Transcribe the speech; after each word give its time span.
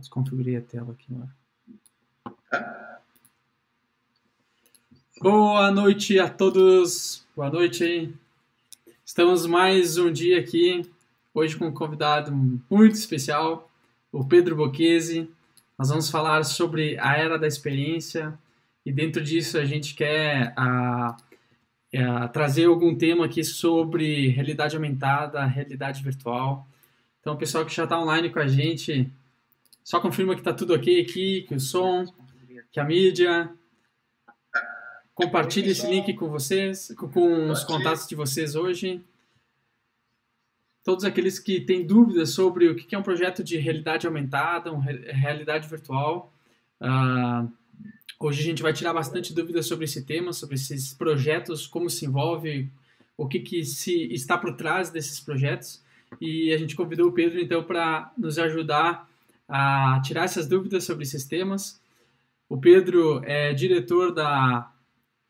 desconfigurei 0.00 0.56
a 0.56 0.60
tela 0.60 0.92
aqui 0.92 1.06
agora. 1.14 1.40
Boa 5.20 5.70
noite 5.70 6.18
a 6.18 6.28
todos. 6.28 7.26
Boa 7.36 7.50
noite. 7.50 8.12
Estamos 9.04 9.44
mais 9.44 9.98
um 9.98 10.10
dia 10.10 10.40
aqui, 10.40 10.82
hoje 11.34 11.56
com 11.56 11.66
um 11.66 11.74
convidado 11.74 12.32
muito 12.70 12.94
especial, 12.94 13.70
o 14.10 14.24
Pedro 14.24 14.56
Bocchese. 14.56 15.28
Nós 15.78 15.88
vamos 15.90 16.10
falar 16.10 16.42
sobre 16.44 16.98
a 16.98 17.16
era 17.16 17.38
da 17.38 17.46
experiência 17.46 18.38
e 18.84 18.90
dentro 18.90 19.22
disso 19.22 19.58
a 19.58 19.64
gente 19.64 19.94
quer 19.94 20.54
a, 20.56 21.16
a, 21.94 22.28
trazer 22.28 22.66
algum 22.66 22.94
tema 22.94 23.26
aqui 23.26 23.44
sobre 23.44 24.28
realidade 24.28 24.74
aumentada, 24.74 25.44
realidade 25.44 26.02
virtual. 26.02 26.66
Então, 27.20 27.34
o 27.34 27.36
pessoal 27.36 27.66
que 27.66 27.74
já 27.74 27.84
está 27.84 28.00
online 28.00 28.30
com 28.30 28.38
a 28.38 28.46
gente, 28.46 29.10
só 29.90 29.98
confirma 29.98 30.34
que 30.34 30.40
está 30.40 30.52
tudo 30.52 30.72
ok 30.72 31.00
aqui, 31.00 31.42
que 31.42 31.54
o 31.56 31.58
som, 31.58 32.06
que 32.70 32.78
a 32.78 32.84
mídia. 32.84 33.52
Compartilhe 35.12 35.70
esse 35.70 35.84
link 35.84 36.14
com 36.14 36.28
vocês, 36.28 36.94
com 36.96 37.50
os 37.50 37.64
contatos 37.64 38.06
de 38.06 38.14
vocês 38.14 38.54
hoje. 38.54 39.04
Todos 40.84 41.04
aqueles 41.04 41.40
que 41.40 41.60
têm 41.60 41.84
dúvidas 41.84 42.30
sobre 42.30 42.68
o 42.68 42.76
que 42.76 42.94
é 42.94 42.98
um 42.98 43.02
projeto 43.02 43.42
de 43.42 43.56
realidade 43.56 44.06
aumentada, 44.06 44.70
uma 44.70 44.84
realidade 44.84 45.66
virtual. 45.66 46.32
Uh, 46.80 47.50
hoje 48.20 48.42
a 48.42 48.44
gente 48.44 48.62
vai 48.62 48.72
tirar 48.72 48.94
bastante 48.94 49.34
dúvidas 49.34 49.66
sobre 49.66 49.86
esse 49.86 50.04
tema, 50.04 50.32
sobre 50.32 50.54
esses 50.54 50.94
projetos, 50.94 51.66
como 51.66 51.90
se 51.90 52.06
envolve, 52.06 52.70
o 53.16 53.26
que, 53.26 53.40
que 53.40 53.64
se 53.64 54.04
está 54.14 54.38
por 54.38 54.54
trás 54.54 54.88
desses 54.88 55.18
projetos. 55.18 55.82
E 56.20 56.52
a 56.52 56.58
gente 56.58 56.76
convidou 56.76 57.08
o 57.08 57.12
Pedro 57.12 57.40
então 57.40 57.64
para 57.64 58.12
nos 58.16 58.38
ajudar 58.38 59.09
a 59.50 60.00
tirar 60.04 60.24
essas 60.24 60.46
dúvidas 60.46 60.84
sobre 60.84 61.02
esses 61.02 61.24
temas. 61.24 61.80
O 62.48 62.56
Pedro 62.56 63.20
é 63.24 63.52
diretor 63.52 64.14
da 64.14 64.72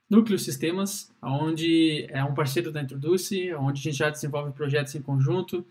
Núcleo 0.08 0.38
Sistemas, 0.38 1.10
onde 1.22 2.06
é 2.10 2.22
um 2.22 2.34
parceiro 2.34 2.70
da 2.70 2.82
Introduce, 2.82 3.54
onde 3.54 3.80
a 3.80 3.82
gente 3.82 3.96
já 3.96 4.10
desenvolve 4.10 4.52
projetos 4.52 4.94
em 4.94 5.02
conjunto. 5.02 5.64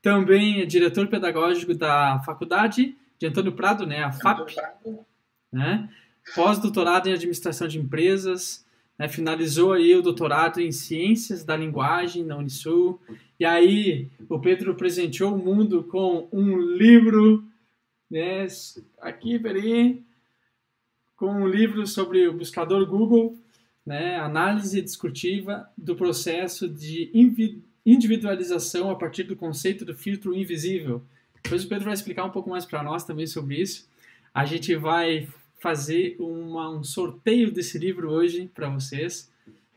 Também 0.00 0.60
é 0.60 0.66
diretor 0.66 1.08
pedagógico 1.08 1.74
da 1.74 2.20
Faculdade 2.20 2.96
de 3.18 3.26
Antônio 3.26 3.52
Prado, 3.52 3.84
né, 3.84 4.04
a 4.04 4.12
FAP, 4.12 4.54
né? 5.52 5.88
pós-doutorado 6.34 7.08
em 7.08 7.12
Administração 7.14 7.66
de 7.66 7.78
Empresas, 7.78 8.64
né? 8.98 9.08
finalizou 9.08 9.72
aí 9.72 9.94
o 9.94 10.02
doutorado 10.02 10.60
em 10.60 10.70
Ciências 10.70 11.42
da 11.42 11.56
Linguagem 11.56 12.24
na 12.24 12.36
Unisul. 12.36 13.00
E 13.40 13.44
aí 13.44 14.08
o 14.28 14.38
Pedro 14.38 14.74
presenteou 14.74 15.34
o 15.34 15.38
mundo 15.38 15.82
com 15.84 16.28
um 16.30 16.58
livro 16.58 17.44
né? 18.10 18.46
Aqui, 19.00 19.38
peraí, 19.38 20.02
com 21.16 21.30
um 21.30 21.46
livro 21.46 21.86
sobre 21.86 22.28
o 22.28 22.32
buscador 22.32 22.86
Google, 22.86 23.36
né? 23.84 24.16
Análise 24.16 24.80
discutiva 24.80 25.68
do 25.76 25.96
processo 25.96 26.68
de 26.68 27.10
individualização 27.84 28.90
a 28.90 28.96
partir 28.96 29.24
do 29.24 29.36
conceito 29.36 29.84
do 29.84 29.94
filtro 29.94 30.34
invisível. 30.34 31.02
Depois 31.42 31.64
o 31.64 31.68
Pedro 31.68 31.86
vai 31.86 31.94
explicar 31.94 32.24
um 32.24 32.30
pouco 32.30 32.50
mais 32.50 32.66
para 32.66 32.82
nós 32.82 33.04
também 33.04 33.26
sobre 33.26 33.60
isso. 33.60 33.88
A 34.34 34.44
gente 34.44 34.74
vai 34.76 35.28
fazer 35.58 36.16
uma, 36.18 36.70
um 36.70 36.84
sorteio 36.84 37.50
desse 37.50 37.78
livro 37.78 38.10
hoje 38.10 38.50
para 38.54 38.68
vocês, 38.68 39.30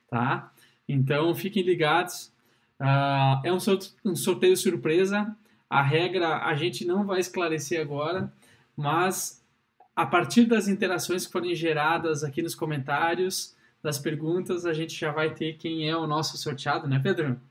tá? 0.09 0.51
Então 0.87 1.33
fiquem 1.33 1.63
ligados. 1.63 2.31
Uh, 2.79 3.45
é 3.45 3.53
um, 3.53 4.15
sorteio 4.15 4.57
surpresa. 4.57 5.35
A 5.71 5.81
regra 5.81 6.39
a 6.43 6.53
gente 6.53 6.83
não 6.83 7.05
vai 7.05 7.21
esclarecer 7.21 7.79
agora, 7.79 8.29
mas 8.75 9.41
a 9.95 10.05
partir 10.05 10.43
das 10.43 10.67
interações 10.67 11.25
que 11.25 11.31
forem 11.31 11.55
geradas 11.55 12.25
aqui 12.25 12.41
nos 12.41 12.53
comentários, 12.53 13.55
das 13.81 13.97
perguntas, 13.97 14.65
a 14.65 14.73
gente 14.73 14.93
já 14.93 15.13
vai 15.13 15.33
ter 15.33 15.53
quem 15.53 15.89
é 15.89 15.95
o 15.95 16.05
nosso 16.05 16.37
sorteado, 16.37 16.89
né, 16.89 16.99
Pedro? 17.01 17.41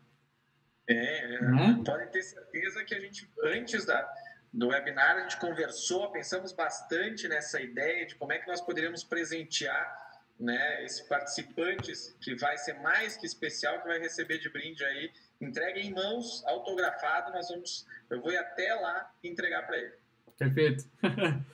É, 0.86 1.34
é. 1.36 1.40
Né? 1.40 1.82
podem 1.82 2.08
ter 2.08 2.22
certeza 2.22 2.84
que 2.84 2.94
a 2.94 3.00
gente, 3.00 3.26
antes 3.42 3.86
da, 3.86 4.06
do 4.52 4.68
webinar, 4.68 5.16
a 5.16 5.20
gente 5.22 5.38
conversou, 5.38 6.12
pensamos 6.12 6.52
bastante 6.52 7.26
nessa 7.26 7.58
ideia 7.58 8.04
de 8.04 8.16
como 8.16 8.34
é 8.34 8.38
que 8.38 8.46
nós 8.46 8.60
poderíamos 8.60 9.02
presentear 9.02 9.98
né, 10.38 10.84
esses 10.84 11.00
participantes, 11.08 12.14
que 12.20 12.34
vai 12.34 12.58
ser 12.58 12.74
mais 12.80 13.16
que 13.16 13.24
especial, 13.24 13.80
que 13.80 13.88
vai 13.88 13.98
receber 13.98 14.36
de 14.36 14.50
brinde 14.50 14.84
aí 14.84 15.10
entrega 15.40 15.80
em 15.80 15.92
mãos, 15.92 16.44
autografado, 16.46 17.32
nós 17.32 17.48
vamos, 17.48 17.86
eu 18.10 18.20
vou 18.20 18.30
ir 18.30 18.36
até 18.36 18.74
lá 18.74 19.10
entregar 19.24 19.62
para 19.66 19.78
ele. 19.78 19.92
Perfeito. 20.38 20.84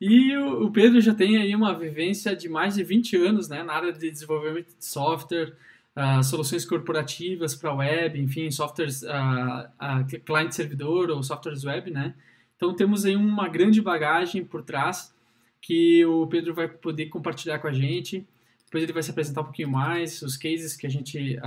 e 0.00 0.36
o, 0.36 0.70
Pedro 0.70 1.00
já 1.00 1.14
tem 1.14 1.36
aí 1.36 1.54
uma 1.54 1.78
vivência 1.78 2.34
de 2.34 2.48
mais 2.48 2.74
de 2.74 2.82
20 2.82 3.16
anos 3.16 3.48
né, 3.48 3.62
na 3.62 3.74
área 3.74 3.92
de 3.92 4.10
desenvolvimento 4.10 4.74
de 4.76 4.84
software, 4.84 5.54
uh, 5.96 6.22
soluções 6.24 6.64
corporativas 6.64 7.54
para 7.54 7.74
web, 7.74 8.20
enfim, 8.20 8.50
softwares 8.50 9.02
uh, 9.02 9.06
uh, 9.06 10.20
client-servidor 10.24 11.10
ou 11.10 11.22
softwares 11.22 11.64
web, 11.64 11.90
né? 11.90 12.14
Então 12.56 12.74
temos 12.74 13.04
aí 13.04 13.14
uma 13.14 13.48
grande 13.48 13.80
bagagem 13.80 14.44
por 14.44 14.62
trás 14.62 15.14
que 15.60 16.04
o 16.04 16.26
Pedro 16.26 16.54
vai 16.54 16.66
poder 16.66 17.06
compartilhar 17.06 17.58
com 17.60 17.68
a 17.68 17.72
gente. 17.72 18.26
Depois 18.64 18.82
ele 18.82 18.92
vai 18.92 19.02
se 19.02 19.10
apresentar 19.10 19.42
um 19.42 19.44
pouquinho 19.44 19.70
mais, 19.70 20.22
os 20.22 20.36
cases 20.36 20.76
que 20.76 20.86
a 20.86 20.90
gente 20.90 21.38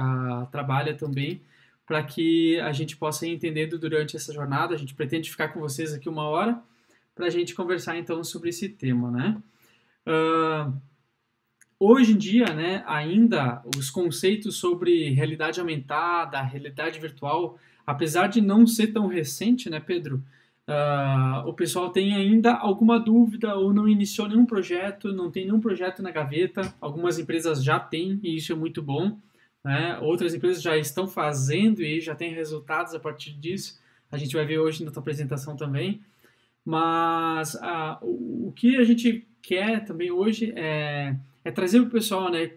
trabalha 0.51 0.95
também 0.95 1.41
para 1.91 2.01
que 2.03 2.57
a 2.61 2.71
gente 2.71 2.95
possa 2.95 3.27
ir 3.27 3.33
entendendo 3.33 3.77
durante 3.77 4.15
essa 4.15 4.31
jornada. 4.31 4.73
A 4.73 4.77
gente 4.77 4.93
pretende 4.93 5.29
ficar 5.29 5.49
com 5.49 5.59
vocês 5.59 5.91
aqui 5.93 6.07
uma 6.07 6.23
hora 6.23 6.57
para 7.13 7.25
a 7.25 7.29
gente 7.29 7.53
conversar 7.53 7.97
então 7.97 8.23
sobre 8.23 8.47
esse 8.47 8.69
tema, 8.69 9.11
né? 9.11 9.37
Uh, 10.07 10.73
hoje 11.77 12.13
em 12.13 12.17
dia, 12.17 12.45
né, 12.45 12.81
ainda 12.87 13.61
os 13.75 13.89
conceitos 13.89 14.55
sobre 14.55 15.09
realidade 15.09 15.59
aumentada, 15.59 16.41
realidade 16.41 16.97
virtual, 16.97 17.59
apesar 17.85 18.27
de 18.27 18.39
não 18.39 18.65
ser 18.65 18.93
tão 18.93 19.07
recente, 19.07 19.69
né, 19.69 19.81
Pedro? 19.81 20.23
Uh, 20.65 21.45
o 21.45 21.53
pessoal 21.53 21.89
tem 21.89 22.15
ainda 22.15 22.53
alguma 22.53 23.01
dúvida 23.01 23.53
ou 23.55 23.73
não 23.73 23.85
iniciou 23.85 24.29
nenhum 24.29 24.45
projeto, 24.45 25.11
não 25.11 25.29
tem 25.29 25.43
nenhum 25.43 25.59
projeto 25.59 26.01
na 26.01 26.09
gaveta. 26.09 26.73
Algumas 26.79 27.19
empresas 27.19 27.61
já 27.61 27.77
têm 27.77 28.17
e 28.23 28.37
isso 28.37 28.53
é 28.53 28.55
muito 28.55 28.81
bom. 28.81 29.17
Né? 29.63 29.97
Outras 29.99 30.33
empresas 30.33 30.61
já 30.61 30.77
estão 30.77 31.07
fazendo 31.07 31.81
e 31.81 32.01
já 32.01 32.15
têm 32.15 32.33
resultados 32.33 32.93
a 32.93 32.99
partir 32.99 33.31
disso. 33.33 33.79
A 34.11 34.17
gente 34.17 34.35
vai 34.35 34.45
ver 34.45 34.59
hoje 34.59 34.83
na 34.83 34.91
tua 34.91 35.01
apresentação 35.01 35.55
também. 35.55 36.01
Mas 36.65 37.55
a, 37.55 37.99
o, 38.01 38.47
o, 38.47 38.53
que 38.55 38.77
a 38.77 38.83
gente 38.83 39.27
quer 39.41 39.83
também 39.83 40.11
hoje 40.11 40.53
é, 40.55 41.15
é 41.43 41.51
trazer 41.51 41.79
para 41.79 41.87
o 41.87 41.91
pessoal 41.91 42.31
né, 42.31 42.51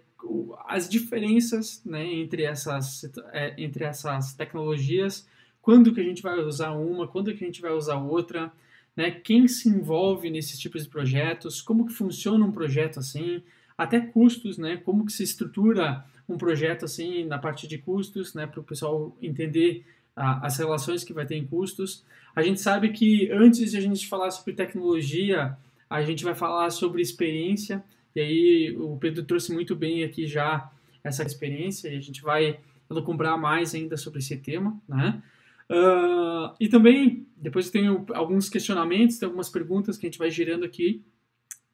as 0.67 0.89
diferenças 0.89 1.83
né, 1.85 2.05
entre, 2.05 2.45
essas, 2.45 3.11
é, 3.33 3.55
entre 3.57 3.85
essas 3.85 4.35
tecnologias, 4.35 5.27
quando 5.63 5.95
que 5.95 6.01
a 6.01 6.05
gente 6.05 6.23
vai 6.23 6.39
usar 6.39 6.73
uma, 6.73 7.09
quando 7.09 7.35
que 7.35 7.43
a 7.43 7.47
gente 7.47 7.63
vai 7.63 7.73
usar 7.73 7.97
outra, 7.97 8.53
né, 8.97 9.11
quem 9.11 9.49
se 9.49 9.69
envolve 9.69 10.31
nesses 10.31 10.59
tipos 10.59 10.85
de 10.85 10.89
projetos, 10.89 11.63
como 11.63 11.87
que 11.87 11.93
funciona 11.93 12.45
um 12.45 12.53
projeto 12.53 12.99
assim, 12.99 13.43
até 13.77 14.01
custos, 14.01 14.59
né, 14.59 14.77
como 14.77 15.07
que 15.07 15.13
se 15.13 15.23
estrutura 15.23 16.05
um 16.29 16.39
projeto 16.39 16.85
assim 16.85 17.25
na 17.25 17.39
parte 17.39 17.67
de 17.67 17.79
custos, 17.79 18.35
né, 18.35 18.47
para 18.47 18.61
o 18.61 18.65
pessoal 18.65 19.17
entender 19.21 19.85
a, 20.17 20.47
as 20.47 20.59
relações 20.59 21.05
que 21.05 21.13
vai 21.13 21.27
ter 21.27 21.37
em 21.37 21.47
custos. 21.47 22.05
A 22.35 22.43
gente 22.43 22.61
sabe 22.61 22.91
que 22.91 23.31
antes 23.31 23.71
de 23.71 23.77
a 23.77 23.81
gente 23.81 24.07
falar 24.07 24.31
sobre 24.31 24.53
tecnologia, 24.53 25.57
a 25.89 26.03
gente 26.03 26.25
vai 26.25 26.35
falar 26.35 26.71
sobre 26.71 27.03
experiência, 27.03 27.85
e 28.15 28.21
aí 28.21 28.77
o 28.77 28.97
Pedro 28.97 29.25
trouxe 29.25 29.53
muito 29.53 29.75
bem 29.77 30.05
aqui 30.05 30.27
já 30.27 30.71
essa 31.03 31.23
experiência, 31.23 31.89
e 31.89 31.97
a 31.97 32.01
gente 32.01 32.23
vai 32.23 32.59
comprar 33.05 33.37
mais 33.37 33.75
ainda 33.75 33.97
sobre 33.97 34.21
esse 34.21 34.37
tema, 34.37 34.81
né? 34.89 35.23
Uh, 35.69 36.55
e 36.61 36.69
também, 36.69 37.27
depois 37.37 37.71
tenho 37.71 38.05
alguns 38.13 38.49
questionamentos, 38.49 39.19
tem 39.19 39.27
algumas 39.27 39.49
perguntas 39.49 39.97
que 39.97 40.07
a 40.07 40.09
gente 40.11 40.19
vai 40.19 40.31
girando 40.31 40.65
aqui 40.65 41.03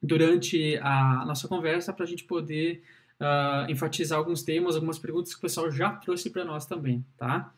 durante 0.01 0.77
a 0.77 1.23
nossa 1.25 1.47
conversa 1.47 1.93
para 1.93 2.05
a 2.05 2.07
gente 2.07 2.23
poder 2.23 2.81
uh, 3.21 3.69
enfatizar 3.71 4.17
alguns 4.17 4.41
temas, 4.41 4.75
algumas 4.75 4.97
perguntas 4.97 5.33
que 5.33 5.37
o 5.37 5.41
pessoal 5.41 5.71
já 5.71 5.91
trouxe 5.91 6.29
para 6.29 6.43
nós 6.43 6.65
também, 6.65 7.05
tá? 7.17 7.53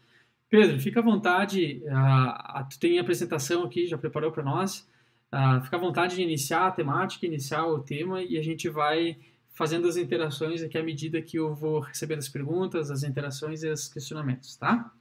Pedro, 0.50 0.80
fica 0.80 1.00
à 1.00 1.04
vontade, 1.04 1.82
uh, 1.86 2.70
tu 2.70 2.78
tem 2.80 3.00
a 3.00 3.02
apresentação 3.02 3.64
aqui, 3.64 3.88
já 3.88 3.98
preparou 3.98 4.32
para 4.32 4.44
nós, 4.44 4.88
uh, 5.32 5.64
fica 5.64 5.78
à 5.78 5.80
vontade 5.80 6.16
de 6.16 6.22
iniciar 6.22 6.68
a 6.68 6.72
temática, 6.72 7.26
iniciar 7.26 7.66
o 7.66 7.80
tema 7.80 8.22
e 8.22 8.38
a 8.38 8.44
gente 8.44 8.70
vai 8.70 9.18
fazendo 9.54 9.88
as 9.88 9.98
interações 9.98 10.62
aqui 10.62 10.78
à 10.78 10.84
medida 10.84 11.22
que 11.22 11.38
eu 11.38 11.56
vou 11.56 11.80
recebendo 11.80 12.20
as 12.20 12.30
perguntas, 12.30 12.92
as 12.92 13.04
interações 13.04 13.64
e 13.64 13.70
os 13.70 13.88
questionamentos, 13.88 14.56
tá? 14.56 14.92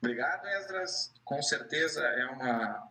Obrigado, 0.00 0.46
Esdras. 0.46 1.12
Com 1.24 1.42
certeza 1.42 2.02
é 2.02 2.26
uma 2.26 2.88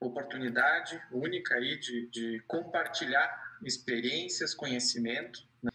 oportunidade 0.00 1.00
única 1.12 1.54
aí 1.54 1.78
de, 1.78 2.08
de 2.08 2.40
compartilhar 2.46 3.41
experiências, 3.64 4.54
conhecimento. 4.54 5.40
Né? 5.62 5.70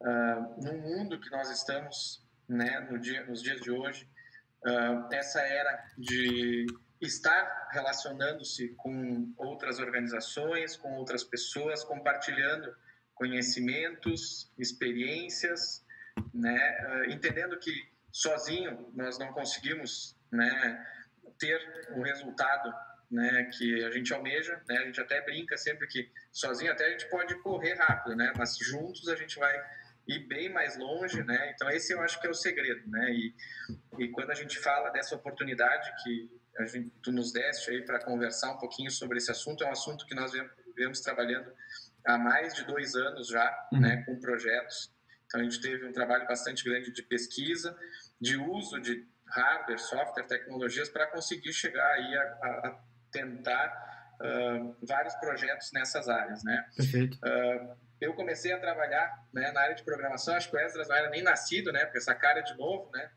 Uh, 0.00 0.64
no 0.64 0.78
mundo 0.78 1.20
que 1.20 1.30
nós 1.30 1.50
estamos, 1.50 2.24
né, 2.48 2.80
no 2.90 2.98
dia, 2.98 3.24
nos 3.26 3.42
dias 3.42 3.60
de 3.60 3.70
hoje, 3.70 4.08
uh, 4.66 5.12
essa 5.12 5.40
era 5.40 5.84
de 5.96 6.66
estar 7.00 7.68
relacionando-se 7.72 8.68
com 8.76 9.32
outras 9.36 9.78
organizações, 9.78 10.76
com 10.76 10.94
outras 10.94 11.24
pessoas, 11.24 11.82
compartilhando 11.82 12.72
conhecimentos, 13.14 14.50
experiências, 14.58 15.84
né? 16.32 16.58
Ah, 16.58 17.06
entendendo 17.06 17.58
que 17.58 17.72
sozinho 18.10 18.90
nós 18.94 19.18
não 19.18 19.32
conseguimos 19.32 20.16
né, 20.30 20.86
ter 21.38 21.60
o 21.96 22.02
resultado 22.02 22.72
né, 23.12 23.50
que 23.52 23.84
a 23.84 23.90
gente 23.90 24.12
almeja, 24.14 24.58
né? 24.66 24.78
A 24.78 24.86
gente 24.86 24.98
até 24.98 25.20
brinca 25.20 25.54
sempre 25.58 25.86
que 25.86 26.10
sozinho 26.32 26.72
até 26.72 26.86
a 26.86 26.90
gente 26.90 27.08
pode 27.10 27.34
correr 27.42 27.74
rápido, 27.74 28.16
né? 28.16 28.32
Mas 28.36 28.56
juntos 28.56 29.06
a 29.10 29.14
gente 29.14 29.38
vai 29.38 29.54
ir 30.08 30.20
bem 30.20 30.48
mais 30.48 30.78
longe, 30.78 31.22
né? 31.22 31.52
Então 31.54 31.68
esse 31.68 31.92
eu 31.92 32.00
acho 32.00 32.18
que 32.18 32.26
é 32.26 32.30
o 32.30 32.34
segredo, 32.34 32.88
né? 32.88 33.10
E, 33.10 33.34
e 33.98 34.08
quando 34.08 34.30
a 34.30 34.34
gente 34.34 34.58
fala 34.58 34.88
dessa 34.88 35.14
oportunidade 35.14 35.92
que 36.02 36.30
a 36.58 36.64
gente 36.64 36.90
tu 37.02 37.12
nos 37.12 37.32
deste 37.32 37.70
aí 37.70 37.82
para 37.82 38.02
conversar 38.02 38.50
um 38.52 38.58
pouquinho 38.58 38.90
sobre 38.90 39.18
esse 39.18 39.30
assunto, 39.30 39.62
é 39.62 39.66
um 39.66 39.72
assunto 39.72 40.06
que 40.06 40.14
nós 40.14 40.32
vemos 40.74 41.00
trabalhando 41.00 41.52
há 42.06 42.16
mais 42.16 42.54
de 42.54 42.64
dois 42.64 42.94
anos 42.94 43.28
já, 43.28 43.68
uhum. 43.72 43.80
né? 43.80 44.02
Com 44.06 44.18
projetos. 44.18 44.90
Então 45.26 45.38
a 45.38 45.44
gente 45.44 45.60
teve 45.60 45.84
um 45.84 45.92
trabalho 45.92 46.26
bastante 46.26 46.64
grande 46.64 46.90
de 46.90 47.02
pesquisa, 47.02 47.78
de 48.18 48.38
uso 48.38 48.80
de 48.80 49.06
hardware, 49.26 49.78
software, 49.78 50.24
tecnologias 50.24 50.88
para 50.88 51.06
conseguir 51.06 51.52
chegar 51.52 51.86
aí 51.92 52.16
a, 52.16 52.22
a 52.22 52.91
tentar 53.12 54.16
uh, 54.20 54.76
vários 54.82 55.14
projetos 55.16 55.70
nessas 55.72 56.08
áreas, 56.08 56.42
né? 56.42 56.66
Perfeito. 56.76 57.18
Uh, 57.18 57.76
eu 58.00 58.14
comecei 58.14 58.52
a 58.52 58.58
trabalhar 58.58 59.24
né, 59.32 59.52
na 59.52 59.60
área 59.60 59.74
de 59.76 59.84
programação, 59.84 60.34
acho 60.34 60.50
que 60.50 60.56
o 60.56 60.58
Esdras 60.58 60.88
não 60.88 60.96
era 60.96 61.10
nem 61.10 61.22
nascido, 61.22 61.70
né? 61.70 61.84
Porque 61.84 61.98
essa 61.98 62.14
cara 62.14 62.40
é 62.40 62.42
de 62.42 62.56
novo, 62.56 62.90
né? 62.92 63.10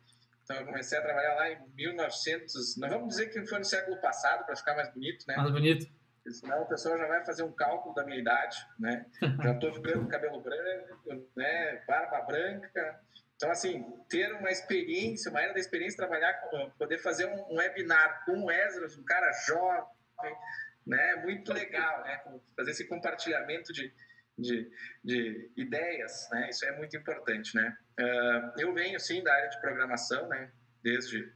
Então 0.44 0.58
eu 0.58 0.66
comecei 0.66 0.98
a 0.98 1.02
trabalhar 1.02 1.34
lá 1.34 1.50
em 1.50 1.58
1900, 1.74 2.78
não 2.78 2.88
vamos 2.90 3.08
dizer 3.10 3.30
que 3.30 3.44
foi 3.48 3.58
no 3.58 3.66
século 3.66 4.00
passado 4.00 4.46
para 4.46 4.56
ficar 4.56 4.76
mais 4.76 4.94
bonito, 4.94 5.26
né? 5.28 5.36
Mais 5.38 5.52
bonito. 5.52 5.88
Senão 6.30 6.62
o 6.62 6.66
pessoal 6.68 6.98
já 6.98 7.08
vai 7.08 7.26
fazer 7.26 7.44
um 7.44 7.52
cálculo 7.52 7.94
da 7.96 8.04
minha 8.04 8.18
idade, 8.18 8.58
né? 8.80 9.06
Já 9.44 9.52
estou 9.52 9.74
ficando 9.74 10.08
cabelo 10.08 10.42
branco, 10.42 11.30
né? 11.36 11.84
Barba 11.88 12.22
branca. 12.22 13.00
Então, 13.36 13.52
assim, 13.52 13.84
ter 14.10 14.32
uma 14.34 14.50
experiência, 14.50 15.30
uma 15.30 15.42
era 15.42 15.54
da 15.54 15.60
experiência, 15.60 15.98
trabalhar, 15.98 16.34
poder 16.78 17.00
fazer 17.00 17.26
um 17.26 17.56
webinar 17.56 18.24
com 18.26 18.46
o 18.46 18.52
Esdras, 18.52 18.98
um 18.98 19.04
cara 19.04 19.32
jovem, 19.46 20.36
né? 20.88 21.16
Muito 21.18 21.52
legal, 21.52 22.04
né? 22.04 22.22
Fazer 22.56 22.72
esse 22.72 22.88
compartilhamento 22.88 23.74
de, 23.74 23.94
de, 24.38 24.72
de 25.04 25.52
ideias, 25.58 26.30
né? 26.32 26.50
Isso 26.50 26.66
é 26.66 26.78
muito 26.78 26.96
importante, 26.96 27.56
né? 27.56 27.78
Uh, 28.00 28.62
eu 28.62 28.74
venho, 28.74 29.00
sim, 29.00 29.22
da 29.22 29.34
área 29.34 29.50
de 29.50 29.60
programação, 29.60 30.28
né? 30.30 30.50
Desde 30.82 31.30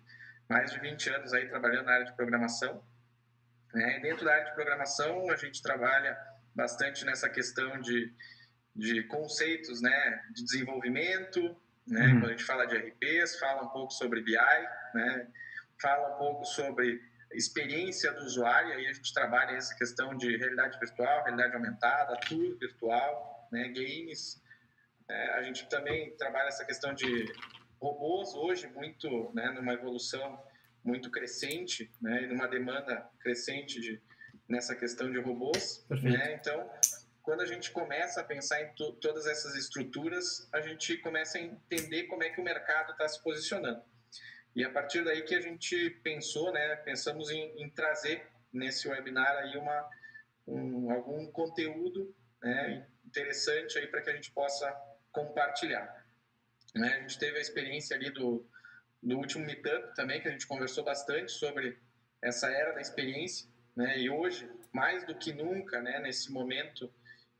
mais 0.47 0.71
de 0.71 0.79
20 0.79 1.09
anos 1.09 1.33
aí 1.33 1.47
trabalhando 1.49 1.85
na 1.85 1.93
área 1.93 2.05
de 2.05 2.15
programação. 2.15 2.83
Né? 3.73 3.99
Dentro 3.99 4.25
da 4.25 4.33
área 4.33 4.45
de 4.45 4.55
programação, 4.55 5.29
a 5.29 5.35
gente 5.35 5.61
trabalha 5.61 6.17
bastante 6.55 7.05
nessa 7.05 7.29
questão 7.29 7.79
de, 7.81 8.11
de 8.75 9.03
conceitos, 9.03 9.81
né? 9.81 10.23
De 10.33 10.43
desenvolvimento, 10.43 11.55
né? 11.89 12.07
Uhum. 12.07 12.19
Quando 12.19 12.25
a 12.25 12.31
gente 12.31 12.44
fala 12.44 12.65
de 12.65 12.77
RPs, 12.77 13.39
fala 13.39 13.63
um 13.63 13.69
pouco 13.69 13.91
sobre 13.91 14.21
BI, 14.21 14.36
né? 14.94 15.27
Fala 15.81 16.15
um 16.15 16.18
pouco 16.18 16.45
sobre 16.45 17.01
experiência 17.31 18.12
do 18.12 18.24
usuário, 18.25 18.74
aí 18.74 18.88
a 18.88 18.94
gente 18.94 19.13
trabalha 19.13 19.56
essa 19.56 19.75
questão 19.75 20.15
de 20.18 20.36
realidade 20.36 20.80
virtual, 20.80 21.24
realidade 21.24 21.53
aumentada, 21.56 22.18
tour 22.27 22.57
virtual, 22.57 23.47
né, 23.51 23.68
games. 23.69 24.41
É, 25.07 25.33
a 25.33 25.44
gente 25.44 25.68
também 25.69 26.15
trabalha 26.18 26.47
essa 26.47 26.65
questão 26.65 26.94
de 26.94 27.31
robôs 27.80 28.33
hoje 28.33 28.68
muito, 28.68 29.31
né, 29.33 29.51
numa 29.51 29.74
evolução 29.74 30.42
muito 30.83 31.12
crescente, 31.12 31.92
né, 32.01 32.24
e 32.24 32.27
numa 32.27 32.47
demanda 32.47 33.07
crescente 33.19 33.80
de 33.80 34.01
nessa 34.47 34.75
questão 34.75 35.12
de 35.12 35.19
robôs, 35.19 35.85
né? 36.01 36.33
Então, 36.33 36.68
quando 37.21 37.42
a 37.42 37.45
gente 37.45 37.71
começa 37.71 38.21
a 38.21 38.24
pensar 38.24 38.62
em 38.62 38.74
todas 38.74 39.27
essas 39.27 39.56
estruturas, 39.56 40.48
a 40.51 40.62
gente 40.62 40.98
começa 40.98 41.38
a 41.38 41.42
entender 41.42 42.04
como 42.04 42.24
é 42.24 42.30
que 42.30 42.39
o 42.39 42.44
mercado 42.44 42.92
está 42.92 43.07
se 43.07 43.21
posicionando. 43.21 43.81
E 44.56 44.63
a 44.63 44.69
partir 44.69 45.04
daí 45.04 45.21
que 45.21 45.36
a 45.36 45.42
gente 45.42 45.89
pensou, 46.04 46.51
né, 46.51 46.75
pensamos 46.77 47.30
em, 47.30 47.62
em 47.62 47.69
trazer 47.69 48.27
nesse 48.51 48.88
webinar 48.88 49.38
aí 49.38 49.57
uma, 49.57 49.89
um, 50.48 50.92
algum 50.92 51.31
conteúdo 51.31 52.13
né, 52.42 52.88
interessante 53.06 53.77
aí 53.77 53.88
para 53.88 54.01
que 54.01 54.10
a 54.10 54.16
gente 54.16 54.31
possa 54.31 54.71
compartilhar. 55.12 56.06
Né? 56.75 56.95
A 56.95 57.01
gente 57.01 57.19
teve 57.19 57.38
a 57.38 57.42
experiência 57.42 57.95
ali 57.95 58.12
do, 58.12 58.45
do 59.01 59.18
último 59.18 59.45
meetup 59.45 59.94
também, 59.95 60.21
que 60.21 60.27
a 60.27 60.31
gente 60.31 60.48
conversou 60.48 60.83
bastante 60.83 61.31
sobre 61.31 61.77
essa 62.21 62.51
era 62.51 62.74
da 62.74 62.81
experiência, 62.81 63.48
né? 63.75 63.98
E 63.98 64.10
hoje, 64.10 64.50
mais 64.74 65.06
do 65.06 65.16
que 65.16 65.31
nunca, 65.31 65.81
né, 65.81 66.00
nesse 66.00 66.31
momento 66.31 66.92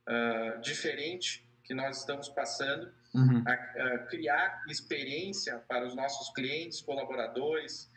uh, 0.09 0.59
diferente 0.61 1.47
que 1.63 1.73
nós 1.73 2.00
estamos 2.00 2.27
passando, 2.29 2.91
uhum. 3.13 3.44
a, 3.47 3.53
a, 3.53 3.97
criar 4.07 4.63
experiência 4.67 5.59
para 5.67 5.85
os 5.85 5.95
nossos 5.95 6.33
clientes, 6.33 6.81
colaboradores, 6.81 7.89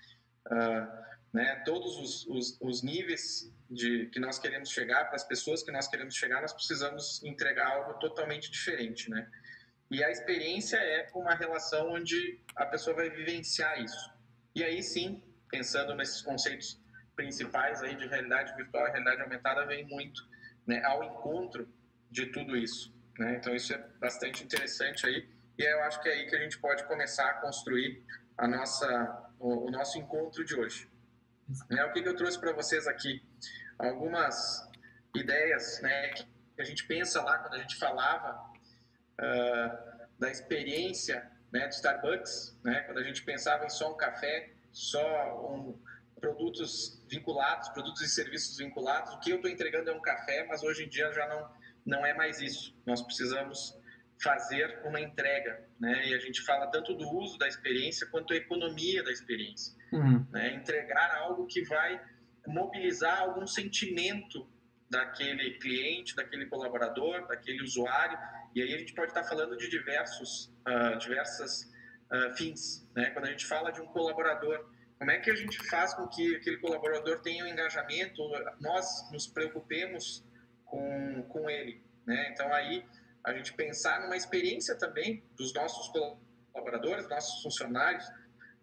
uh, 0.46 1.02
né, 1.32 1.62
todos 1.64 1.96
os, 1.96 2.26
os, 2.26 2.58
os, 2.60 2.82
níveis 2.82 3.50
de 3.70 4.06
que 4.12 4.20
nós 4.20 4.38
queremos 4.38 4.68
chegar, 4.68 5.06
para 5.06 5.16
as 5.16 5.24
pessoas 5.24 5.62
que 5.62 5.72
nós 5.72 5.88
queremos 5.88 6.14
chegar, 6.14 6.42
nós 6.42 6.52
precisamos 6.52 7.22
entregar 7.24 7.68
algo 7.68 7.94
totalmente 7.94 8.50
diferente, 8.50 9.08
né? 9.08 9.26
E 9.90 10.04
a 10.04 10.10
experiência 10.10 10.76
é 10.76 11.08
uma 11.14 11.34
relação 11.34 11.92
onde 11.92 12.40
a 12.56 12.66
pessoa 12.66 12.96
vai 12.96 13.10
vivenciar 13.10 13.80
isso. 13.82 14.10
E 14.54 14.62
aí 14.62 14.82
sim, 14.82 15.22
pensando 15.50 15.94
nesses 15.94 16.20
conceitos 16.22 16.80
principais 17.16 17.82
aí 17.82 17.94
de 17.94 18.06
realidade 18.06 18.54
virtual 18.56 18.88
e 18.88 18.90
realidade 18.90 19.22
aumentada, 19.22 19.66
vem 19.66 19.86
muito 19.86 20.22
né, 20.66 20.82
ao 20.84 21.04
encontro 21.04 21.68
de 22.12 22.26
tudo 22.26 22.56
isso. 22.56 22.94
Né? 23.18 23.36
Então 23.36 23.54
isso 23.54 23.72
é 23.72 23.78
bastante 23.98 24.44
interessante 24.44 25.06
aí 25.06 25.28
e 25.58 25.62
eu 25.62 25.82
acho 25.82 26.00
que 26.00 26.08
é 26.08 26.12
aí 26.12 26.26
que 26.28 26.36
a 26.36 26.40
gente 26.40 26.58
pode 26.58 26.84
começar 26.84 27.28
a 27.28 27.34
construir 27.34 28.04
a 28.36 28.46
nossa, 28.46 29.30
o, 29.38 29.66
o 29.66 29.70
nosso 29.70 29.98
encontro 29.98 30.44
de 30.44 30.54
hoje. 30.54 30.88
Né? 31.68 31.84
O 31.84 31.92
que, 31.92 32.02
que 32.02 32.08
eu 32.08 32.16
trouxe 32.16 32.38
para 32.38 32.52
vocês 32.52 32.86
aqui? 32.86 33.22
Algumas 33.78 34.68
ideias 35.14 35.80
né, 35.82 36.08
que 36.08 36.26
a 36.58 36.64
gente 36.64 36.86
pensa 36.86 37.22
lá 37.22 37.38
quando 37.38 37.54
a 37.54 37.58
gente 37.58 37.76
falava 37.76 38.50
uh, 39.20 40.08
da 40.18 40.30
experiência 40.30 41.30
né, 41.50 41.66
do 41.66 41.72
Starbucks, 41.72 42.58
né, 42.64 42.80
quando 42.82 42.98
a 42.98 43.02
gente 43.02 43.22
pensava 43.22 43.66
em 43.66 43.70
só 43.70 43.92
um 43.92 43.96
café, 43.96 44.52
só 44.70 45.52
um, 45.52 45.78
produtos 46.18 47.02
vinculados, 47.08 47.68
produtos 47.70 48.00
e 48.00 48.08
serviços 48.08 48.56
vinculados. 48.56 49.12
O 49.12 49.20
que 49.20 49.30
eu 49.30 49.36
estou 49.36 49.50
entregando 49.50 49.90
é 49.90 49.92
um 49.92 50.00
café, 50.00 50.46
mas 50.48 50.62
hoje 50.62 50.84
em 50.84 50.88
dia 50.88 51.12
já 51.12 51.26
não 51.28 51.61
não 51.84 52.04
é 52.04 52.14
mais 52.14 52.40
isso. 52.40 52.74
Nós 52.86 53.02
precisamos 53.02 53.76
fazer 54.22 54.80
uma 54.84 55.00
entrega, 55.00 55.64
né? 55.80 56.08
E 56.08 56.14
a 56.14 56.18
gente 56.18 56.42
fala 56.42 56.68
tanto 56.68 56.94
do 56.94 57.08
uso 57.16 57.36
da 57.38 57.48
experiência 57.48 58.06
quanto 58.06 58.32
a 58.32 58.36
economia 58.36 59.02
da 59.02 59.10
experiência, 59.10 59.74
uhum. 59.92 60.24
né? 60.30 60.54
Entregar 60.54 61.16
algo 61.16 61.46
que 61.46 61.62
vai 61.64 62.00
mobilizar 62.46 63.20
algum 63.20 63.46
sentimento 63.46 64.48
daquele 64.88 65.58
cliente, 65.58 66.14
daquele 66.14 66.46
colaborador, 66.46 67.26
daquele 67.26 67.62
usuário. 67.62 68.18
E 68.54 68.62
aí 68.62 68.74
a 68.74 68.78
gente 68.78 68.92
pode 68.94 69.08
estar 69.08 69.24
falando 69.24 69.56
de 69.56 69.68
diversos, 69.68 70.52
uh, 70.68 70.98
diversas 70.98 71.72
uh, 72.12 72.36
fins, 72.36 72.86
né? 72.94 73.10
Quando 73.10 73.26
a 73.26 73.30
gente 73.30 73.46
fala 73.46 73.72
de 73.72 73.80
um 73.80 73.86
colaborador, 73.86 74.70
como 74.98 75.10
é 75.10 75.18
que 75.18 75.30
a 75.30 75.34
gente 75.34 75.58
faz 75.68 75.94
com 75.94 76.06
que 76.06 76.36
aquele 76.36 76.58
colaborador 76.58 77.20
tenha 77.22 77.44
um 77.44 77.48
engajamento? 77.48 78.22
Nós 78.60 79.10
nos 79.10 79.26
preocupemos 79.26 80.24
com, 80.72 81.22
com 81.24 81.50
ele. 81.50 81.84
Né? 82.06 82.30
Então, 82.32 82.50
aí, 82.52 82.84
a 83.22 83.34
gente 83.34 83.52
pensar 83.52 84.00
numa 84.00 84.16
experiência 84.16 84.74
também 84.74 85.22
dos 85.36 85.52
nossos 85.52 85.92
colaboradores, 86.52 87.06
nossos 87.08 87.42
funcionários. 87.42 88.04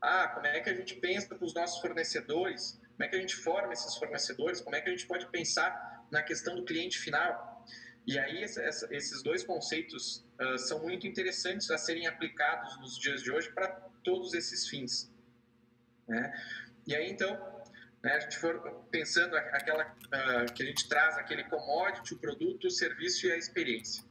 Ah, 0.01 0.27
como 0.29 0.47
é 0.47 0.59
que 0.59 0.69
a 0.71 0.73
gente 0.73 0.95
pensa 0.95 1.27
para 1.35 1.45
os 1.45 1.53
nossos 1.53 1.79
fornecedores? 1.79 2.79
Como 2.93 3.03
é 3.03 3.07
que 3.07 3.15
a 3.15 3.19
gente 3.19 3.35
forma 3.35 3.71
esses 3.71 3.95
fornecedores? 3.95 4.59
Como 4.59 4.75
é 4.75 4.81
que 4.81 4.89
a 4.89 4.91
gente 4.91 5.05
pode 5.05 5.27
pensar 5.27 6.07
na 6.11 6.23
questão 6.23 6.55
do 6.55 6.65
cliente 6.65 6.97
final? 6.97 7.63
E 8.07 8.17
aí, 8.17 8.43
esses 8.43 9.21
dois 9.21 9.43
conceitos 9.43 10.25
uh, 10.41 10.57
são 10.57 10.81
muito 10.81 11.05
interessantes 11.05 11.69
a 11.69 11.77
serem 11.77 12.07
aplicados 12.07 12.79
nos 12.79 12.97
dias 12.97 13.21
de 13.21 13.31
hoje 13.31 13.51
para 13.51 13.67
todos 14.03 14.33
esses 14.33 14.67
fins. 14.67 15.11
Né? 16.07 16.33
E 16.87 16.95
aí, 16.95 17.11
então, 17.11 17.37
né, 18.03 18.13
a 18.13 18.19
gente 18.19 18.37
for 18.37 18.85
pensando 18.89 19.35
aquela 19.35 19.83
uh, 19.85 20.53
que 20.53 20.63
a 20.63 20.65
gente 20.65 20.87
traz 20.87 21.17
aquele 21.17 21.43
commodity, 21.45 22.13
o 22.13 22.17
produto, 22.17 22.67
o 22.67 22.71
serviço 22.71 23.27
e 23.27 23.31
a 23.31 23.37
experiência. 23.37 24.03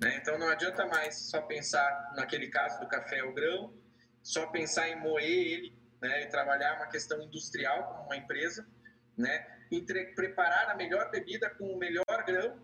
Né? 0.00 0.16
Então 0.16 0.38
não 0.38 0.48
adianta 0.48 0.86
mais 0.86 1.30
só 1.30 1.42
pensar 1.42 2.12
naquele 2.16 2.48
caso 2.48 2.80
do 2.80 2.88
café 2.88 3.22
ou 3.22 3.32
grão, 3.32 3.72
só 4.22 4.46
pensar 4.46 4.88
em 4.88 4.98
moer 4.98 5.24
ele 5.24 5.76
né, 6.00 6.22
e 6.22 6.26
trabalhar 6.26 6.76
uma 6.76 6.86
questão 6.86 7.20
industrial 7.22 7.84
como 7.84 8.04
uma 8.04 8.16
empresa, 8.16 8.66
né, 9.16 9.46
e 9.70 9.80
preparar 10.14 10.70
a 10.70 10.74
melhor 10.74 11.10
bebida 11.10 11.50
com 11.50 11.66
o 11.66 11.78
melhor 11.78 12.24
grão, 12.26 12.60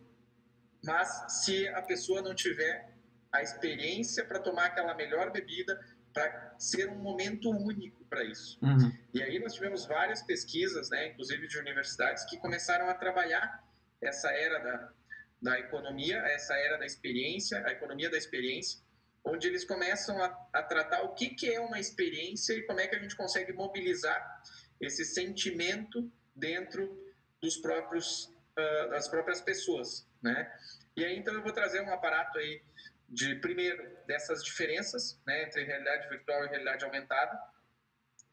mas 0.83 1.43
se 1.45 1.69
a 1.69 1.83
pessoa 1.83 2.23
não 2.23 2.35
tiver 2.35 2.91
a 3.33 3.43
experiência 3.43 4.25
para 4.25 4.41
tomar 4.41 4.67
aquela 4.67 4.95
melhor 4.95 5.31
bebida 5.31 5.79
para 6.13 6.55
ser 6.59 6.89
um 6.89 6.99
momento 6.99 7.51
único 7.51 8.05
para 8.05 8.25
isso. 8.25 8.59
Uhum. 8.63 8.93
E 9.15 9.23
aí 9.23 9.39
nós 9.39 9.55
tivemos 9.55 9.87
várias 9.87 10.23
pesquisas, 10.23 10.91
né, 10.91 11.09
inclusive 11.09 11.47
de 11.47 11.59
universidades, 11.59 12.25
que 12.25 12.37
começaram 12.39 12.89
a 12.89 12.95
trabalhar 12.95 13.65
essa 14.03 14.31
era 14.31 14.59
da, 14.59 14.93
da 15.41 15.61
economia, 15.61 16.19
essa 16.19 16.55
era 16.55 16.77
da 16.79 16.87
experiência, 16.87 17.65
a 17.67 17.73
economia 17.73 18.11
da 18.11 18.19
experiência, 18.19 18.81
onde 19.25 19.47
eles 19.47 19.65
começam 19.65 20.21
a, 20.23 20.49
a 20.53 20.63
tratar 20.63 21.03
o 21.03 21.15
que, 21.15 21.31
que 21.31 21.53
é 21.53 21.61
uma 21.61 21.79
experiência 21.79 22.55
e 22.55 22.63
como 22.63 22.81
é 22.81 22.87
que 22.87 22.97
a 22.97 22.99
gente 22.99 23.17
consegue 23.17 23.53
mobilizar 23.53 24.43
esse 24.81 25.05
sentimento 25.05 26.11
dentro 26.35 26.99
dos 27.41 27.57
próprios 27.59 28.25
uh, 28.59 28.91
das 28.91 29.09
próprias 29.09 29.41
pessoas, 29.41 30.09
né? 30.23 30.51
E 30.97 31.05
aí 31.05 31.19
então 31.19 31.35
eu 31.35 31.43
vou 31.43 31.53
trazer 31.53 31.81
um 31.83 31.93
aparato 31.93 32.39
aí 32.39 32.63
de 33.11 33.35
primeiro 33.37 33.85
dessas 34.07 34.45
diferenças 34.45 35.21
né, 35.27 35.43
entre 35.43 35.65
realidade 35.65 36.09
virtual 36.09 36.45
e 36.45 36.49
realidade 36.49 36.85
aumentada, 36.85 37.39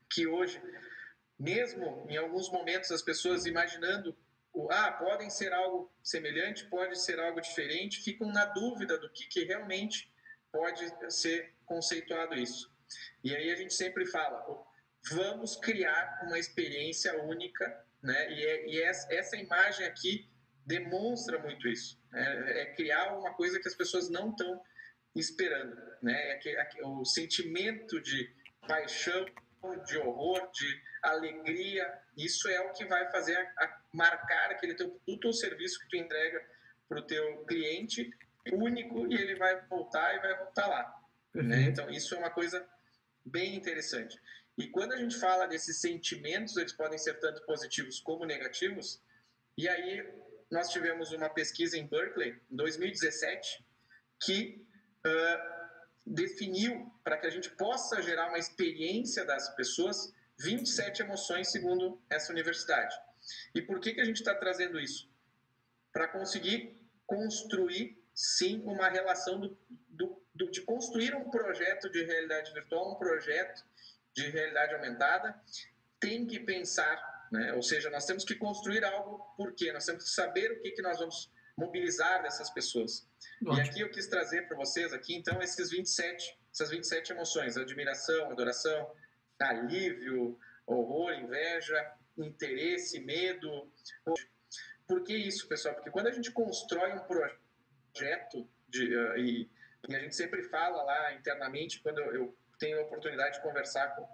que 0.09 0.27
hoje, 0.27 0.61
mesmo 1.37 2.05
em 2.07 2.15
alguns 2.15 2.49
momentos, 2.51 2.91
as 2.91 3.01
pessoas 3.01 3.45
imaginando 3.45 4.15
ah, 4.69 4.91
podem 4.91 5.29
ser 5.29 5.51
algo 5.53 5.91
semelhante, 6.03 6.65
pode 6.65 6.99
ser 6.99 7.19
algo 7.19 7.41
diferente, 7.41 8.01
ficam 8.01 8.31
na 8.31 8.45
dúvida 8.45 8.97
do 8.97 9.09
que, 9.09 9.27
que 9.27 9.43
realmente 9.43 10.11
pode 10.51 10.91
ser 11.11 11.53
conceituado 11.65 12.35
isso. 12.35 12.71
E 13.23 13.35
aí 13.35 13.51
a 13.51 13.55
gente 13.55 13.73
sempre 13.73 14.05
fala, 14.05 14.43
vamos 15.11 15.55
criar 15.57 16.21
uma 16.23 16.39
experiência 16.39 17.21
única, 17.23 17.85
né? 18.01 18.31
E, 18.31 18.45
é, 18.45 18.67
e 18.67 18.81
essa 18.81 19.35
imagem 19.35 19.85
aqui 19.85 20.29
demonstra 20.67 21.39
muito 21.39 21.67
isso. 21.67 21.97
É, 22.13 22.61
é, 22.61 22.65
criar 22.75 23.17
uma 23.17 23.33
coisa 23.33 23.59
que 23.59 23.67
as 23.67 23.73
pessoas 23.73 24.09
não 24.09 24.31
estão 24.31 24.61
esperando. 25.15 25.75
Né? 26.03 26.31
É 26.31 26.35
que, 26.35 26.49
é, 26.49 26.67
o 26.83 27.05
sentimento 27.05 28.01
de 28.01 28.29
paixão, 28.67 29.25
de 29.85 29.97
horror, 29.97 30.51
de 30.51 30.83
alegria, 31.01 31.91
isso 32.17 32.49
é 32.49 32.59
o 32.59 32.73
que 32.73 32.85
vai 32.85 33.09
fazer 33.09 33.37
a, 33.37 33.63
a 33.63 33.81
marcar 33.93 34.51
aquele 34.51 34.75
teu 34.75 34.89
produto 34.89 35.25
ou 35.25 35.33
serviço 35.33 35.79
que 35.79 35.89
tu 35.89 35.95
entrega 35.95 36.45
para 36.87 36.99
o 36.99 37.03
teu 37.03 37.45
cliente 37.45 38.11
único 38.51 39.07
e 39.07 39.15
ele 39.15 39.35
vai 39.35 39.59
voltar 39.67 40.15
e 40.15 40.19
vai 40.19 40.37
voltar 40.37 40.67
lá. 40.67 41.01
Né? 41.33 41.41
Uhum. 41.41 41.47
Né? 41.47 41.61
Então, 41.63 41.89
isso 41.89 42.13
é 42.13 42.17
uma 42.17 42.29
coisa 42.29 42.67
bem 43.25 43.55
interessante. 43.55 44.19
E 44.57 44.67
quando 44.67 44.93
a 44.93 44.97
gente 44.97 45.17
fala 45.17 45.47
desses 45.47 45.79
sentimentos, 45.79 46.57
eles 46.57 46.73
podem 46.73 46.97
ser 46.97 47.19
tanto 47.19 47.45
positivos 47.45 47.99
como 47.99 48.25
negativos. 48.25 49.01
E 49.57 49.67
aí 49.69 50.03
nós 50.49 50.69
tivemos 50.69 51.11
uma 51.11 51.29
pesquisa 51.29 51.77
em 51.77 51.85
Berkeley, 51.85 52.39
em 52.49 52.55
2017, 52.55 53.65
que 54.19 54.65
uh, 55.05 55.57
definiu, 56.05 56.91
para 57.03 57.17
que 57.17 57.27
a 57.27 57.29
gente 57.29 57.49
possa 57.51 58.01
gerar 58.01 58.29
uma 58.29 58.37
experiência 58.37 59.25
das 59.25 59.53
pessoas, 59.55 60.13
27 60.39 61.01
emoções, 61.01 61.51
segundo 61.51 62.01
essa 62.09 62.31
universidade. 62.31 62.95
E 63.53 63.61
por 63.61 63.79
que, 63.79 63.93
que 63.93 64.01
a 64.01 64.05
gente 64.05 64.17
está 64.17 64.33
trazendo 64.33 64.79
isso? 64.79 65.09
Para 65.91 66.07
conseguir 66.07 66.79
construir, 67.05 68.01
sim, 68.13 68.61
uma 68.63 68.87
relação 68.87 69.39
do, 69.39 69.57
do, 69.89 70.21
do, 70.33 70.51
de 70.51 70.61
construir 70.61 71.15
um 71.15 71.29
projeto 71.29 71.89
de 71.89 72.03
realidade 72.03 72.53
virtual, 72.53 72.93
um 72.93 72.95
projeto 72.95 73.65
de 74.13 74.29
realidade 74.29 74.75
aumentada, 74.75 75.39
tem 75.99 76.25
que 76.25 76.39
pensar 76.39 77.16
né? 77.31 77.53
Ou 77.53 77.61
seja, 77.61 77.89
nós 77.89 78.05
temos 78.05 78.23
que 78.23 78.35
construir 78.35 78.83
algo, 78.83 79.19
por 79.35 79.53
quê? 79.53 79.71
Nós 79.71 79.85
temos 79.85 80.03
que 80.03 80.09
saber 80.09 80.51
o 80.51 80.61
que, 80.61 80.71
que 80.71 80.81
nós 80.81 80.99
vamos 80.99 81.31
mobilizar 81.57 82.21
dessas 82.21 82.49
pessoas. 82.51 83.07
Ótimo. 83.41 83.57
E 83.57 83.61
aqui 83.61 83.81
eu 83.81 83.89
quis 83.89 84.07
trazer 84.07 84.47
para 84.47 84.55
vocês, 84.55 84.93
aqui 84.93 85.15
então, 85.15 85.41
esses 85.41 85.69
27, 85.71 86.37
essas 86.53 86.69
27 86.69 87.13
emoções, 87.13 87.57
admiração, 87.57 88.29
adoração, 88.31 88.91
alívio, 89.39 90.39
horror, 90.65 91.13
inveja, 91.13 91.93
interesse, 92.17 92.99
medo. 92.99 93.71
Por 94.87 95.03
que 95.03 95.15
isso, 95.15 95.47
pessoal? 95.47 95.75
Porque 95.75 95.89
quando 95.89 96.07
a 96.07 96.11
gente 96.11 96.31
constrói 96.31 96.93
um 96.93 96.99
projeto, 96.99 98.47
de, 98.67 98.95
uh, 98.95 99.17
e, 99.17 99.49
e, 99.87 99.95
a 99.95 99.99
gente 99.99 100.15
sempre 100.15 100.43
fala 100.43 100.83
lá 100.83 101.13
internamente, 101.13 101.79
quando 101.81 101.99
eu, 101.99 102.13
eu 102.13 102.37
tenho 102.59 102.79
a 102.79 102.83
oportunidade 102.83 103.35
de 103.35 103.41
conversar 103.41 103.95
com, 103.95 104.07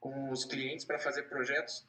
com 0.00 0.30
os 0.30 0.44
clientes 0.44 0.84
para 0.84 0.98
fazer 0.98 1.24
projetos, 1.24 1.86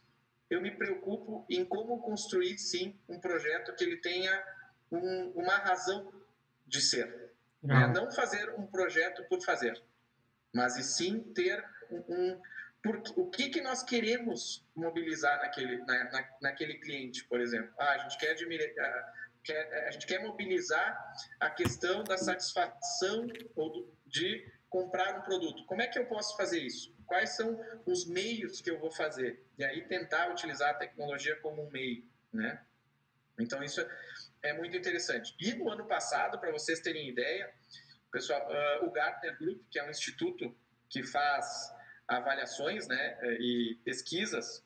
eu 0.49 0.61
me 0.61 0.71
preocupo 0.71 1.45
em 1.49 1.65
como 1.65 2.01
construir, 2.01 2.57
sim, 2.57 2.99
um 3.09 3.19
projeto 3.19 3.73
que 3.75 3.83
ele 3.83 3.97
tenha 3.97 4.43
um, 4.91 5.31
uma 5.35 5.57
razão 5.57 6.11
de 6.65 6.81
ser. 6.81 7.31
Né? 7.61 7.87
Não 7.87 8.11
fazer 8.11 8.53
um 8.57 8.65
projeto 8.67 9.23
por 9.27 9.41
fazer, 9.43 9.81
mas 10.53 10.77
e 10.77 10.83
sim 10.83 11.19
ter 11.33 11.63
um... 11.89 11.97
um 12.09 12.41
por, 12.83 13.01
o 13.15 13.31
que, 13.31 13.49
que 13.49 13.61
nós 13.61 13.81
queremos 13.81 14.63
mobilizar 14.75 15.39
naquele, 15.39 15.77
na, 15.85 16.03
na, 16.11 16.29
naquele 16.39 16.75
cliente, 16.75 17.23
por 17.25 17.41
exemplo? 17.41 17.73
Ah, 17.79 17.93
a 17.93 17.97
gente 17.99 18.17
quer 18.19 18.31
admirar... 18.31 19.13
Quer, 19.43 19.87
a 19.87 19.91
gente 19.91 20.07
quer 20.07 20.23
mobilizar 20.23 21.13
a 21.39 21.49
questão 21.51 22.03
da 22.03 22.17
satisfação 22.17 23.27
ou 23.55 23.91
de 24.05 24.43
comprar 24.69 25.19
um 25.19 25.21
produto. 25.21 25.65
Como 25.65 25.81
é 25.81 25.87
que 25.87 25.97
eu 25.97 26.05
posso 26.05 26.35
fazer 26.35 26.59
isso? 26.59 26.95
quais 27.05 27.35
são 27.35 27.59
os 27.85 28.05
meios 28.05 28.61
que 28.61 28.69
eu 28.69 28.79
vou 28.79 28.91
fazer? 28.91 29.43
E 29.57 29.63
aí 29.63 29.81
tentar 29.87 30.31
utilizar 30.31 30.71
a 30.71 30.73
tecnologia 30.73 31.35
como 31.37 31.63
um 31.63 31.69
meio, 31.69 32.03
né? 32.33 32.63
Então 33.39 33.63
isso 33.63 33.85
é 34.41 34.53
muito 34.53 34.75
interessante. 34.75 35.35
E 35.39 35.53
no 35.53 35.69
ano 35.69 35.85
passado, 35.85 36.39
para 36.39 36.51
vocês 36.51 36.79
terem 36.79 37.09
ideia, 37.09 37.53
pessoal, 38.11 38.47
uh, 38.47 38.85
o 38.85 38.91
Gartner 38.91 39.37
Group, 39.37 39.61
que 39.69 39.79
é 39.79 39.83
um 39.83 39.89
instituto 39.89 40.55
que 40.89 41.03
faz 41.03 41.73
avaliações, 42.07 42.87
né, 42.87 43.17
e 43.39 43.79
pesquisas, 43.83 44.63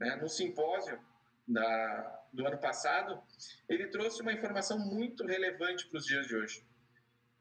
né, 0.00 0.16
no 0.16 0.26
simpósio 0.26 0.98
da, 1.46 2.24
do 2.32 2.46
ano 2.46 2.56
passado, 2.58 3.22
ele 3.68 3.86
trouxe 3.88 4.22
uma 4.22 4.32
informação 4.32 4.78
muito 4.78 5.26
relevante 5.26 5.86
para 5.86 5.98
os 5.98 6.06
dias 6.06 6.26
de 6.26 6.34
hoje. 6.34 6.64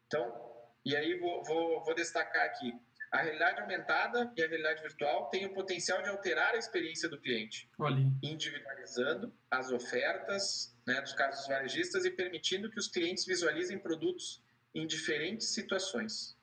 Então, 0.05 0.56
e 0.87 0.95
aí 0.95 1.19
vou, 1.19 1.43
vou, 1.43 1.83
vou 1.83 1.93
destacar 1.93 2.45
aqui. 2.45 2.73
A 3.11 3.21
realidade 3.21 3.59
aumentada 3.59 4.31
e 4.37 4.41
a 4.41 4.47
realidade 4.47 4.81
virtual 4.81 5.29
têm 5.29 5.45
o 5.45 5.53
potencial 5.53 6.01
de 6.01 6.07
alterar 6.07 6.53
a 6.53 6.57
experiência 6.57 7.09
do 7.09 7.19
cliente, 7.19 7.69
Olha. 7.77 8.01
individualizando 8.23 9.33
as 9.51 9.69
ofertas 9.69 10.73
né, 10.85 11.01
dos 11.01 11.11
casos 11.11 11.45
varejistas 11.45 12.05
e 12.05 12.11
permitindo 12.11 12.69
que 12.69 12.79
os 12.79 12.87
clientes 12.87 13.25
visualizem 13.25 13.77
produtos 13.77 14.41
em 14.73 14.87
diferentes 14.87 15.53
situações. 15.53 16.37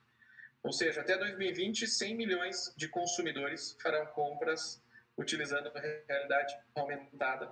Ou 0.62 0.72
seja, 0.72 1.00
até 1.00 1.16
2020, 1.16 1.86
100 1.86 2.14
milhões 2.14 2.74
de 2.76 2.86
consumidores 2.88 3.76
farão 3.82 4.06
compras 4.08 4.82
utilizando 5.16 5.70
a 5.74 5.80
realidade 5.80 6.54
aumentada 6.74 7.50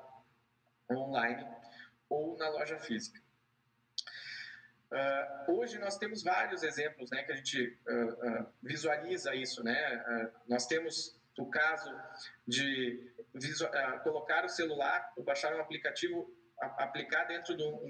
online 0.90 1.46
ou 2.08 2.37
na 2.37 2.50
loja 2.50 2.78
física. 2.78 3.18
Uh, 4.92 5.52
hoje 5.52 5.78
nós 5.78 5.96
temos 5.96 6.22
vários 6.22 6.62
exemplos 6.62 7.11
né, 7.11 7.22
que 7.22 7.32
a 7.32 7.37
gente 7.37 7.80
uh, 7.88 8.42
uh, 8.42 8.46
visualiza 8.62 9.34
isso. 9.34 9.64
Né? 9.64 10.28
nós 10.46 10.66
temos 10.66 11.18
o 11.38 11.49
caso 11.49 11.90
de 12.46 13.11
colocar 14.02 14.44
o 14.44 14.50
celular, 14.50 15.11
baixar 15.25 15.56
um 15.56 15.61
aplicativo, 15.62 16.30
aplicar 16.61 17.25
dentro 17.25 17.56
do. 17.56 17.80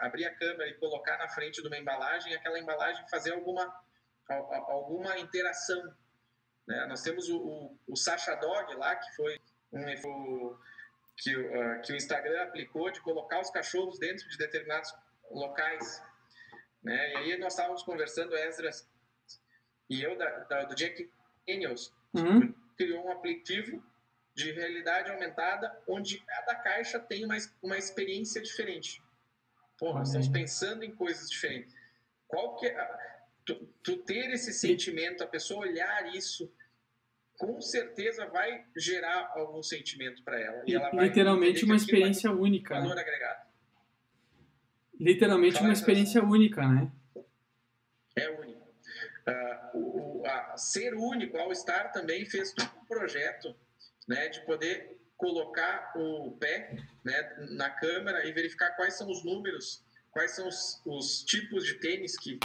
Abrir 0.00 0.26
a 0.26 0.34
câmera 0.34 0.68
e 0.68 0.74
colocar 0.74 1.16
na 1.16 1.28
frente 1.28 1.62
de 1.62 1.66
uma 1.66 1.78
embalagem, 1.78 2.34
aquela 2.34 2.58
embalagem 2.58 3.08
fazer 3.08 3.32
alguma, 3.32 3.74
alguma 4.28 5.18
interação. 5.18 5.82
Né? 6.66 6.84
Nós 6.86 7.00
temos 7.00 7.30
o, 7.30 7.38
o, 7.38 7.78
o 7.88 7.96
Sasha 7.96 8.34
Dog 8.34 8.74
lá, 8.74 8.94
que 8.94 9.16
foi 9.16 9.40
um 9.72 9.84
que, 11.16 11.34
que 11.82 11.92
o 11.92 11.96
Instagram 11.96 12.42
aplicou 12.42 12.90
de 12.90 13.00
colocar 13.00 13.40
os 13.40 13.50
cachorros 13.50 13.98
dentro 13.98 14.28
de 14.28 14.36
determinados 14.36 14.92
locais. 15.30 16.02
Né? 16.82 17.12
E 17.12 17.16
aí 17.16 17.38
nós 17.38 17.52
estávamos 17.52 17.82
conversando, 17.82 18.36
Esdras 18.36 18.88
e 19.88 20.02
eu, 20.02 20.16
da, 20.16 20.28
da, 20.40 20.64
do 20.64 20.74
Jack 20.74 21.10
Daniels, 21.46 21.92
uhum. 22.14 22.54
criou 22.76 23.06
um 23.06 23.10
aplicativo 23.10 23.82
de 24.34 24.52
realidade 24.52 25.10
aumentada, 25.10 25.82
onde 25.88 26.18
cada 26.18 26.54
caixa 26.54 27.00
tem 27.00 27.24
uma, 27.24 27.36
uma 27.62 27.76
experiência 27.76 28.40
diferente. 28.40 29.02
Pô, 29.78 29.92
nós 29.94 30.08
estamos 30.08 30.28
pensando 30.28 30.84
em 30.84 30.94
coisas 30.94 31.28
diferentes. 31.30 31.74
Qual 32.26 32.56
que 32.56 32.66
é, 32.66 33.18
tu, 33.44 33.54
tu 33.82 33.96
ter 33.98 34.30
esse 34.30 34.52
sentimento, 34.52 35.24
a 35.24 35.26
pessoa 35.26 35.66
olhar 35.66 36.14
isso, 36.14 36.52
com 37.38 37.60
certeza 37.60 38.26
vai 38.26 38.66
gerar 38.76 39.32
algum 39.34 39.62
sentimento 39.62 40.22
para 40.22 40.38
ela. 40.40 40.62
E, 40.66 40.74
ela 40.74 40.90
literalmente 40.90 41.64
uma 41.64 41.76
experiência 41.76 42.30
única. 42.30 42.74
Valor 42.74 42.94
né? 42.94 43.00
agregado. 43.00 43.47
Literalmente 44.98 45.60
uma 45.60 45.72
experiência 45.72 46.22
única, 46.22 46.66
né? 46.66 46.90
É 48.16 48.30
único. 48.30 48.68
Uh, 49.28 49.78
o, 49.78 50.26
a, 50.26 50.56
ser 50.56 50.94
único, 50.94 51.36
ao 51.36 51.52
estar 51.52 51.92
também 51.92 52.24
fez 52.24 52.52
todo 52.52 52.70
um 52.82 52.84
projeto 52.86 53.54
né, 54.08 54.28
de 54.28 54.40
poder 54.40 54.98
colocar 55.16 55.92
o 55.96 56.32
pé 56.32 56.76
né, 57.04 57.36
na 57.50 57.68
câmera 57.68 58.26
e 58.26 58.32
verificar 58.32 58.70
quais 58.70 58.94
são 58.94 59.10
os 59.10 59.24
números, 59.24 59.84
quais 60.10 60.30
são 60.32 60.48
os, 60.48 60.80
os 60.86 61.22
tipos 61.24 61.64
de 61.64 61.74
tênis 61.74 62.16
que, 62.16 62.38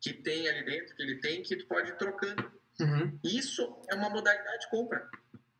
que 0.00 0.12
tem 0.12 0.48
ali 0.48 0.64
dentro, 0.64 0.96
que 0.96 1.02
ele 1.02 1.16
tem, 1.16 1.42
que 1.42 1.56
tu 1.56 1.66
pode 1.66 1.90
ir 1.90 1.96
trocando. 1.96 2.50
Uhum. 2.80 3.18
Isso 3.22 3.76
é 3.88 3.94
uma 3.94 4.08
modalidade 4.08 4.60
de 4.60 4.70
compra. 4.70 5.08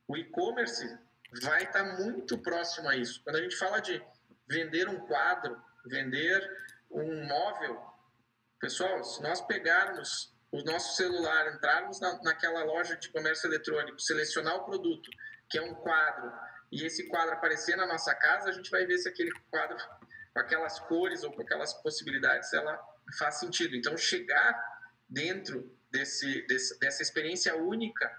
O 0.09 0.17
e-commerce 0.17 0.99
vai 1.43 1.65
estar 1.65 1.85
tá 1.85 2.03
muito 2.03 2.39
próximo 2.39 2.89
a 2.89 2.97
isso. 2.97 3.23
Quando 3.23 3.37
a 3.37 3.43
gente 3.43 3.57
fala 3.57 3.81
de 3.81 4.03
vender 4.49 4.89
um 4.89 5.01
quadro, 5.01 5.61
vender 5.87 6.41
um 6.91 7.25
móvel, 7.27 7.83
pessoal, 8.61 9.03
se 9.03 9.23
nós 9.23 9.41
pegarmos 9.41 10.33
o 10.51 10.63
nosso 10.65 10.97
celular, 10.97 11.55
entrarmos 11.55 11.99
na, 12.01 12.23
naquela 12.23 12.63
loja 12.65 12.97
de 12.97 13.09
comércio 13.09 13.49
eletrônico, 13.49 13.99
selecionar 13.99 14.57
o 14.57 14.65
produto, 14.65 15.11
que 15.49 15.59
é 15.59 15.63
um 15.63 15.75
quadro, 15.75 16.31
e 16.71 16.85
esse 16.85 17.09
quadro 17.09 17.35
aparecer 17.35 17.77
na 17.77 17.87
nossa 17.87 18.15
casa, 18.15 18.51
a 18.51 18.53
gente 18.53 18.71
vai 18.71 18.87
ver 18.87 18.99
se 18.99 19.09
aquele 19.09 19.31
quadro, 19.51 19.77
com 20.33 20.41
aquelas 20.41 20.79
cores 20.81 21.23
ou 21.23 21.33
com 21.33 21.43
aquelas 21.43 21.73
possibilidades, 21.83 22.53
ela 22.53 22.79
faz 23.19 23.37
sentido. 23.37 23.77
Então, 23.77 23.97
chegar 23.97 24.55
dentro 25.09 25.75
desse, 25.91 26.47
desse 26.47 26.79
dessa 26.79 27.03
experiência 27.03 27.55
única 27.57 28.11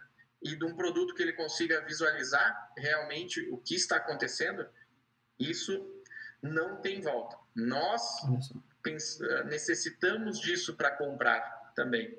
e 0.42 0.56
de 0.56 0.66
um 0.66 0.76
produto 0.76 1.16
que 1.16 1.24
ele 1.24 1.34
consiga 1.34 1.82
visualizar 1.82 2.72
realmente 2.78 3.42
o 3.50 3.58
que 3.58 3.76
está 3.76 3.98
acontecendo, 3.98 4.68
isso 5.40 6.04
não 6.42 6.82
tem 6.82 7.02
volta. 7.02 7.43
Nós 7.56 8.02
necessitamos 9.46 10.40
disso 10.40 10.76
para 10.76 10.92
comprar 10.92 11.72
também. 11.76 12.18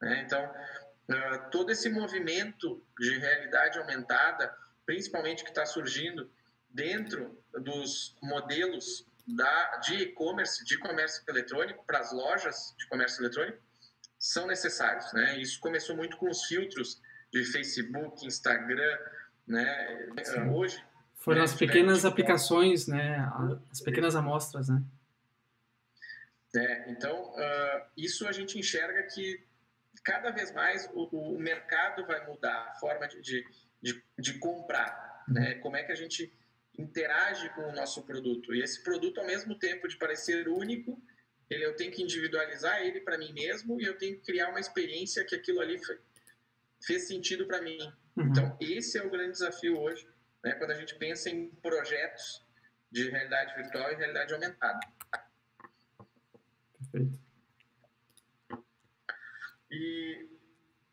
Né? 0.00 0.22
Então, 0.24 0.44
uh, 0.44 1.50
todo 1.50 1.70
esse 1.70 1.88
movimento 1.88 2.82
de 2.98 3.18
realidade 3.18 3.78
aumentada, 3.78 4.54
principalmente 4.86 5.44
que 5.44 5.50
está 5.50 5.66
surgindo 5.66 6.30
dentro 6.70 7.38
dos 7.52 8.16
modelos 8.22 9.06
da, 9.26 9.76
de 9.78 9.94
e-commerce, 9.96 10.64
de 10.64 10.78
comércio 10.78 11.22
eletrônico, 11.28 11.84
para 11.84 11.98
as 11.98 12.12
lojas 12.12 12.74
de 12.78 12.86
comércio 12.88 13.22
eletrônico, 13.22 13.58
são 14.18 14.46
necessários. 14.46 15.12
Né? 15.12 15.38
Isso 15.38 15.60
começou 15.60 15.96
muito 15.96 16.16
com 16.16 16.28
os 16.28 16.44
filtros 16.44 17.00
de 17.32 17.44
Facebook, 17.44 18.26
Instagram, 18.26 18.98
né? 19.46 20.08
Hoje 20.52 20.84
foram 21.20 21.38
né, 21.38 21.44
as 21.44 21.54
pequenas 21.54 22.04
aplicações, 22.04 22.86
né? 22.86 23.30
As 23.70 23.80
pequenas 23.80 24.16
amostras, 24.16 24.68
né? 24.68 24.82
É, 26.54 26.90
então 26.90 27.30
uh, 27.30 27.86
isso 27.96 28.26
a 28.26 28.32
gente 28.32 28.58
enxerga 28.58 29.04
que 29.04 29.40
cada 30.02 30.30
vez 30.30 30.52
mais 30.52 30.90
o, 30.92 31.04
o 31.34 31.38
mercado 31.38 32.04
vai 32.06 32.26
mudar 32.26 32.70
a 32.70 32.74
forma 32.74 33.06
de, 33.06 33.20
de, 33.20 33.44
de, 33.80 34.02
de 34.18 34.38
comprar, 34.38 35.24
né? 35.28 35.54
Como 35.56 35.76
é 35.76 35.84
que 35.84 35.92
a 35.92 35.96
gente 35.96 36.32
interage 36.76 37.48
com 37.50 37.62
o 37.62 37.72
nosso 37.72 38.02
produto 38.02 38.54
e 38.54 38.62
esse 38.62 38.82
produto 38.82 39.20
ao 39.20 39.26
mesmo 39.26 39.54
tempo 39.54 39.86
de 39.86 39.96
parecer 39.96 40.48
único 40.48 41.00
ele 41.50 41.64
eu 41.64 41.74
tenho 41.74 41.90
que 41.90 42.02
individualizar 42.02 42.80
ele 42.80 43.00
para 43.00 43.18
mim 43.18 43.32
mesmo 43.32 43.80
e 43.80 43.84
eu 43.84 43.98
tenho 43.98 44.16
que 44.16 44.22
criar 44.22 44.48
uma 44.48 44.60
experiência 44.60 45.24
que 45.24 45.34
aquilo 45.34 45.60
ali 45.60 45.78
fez 46.80 47.08
sentido 47.08 47.44
para 47.46 47.60
mim. 47.60 47.78
Uhum. 48.16 48.28
Então, 48.28 48.56
esse 48.60 48.96
é 48.96 49.02
o 49.02 49.10
grande 49.10 49.32
desafio 49.32 49.78
hoje, 49.78 50.06
né, 50.44 50.52
quando 50.54 50.70
a 50.70 50.74
gente 50.74 50.94
pensa 50.96 51.28
em 51.30 51.50
projetos 51.56 52.44
de 52.90 53.08
realidade 53.10 53.54
virtual 53.54 53.92
e 53.92 53.96
realidade 53.96 54.34
aumentada. 54.34 54.80
Perfeito. 56.90 57.20
E 59.70 60.28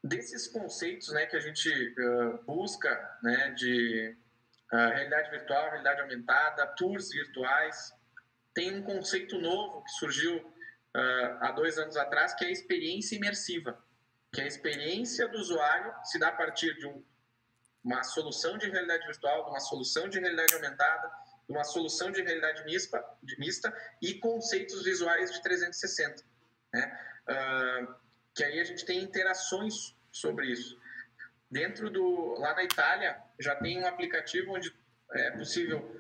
desses 0.04 0.48
conceitos 0.48 1.12
né, 1.12 1.26
que 1.26 1.36
a 1.36 1.40
gente 1.40 1.70
uh, 1.70 2.44
busca 2.44 3.20
né, 3.24 3.52
de 3.52 4.16
uh, 4.72 4.76
realidade 4.76 5.32
virtual, 5.32 5.70
realidade 5.70 6.02
aumentada, 6.02 6.68
tours 6.76 7.10
virtuais, 7.10 7.92
tem 8.54 8.76
um 8.76 8.84
conceito 8.84 9.40
novo 9.40 9.84
que 9.84 9.92
surgiu 9.92 10.38
uh, 10.38 11.38
há 11.42 11.52
dois 11.52 11.78
anos 11.78 11.98
atrás, 11.98 12.36
que 12.36 12.46
é 12.46 12.50
a 12.50 12.52
experiência 12.52 13.16
imersiva 13.16 13.84
que 14.32 14.42
a 14.42 14.46
experiência 14.46 15.28
do 15.28 15.38
usuário 15.38 15.94
se 16.04 16.20
dá 16.20 16.30
a 16.30 16.36
partir 16.36 16.76
de 16.78 16.86
um, 16.86 17.04
uma 17.88 18.04
solução 18.04 18.58
de 18.58 18.70
realidade 18.70 19.08
virtual, 19.08 19.50
uma 19.50 19.62
solução 19.62 20.10
de 20.10 20.20
realidade 20.20 20.54
aumentada, 20.54 21.10
uma 21.48 21.64
solução 21.64 22.12
de 22.12 22.22
realidade 22.22 22.66
mista, 22.66 23.02
de 23.24 23.40
mista 23.40 23.74
e 24.02 24.16
conceitos 24.16 24.84
visuais 24.84 25.32
de 25.32 25.42
360. 25.42 26.22
Né? 26.74 27.00
Uh, 27.30 27.96
que 28.36 28.44
aí 28.44 28.60
a 28.60 28.64
gente 28.66 28.84
tem 28.84 29.02
interações 29.02 29.96
sobre 30.12 30.48
isso. 30.48 30.78
Dentro 31.50 31.90
do 31.90 32.38
lá 32.38 32.54
na 32.54 32.64
Itália 32.64 33.24
já 33.40 33.56
tem 33.56 33.82
um 33.82 33.88
aplicativo 33.88 34.52
onde 34.52 34.76
é 35.14 35.32
possível 35.32 35.96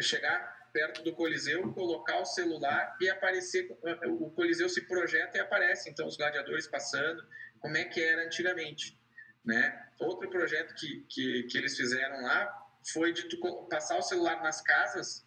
chegar 0.00 0.58
perto 0.72 1.02
do 1.04 1.14
Coliseu, 1.14 1.72
colocar 1.72 2.18
o 2.18 2.24
celular 2.24 2.96
e 3.00 3.08
aparecer, 3.08 3.70
o 4.06 4.30
Coliseu 4.30 4.68
se 4.68 4.82
projeta 4.82 5.38
e 5.38 5.40
aparece, 5.40 5.88
então 5.88 6.06
os 6.06 6.16
gladiadores 6.16 6.66
passando, 6.66 7.24
como 7.60 7.76
é 7.76 7.84
que 7.84 8.02
era 8.02 8.24
antigamente, 8.24 8.99
né? 9.44 9.88
Outro 9.98 10.28
projeto 10.28 10.74
que, 10.74 11.04
que, 11.08 11.42
que 11.44 11.58
eles 11.58 11.76
fizeram 11.76 12.22
lá 12.22 12.66
foi 12.92 13.12
de 13.12 13.24
passar 13.68 13.98
o 13.98 14.02
celular 14.02 14.42
nas 14.42 14.60
casas 14.60 15.26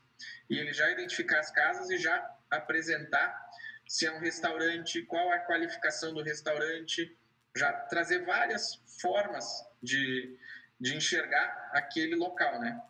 e 0.50 0.58
ele 0.58 0.74
já 0.74 0.90
identificar 0.92 1.40
as 1.40 1.52
casas 1.52 1.90
e 1.90 1.98
já 1.98 2.30
apresentar 2.50 3.44
se 3.88 4.06
é 4.06 4.12
um 4.12 4.20
restaurante, 4.20 5.04
qual 5.04 5.32
a 5.32 5.40
qualificação 5.40 6.14
do 6.14 6.24
restaurante, 6.24 7.16
já 7.56 7.72
trazer 7.72 8.26
várias 8.26 8.82
formas 9.02 9.46
de, 9.82 10.38
de 10.80 10.96
enxergar 10.96 11.70
aquele 11.74 12.16
local, 12.16 12.60
né? 12.60 12.82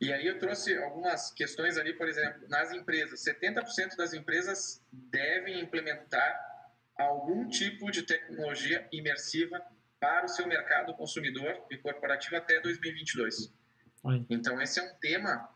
E 0.00 0.12
aí 0.12 0.26
eu 0.26 0.38
trouxe 0.38 0.76
algumas 0.76 1.32
questões 1.32 1.78
ali, 1.78 1.94
por 1.94 2.06
exemplo, 2.06 2.46
nas 2.48 2.70
empresas. 2.70 3.24
70% 3.24 3.96
das 3.96 4.12
empresas 4.12 4.82
devem 4.92 5.60
implementar 5.60 6.38
algum 6.98 7.48
tipo 7.48 7.90
de 7.90 8.02
tecnologia 8.02 8.86
imersiva 8.92 9.60
para 10.00 10.26
o 10.26 10.28
seu 10.28 10.46
mercado 10.46 10.94
consumidor 10.94 11.66
e 11.70 11.78
corporativo 11.78 12.36
até 12.36 12.60
2022. 12.60 13.52
Oi. 14.04 14.26
Então, 14.30 14.60
esse 14.60 14.78
é 14.78 14.82
um 14.82 14.94
tema 15.00 15.48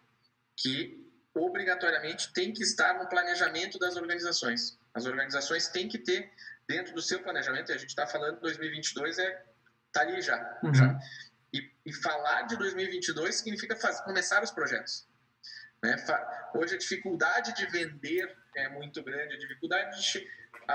que 0.57 1.07
obrigatoriamente 1.35 2.33
tem 2.33 2.53
que 2.53 2.63
estar 2.63 2.99
no 2.99 3.09
planejamento 3.09 3.79
das 3.79 3.97
organizações. 3.97 4.79
As 4.93 5.07
organizações 5.07 5.69
têm 5.69 5.89
que 5.89 5.99
ter 5.99 6.33
dentro 6.67 6.95
do 6.95 7.03
seu 7.03 7.23
planejamento, 7.23 7.71
e 7.71 7.75
a 7.75 7.79
gente 7.79 7.91
está 7.91 8.07
falando 8.07 8.41
2022 8.41 9.19
é 9.19 9.47
tá 9.93 10.03
ali 10.03 10.21
já, 10.23 10.59
uhum. 10.63 10.73
já 10.73 11.01
e, 11.53 11.71
e 11.85 11.93
falar 11.93 12.43
de 12.43 12.57
2022 12.57 13.35
significa 13.35 13.77
fazer, 13.77 14.03
começar 14.05 14.43
os 14.43 14.51
projetos. 14.51 15.07
Né? 15.83 15.97
Hoje 16.55 16.75
a 16.75 16.79
dificuldade 16.79 17.55
de 17.55 17.67
vender 17.67 18.37
é 18.57 18.69
muito 18.69 19.03
grande, 19.03 19.35
a 19.35 19.39
dificuldade 19.39 20.01
de, 20.01 20.31
a, 20.67 20.75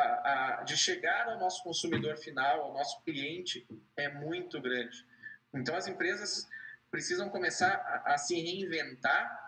a, 0.60 0.64
de 0.64 0.76
chegar 0.78 1.28
ao 1.28 1.40
nosso 1.40 1.64
consumidor 1.64 2.18
final, 2.18 2.62
ao 2.62 2.74
nosso 2.74 3.02
cliente, 3.04 3.68
é 3.96 4.10
muito 4.10 4.62
grande. 4.62 5.06
Então 5.54 5.76
as 5.76 5.88
empresas 5.88 6.48
precisam 6.92 7.30
começar 7.30 7.74
a, 7.74 8.14
a 8.14 8.18
se 8.18 8.36
reinventar 8.36 9.46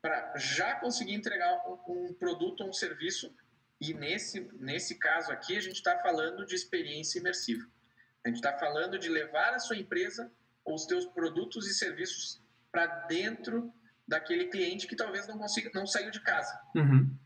para 0.00 0.36
já 0.36 0.74
conseguir 0.76 1.14
entregar 1.14 1.62
um, 1.66 2.08
um 2.08 2.14
produto 2.14 2.62
ou 2.62 2.70
um 2.70 2.72
serviço. 2.72 3.34
E 3.80 3.94
nesse, 3.94 4.40
nesse 4.58 4.96
caso 4.98 5.30
aqui, 5.30 5.56
a 5.56 5.60
gente 5.60 5.76
está 5.76 5.98
falando 5.98 6.44
de 6.44 6.54
experiência 6.54 7.18
imersiva. 7.18 7.66
A 8.24 8.28
gente 8.28 8.36
está 8.36 8.56
falando 8.58 8.98
de 8.98 9.08
levar 9.08 9.54
a 9.54 9.58
sua 9.58 9.76
empresa 9.76 10.30
os 10.64 10.86
teus 10.86 11.06
produtos 11.06 11.66
e 11.66 11.74
serviços 11.74 12.40
para 12.70 12.86
dentro 13.06 13.72
daquele 14.06 14.46
cliente 14.46 14.86
que 14.86 14.96
talvez 14.96 15.26
não 15.26 15.38
consiga, 15.38 15.70
não 15.74 15.86
saiu 15.86 16.10
de 16.10 16.20
casa. 16.20 16.60
Uhum. 16.74 17.16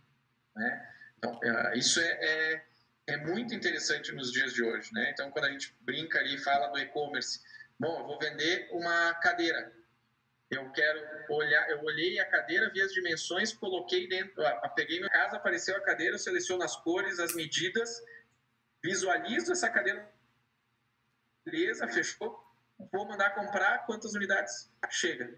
Né? 0.55 0.96
Então, 1.27 1.41
é, 1.43 1.77
isso 1.77 2.01
é, 2.01 2.05
é, 2.05 2.67
é, 3.09 3.17
muito 3.17 3.55
interessante 3.55 4.12
nos 4.12 4.33
dias 4.33 4.53
de 4.53 4.62
hoje. 4.62 4.93
Né? 4.93 5.11
Então, 5.11 5.31
quando 5.31 5.47
a 5.47 5.51
gente 5.51 5.75
brinca 5.81 6.19
ali 6.19 6.37
e 6.37 6.39
fala 6.39 6.69
do 6.69 6.79
e-commerce, 6.79 7.41
bom, 7.79 8.01
eu 8.01 8.07
vou 8.07 8.19
vender 8.19 8.69
uma 8.71 9.15
cadeira. 9.15 9.73
Eu 10.49 10.71
quero 10.71 11.01
olhar, 11.31 11.69
eu 11.71 11.83
olhei 11.83 12.21
a 12.21 12.31
cadeira, 12.31 12.71
vi 12.71 12.81
as 12.81 12.93
dimensões, 12.93 13.53
coloquei 13.53 14.09
dentro, 14.09 14.35
peguei 14.77 14.99
minha 14.99 15.11
casa, 15.11 15.37
apareceu 15.37 15.77
a 15.77 15.81
cadeira, 15.81 16.15
eu 16.15 16.21
seleciono 16.21 16.62
as 16.62 16.77
cores, 16.77 17.19
as 17.19 17.35
medidas, 17.35 18.01
visualizo 18.81 19.51
essa 19.51 19.69
cadeira, 19.69 20.09
beleza, 21.45 21.89
fechou, 21.89 22.41
vou 22.93 23.09
mandar 23.09 23.31
comprar, 23.31 23.87
quantas 23.87 24.15
unidades 24.15 24.71
chega. 24.89 25.37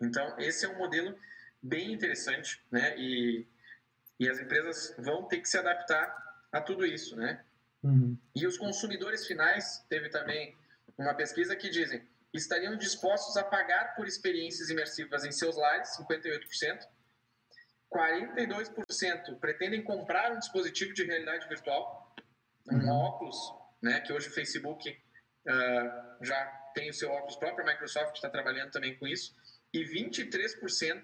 Então, 0.00 0.34
esse 0.38 0.64
é 0.64 0.68
um 0.70 0.78
modelo 0.78 1.14
bem 1.62 1.92
interessante, 1.92 2.64
né? 2.70 2.96
E, 2.96 3.46
e 4.20 4.28
as 4.28 4.38
empresas 4.38 4.94
vão 4.98 5.26
ter 5.26 5.38
que 5.38 5.48
se 5.48 5.56
adaptar 5.56 6.14
a 6.52 6.60
tudo 6.60 6.84
isso, 6.84 7.16
né? 7.16 7.42
Uhum. 7.82 8.18
E 8.36 8.46
os 8.46 8.58
consumidores 8.58 9.26
finais, 9.26 9.82
teve 9.88 10.10
também 10.10 10.54
uma 10.98 11.14
pesquisa 11.14 11.56
que 11.56 11.70
dizem 11.70 12.06
estariam 12.32 12.76
dispostos 12.76 13.36
a 13.38 13.42
pagar 13.42 13.96
por 13.96 14.06
experiências 14.06 14.68
imersivas 14.68 15.24
em 15.24 15.32
seus 15.32 15.56
lares, 15.56 15.96
58%. 15.96 16.86
42% 17.92 19.40
pretendem 19.40 19.82
comprar 19.82 20.30
um 20.30 20.38
dispositivo 20.38 20.92
de 20.92 21.02
realidade 21.02 21.48
virtual, 21.48 22.14
um 22.70 22.76
uhum. 22.76 22.88
óculos, 22.88 23.36
né, 23.82 24.00
que 24.00 24.12
hoje 24.12 24.28
o 24.28 24.32
Facebook 24.32 24.88
uh, 24.90 26.24
já 26.24 26.44
tem 26.72 26.90
o 26.90 26.94
seu 26.94 27.10
óculos 27.10 27.36
próprio, 27.36 27.66
a 27.66 27.72
Microsoft 27.72 28.14
está 28.14 28.30
trabalhando 28.30 28.70
também 28.70 28.96
com 28.96 29.08
isso, 29.08 29.34
e 29.72 29.82
23% 29.82 31.02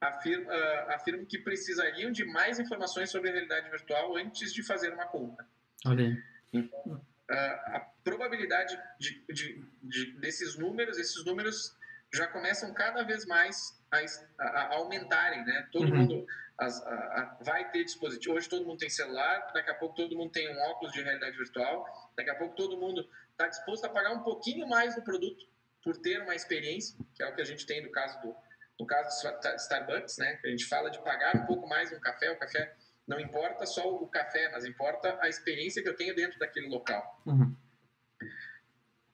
afirmo, 0.00 0.46
uh, 0.46 0.90
afirmo 0.94 1.26
que 1.26 1.38
precisariam 1.38 2.10
de 2.10 2.24
mais 2.24 2.58
informações 2.58 3.10
sobre 3.10 3.28
a 3.28 3.32
realidade 3.32 3.70
virtual 3.70 4.16
antes 4.16 4.52
de 4.52 4.62
fazer 4.62 4.92
uma 4.92 5.06
compra. 5.06 5.46
Olha 5.86 6.16
Então, 6.52 6.80
uh, 6.88 7.02
a 7.30 7.86
probabilidade 8.02 8.78
de, 8.98 9.22
de, 9.28 9.64
de, 9.82 10.12
desses 10.18 10.56
números, 10.56 10.98
esses 10.98 11.24
números 11.24 11.76
já 12.12 12.26
começam 12.26 12.72
cada 12.72 13.02
vez 13.02 13.26
mais 13.26 13.78
a, 13.90 13.98
a, 14.38 14.48
a 14.48 14.74
aumentarem, 14.76 15.44
né? 15.44 15.68
Todo 15.70 15.90
uhum. 15.90 15.98
mundo 15.98 16.26
as, 16.58 16.84
a, 16.84 17.38
vai 17.42 17.70
ter 17.70 17.84
dispositivo. 17.84 18.34
Hoje 18.34 18.48
todo 18.48 18.66
mundo 18.66 18.78
tem 18.78 18.90
celular, 18.90 19.50
daqui 19.54 19.70
a 19.70 19.74
pouco 19.74 19.94
todo 19.94 20.16
mundo 20.16 20.30
tem 20.30 20.48
um 20.54 20.60
óculos 20.62 20.92
de 20.92 21.02
realidade 21.02 21.36
virtual, 21.36 22.12
daqui 22.16 22.30
a 22.30 22.34
pouco 22.34 22.54
todo 22.56 22.76
mundo 22.76 23.08
está 23.32 23.46
disposto 23.46 23.84
a 23.84 23.88
pagar 23.88 24.12
um 24.12 24.22
pouquinho 24.22 24.66
mais 24.68 24.96
no 24.96 25.02
produto 25.02 25.46
por 25.82 25.96
ter 25.96 26.20
uma 26.20 26.34
experiência, 26.34 26.98
que 27.14 27.22
é 27.22 27.28
o 27.28 27.34
que 27.34 27.40
a 27.40 27.44
gente 27.44 27.64
tem 27.64 27.82
no 27.82 27.90
caso 27.90 28.20
do, 28.20 28.36
no 28.80 28.86
caso 28.86 29.22
do 29.22 29.56
Starbucks, 29.56 30.16
né? 30.18 30.36
Que 30.36 30.48
a 30.48 30.50
gente 30.50 30.64
fala 30.64 30.90
de 30.90 30.98
pagar 31.04 31.36
um 31.36 31.46
pouco 31.46 31.68
mais 31.68 31.92
no 31.92 32.00
café, 32.00 32.32
o 32.32 32.38
café 32.38 32.74
não 33.06 33.20
importa 33.20 33.66
só 33.66 33.86
o 33.86 34.06
café, 34.06 34.50
mas 34.50 34.64
importa 34.64 35.18
a 35.20 35.28
experiência 35.28 35.82
que 35.82 35.88
eu 35.88 35.96
tenho 35.96 36.14
dentro 36.14 36.38
daquele 36.38 36.68
local. 36.68 37.20
Uhum. 37.26 37.54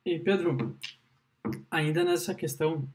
E 0.05 0.21
Pedro, 0.21 0.79
ainda 1.69 2.05
nessa 2.05 2.33
questão 2.35 2.89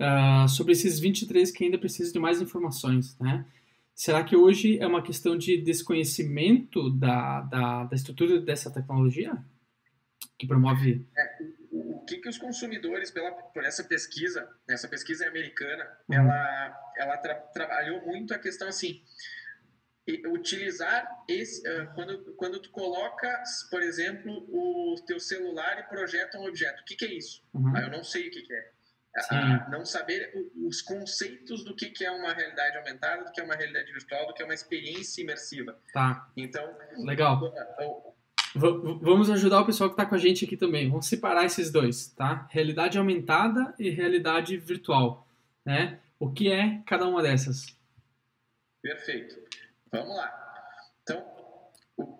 uh, 0.00 0.48
sobre 0.50 0.72
esses 0.72 0.98
23 0.98 1.52
que 1.52 1.64
ainda 1.64 1.78
precisam 1.78 2.12
de 2.12 2.18
mais 2.18 2.40
informações, 2.40 3.16
né? 3.18 3.46
Será 3.94 4.24
que 4.24 4.34
hoje 4.34 4.78
é 4.78 4.86
uma 4.86 5.02
questão 5.02 5.36
de 5.36 5.58
desconhecimento 5.58 6.90
da, 6.90 7.42
da, 7.42 7.84
da 7.84 7.94
estrutura 7.94 8.40
dessa 8.40 8.72
tecnologia 8.72 9.36
que 10.38 10.46
promove? 10.46 11.06
É, 11.16 11.59
o, 12.00 12.02
o 12.02 12.04
que, 12.04 12.18
que 12.18 12.28
os 12.28 12.38
consumidores, 12.38 13.10
pela, 13.10 13.30
por 13.30 13.64
essa 13.64 13.84
pesquisa, 13.84 14.48
essa 14.68 14.88
pesquisa 14.88 15.24
é 15.24 15.28
americana, 15.28 15.84
uhum. 16.08 16.16
ela, 16.16 16.92
ela 16.96 17.16
tra, 17.18 17.34
trabalhou 17.34 18.04
muito 18.06 18.34
a 18.34 18.38
questão 18.38 18.68
assim, 18.68 19.02
utilizar 20.32 21.08
esse 21.28 21.60
uh, 21.68 21.94
quando 21.94 22.34
quando 22.34 22.58
tu 22.60 22.70
coloca 22.70 23.42
por 23.70 23.80
exemplo 23.80 24.32
o 24.48 24.96
teu 25.06 25.20
celular 25.20 25.78
e 25.78 25.82
projeta 25.84 26.36
um 26.36 26.48
objeto 26.48 26.80
o 26.80 26.84
que, 26.84 26.96
que 26.96 27.04
é 27.04 27.12
isso 27.14 27.44
uhum. 27.54 27.76
ah, 27.76 27.82
eu 27.82 27.90
não 27.90 28.02
sei 28.02 28.26
o 28.26 28.30
que, 28.32 28.42
que 28.42 28.52
é 28.52 28.72
a, 29.30 29.68
não 29.70 29.84
saber 29.84 30.32
os 30.56 30.80
conceitos 30.82 31.64
do 31.64 31.74
que, 31.74 31.90
que 31.90 32.04
é 32.04 32.10
uma 32.10 32.32
realidade 32.32 32.76
aumentada, 32.76 33.24
do 33.24 33.32
que 33.32 33.40
é 33.40 33.44
uma 33.44 33.56
realidade 33.56 33.92
virtual, 33.92 34.26
do 34.26 34.34
que 34.34 34.42
é 34.42 34.44
uma 34.44 34.54
experiência 34.54 35.20
imersiva. 35.20 35.76
Tá. 35.92 36.30
Então, 36.36 36.76
legal. 36.98 37.40
Vamos 38.54 39.30
ajudar 39.30 39.60
o 39.60 39.66
pessoal 39.66 39.88
que 39.90 39.94
está 39.94 40.04
com 40.04 40.14
a 40.14 40.18
gente 40.18 40.44
aqui 40.44 40.56
também. 40.56 40.88
Vamos 40.88 41.06
separar 41.06 41.44
esses 41.44 41.70
dois, 41.70 42.08
tá? 42.08 42.48
Realidade 42.50 42.98
aumentada 42.98 43.74
e 43.78 43.90
realidade 43.90 44.56
virtual, 44.56 45.26
né? 45.64 46.00
O 46.18 46.32
que 46.32 46.50
é 46.50 46.82
cada 46.84 47.06
uma 47.06 47.22
dessas? 47.22 47.66
Perfeito. 48.82 49.36
Vamos 49.92 50.16
lá. 50.16 50.32
Então, 51.02 51.24
o, 51.96 52.02
uh, 52.02 52.18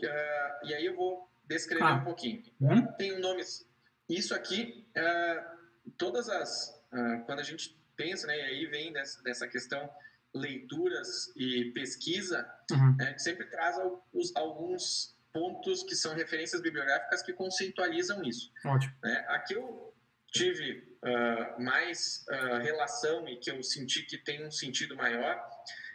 e 0.64 0.75
aí 0.75 0.87
eu 0.87 0.95
vou 0.95 1.29
descrever 1.47 1.85
ah. 1.85 1.95
um 1.95 2.05
pouquinho. 2.05 2.43
Uhum. 2.61 2.87
Tem 2.97 3.19
nomes. 3.19 3.66
Isso 4.09 4.35
aqui, 4.35 4.87
uh, 4.97 5.93
todas 5.97 6.29
as 6.29 6.81
uh, 6.93 7.25
quando 7.27 7.40
a 7.40 7.45
gente 7.45 7.77
pensa, 7.97 8.27
né, 8.27 8.37
e 8.37 8.43
aí 8.43 8.66
vem 8.66 8.93
dessa, 8.93 9.23
dessa 9.23 9.47
questão 9.47 9.90
leituras 10.35 11.33
e 11.37 11.71
pesquisa, 11.73 12.49
uhum. 12.71 12.97
né, 12.97 13.19
sempre 13.19 13.47
traz 13.47 13.79
alguns, 13.79 14.37
alguns 14.37 15.16
pontos 15.33 15.83
que 15.83 15.95
são 15.95 16.14
referências 16.14 16.61
bibliográficas 16.61 17.23
que 17.23 17.33
conceitualizam 17.33 18.23
isso. 18.25 18.51
Ótimo. 18.64 18.93
Né? 19.03 19.25
Aqui 19.29 19.55
eu 19.55 19.95
tive 20.33 20.97
uh, 21.05 21.62
mais 21.62 22.25
uh, 22.29 22.62
relação 22.62 23.29
e 23.29 23.37
que 23.37 23.51
eu 23.51 23.62
senti 23.62 24.03
que 24.03 24.19
tem 24.19 24.47
um 24.47 24.51
sentido 24.51 24.97
maior 24.97 25.40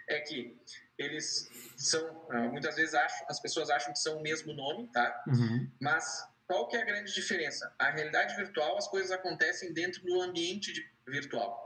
é 0.08 0.20
que 0.20 0.58
eles 0.98 1.50
são 1.78 2.06
uh, 2.30 2.52
muitas 2.52 2.76
vezes 2.76 2.94
acham, 2.94 3.26
as 3.30 3.40
pessoas 3.40 3.70
acham 3.70 3.92
que 3.92 4.00
são 4.00 4.18
o 4.18 4.22
mesmo 4.22 4.54
nome, 4.54 4.88
tá? 4.92 5.24
Uhum. 5.28 5.70
Mas 5.82 6.24
qual 6.48 6.68
que 6.68 6.78
é 6.78 6.82
a 6.82 6.86
grande 6.86 7.14
diferença? 7.14 7.74
A 7.80 7.90
realidade 7.90 8.36
virtual, 8.36 8.78
as 8.78 8.88
coisas 8.88 9.12
acontecem 9.12 9.74
dentro 9.74 10.04
do 10.04 10.22
ambiente 10.22 10.72
de, 10.72 10.86
virtual. 11.08 11.66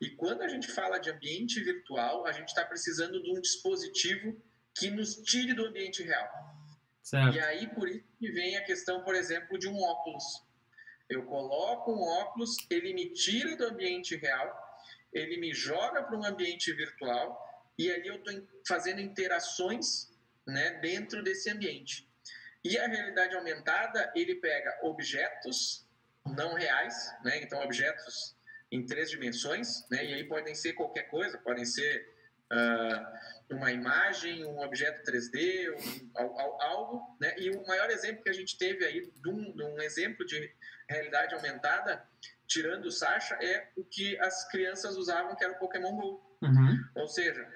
E 0.00 0.10
quando 0.10 0.42
a 0.42 0.48
gente 0.48 0.68
fala 0.68 0.98
de 0.98 1.10
ambiente 1.10 1.60
virtual, 1.60 2.26
a 2.26 2.32
gente 2.32 2.48
está 2.48 2.64
precisando 2.64 3.22
de 3.22 3.30
um 3.30 3.40
dispositivo 3.40 4.40
que 4.74 4.90
nos 4.90 5.16
tire 5.16 5.54
do 5.54 5.66
ambiente 5.66 6.02
real. 6.02 6.28
Certo. 7.02 7.34
E 7.34 7.40
aí, 7.40 7.66
por 7.74 7.88
isso 7.88 8.04
que 8.18 8.30
vem 8.30 8.56
a 8.56 8.64
questão, 8.64 9.02
por 9.02 9.14
exemplo, 9.14 9.58
de 9.58 9.68
um 9.68 9.80
óculos. 9.82 10.24
Eu 11.08 11.24
coloco 11.26 11.92
um 11.92 12.02
óculos, 12.02 12.56
ele 12.70 12.94
me 12.94 13.12
tira 13.12 13.56
do 13.56 13.66
ambiente 13.66 14.16
real, 14.16 14.50
ele 15.12 15.38
me 15.38 15.52
joga 15.52 16.02
para 16.02 16.16
um 16.16 16.24
ambiente 16.24 16.72
virtual, 16.72 17.38
e 17.78 17.90
ali 17.90 18.08
eu 18.08 18.16
estou 18.16 18.48
fazendo 18.66 19.00
interações 19.00 20.10
né, 20.46 20.78
dentro 20.80 21.22
desse 21.22 21.50
ambiente. 21.50 22.08
E 22.64 22.78
a 22.78 22.86
realidade 22.86 23.34
aumentada, 23.34 24.12
ele 24.14 24.36
pega 24.36 24.78
objetos 24.82 25.86
não 26.24 26.54
reais, 26.54 26.94
né? 27.24 27.42
então 27.42 27.60
objetos 27.62 28.36
em 28.70 28.86
três 28.86 29.10
dimensões, 29.10 29.86
né? 29.90 30.04
e 30.04 30.14
aí 30.14 30.24
podem 30.24 30.54
ser 30.54 30.72
qualquer 30.74 31.10
coisa, 31.10 31.36
podem 31.38 31.64
ser 31.64 32.11
uh, 32.52 33.54
uma 33.54 33.70
imagem, 33.70 34.44
um 34.44 34.60
objeto 34.60 35.10
3D, 35.10 35.72
um, 35.74 36.62
algo, 36.62 37.16
né? 37.20 37.34
e 37.38 37.50
o 37.50 37.66
maior 37.66 37.90
exemplo 37.90 38.22
que 38.22 38.30
a 38.30 38.34
gente 38.34 38.56
teve 38.56 38.84
aí, 38.84 39.10
de 39.10 39.28
um, 39.28 39.54
de 39.54 39.62
um 39.62 39.80
exemplo 39.80 40.24
de 40.24 40.54
realidade 40.88 41.34
aumentada, 41.34 42.06
tirando 42.46 42.86
o 42.86 42.90
Sasha, 42.90 43.34
é 43.42 43.70
o 43.76 43.84
que 43.84 44.18
as 44.20 44.48
crianças 44.48 44.96
usavam, 44.96 45.34
que 45.34 45.44
era 45.44 45.54
o 45.54 45.58
Pokémon 45.58 45.96
GO. 45.96 46.38
Uhum. 46.42 46.84
Ou 46.96 47.08
seja, 47.08 47.46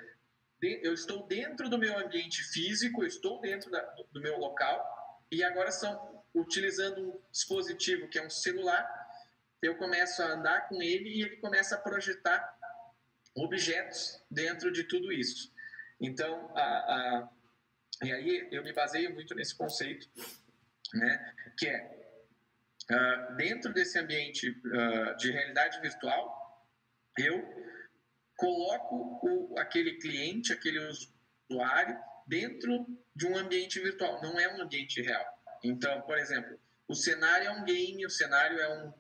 eu 0.62 0.94
estou 0.94 1.26
dentro 1.26 1.68
do 1.68 1.78
meu 1.78 1.98
ambiente 1.98 2.42
físico, 2.42 3.02
eu 3.02 3.06
estou 3.06 3.40
dentro 3.40 3.70
da, 3.70 3.80
do 4.10 4.20
meu 4.20 4.38
local, 4.38 4.84
e 5.30 5.44
agora 5.44 5.70
são 5.70 6.24
utilizando 6.34 7.00
um 7.00 7.20
dispositivo 7.30 8.08
que 8.08 8.18
é 8.18 8.26
um 8.26 8.30
celular, 8.30 8.86
eu 9.62 9.76
começo 9.76 10.22
a 10.22 10.32
andar 10.32 10.68
com 10.68 10.82
ele 10.82 11.08
e 11.08 11.22
ele 11.22 11.36
começa 11.36 11.74
a 11.74 11.78
projetar 11.80 12.55
objetos 13.36 14.20
dentro 14.30 14.72
de 14.72 14.84
tudo 14.84 15.12
isso. 15.12 15.52
Então, 16.00 16.50
a, 16.56 16.62
a, 16.62 17.28
e 18.02 18.12
aí 18.12 18.48
eu 18.50 18.62
me 18.62 18.72
baseio 18.72 19.12
muito 19.14 19.34
nesse 19.34 19.54
conceito, 19.54 20.08
né, 20.94 21.34
que 21.58 21.66
é 21.66 21.96
uh, 22.90 23.36
dentro 23.36 23.72
desse 23.72 23.98
ambiente 23.98 24.50
uh, 24.50 25.16
de 25.16 25.30
realidade 25.30 25.80
virtual, 25.80 26.44
eu 27.18 27.42
coloco 28.36 29.20
o, 29.22 29.58
aquele 29.58 29.98
cliente, 29.98 30.52
aquele 30.52 30.78
usuário 31.48 31.98
dentro 32.26 32.86
de 33.14 33.26
um 33.26 33.36
ambiente 33.36 33.80
virtual, 33.80 34.20
não 34.22 34.38
é 34.38 34.48
um 34.54 34.60
ambiente 34.60 35.00
real. 35.00 35.24
Então, 35.62 36.02
por 36.02 36.18
exemplo, 36.18 36.58
o 36.88 36.94
cenário 36.94 37.46
é 37.46 37.50
um 37.50 37.64
game, 37.64 38.04
o 38.04 38.10
cenário 38.10 38.58
é, 38.60 38.68
um, 38.68 38.92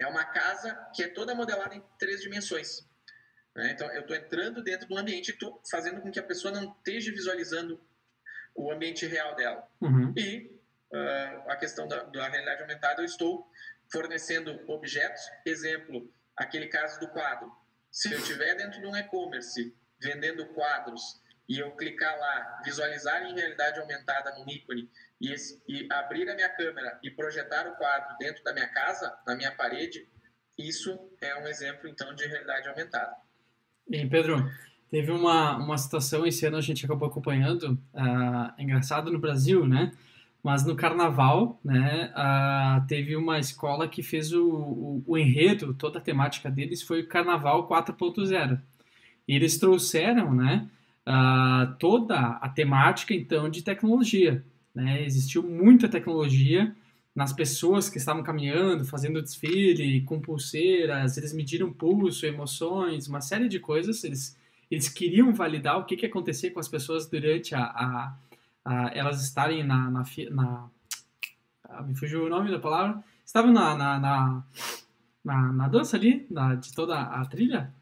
é 0.00 0.06
uma 0.06 0.24
casa 0.24 0.74
que 0.94 1.02
é 1.02 1.08
toda 1.08 1.34
modelada 1.34 1.74
em 1.74 1.82
três 1.98 2.20
dimensões. 2.20 2.88
Né? 3.54 3.72
Então, 3.72 3.90
eu 3.92 4.02
estou 4.02 4.16
entrando 4.16 4.62
dentro 4.62 4.88
do 4.88 4.96
ambiente 4.96 5.28
e 5.28 5.32
estou 5.32 5.60
fazendo 5.70 6.00
com 6.00 6.10
que 6.10 6.18
a 6.18 6.24
pessoa 6.24 6.52
não 6.52 6.72
esteja 6.72 7.10
visualizando 7.10 7.80
o 8.54 8.70
ambiente 8.70 9.06
real 9.06 9.34
dela. 9.34 9.66
Uhum. 9.80 10.12
E 10.16 10.60
uh, 10.92 11.50
a 11.50 11.56
questão 11.56 11.86
da, 11.86 12.02
da 12.04 12.28
realidade 12.28 12.62
aumentada, 12.62 13.02
eu 13.02 13.06
estou 13.06 13.48
fornecendo 13.92 14.60
objetos, 14.70 15.22
exemplo, 15.44 16.12
aquele 16.36 16.68
caso 16.68 17.00
do 17.00 17.08
quadro. 17.08 17.50
Se 17.90 18.12
eu 18.12 18.18
estiver 18.18 18.54
dentro 18.54 18.80
de 18.80 18.86
um 18.86 18.96
e-commerce 18.96 19.76
vendendo 20.00 20.46
quadros 20.54 21.20
e 21.48 21.58
eu 21.58 21.72
clicar 21.72 22.16
lá, 22.16 22.62
visualizar 22.64 23.24
em 23.24 23.34
realidade 23.34 23.80
aumentada 23.80 24.32
no 24.38 24.48
ícone 24.48 24.88
e, 25.20 25.32
esse, 25.32 25.60
e, 25.68 25.88
abrir 25.92 26.28
a 26.30 26.34
minha 26.34 26.48
câmera 26.48 26.98
e 27.02 27.10
projetar 27.10 27.66
o 27.66 27.74
quadro 27.76 28.16
dentro 28.18 28.42
da 28.44 28.52
minha 28.52 28.68
casa, 28.68 29.18
na 29.26 29.34
minha 29.34 29.50
parede, 29.56 30.08
isso 30.56 31.12
é 31.20 31.34
um 31.36 31.48
exemplo 31.48 31.88
então 31.88 32.14
de 32.14 32.24
realidade 32.26 32.68
aumentada. 32.68 33.16
Bem, 33.88 34.08
Pedro, 34.08 34.48
teve 34.90 35.10
uma, 35.10 35.56
uma 35.56 35.76
situação 35.78 36.26
esse 36.26 36.46
ano 36.46 36.56
a 36.56 36.60
gente 36.60 36.84
acabou 36.84 37.08
acompanhando, 37.08 37.78
uh, 37.94 38.52
engraçado 38.58 39.10
no 39.10 39.18
Brasil, 39.18 39.66
né? 39.66 39.92
Mas 40.42 40.64
no 40.64 40.74
carnaval, 40.74 41.60
né, 41.62 42.12
uh, 42.16 42.86
teve 42.86 43.14
uma 43.14 43.38
escola 43.38 43.86
que 43.86 44.02
fez 44.02 44.32
o, 44.32 44.42
o, 44.42 45.04
o 45.06 45.18
enredo, 45.18 45.74
toda 45.74 45.98
a 45.98 46.02
temática 46.02 46.50
deles 46.50 46.82
foi 46.82 47.02
o 47.02 47.06
Carnaval 47.06 47.68
4.0. 47.68 48.58
E 49.28 49.36
eles 49.36 49.58
trouxeram, 49.58 50.34
né, 50.34 50.66
uh, 51.06 51.74
toda 51.78 52.18
a 52.18 52.48
temática 52.48 53.12
então 53.12 53.50
de 53.50 53.62
tecnologia. 53.62 54.42
Né? 54.74 55.04
Existiu 55.04 55.42
muita 55.42 55.88
tecnologia 55.88 56.74
nas 57.14 57.32
pessoas 57.32 57.88
que 57.88 57.98
estavam 57.98 58.22
caminhando, 58.22 58.84
fazendo 58.84 59.20
desfile, 59.20 60.02
com 60.02 60.20
pulseiras, 60.20 61.16
eles 61.16 61.32
mediram 61.32 61.72
pulso, 61.72 62.24
emoções, 62.24 63.08
uma 63.08 63.20
série 63.20 63.48
de 63.48 63.58
coisas. 63.58 64.04
Eles, 64.04 64.38
eles 64.70 64.88
queriam 64.88 65.32
validar 65.34 65.78
o 65.78 65.84
que, 65.84 65.96
que 65.96 66.06
acontecia 66.06 66.50
com 66.50 66.60
as 66.60 66.68
pessoas 66.68 67.08
durante 67.08 67.54
a, 67.54 67.62
a, 67.62 68.16
a 68.64 68.90
elas 68.94 69.22
estarem 69.22 69.64
na, 69.64 69.90
na, 69.90 70.04
na 70.30 70.70
ah, 71.68 71.82
me 71.82 71.94
fugiu 71.94 72.24
o 72.24 72.28
nome 72.28 72.50
da 72.50 72.58
palavra, 72.58 73.02
estavam 73.24 73.52
na, 73.52 73.76
na, 73.76 73.98
na, 73.98 74.44
na, 75.24 75.52
na 75.52 75.68
dança 75.68 75.96
ali, 75.96 76.26
na, 76.30 76.54
de 76.54 76.72
toda 76.74 77.00
a 77.00 77.24
trilha, 77.24 77.72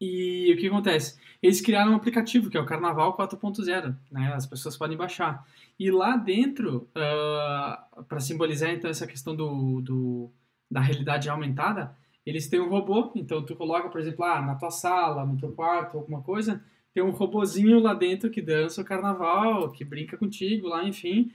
E 0.00 0.52
o 0.54 0.56
que 0.56 0.66
acontece? 0.66 1.18
Eles 1.42 1.60
criaram 1.60 1.92
um 1.92 1.96
aplicativo, 1.96 2.48
que 2.48 2.56
é 2.56 2.60
o 2.60 2.66
Carnaval 2.66 3.16
4.0, 3.16 3.94
né? 4.10 4.32
As 4.34 4.46
pessoas 4.46 4.76
podem 4.76 4.96
baixar. 4.96 5.46
E 5.78 5.90
lá 5.90 6.16
dentro, 6.16 6.88
uh, 6.96 6.98
ah, 6.98 8.04
para 8.08 8.20
simbolizar 8.20 8.70
então 8.70 8.90
essa 8.90 9.06
questão 9.06 9.36
do, 9.36 9.80
do, 9.82 10.30
da 10.70 10.80
realidade 10.80 11.28
aumentada, 11.28 11.94
eles 12.24 12.48
têm 12.48 12.60
um 12.60 12.68
robô. 12.68 13.12
Então 13.14 13.44
tu 13.44 13.54
coloca, 13.54 13.88
por 13.90 14.00
exemplo, 14.00 14.24
ah, 14.24 14.40
na 14.40 14.54
tua 14.54 14.70
sala, 14.70 15.26
no 15.26 15.38
teu 15.38 15.52
quarto, 15.52 15.98
alguma 15.98 16.22
coisa, 16.22 16.62
tem 16.94 17.02
um 17.02 17.10
robozinho 17.10 17.78
lá 17.78 17.94
dentro 17.94 18.30
que 18.30 18.42
dança 18.42 18.82
o 18.82 18.84
carnaval, 18.84 19.70
que 19.70 19.84
brinca 19.84 20.16
contigo 20.16 20.68
lá, 20.68 20.84
enfim, 20.84 21.30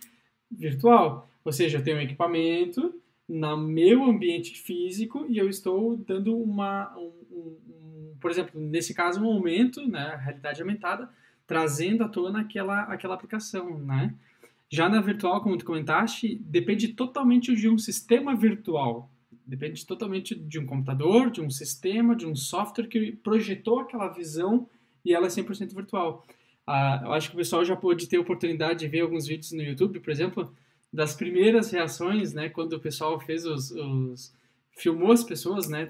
virtual. 0.51 1.29
Ou 1.43 1.51
seja, 1.51 1.77
eu 1.77 1.83
tenho 1.83 1.97
um 1.97 2.01
equipamento 2.01 2.93
no 3.27 3.57
meu 3.57 4.03
ambiente 4.03 4.59
físico 4.59 5.25
e 5.29 5.37
eu 5.37 5.49
estou 5.49 5.97
dando 5.97 6.37
uma, 6.37 6.95
um, 6.97 7.11
um, 7.31 7.57
por 8.25 8.31
exemplo, 8.31 8.59
nesse 8.59 8.91
caso, 8.91 9.21
um 9.21 9.27
aumento, 9.27 9.87
né, 9.87 10.19
realidade 10.19 10.59
aumentada, 10.59 11.07
trazendo 11.45 12.03
à 12.03 12.09
tona 12.09 12.41
aquela, 12.41 12.81
aquela 12.85 13.13
aplicação, 13.13 13.77
né? 13.77 14.15
Já 14.67 14.89
na 14.89 14.99
virtual, 14.99 15.43
como 15.43 15.55
tu 15.55 15.63
comentaste, 15.63 16.33
depende 16.43 16.87
totalmente 16.87 17.55
de 17.55 17.69
um 17.69 17.77
sistema 17.77 18.35
virtual. 18.35 19.11
Depende 19.45 19.85
totalmente 19.85 20.33
de 20.33 20.57
um 20.57 20.65
computador, 20.65 21.29
de 21.29 21.39
um 21.39 21.51
sistema, 21.51 22.15
de 22.15 22.25
um 22.25 22.35
software 22.35 22.87
que 22.87 23.11
projetou 23.11 23.81
aquela 23.81 24.07
visão 24.07 24.67
e 25.05 25.13
ela 25.13 25.27
é 25.27 25.29
100% 25.29 25.75
virtual. 25.75 26.25
Ah, 26.65 27.01
eu 27.03 27.13
acho 27.13 27.29
que 27.29 27.35
o 27.35 27.37
pessoal 27.37 27.63
já 27.63 27.75
pôde 27.75 28.07
ter 28.07 28.17
oportunidade 28.17 28.79
de 28.79 28.87
ver 28.87 29.01
alguns 29.01 29.27
vídeos 29.27 29.51
no 29.51 29.61
YouTube, 29.61 29.99
por 29.99 30.09
exemplo, 30.09 30.51
das 30.91 31.13
primeiras 31.13 31.69
reações, 31.69 32.33
né, 32.33 32.49
quando 32.49 32.73
o 32.73 32.79
pessoal 32.79 33.19
fez 33.19 33.45
os, 33.45 33.69
os 33.69 34.33
filmou 34.75 35.11
as 35.11 35.23
pessoas, 35.23 35.69
né, 35.69 35.87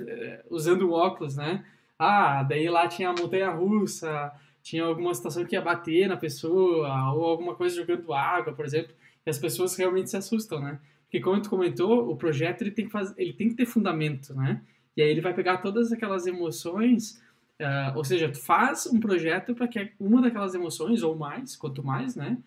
usando 0.50 0.92
óculos, 0.92 1.38
né, 1.38 1.64
ah, 1.98 2.44
daí 2.44 2.70
lá 2.70 2.88
tinha 2.88 3.10
a 3.10 3.14
montanha 3.14 3.50
russa, 3.50 4.32
tinha 4.62 4.84
alguma 4.84 5.14
situação 5.14 5.46
que 5.46 5.56
ia 5.56 5.62
bater 5.62 6.08
na 6.08 6.18
pessoa, 6.18 7.14
ou 7.14 7.26
alguma 7.26 7.56
coisa 7.56 7.76
jogando 7.76 8.14
água, 8.14 8.54
por 8.54 8.66
exemplo, 8.66 8.94
e 9.26 9.30
as 9.30 9.38
pessoas 9.38 9.76
realmente 9.76 10.10
se 10.10 10.18
assustam, 10.18 10.60
né, 10.60 10.80
porque 11.04 11.20
como 11.20 11.42
tu 11.42 11.50
comentou, 11.50 12.10
o 12.10 12.16
projeto 12.16 12.62
ele 12.62 12.72
tem 12.72 12.86
que 12.86 12.92
fazer, 12.92 13.14
ele 13.18 13.34
tem 13.34 13.50
que 13.50 13.56
ter 13.56 13.66
fundamento, 13.66 14.34
né, 14.34 14.62
e 14.98 15.02
aí 15.02 15.10
ele 15.10 15.22
vai 15.22 15.34
pegar 15.34 15.58
todas 15.58 15.92
aquelas 15.92 16.26
emoções, 16.26 17.22
uh, 17.60 17.96
ou 17.96 18.04
seja, 18.04 18.30
tu 18.30 18.40
faz 18.40 18.88
um 18.88 19.00
projeto 19.00 19.54
para 19.54 19.68
que 19.68 19.92
uma 20.00 20.22
daquelas 20.22 20.56
emoções, 20.56 21.04
ou 21.04 21.16
mais, 21.16 21.56
quanto 21.56 21.84
mais, 21.84 22.16
né, 22.16 22.38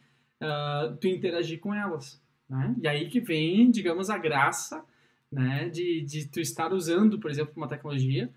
uh, 0.42 0.96
tu 0.96 1.06
interagir 1.06 1.61
com 1.61 1.74
elas. 1.74 2.20
Né? 2.48 2.74
E 2.82 2.88
aí 2.88 3.08
que 3.08 3.20
vem, 3.20 3.70
digamos, 3.70 4.08
a 4.08 4.16
graça 4.16 4.82
né, 5.30 5.68
de, 5.68 6.00
de 6.00 6.26
tu 6.26 6.40
estar 6.40 6.72
usando, 6.72 7.18
por 7.18 7.30
exemplo, 7.30 7.52
uma 7.56 7.68
tecnologia 7.68 8.30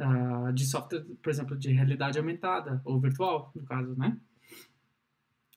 uh, 0.00 0.52
de 0.52 0.66
software, 0.66 1.04
por 1.22 1.30
exemplo, 1.30 1.56
de 1.56 1.72
realidade 1.72 2.18
aumentada 2.18 2.80
ou 2.84 3.00
virtual, 3.00 3.52
no 3.54 3.64
caso, 3.64 3.94
né? 3.96 4.16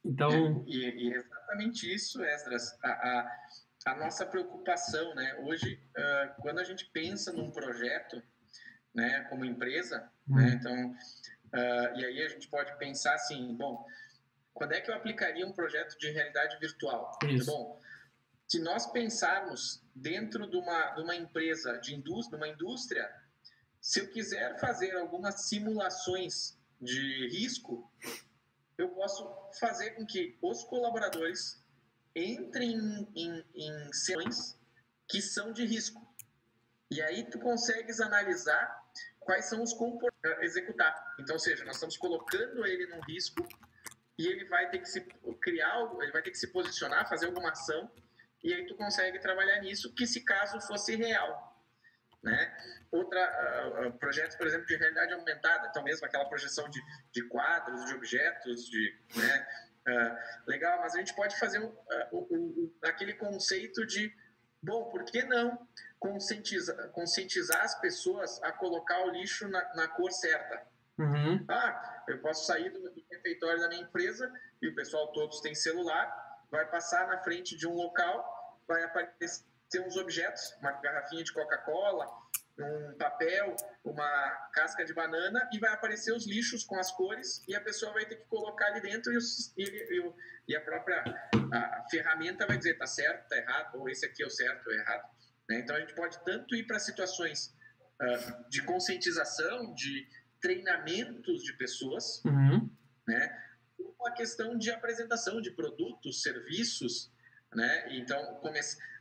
Então... 0.04 0.32
É, 0.68 0.72
e, 0.72 1.08
e, 1.08 1.14
exatamente 1.14 1.94
isso, 1.94 2.24
Esdras, 2.24 2.78
a, 2.84 2.90
a, 2.90 3.42
a, 3.88 3.96
nossa 3.98 4.26
preocupação, 4.26 5.16
né? 5.16 5.36
Hoje, 5.44 5.82
uh, 5.98 6.42
quando 6.42 6.60
a 6.60 6.64
gente 6.64 6.86
pensa 6.92 7.32
num 7.32 7.52
projeto, 7.52 8.22
né, 8.94 9.22
como 9.30 9.46
empresa, 9.46 10.10
hum. 10.28 10.36
né, 10.36 10.50
então, 10.60 10.92
uh, 10.92 12.00
e 12.00 12.06
aí 12.06 12.22
a 12.22 12.30
gente 12.30 12.48
pode 12.50 12.78
pensar 12.78 13.16
assim, 13.16 13.56
bom, 13.56 13.86
quando 14.54 14.74
é 14.74 14.82
que 14.82 14.92
eu 14.92 14.96
aplicaria 14.96 15.48
um 15.48 15.54
projeto 15.54 15.98
de 15.98 16.12
realidade 16.12 16.60
virtual? 16.60 17.18
Isso. 17.24 17.46
Bom, 17.46 17.80
se 18.48 18.60
nós 18.60 18.86
pensarmos 18.92 19.82
dentro 19.96 20.48
de 20.48 20.56
uma, 20.58 20.92
de 20.92 21.02
uma 21.02 21.16
empresa, 21.16 21.80
de 21.80 21.96
indústria, 21.96 22.38
uma 22.38 22.48
indústria, 22.48 23.10
se 23.84 24.00
eu 24.00 24.08
quiser 24.08 24.58
fazer 24.62 24.96
algumas 24.96 25.42
simulações 25.42 26.58
de 26.80 27.28
risco, 27.28 27.92
eu 28.78 28.88
posso 28.92 29.30
fazer 29.60 29.92
com 29.92 30.06
que 30.06 30.38
os 30.42 30.64
colaboradores 30.64 31.62
entrem 32.16 32.72
em, 32.78 33.08
em, 33.14 33.46
em 33.54 33.94
sessões 33.94 34.58
que 35.06 35.22
são 35.22 35.52
de 35.52 35.66
risco. 35.66 36.02
E 36.90 37.02
aí 37.02 37.30
tu 37.30 37.38
consegues 37.40 38.00
analisar 38.00 38.82
quais 39.20 39.50
são 39.50 39.62
os 39.62 39.74
comportamentos 39.74 40.46
executar. 40.46 41.16
Então, 41.20 41.36
ou 41.36 41.40
seja, 41.40 41.66
nós 41.66 41.76
estamos 41.76 41.98
colocando 41.98 42.66
ele 42.66 42.88
num 42.88 43.02
risco 43.02 43.46
e 44.18 44.28
ele 44.28 44.46
vai 44.46 44.70
ter 44.70 44.80
que 44.80 44.88
se 44.88 45.02
criar, 45.42 45.92
ele 46.00 46.12
vai 46.14 46.22
ter 46.22 46.32
que 46.32 46.38
se 46.38 46.48
posicionar, 46.48 47.10
fazer 47.10 47.26
alguma 47.26 47.52
ação 47.52 47.92
e 48.42 48.54
aí 48.54 48.66
tu 48.66 48.76
consegue 48.76 49.20
trabalhar 49.20 49.60
nisso, 49.60 49.94
que 49.94 50.08
se 50.08 50.22
caso 50.22 50.60
fosse 50.62 50.96
real, 50.96 51.53
né? 52.24 52.58
Outra, 52.92 53.88
uh, 53.88 53.94
projetos, 53.98 54.36
por 54.38 54.48
exemplo, 54.48 54.66
de 54.66 54.76
realidade 54.78 55.14
aumentada, 55.14 55.68
então 55.68 55.84
mesmo 55.84 56.06
aquela 56.06 56.26
projeção 56.26 56.70
de, 56.70 56.82
de 57.12 57.24
quadros, 57.28 57.86
de 57.86 57.94
objetos, 57.96 58.66
de, 58.70 58.98
né? 59.16 59.48
Uh, 59.86 60.50
legal, 60.50 60.80
mas 60.80 60.96
a 60.96 61.00
gente 61.00 61.14
pode 61.14 61.38
fazer 61.38 61.60
um, 61.60 61.68
uh, 61.68 62.28
um, 62.32 62.74
aquele 62.84 63.14
conceito 63.14 63.86
de, 63.86 64.16
bom, 64.62 64.90
por 64.90 65.04
que 65.04 65.24
não 65.24 65.68
conscientizar, 66.00 66.90
conscientizar 66.90 67.62
as 67.62 67.78
pessoas 67.82 68.42
a 68.44 68.52
colocar 68.54 69.06
o 69.06 69.10
lixo 69.10 69.48
na, 69.50 69.76
na 69.76 69.88
cor 69.90 70.12
certa? 70.12 70.66
Uhum. 70.98 71.44
Ah, 71.50 72.04
eu 72.08 72.20
posso 72.20 72.46
sair 72.46 72.70
do, 72.70 72.80
do 72.80 73.06
refeitório 73.12 73.60
da 73.60 73.68
minha 73.68 73.82
empresa 73.82 74.32
e 74.62 74.70
o 74.70 74.76
pessoal 74.76 75.12
todos 75.12 75.42
tem 75.42 75.54
celular, 75.54 76.40
vai 76.50 76.66
passar 76.70 77.08
na 77.08 77.18
frente 77.18 77.58
de 77.58 77.68
um 77.68 77.74
local, 77.74 78.62
vai 78.66 78.84
aparecer 78.84 79.44
uns 79.82 79.98
objetos, 79.98 80.54
uma 80.60 80.72
garrafinha 80.74 81.24
de 81.24 81.34
Coca-Cola, 81.34 82.08
um 82.60 82.96
papel, 82.98 83.56
uma 83.84 84.50
casca 84.54 84.86
de 84.86 84.94
banana 84.94 85.50
e 85.52 85.60
vai 85.60 85.74
aparecer 85.74 86.14
os 86.14 86.28
lixos 86.28 86.64
com 86.64 86.78
as 86.80 86.92
cores 86.92 87.44
e 87.48 87.56
a 87.56 87.62
pessoa 87.62 87.92
vai 87.94 88.06
ter 88.06 88.18
que 88.18 88.26
colocar 88.28 88.68
ali 88.68 88.82
dentro 88.82 89.12
e, 89.12 89.18
e, 89.58 90.14
e 90.48 90.56
a 90.56 90.62
própria 90.62 91.04
a 91.52 91.86
ferramenta 91.90 92.46
vai 92.46 92.58
dizer 92.58 92.78
tá 92.78 92.86
certo, 92.86 93.28
tá 93.28 93.38
errado, 93.38 93.76
ou 93.80 93.90
esse 93.90 94.06
aqui 94.06 94.24
é 94.24 94.26
o 94.28 94.30
certo 94.30 94.68
ou 94.68 94.74
errado. 94.74 95.10
Né? 95.50 95.60
Então 95.60 95.76
a 95.76 95.80
gente 95.80 95.96
pode 95.96 96.24
tanto 96.24 96.56
ir 96.56 96.66
para 96.68 96.78
situações 96.80 97.56
uh, 98.02 98.50
de 98.50 98.62
conscientização, 98.64 99.74
de 99.74 100.08
treinamentos 100.40 101.44
de 101.44 101.54
pessoas, 101.54 102.24
uhum. 102.26 102.70
né? 103.08 103.40
a 104.06 104.12
questão 104.12 104.58
de 104.58 104.70
apresentação 104.70 105.42
de 105.42 105.52
produtos, 105.52 106.22
serviços, 106.22 107.12
né? 107.56 107.86
Então, 107.92 108.40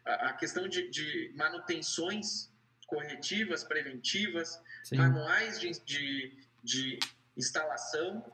a 0.05 0.33
questão 0.33 0.69
de, 0.69 0.91
de 0.91 1.33
manutenções 1.37 2.51
corretivas, 2.87 3.65
preventivas, 3.65 4.61
Sim. 4.85 4.97
manuais 4.97 5.61
de, 5.61 5.71
de, 5.85 6.37
de, 6.63 6.99
instalação, 7.37 8.25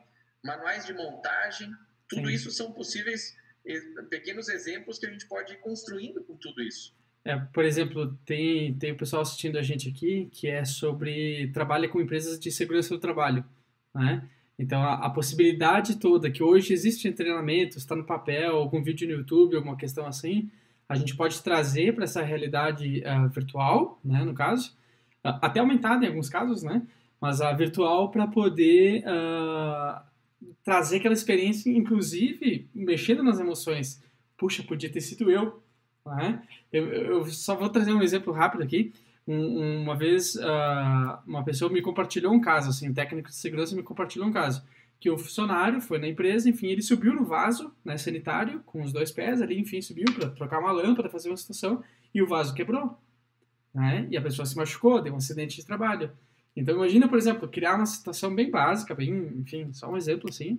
manuais 0.42 0.84
de 0.86 0.92
montagem, 0.92 1.70
tudo 2.08 2.28
Sim. 2.28 2.34
isso 2.34 2.50
são 2.50 2.72
possíveis 2.72 3.36
pequenos 4.08 4.48
exemplos 4.48 4.98
que 4.98 5.06
a 5.06 5.10
gente 5.10 5.26
pode 5.26 5.52
ir 5.52 5.58
construindo 5.58 6.22
com 6.24 6.36
tudo 6.36 6.62
isso. 6.62 6.96
É, 7.24 7.36
por 7.36 7.64
exemplo, 7.64 8.18
tem, 8.24 8.74
tem 8.78 8.92
o 8.92 8.96
pessoal 8.96 9.22
assistindo 9.22 9.58
a 9.58 9.62
gente 9.62 9.88
aqui 9.88 10.28
que 10.32 10.48
é 10.48 10.64
sobre 10.64 11.50
trabalha 11.52 11.88
com 11.88 12.00
empresas 12.00 12.40
de 12.40 12.50
segurança 12.50 12.94
do 12.94 13.00
trabalho, 13.00 13.44
né? 13.94 14.28
Então, 14.58 14.82
a, 14.82 15.06
a, 15.06 15.10
possibilidade 15.10 16.00
toda 16.00 16.30
que 16.30 16.42
hoje 16.42 16.72
existe 16.72 17.06
em 17.06 17.12
treinamento, 17.12 17.78
está 17.78 17.94
no 17.94 18.04
papel, 18.04 18.56
algum 18.56 18.82
vídeo 18.82 19.06
no 19.06 19.14
YouTube, 19.14 19.54
alguma 19.54 19.76
questão 19.76 20.04
assim, 20.04 20.50
a 20.88 20.94
gente 20.94 21.14
pode 21.16 21.42
trazer 21.42 21.94
para 21.94 22.04
essa 22.04 22.22
realidade 22.22 23.02
uh, 23.04 23.28
virtual, 23.28 24.00
né, 24.04 24.24
no 24.24 24.34
caso, 24.34 24.70
uh, 25.24 25.38
até 25.42 25.60
aumentada 25.60 26.04
em 26.04 26.08
alguns 26.08 26.28
casos, 26.28 26.62
né, 26.62 26.82
mas 27.20 27.40
a 27.40 27.52
virtual 27.52 28.10
para 28.10 28.26
poder 28.26 29.04
uh, 29.04 30.00
trazer 30.64 30.98
aquela 30.98 31.14
experiência, 31.14 31.70
inclusive 31.70 32.68
mexendo 32.74 33.22
nas 33.22 33.38
emoções. 33.40 34.02
Puxa, 34.36 34.62
podia 34.62 34.90
ter 34.90 35.00
sido 35.00 35.30
eu. 35.30 35.62
Né? 36.06 36.42
Eu, 36.72 36.86
eu 36.88 37.26
só 37.26 37.54
vou 37.56 37.68
trazer 37.68 37.92
um 37.92 38.00
exemplo 38.00 38.32
rápido 38.32 38.62
aqui 38.62 38.92
um, 39.28 39.82
uma 39.82 39.94
vez 39.94 40.34
uh, 40.36 41.18
uma 41.26 41.44
pessoa 41.44 41.70
me 41.70 41.82
compartilhou 41.82 42.32
um 42.32 42.40
caso, 42.40 42.70
assim, 42.70 42.88
um 42.88 42.94
técnico 42.94 43.28
de 43.28 43.36
segurança 43.36 43.76
me 43.76 43.82
compartilhou 43.82 44.26
um 44.26 44.32
caso, 44.32 44.64
que 45.00 45.10
o 45.10 45.16
funcionário 45.16 45.80
foi 45.80 45.98
na 45.98 46.08
empresa, 46.08 46.48
enfim, 46.48 46.66
ele 46.66 46.82
subiu 46.82 47.14
no 47.14 47.24
vaso, 47.24 47.72
né, 47.84 47.96
sanitário, 47.96 48.60
com 48.66 48.82
os 48.82 48.92
dois 48.92 49.12
pés 49.12 49.40
ali, 49.40 49.58
enfim, 49.58 49.80
subiu 49.80 50.06
para 50.12 50.30
trocar 50.30 50.58
uma 50.58 50.72
lâmpada, 50.72 51.08
fazer 51.08 51.28
uma 51.28 51.36
situação, 51.36 51.82
e 52.12 52.20
o 52.20 52.26
vaso 52.26 52.52
quebrou, 52.52 52.98
né, 53.72 54.08
e 54.10 54.16
a 54.16 54.22
pessoa 54.22 54.44
se 54.44 54.56
machucou, 54.56 55.00
deu 55.00 55.14
um 55.14 55.18
acidente 55.18 55.56
de 55.56 55.64
trabalho. 55.64 56.10
Então, 56.56 56.74
imagina, 56.74 57.06
por 57.06 57.16
exemplo, 57.16 57.48
criar 57.48 57.76
uma 57.76 57.86
situação 57.86 58.34
bem 58.34 58.50
básica, 58.50 58.94
bem, 58.94 59.32
enfim, 59.36 59.72
só 59.72 59.88
um 59.88 59.96
exemplo, 59.96 60.28
assim, 60.28 60.54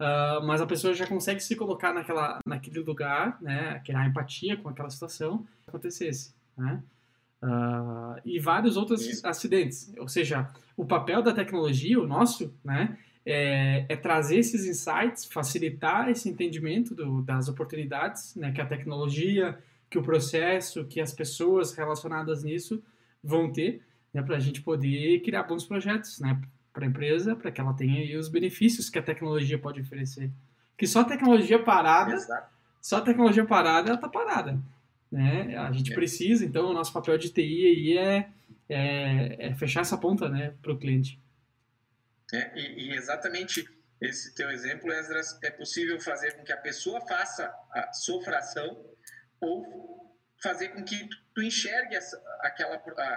uh, 0.00 0.42
mas 0.46 0.62
a 0.62 0.66
pessoa 0.66 0.94
já 0.94 1.06
consegue 1.06 1.40
se 1.40 1.54
colocar 1.54 1.92
naquela, 1.92 2.38
naquele 2.46 2.80
lugar, 2.80 3.36
né, 3.42 3.78
criar 3.84 4.06
empatia 4.06 4.56
com 4.56 4.70
aquela 4.70 4.88
situação, 4.88 5.46
acontecesse, 5.66 6.34
né. 6.56 6.82
Uh, 7.42 8.20
e 8.24 8.38
vários 8.38 8.76
outros 8.76 9.04
Isso. 9.04 9.26
acidentes. 9.26 9.92
Ou 9.98 10.06
seja, 10.06 10.48
o 10.76 10.84
papel 10.84 11.20
da 11.20 11.34
tecnologia, 11.34 12.00
o 12.00 12.06
nosso, 12.06 12.54
né, 12.64 12.96
é, 13.24 13.86
é 13.88 13.96
trazer 13.96 14.38
esses 14.38 14.66
insights, 14.66 15.24
facilitar 15.24 16.08
esse 16.08 16.28
entendimento 16.28 16.94
do, 16.94 17.22
das 17.22 17.48
oportunidades 17.48 18.34
né, 18.34 18.52
que 18.52 18.60
a 18.60 18.66
tecnologia, 18.66 19.58
que 19.88 19.98
o 19.98 20.02
processo, 20.02 20.84
que 20.84 21.00
as 21.00 21.12
pessoas 21.12 21.72
relacionadas 21.72 22.42
nisso 22.42 22.82
vão 23.22 23.52
ter, 23.52 23.82
né, 24.12 24.22
para 24.22 24.36
a 24.36 24.40
gente 24.40 24.60
poder 24.60 25.20
criar 25.20 25.44
bons 25.44 25.64
projetos, 25.64 26.18
né, 26.18 26.40
para 26.72 26.84
a 26.84 26.88
empresa, 26.88 27.36
para 27.36 27.50
que 27.50 27.60
ela 27.60 27.74
tenha 27.74 28.18
os 28.18 28.28
benefícios 28.28 28.88
que 28.90 28.98
a 28.98 29.02
tecnologia 29.02 29.58
pode 29.58 29.80
oferecer. 29.80 30.30
Que 30.76 30.86
só 30.86 31.00
a 31.00 31.04
tecnologia 31.04 31.62
parada, 31.62 32.14
Exato. 32.14 32.48
só 32.80 32.96
a 32.96 33.02
tecnologia 33.02 33.44
parada, 33.44 33.88
ela 33.88 33.96
está 33.96 34.08
parada. 34.08 34.58
Né? 35.10 35.54
A 35.56 35.70
gente 35.70 35.92
é. 35.92 35.94
precisa, 35.94 36.44
então, 36.44 36.70
o 36.70 36.72
nosso 36.72 36.92
papel 36.92 37.18
de 37.18 37.28
TI 37.28 37.66
aí 37.66 37.98
é, 37.98 38.28
é, 38.68 39.48
é 39.48 39.54
fechar 39.54 39.82
essa 39.82 39.98
ponta 39.98 40.28
né, 40.28 40.54
para 40.62 40.72
o 40.72 40.78
cliente. 40.78 41.20
É, 42.32 42.58
e, 42.58 42.88
e, 42.88 42.96
exatamente 42.96 43.64
esse 44.00 44.34
teu 44.34 44.50
exemplo, 44.50 44.92
Esdras, 44.92 45.38
é 45.42 45.50
possível 45.50 46.00
fazer 46.00 46.32
com 46.36 46.42
que 46.42 46.52
a 46.52 46.56
pessoa 46.56 47.00
faça 47.06 47.54
a 47.70 47.92
sofração 47.92 48.84
ou 49.40 50.02
fazer 50.42 50.70
com 50.70 50.82
que 50.82 51.08
tu 51.34 51.42
enxergue 51.42 51.94
essa, 51.94 52.20
aquela, 52.40 52.74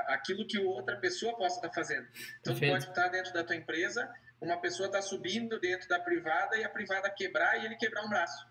aquilo 0.08 0.46
que 0.46 0.60
outra 0.60 0.98
pessoa 0.98 1.36
possa 1.36 1.56
estar 1.56 1.74
fazendo. 1.74 2.08
Então, 2.40 2.54
Perfeito. 2.54 2.60
tu 2.60 2.72
pode 2.72 2.90
estar 2.90 3.08
dentro 3.08 3.34
da 3.34 3.44
tua 3.44 3.56
empresa, 3.56 4.08
uma 4.40 4.62
pessoa 4.62 4.88
está 4.88 5.02
subindo 5.02 5.60
dentro 5.60 5.88
da 5.88 6.00
privada 6.00 6.56
e 6.58 6.64
a 6.64 6.70
privada 6.70 7.10
quebrar 7.10 7.60
e 7.60 7.66
ele 7.66 7.76
quebrar 7.78 8.06
um 8.06 8.10
braço. 8.10 8.46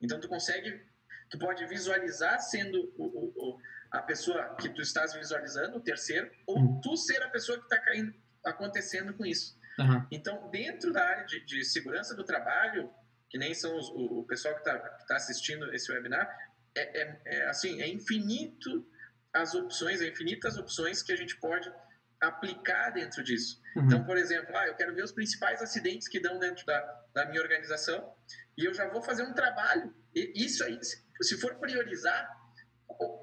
Então, 0.00 0.20
tu 0.20 0.28
consegue, 0.28 0.80
tu 1.28 1.38
pode 1.38 1.66
visualizar 1.66 2.40
sendo 2.40 2.92
o, 2.96 3.04
o, 3.04 3.32
o, 3.36 3.58
a 3.90 4.00
pessoa 4.02 4.54
que 4.54 4.68
tu 4.68 4.80
estás 4.80 5.12
visualizando, 5.12 5.78
o 5.78 5.80
terceiro, 5.80 6.30
ou 6.46 6.56
uhum. 6.56 6.80
tu 6.80 6.96
ser 6.96 7.20
a 7.22 7.28
pessoa 7.28 7.58
que 7.58 7.64
está 7.64 7.78
caindo, 7.78 8.14
acontecendo 8.44 9.12
com 9.14 9.26
isso. 9.26 9.58
Uhum. 9.82 10.06
Então, 10.10 10.50
dentro 10.50 10.92
da 10.92 11.02
área 11.02 11.24
de, 11.24 11.44
de, 11.44 11.64
segurança 11.64 12.14
do 12.14 12.24
trabalho, 12.24 12.90
que 13.28 13.38
nem 13.38 13.54
são 13.54 13.76
os, 13.76 13.88
o, 13.90 14.20
o, 14.20 14.24
pessoal 14.24 14.54
que 14.54 14.60
está 14.60 14.78
tá 14.78 15.16
assistindo 15.16 15.72
esse 15.74 15.90
webinar, 15.92 16.28
é, 16.76 17.02
é, 17.02 17.20
é, 17.26 17.48
assim, 17.48 17.80
é 17.80 17.88
infinito 17.88 18.86
as 19.32 19.54
opções, 19.54 20.00
é 20.00 20.08
infinitas 20.08 20.56
opções 20.56 21.02
que 21.02 21.12
a 21.12 21.16
gente 21.16 21.36
pode 21.38 21.72
aplicar 22.20 22.90
dentro 22.90 23.22
disso. 23.22 23.60
Uhum. 23.76 23.86
Então, 23.86 24.04
por 24.04 24.16
exemplo, 24.16 24.54
ah, 24.56 24.66
eu 24.66 24.74
quero 24.74 24.94
ver 24.94 25.04
os 25.04 25.12
principais 25.12 25.62
acidentes 25.62 26.08
que 26.08 26.20
dão 26.20 26.38
dentro 26.38 26.64
da, 26.66 27.04
da 27.14 27.26
minha 27.26 27.40
organização 27.40 28.12
e 28.56 28.64
eu 28.64 28.74
já 28.74 28.88
vou 28.88 29.02
fazer 29.02 29.22
um 29.22 29.32
trabalho. 29.32 29.94
E 30.14 30.44
isso 30.44 30.62
aí, 30.64 30.78
se 30.82 31.40
for 31.40 31.54
priorizar, 31.56 32.28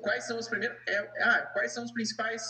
quais 0.02 0.24
são 0.26 0.40
os 0.40 0.48
primeiros, 0.48 0.78
é, 0.88 0.98
ah, 1.22 1.42
quais 1.54 1.72
são 1.74 1.84
os 1.84 1.92
principais 1.92 2.44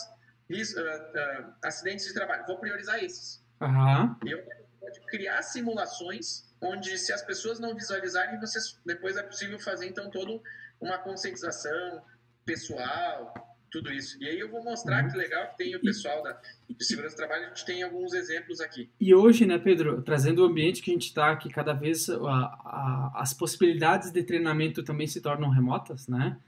uh, 0.50 0.54
uh, 0.54 1.54
acidentes 1.62 2.06
de 2.06 2.14
trabalho? 2.14 2.46
Vou 2.46 2.58
priorizar 2.58 3.02
esses. 3.02 3.44
Uhum. 3.60 4.16
Eu 4.26 4.42
pode 4.80 5.00
criar 5.06 5.42
simulações 5.42 6.46
onde, 6.60 6.96
se 6.98 7.12
as 7.12 7.22
pessoas 7.22 7.60
não 7.60 7.74
visualizarem, 7.74 8.40
vocês, 8.40 8.78
depois 8.84 9.16
é 9.16 9.22
possível 9.22 9.58
fazer 9.58 9.86
então 9.86 10.10
toda 10.10 10.40
uma 10.80 10.98
conscientização 10.98 12.02
pessoal, 12.44 13.34
tudo 13.70 13.92
isso. 13.92 14.16
E 14.20 14.26
aí 14.26 14.38
eu 14.38 14.50
vou 14.50 14.62
mostrar 14.64 15.04
uhum. 15.04 15.10
que 15.10 15.16
legal 15.16 15.50
que 15.50 15.58
tem 15.58 15.76
o 15.76 15.80
pessoal 15.80 16.22
da, 16.22 16.40
de 16.68 16.84
segurança 16.84 17.14
do 17.14 17.18
trabalho, 17.18 17.44
a 17.44 17.48
gente 17.48 17.64
tem 17.64 17.82
alguns 17.82 18.12
exemplos 18.14 18.60
aqui. 18.60 18.90
E 19.00 19.14
hoje, 19.14 19.46
né, 19.46 19.58
Pedro, 19.58 20.02
trazendo 20.02 20.42
o 20.42 20.46
ambiente 20.46 20.82
que 20.82 20.90
a 20.90 20.94
gente 20.94 21.06
está, 21.06 21.36
que 21.36 21.48
cada 21.48 21.72
vez 21.72 22.08
a, 22.08 22.14
a, 22.16 23.12
as 23.16 23.34
possibilidades 23.34 24.10
de 24.10 24.22
treinamento 24.22 24.82
também 24.82 25.06
se 25.06 25.20
tornam 25.20 25.50
remotas, 25.50 26.08
né? 26.08 26.38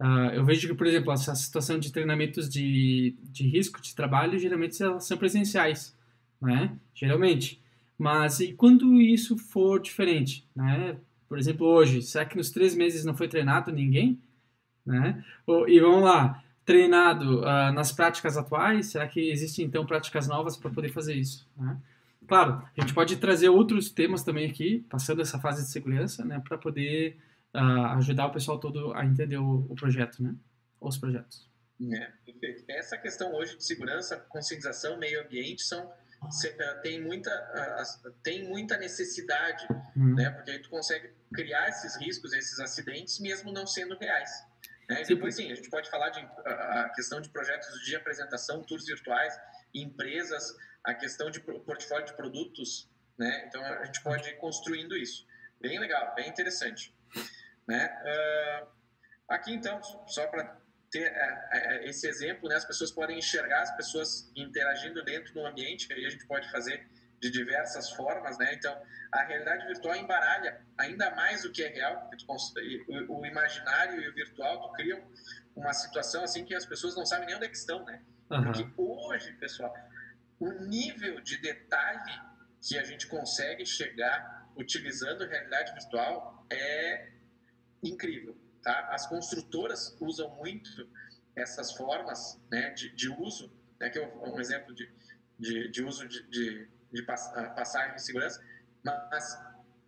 Uh, 0.00 0.32
eu 0.32 0.44
vejo 0.46 0.66
que, 0.66 0.74
por 0.74 0.86
exemplo, 0.86 1.12
essa 1.12 1.34
situação 1.34 1.78
de 1.78 1.92
treinamentos 1.92 2.48
de, 2.48 3.18
de 3.22 3.46
risco 3.46 3.82
de 3.82 3.94
trabalho, 3.94 4.38
geralmente 4.38 4.74
são 4.74 5.18
presenciais, 5.18 5.94
né? 6.40 6.76
Geralmente. 6.94 7.60
Mas 7.98 8.40
e 8.40 8.52
quando 8.52 9.00
isso 9.00 9.36
for 9.36 9.80
diferente, 9.80 10.46
né? 10.54 10.96
Por 11.28 11.38
exemplo, 11.38 11.66
hoje, 11.66 12.02
será 12.02 12.24
que 12.24 12.36
nos 12.36 12.50
três 12.50 12.74
meses 12.74 13.04
não 13.04 13.14
foi 13.14 13.28
treinado 13.28 13.70
ninguém? 13.70 14.20
Né? 14.84 15.24
E 15.68 15.78
vamos 15.78 16.02
lá, 16.02 16.42
treinado 16.64 17.40
uh, 17.40 17.72
nas 17.72 17.92
práticas 17.92 18.36
atuais? 18.36 18.86
Será 18.86 19.06
que 19.06 19.30
existem 19.30 19.64
então 19.64 19.86
práticas 19.86 20.26
novas 20.26 20.56
para 20.56 20.70
poder 20.70 20.88
fazer 20.88 21.14
isso? 21.14 21.48
Né? 21.56 21.76
Claro, 22.26 22.64
a 22.76 22.80
gente 22.80 22.94
pode 22.94 23.16
trazer 23.16 23.48
outros 23.48 23.90
temas 23.90 24.22
também 24.22 24.48
aqui, 24.48 24.84
passando 24.88 25.22
essa 25.22 25.38
fase 25.38 25.64
de 25.64 25.70
segurança, 25.70 26.24
né, 26.24 26.40
para 26.46 26.56
poder 26.56 27.16
uh, 27.54 27.86
ajudar 27.96 28.26
o 28.26 28.32
pessoal 28.32 28.58
todo 28.58 28.92
a 28.94 29.04
entender 29.04 29.36
o, 29.36 29.66
o 29.68 29.74
projeto, 29.74 30.22
né, 30.22 30.34
os 30.80 30.96
projetos. 30.96 31.48
É, 31.80 32.10
perfeito. 32.24 32.64
Essa 32.68 32.96
questão 32.98 33.34
hoje 33.34 33.56
de 33.56 33.64
segurança, 33.64 34.16
conscientização, 34.28 34.98
meio 34.98 35.24
ambiente 35.24 35.62
são 35.62 35.90
tem 36.82 37.00
muita 37.00 37.30
tem 38.22 38.48
muita 38.48 38.76
necessidade, 38.76 39.66
uhum. 39.96 40.14
né? 40.14 40.30
Porque 40.30 40.50
aí 40.50 40.58
tu 40.60 40.68
consegue 40.68 41.12
criar 41.34 41.68
esses 41.68 41.96
riscos, 41.96 42.32
esses 42.32 42.58
acidentes, 42.60 43.18
mesmo 43.18 43.52
não 43.52 43.66
sendo 43.66 43.96
reais. 43.98 44.30
Né? 44.88 45.02
Depois, 45.04 45.36
sim, 45.36 45.50
a 45.50 45.54
gente 45.54 45.70
pode 45.70 45.88
falar 45.88 46.10
de 46.10 46.20
a 46.44 46.90
questão 46.94 47.20
de 47.20 47.28
projetos 47.28 47.84
de 47.84 47.94
apresentação, 47.94 48.62
tours 48.62 48.84
virtuais, 48.84 49.38
empresas, 49.72 50.56
a 50.84 50.94
questão 50.94 51.30
de 51.30 51.40
portfólio 51.40 52.06
de 52.06 52.14
produtos, 52.14 52.90
né? 53.16 53.44
Então, 53.46 53.62
a 53.62 53.84
gente 53.84 54.02
pode 54.02 54.28
ir 54.28 54.36
construindo 54.38 54.96
isso. 54.96 55.26
Bem 55.60 55.78
legal, 55.78 56.14
bem 56.14 56.28
interessante. 56.28 56.94
Né? 57.68 57.86
Uh, 58.02 58.66
aqui, 59.28 59.52
então, 59.52 59.80
só 60.08 60.26
para 60.26 60.59
ter 60.90 61.10
uh, 61.10 61.84
esse 61.84 62.06
exemplo, 62.08 62.48
né? 62.48 62.56
as 62.56 62.64
pessoas 62.64 62.90
podem 62.90 63.18
enxergar 63.18 63.62
as 63.62 63.76
pessoas 63.76 64.30
interagindo 64.34 65.04
dentro 65.04 65.32
do 65.32 65.46
ambiente, 65.46 65.92
aí 65.92 66.04
a 66.04 66.10
gente 66.10 66.26
pode 66.26 66.50
fazer 66.50 66.86
de 67.20 67.30
diversas 67.30 67.90
formas, 67.90 68.38
né? 68.38 68.54
Então, 68.54 68.74
a 69.12 69.22
realidade 69.22 69.66
virtual 69.66 69.94
embaralha 69.94 70.60
ainda 70.78 71.10
mais 71.14 71.44
o 71.44 71.52
que 71.52 71.62
é 71.62 71.68
real, 71.68 72.10
o, 73.08 73.26
imaginário 73.26 74.00
e 74.00 74.08
o 74.08 74.14
virtual 74.14 74.62
tu 74.62 74.72
criam 74.72 75.02
uma 75.54 75.72
situação 75.74 76.24
assim 76.24 76.44
que 76.44 76.54
as 76.54 76.64
pessoas 76.64 76.96
não 76.96 77.04
sabem 77.04 77.26
nem 77.26 77.36
onde 77.36 77.44
é 77.44 77.48
que 77.48 77.56
estão, 77.56 77.84
né? 77.84 78.02
Uhum. 78.30 78.44
Porque 78.44 78.66
hoje, 78.76 79.32
pessoal, 79.34 79.74
o 80.38 80.50
nível 80.64 81.20
de 81.20 81.36
detalhe 81.38 82.20
que 82.62 82.78
a 82.78 82.84
gente 82.84 83.06
consegue 83.06 83.66
chegar 83.66 84.48
utilizando 84.56 85.26
realidade 85.26 85.72
virtual 85.72 86.46
é 86.50 87.10
incrível, 87.82 88.36
tá? 88.62 88.88
As 88.92 89.06
construtoras 89.06 89.96
usam 90.00 90.30
muito 90.36 90.88
essas 91.34 91.72
formas 91.72 92.40
né, 92.50 92.70
de, 92.70 92.90
de 92.94 93.08
uso, 93.08 93.52
né, 93.78 93.88
que 93.88 93.98
é 93.98 94.06
um 94.06 94.38
exemplo 94.38 94.74
de, 94.74 94.90
de, 95.38 95.68
de 95.68 95.82
uso 95.82 96.06
de, 96.08 96.28
de 96.28 96.68
de 96.92 97.04
ah, 97.08 97.50
passagem 97.50 97.94
de 97.94 98.02
segurança, 98.02 98.44
mas 98.84 99.38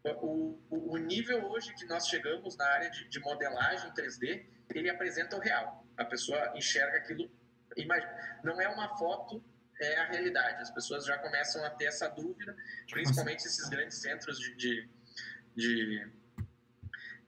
o, 0.05 0.59
o, 0.71 0.97
nível 0.97 1.45
hoje 1.51 1.75
que 1.75 1.85
nós 1.87 2.07
chegamos 2.07 2.57
na 2.57 2.67
área 2.67 2.91
de, 2.91 3.09
de, 3.09 3.21
modelagem 3.21 3.91
3D, 3.93 4.47
ele 4.75 4.91
apresenta 4.91 5.37
o 5.37 5.41
real. 5.41 5.85
A 5.97 6.05
pessoa 6.05 6.53
enxerga 6.57 6.99
aquilo, 6.99 7.31
imagina, 7.77 8.41
não 8.43 8.61
é 8.61 8.69
uma 8.69 8.97
foto, 8.97 9.43
é 9.81 9.97
a 9.99 10.07
realidade. 10.07 10.63
As 10.63 10.71
pessoas 10.71 11.05
já 11.05 11.19
começam 11.19 11.65
a 11.65 11.71
ter 11.71 11.87
essa 11.87 12.09
dúvida, 12.09 12.57
principalmente 12.91 13.47
esses 13.47 13.69
grandes 13.69 13.99
centros 13.99 14.39
de, 14.39 14.55
de, 14.57 14.89
de, 15.55 16.13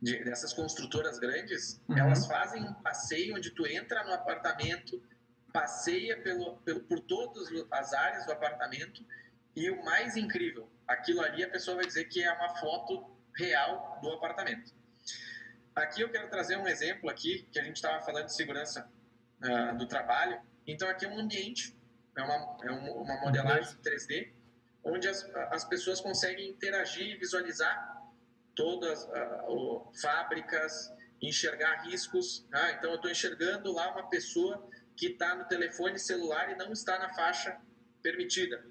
de 0.01 0.23
dessas 0.25 0.53
construtoras 0.53 1.19
grandes, 1.19 1.81
uhum. 1.89 1.99
elas 1.99 2.27
fazem 2.27 2.63
um 2.63 2.75
passeio 2.75 3.37
onde 3.37 3.51
tu 3.51 3.67
entra 3.67 4.05
no 4.05 4.13
apartamento, 4.13 5.03
passeia 5.53 6.21
pelo, 6.21 6.57
pelo, 6.59 6.81
por 6.81 7.01
todas 7.01 7.49
as 7.71 7.93
áreas 7.95 8.27
do 8.27 8.33
apartamento 8.33 9.05
e 9.57 9.71
o 9.71 9.85
mais 9.85 10.17
incrível, 10.17 10.69
aquilo 10.87 11.23
ali 11.23 11.45
a 11.45 11.49
pessoa 11.49 11.77
vai 11.77 11.87
dizer 11.87 12.05
que 12.07 12.23
é 12.23 12.33
uma 12.33 12.57
foto 12.57 13.05
real 13.37 13.99
do 14.03 14.11
apartamento. 14.11 14.73
Aqui 15.75 16.03
eu 16.03 16.11
quero 16.11 16.29
trazer 16.29 16.57
um 16.57 16.67
exemplo 16.67 17.09
aqui, 17.09 17.49
que 17.51 17.59
a 17.59 17.65
gente 17.65 17.77
estava 17.77 18.05
falando 18.05 18.27
de 18.27 18.35
segurança 18.35 18.89
uh, 19.43 19.77
do 19.77 19.87
trabalho. 19.87 20.41
Então 20.67 20.89
aqui 20.89 21.05
é 21.05 21.09
um 21.09 21.19
ambiente, 21.19 21.77
é 22.17 22.23
uma, 22.23 22.57
é 22.65 22.71
uma 22.71 23.21
modelagem 23.21 23.77
3D, 23.79 24.33
onde 24.85 25.09
as, 25.09 25.25
as 25.51 25.65
pessoas 25.65 26.01
conseguem 26.01 26.49
interagir 26.51 27.15
e 27.15 27.17
visualizar 27.17 27.94
todas 28.55 29.05
uh, 29.05 29.91
fábricas, 30.01 30.93
enxergar 31.21 31.83
riscos. 31.85 32.47
Ah, 32.53 32.73
então 32.73 32.91
eu 32.91 32.97
estou 32.97 33.11
enxergando 33.11 33.73
lá 33.73 33.93
uma 33.93 34.09
pessoa 34.09 34.69
que 34.97 35.07
está 35.07 35.35
no 35.35 35.45
telefone 35.45 35.99
celular 35.99 36.51
e 36.53 36.57
não 36.57 36.73
está 36.73 36.99
na 36.99 37.13
faixa 37.15 37.61
permitida. 38.03 38.65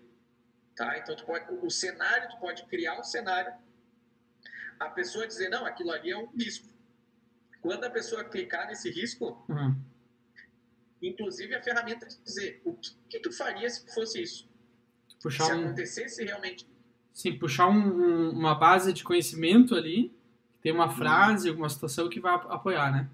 Tá? 0.76 0.98
Então, 0.98 1.16
tu 1.16 1.26
pode, 1.26 1.46
o 1.54 1.70
cenário, 1.70 2.30
tu 2.30 2.40
pode 2.40 2.66
criar 2.66 3.00
um 3.00 3.04
cenário, 3.04 3.54
a 4.80 4.90
pessoa 4.90 5.28
dizer, 5.28 5.50
não, 5.50 5.66
aquilo 5.66 5.92
ali 5.92 6.12
é 6.12 6.18
um 6.18 6.28
risco. 6.28 6.68
Quando 7.62 7.84
a 7.84 7.90
pessoa 7.90 8.24
clicar 8.24 8.68
nesse 8.68 8.90
risco, 8.90 9.46
uhum. 9.48 9.80
inclusive 11.02 11.56
a 11.56 11.62
ferramenta 11.62 12.08
dizer, 12.24 12.62
o 12.66 12.74
que, 12.74 12.96
que, 13.10 13.20
tu 13.20 13.32
faria 13.32 13.70
se 13.70 13.86
fosse 13.94 14.22
isso? 14.22 14.50
Puxar 15.22 15.46
se 15.46 15.54
um... 15.54 15.66
acontecesse 15.66 16.24
realmente. 16.24 16.68
Sim, 17.14 17.38
puxar 17.38 17.68
um, 17.68 18.32
uma 18.32 18.56
base 18.56 18.92
de 18.92 19.04
conhecimento 19.04 19.76
ali, 19.76 20.14
tem 20.62 20.72
uma 20.72 20.90
frase, 20.90 21.50
alguma 21.50 21.70
situação 21.70 22.10
que 22.10 22.20
vai 22.20 22.34
apoiar, 22.34 22.92
né? 22.92 23.10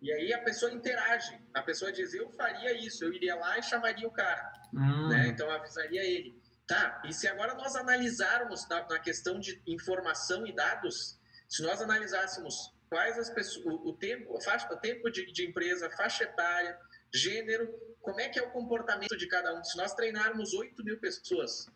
E 0.00 0.12
aí 0.12 0.32
a 0.32 0.38
pessoa 0.42 0.70
interage. 0.70 1.38
A 1.52 1.62
pessoa 1.62 1.90
diz, 1.90 2.14
eu 2.14 2.30
faria 2.30 2.72
isso, 2.72 3.04
eu 3.04 3.12
iria 3.12 3.34
lá 3.34 3.58
e 3.58 3.62
chamaria 3.62 4.06
o 4.06 4.10
cara. 4.10 4.52
Hum. 4.72 5.08
Né? 5.08 5.28
Então 5.28 5.50
avisaria 5.50 6.04
ele. 6.04 6.40
Tá, 6.66 7.00
e 7.04 7.12
se 7.12 7.28
agora 7.28 7.54
nós 7.54 7.76
analisarmos 7.76 8.68
na, 8.68 8.86
na 8.88 8.98
questão 8.98 9.38
de 9.38 9.62
informação 9.66 10.44
e 10.46 10.52
dados, 10.52 11.16
se 11.48 11.62
nós 11.62 11.80
analisássemos 11.80 12.74
quais 12.88 13.16
as 13.18 13.30
pessoas, 13.30 13.64
o, 13.66 13.90
o 13.90 13.92
tempo, 13.92 14.40
faixa, 14.40 14.72
o 14.72 14.76
tempo 14.76 15.08
de, 15.08 15.32
de 15.32 15.46
empresa, 15.46 15.88
faixa 15.90 16.24
etária, 16.24 16.76
gênero, 17.14 17.72
como 18.00 18.20
é 18.20 18.28
que 18.28 18.38
é 18.38 18.42
o 18.42 18.50
comportamento 18.50 19.16
de 19.16 19.28
cada 19.28 19.54
um? 19.56 19.62
Se 19.62 19.76
nós 19.76 19.94
treinarmos 19.94 20.54
8 20.54 20.84
mil 20.84 20.98
pessoas 20.98 21.66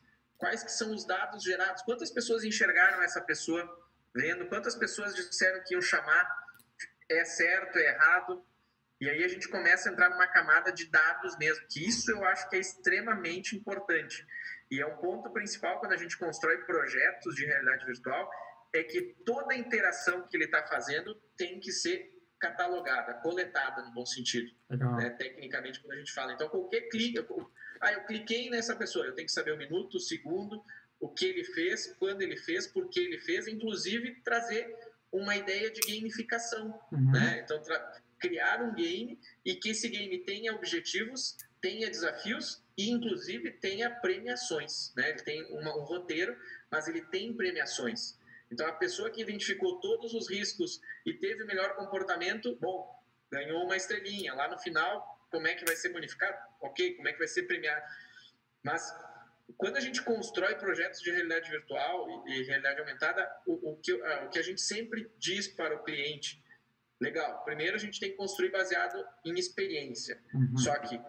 quais 0.40 0.64
que 0.64 0.72
são 0.72 0.92
os 0.92 1.04
dados 1.04 1.44
gerados, 1.44 1.82
quantas 1.82 2.10
pessoas 2.10 2.42
enxergaram 2.42 3.02
essa 3.02 3.20
pessoa 3.20 3.62
vendo, 4.14 4.48
quantas 4.48 4.74
pessoas 4.74 5.14
disseram 5.14 5.62
que 5.62 5.74
iam 5.74 5.82
chamar, 5.82 6.28
é 7.08 7.24
certo, 7.24 7.78
é 7.78 7.90
errado, 7.90 8.44
e 9.00 9.08
aí 9.08 9.22
a 9.22 9.28
gente 9.28 9.48
começa 9.48 9.88
a 9.88 9.92
entrar 9.92 10.08
numa 10.08 10.26
camada 10.26 10.72
de 10.72 10.86
dados 10.86 11.36
mesmo, 11.38 11.64
que 11.68 11.86
isso 11.86 12.10
eu 12.10 12.24
acho 12.24 12.48
que 12.48 12.56
é 12.56 12.58
extremamente 12.58 13.54
importante. 13.54 14.26
E 14.70 14.80
é 14.80 14.86
um 14.86 14.96
ponto 14.96 15.30
principal 15.30 15.78
quando 15.78 15.92
a 15.92 15.96
gente 15.96 16.16
constrói 16.16 16.58
projetos 16.64 17.34
de 17.34 17.44
realidade 17.44 17.84
virtual, 17.84 18.30
é 18.72 18.82
que 18.82 19.14
toda 19.24 19.54
a 19.54 19.56
interação 19.56 20.26
que 20.28 20.36
ele 20.36 20.44
está 20.44 20.66
fazendo 20.66 21.14
tem 21.36 21.60
que 21.60 21.72
ser 21.72 22.12
catalogada, 22.38 23.14
coletada 23.14 23.82
no 23.82 23.92
bom 23.92 24.06
sentido, 24.06 24.50
né? 24.70 25.10
tecnicamente 25.10 25.80
quando 25.80 25.92
a 25.92 25.96
gente 25.96 26.12
fala. 26.12 26.32
Então 26.32 26.48
qualquer 26.48 26.88
clique, 26.88 27.18
ah, 27.80 27.92
eu 27.92 28.04
cliquei 28.04 28.50
nessa 28.50 28.76
pessoa, 28.76 29.06
eu 29.06 29.14
tenho 29.14 29.26
que 29.26 29.32
saber 29.32 29.52
o 29.52 29.56
minuto, 29.56 29.96
o 29.96 30.00
segundo, 30.00 30.62
o 30.98 31.08
que 31.08 31.24
ele 31.24 31.44
fez, 31.44 31.94
quando 31.98 32.22
ele 32.22 32.36
fez, 32.36 32.66
por 32.66 32.88
que 32.88 33.00
ele 33.00 33.18
fez, 33.18 33.48
inclusive 33.48 34.20
trazer 34.22 34.76
uma 35.10 35.34
ideia 35.34 35.70
de 35.70 35.80
gamificação, 35.80 36.78
uhum. 36.92 37.10
né? 37.10 37.40
Então 37.42 37.60
criar 38.20 38.62
um 38.62 38.74
game 38.74 39.18
e 39.44 39.54
que 39.54 39.70
esse 39.70 39.88
game 39.88 40.18
tenha 40.18 40.54
objetivos, 40.54 41.36
tenha 41.60 41.88
desafios 41.88 42.62
e, 42.76 42.90
inclusive, 42.90 43.50
tenha 43.52 43.90
premiações. 43.90 44.92
Né? 44.94 45.10
Ele 45.10 45.22
tem 45.22 45.44
uma, 45.52 45.76
um 45.76 45.84
roteiro, 45.84 46.36
mas 46.70 46.86
ele 46.86 47.00
tem 47.00 47.32
premiações. 47.32 48.18
Então, 48.50 48.66
a 48.66 48.72
pessoa 48.72 49.10
que 49.10 49.22
identificou 49.22 49.80
todos 49.80 50.12
os 50.12 50.28
riscos 50.28 50.80
e 51.06 51.14
teve 51.14 51.42
o 51.42 51.46
melhor 51.46 51.74
comportamento, 51.76 52.56
bom, 52.60 52.88
ganhou 53.30 53.64
uma 53.64 53.76
estrelinha. 53.76 54.34
Lá 54.34 54.48
no 54.48 54.58
final, 54.58 55.19
como 55.30 55.46
é 55.46 55.54
que 55.54 55.64
vai 55.64 55.76
ser 55.76 55.90
bonificado? 55.90 56.36
Ok, 56.60 56.94
como 56.96 57.08
é 57.08 57.12
que 57.12 57.18
vai 57.18 57.28
ser 57.28 57.44
premiado? 57.44 57.82
Mas 58.62 58.82
quando 59.56 59.76
a 59.76 59.80
gente 59.80 60.02
constrói 60.02 60.54
projetos 60.56 61.00
de 61.00 61.10
realidade 61.10 61.50
virtual 61.50 62.24
e, 62.26 62.42
realidade 62.42 62.80
aumentada, 62.80 63.30
o, 63.46 63.72
o, 63.72 63.76
que, 63.76 63.92
o 63.92 64.28
que 64.30 64.38
a 64.38 64.42
gente 64.42 64.60
sempre 64.60 65.10
diz 65.18 65.48
para 65.48 65.74
o 65.74 65.82
cliente 65.82 66.40
Legal. 67.00 67.42
Primeiro 67.44 67.76
a 67.76 67.78
gente 67.78 67.98
tem 67.98 68.10
que 68.10 68.16
construir 68.16 68.50
baseado 68.50 69.02
em 69.24 69.38
experiência. 69.38 70.20
Uhum. 70.34 70.58
Só 70.58 70.78
que 70.80 71.00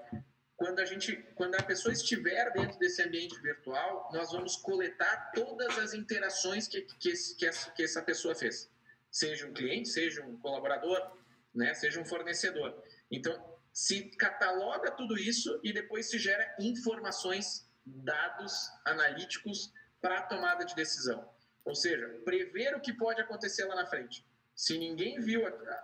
quando 0.56 0.80
a 0.80 0.86
gente, 0.86 1.18
quando 1.36 1.56
a 1.56 1.64
pessoa 1.64 1.92
estiver 1.92 2.50
dentro 2.54 2.80
desse 2.80 3.02
ambiente 3.02 3.38
virtual, 3.42 4.10
nós 4.14 4.32
vamos 4.32 4.56
coletar 4.56 5.32
todas 5.36 5.78
as 5.78 5.94
interações 5.94 6.68
que, 6.68 6.82
que, 6.82 7.12
que, 7.38 7.46
essa, 7.46 7.72
que 7.72 7.84
essa 7.84 8.02
pessoa 8.02 8.34
fez. 8.34 8.72
Seja 9.12 9.46
um 9.46 9.54
cliente, 9.54 9.90
seja 9.90 10.24
um 10.24 10.38
colaborador, 10.38 11.18
né, 11.54 11.74
seja 11.74 12.00
um 12.00 12.06
fornecedor. 12.06 12.82
Então, 13.12 13.51
se 13.74 14.10
cataloga 14.18 14.92
tudo 14.92 15.18
isso 15.18 15.60
e 15.64 15.72
depois 15.72 16.10
se 16.10 16.20
gera 16.20 16.56
informações, 16.60 17.68
dados 17.86 18.70
analíticos 18.86 19.72
para 20.02 20.20
a 20.20 20.24
tomada 20.24 20.66
de 20.66 20.76
decisão. 20.76 21.28
Ou 21.64 21.76
seja, 21.76 22.08
prever 22.26 22.76
o 22.76 22.82
que 22.82 22.94
pode 22.94 23.22
acontecer 23.22 23.66
lá 23.66 23.76
na 23.76 23.86
frente. 23.86 24.26
Se 24.56 24.78
ninguém 24.78 25.20
viu 25.20 25.42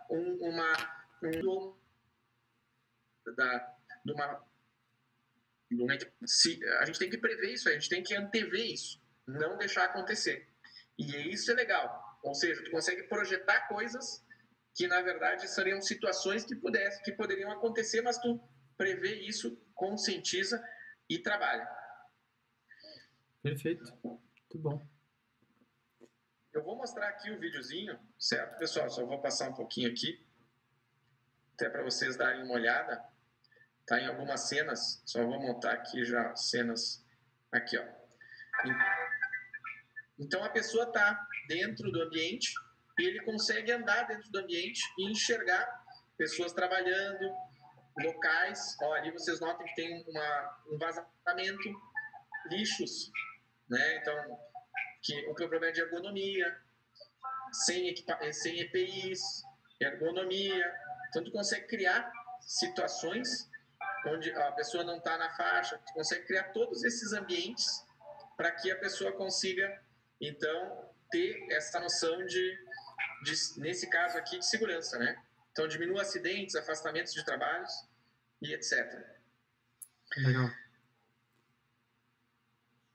um, 0.10 0.50
uma, 0.50 0.74
um, 1.24 1.76
da, 3.36 3.76
de 4.04 4.12
uma, 4.12 4.48
se, 6.26 6.64
a 6.80 6.86
gente 6.86 7.00
tem 7.00 7.10
que 7.10 7.18
prever 7.18 7.54
isso, 7.54 7.70
a 7.70 7.74
gente 7.74 7.90
tem 7.90 8.04
que 8.04 8.16
antever 8.16 8.66
isso, 8.66 9.02
não 9.26 9.58
deixar 9.58 9.86
acontecer. 9.86 10.48
E 10.98 11.34
isso 11.34 11.52
é 11.52 11.54
legal. 11.54 12.20
Ou 12.24 12.34
seja, 12.34 12.64
tu 12.64 12.72
consegue 12.72 13.04
projetar 13.04 13.68
coisas 13.68 14.26
que 14.78 14.88
na 14.88 15.02
verdade 15.02 15.48
seriam 15.48 15.82
situações 15.82 16.46
que 16.46 16.56
pudesse, 16.56 17.02
que 17.02 17.12
poderiam 17.12 17.50
acontecer, 17.50 18.00
mas 18.02 18.20
tu 18.20 18.40
prevê 18.78 19.16
isso, 19.22 19.58
conscientiza 19.74 20.64
e 21.10 21.18
trabalha. 21.18 21.68
Perfeito. 23.42 23.84
Muito 24.04 24.60
bom. 24.60 24.88
Eu 26.54 26.64
vou 26.64 26.78
mostrar 26.78 27.08
aqui 27.08 27.32
o 27.32 27.40
videozinho, 27.40 28.00
certo, 28.20 28.60
pessoal? 28.60 28.88
Só 28.92 29.04
vou 29.04 29.20
passar 29.20 29.50
um 29.50 29.54
pouquinho 29.56 29.90
aqui, 29.90 30.24
até 31.56 31.70
para 31.70 31.84
vocês 31.84 32.16
darem 32.16 32.44
uma 32.44 32.54
olhada. 32.54 33.04
Tá 33.84 34.00
em 34.00 34.06
algumas 34.06 34.42
cenas, 34.48 35.02
só 35.08 35.26
vou 35.26 35.40
montar 35.40 35.74
aqui 35.74 36.06
já 36.06 36.36
cenas 36.36 37.04
aqui, 37.52 37.80
ó. 37.80 37.86
Então 40.20 40.44
a 40.44 40.50
pessoa 40.50 40.84
está 40.84 41.28
dentro 41.48 41.92
do 41.92 42.04
ambiente 42.04 42.54
e 43.00 43.06
ele 43.06 43.24
consegue 43.24 43.72
andar 43.72 44.08
dentro 44.08 44.30
do 44.32 44.40
ambiente 44.40 44.82
e 44.98 45.12
enxergar 45.12 45.66
pessoas 46.18 46.54
trabalhando, 46.54 47.32
locais. 48.00 48.76
Ó, 48.82 48.94
ali 48.94 49.12
vocês 49.12 49.40
notam 49.40 49.66
que 49.66 49.76
tem 49.76 50.04
uma, 50.08 50.62
um 50.72 50.78
vazamento, 50.78 51.70
lixos, 52.50 53.12
né? 53.70 53.98
Então 53.98 54.48
que 55.08 55.26
o 55.30 55.36
problema 55.36 55.68
é 55.68 55.72
de 55.72 55.82
ergonomia, 55.82 56.58
sem, 57.52 57.88
equipa 57.88 58.20
sem 58.34 58.60
EPIs, 58.60 59.22
ergonomia. 59.80 60.74
Então, 61.08 61.24
tu 61.24 61.32
consegue 61.32 61.68
criar 61.68 62.12
situações 62.42 63.50
onde 64.08 64.32
a 64.32 64.52
pessoa 64.52 64.84
não 64.84 64.98
está 64.98 65.18
na 65.18 65.30
faixa, 65.36 65.78
tu 65.86 65.94
consegue 65.94 66.26
criar 66.26 66.52
todos 66.52 66.84
esses 66.84 67.14
ambientes 67.14 67.66
para 68.36 68.52
que 68.52 68.70
a 68.72 68.78
pessoa 68.78 69.12
consiga, 69.14 69.82
então, 70.22 70.90
ter 71.10 71.48
essa 71.52 71.80
noção 71.80 72.26
de, 72.26 72.58
de, 73.24 73.34
nesse 73.58 73.90
caso 73.90 74.18
aqui, 74.18 74.38
de 74.40 74.46
segurança, 74.46 74.98
né? 74.98 75.22
Então, 75.52 75.68
diminua 75.68 76.02
acidentes, 76.02 76.56
afastamentos 76.56 77.14
de 77.14 77.24
trabalhos 77.26 77.72
e 78.42 78.54
etc. 78.54 79.18
Legal. 80.18 80.50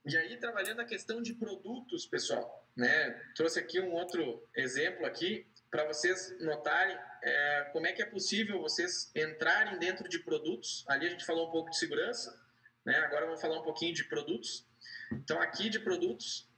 E 0.05 0.17
aí, 0.17 0.37
trabalhando 0.37 0.81
a 0.81 0.85
questão 0.85 1.23
de 1.23 1.35
produtos, 1.35 2.07
pessoal, 2.07 2.69
né? 2.77 3.11
Trouxe 3.35 3.61
aqui 3.61 3.81
um 3.81 3.93
outro 3.93 4.49
exemplo 4.57 5.07
aqui 5.07 5.47
para 5.71 5.87
vocês 5.87 6.39
notarem 6.41 6.99
é, 7.23 7.71
como 7.73 7.87
é 7.87 7.93
que 7.93 8.03
é 8.03 8.07
possível 8.07 8.61
vocês 8.61 9.11
entrarem 9.15 9.79
dentro 9.79 10.09
de 10.09 10.19
produtos. 10.19 10.85
Ali 10.89 11.07
a 11.07 11.11
gente 11.11 11.25
falou 11.25 11.49
um 11.49 11.51
pouco 11.51 11.71
de 11.71 11.79
segurança, 11.79 12.39
né? 12.85 12.99
Agora 12.99 13.27
vamos 13.27 13.41
falar 13.41 13.59
um 13.59 13.63
pouquinho 13.63 13.95
de 13.95 14.05
produtos. 14.05 14.67
Então, 15.13 15.41
aqui 15.41 15.71
de 15.71 15.79
produtos 15.79 16.49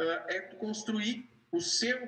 uh, 0.00 0.28
é 0.28 0.40
construir 0.40 1.28
o 1.50 1.60
seu 1.60 1.98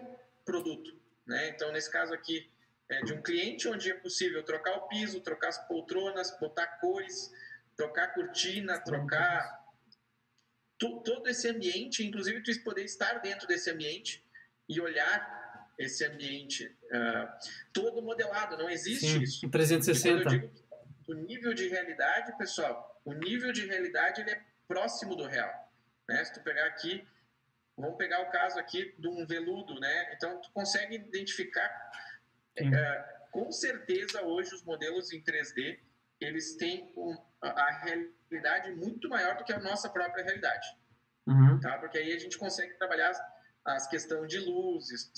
produto, 0.45 0.95
né? 1.33 1.49
Então, 1.49 1.73
nesse 1.73 1.91
caso 1.91 2.13
aqui, 2.13 2.49
é 2.89 3.03
de 3.03 3.13
um 3.15 3.23
cliente 3.23 3.67
onde 3.67 3.91
é 3.91 3.95
possível 3.95 4.43
trocar 4.43 4.77
o 4.77 4.87
piso, 4.87 5.21
trocar 5.21 5.49
as 5.49 5.67
poltronas, 5.67 6.39
botar 6.39 6.67
cores, 6.79 7.33
trocar 7.75 8.13
cortina, 8.15 8.79
trocar 8.79 9.65
tu, 10.79 11.01
todo 11.01 11.27
esse 11.29 11.49
ambiente, 11.49 12.07
inclusive 12.07 12.43
tu 12.43 12.63
poder 12.63 12.85
estar 12.85 13.15
dentro 13.21 13.49
desse 13.49 13.71
ambiente 13.71 14.23
e 14.69 14.79
olhar 14.79 15.73
esse 15.79 16.05
ambiente 16.05 16.67
uh, 16.67 17.27
todo 17.73 18.03
modelado, 18.03 18.59
não 18.59 18.69
existe 18.69 19.07
Sim, 19.07 19.23
isso. 19.23 19.49
360. 19.49 20.29
Digo, 20.29 20.53
o 21.09 21.15
nível 21.15 21.55
de 21.55 21.69
realidade, 21.69 22.37
pessoal, 22.37 23.01
o 23.07 23.15
nível 23.15 23.53
de 23.53 23.67
realidade 23.67 24.21
ele 24.21 24.33
é 24.33 24.43
próximo 24.69 25.17
do 25.17 25.27
real. 25.27 25.51
Né? 26.07 26.23
Se 26.25 26.35
tu 26.35 26.41
pegar 26.43 26.67
aqui, 26.67 27.05
vamos 27.83 27.99
pegar 27.99 28.23
o 28.23 28.31
caso 28.31 28.59
aqui 28.59 28.95
de 28.99 29.09
um 29.09 29.27
veludo, 29.27 29.79
né? 29.81 30.15
Então 30.15 30.41
tu 30.41 30.51
consegue 30.53 30.95
identificar, 30.95 31.69
uh, 32.61 33.31
com 33.31 33.51
certeza 33.51 34.23
hoje 34.23 34.55
os 34.55 34.63
modelos 34.63 35.13
em 35.13 35.23
3D 35.23 35.79
eles 36.21 36.55
têm 36.57 36.93
um, 36.97 37.17
a 37.41 37.71
realidade 37.83 38.71
muito 38.73 39.09
maior 39.09 39.37
do 39.37 39.45
que 39.45 39.53
a 39.53 39.59
nossa 39.59 39.89
própria 39.91 40.25
realidade. 40.25 40.67
Uhum. 41.27 41.61
Tá? 41.61 41.79
Porque 41.79 41.99
aí 41.99 42.13
a 42.13 42.19
gente 42.19 42.39
consegue 42.39 42.75
trabalhar 42.75 43.11
as, 43.11 43.21
as 43.65 43.89
questões 43.89 44.29
de 44.29 44.39
luzes. 44.39 45.11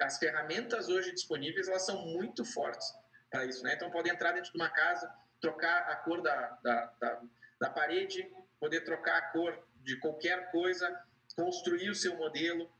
As 0.00 0.18
ferramentas 0.18 0.88
hoje 0.88 1.12
disponíveis, 1.12 1.68
elas 1.68 1.86
são 1.86 2.04
muito 2.06 2.44
fortes 2.44 2.86
para 3.30 3.44
isso. 3.44 3.62
Né? 3.62 3.74
Então, 3.74 3.90
pode 3.90 4.10
entrar 4.10 4.32
dentro 4.32 4.50
de 4.50 4.58
uma 4.58 4.68
casa, 4.68 5.12
trocar 5.40 5.88
a 5.88 5.96
cor 5.96 6.22
da, 6.22 6.58
da, 6.62 6.92
da, 7.00 7.22
da 7.60 7.70
parede, 7.70 8.28
poder 8.58 8.82
trocar 8.82 9.18
a 9.18 9.22
cor 9.32 9.66
de 9.76 9.96
qualquer 9.98 10.50
coisa, 10.50 10.88
construir 11.34 11.90
o 11.90 11.94
seu 11.94 12.16
modelo, 12.16 12.70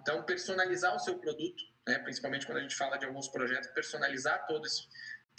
então 0.00 0.22
personalizar 0.24 0.94
o 0.94 0.98
seu 0.98 1.18
produto, 1.18 1.62
né? 1.86 1.98
principalmente 2.00 2.46
quando 2.46 2.58
a 2.58 2.62
gente 2.62 2.74
fala 2.74 2.96
de 2.96 3.06
alguns 3.06 3.28
projetos, 3.28 3.68
personalizar 3.70 4.46
todo 4.46 4.66
isso 4.66 4.88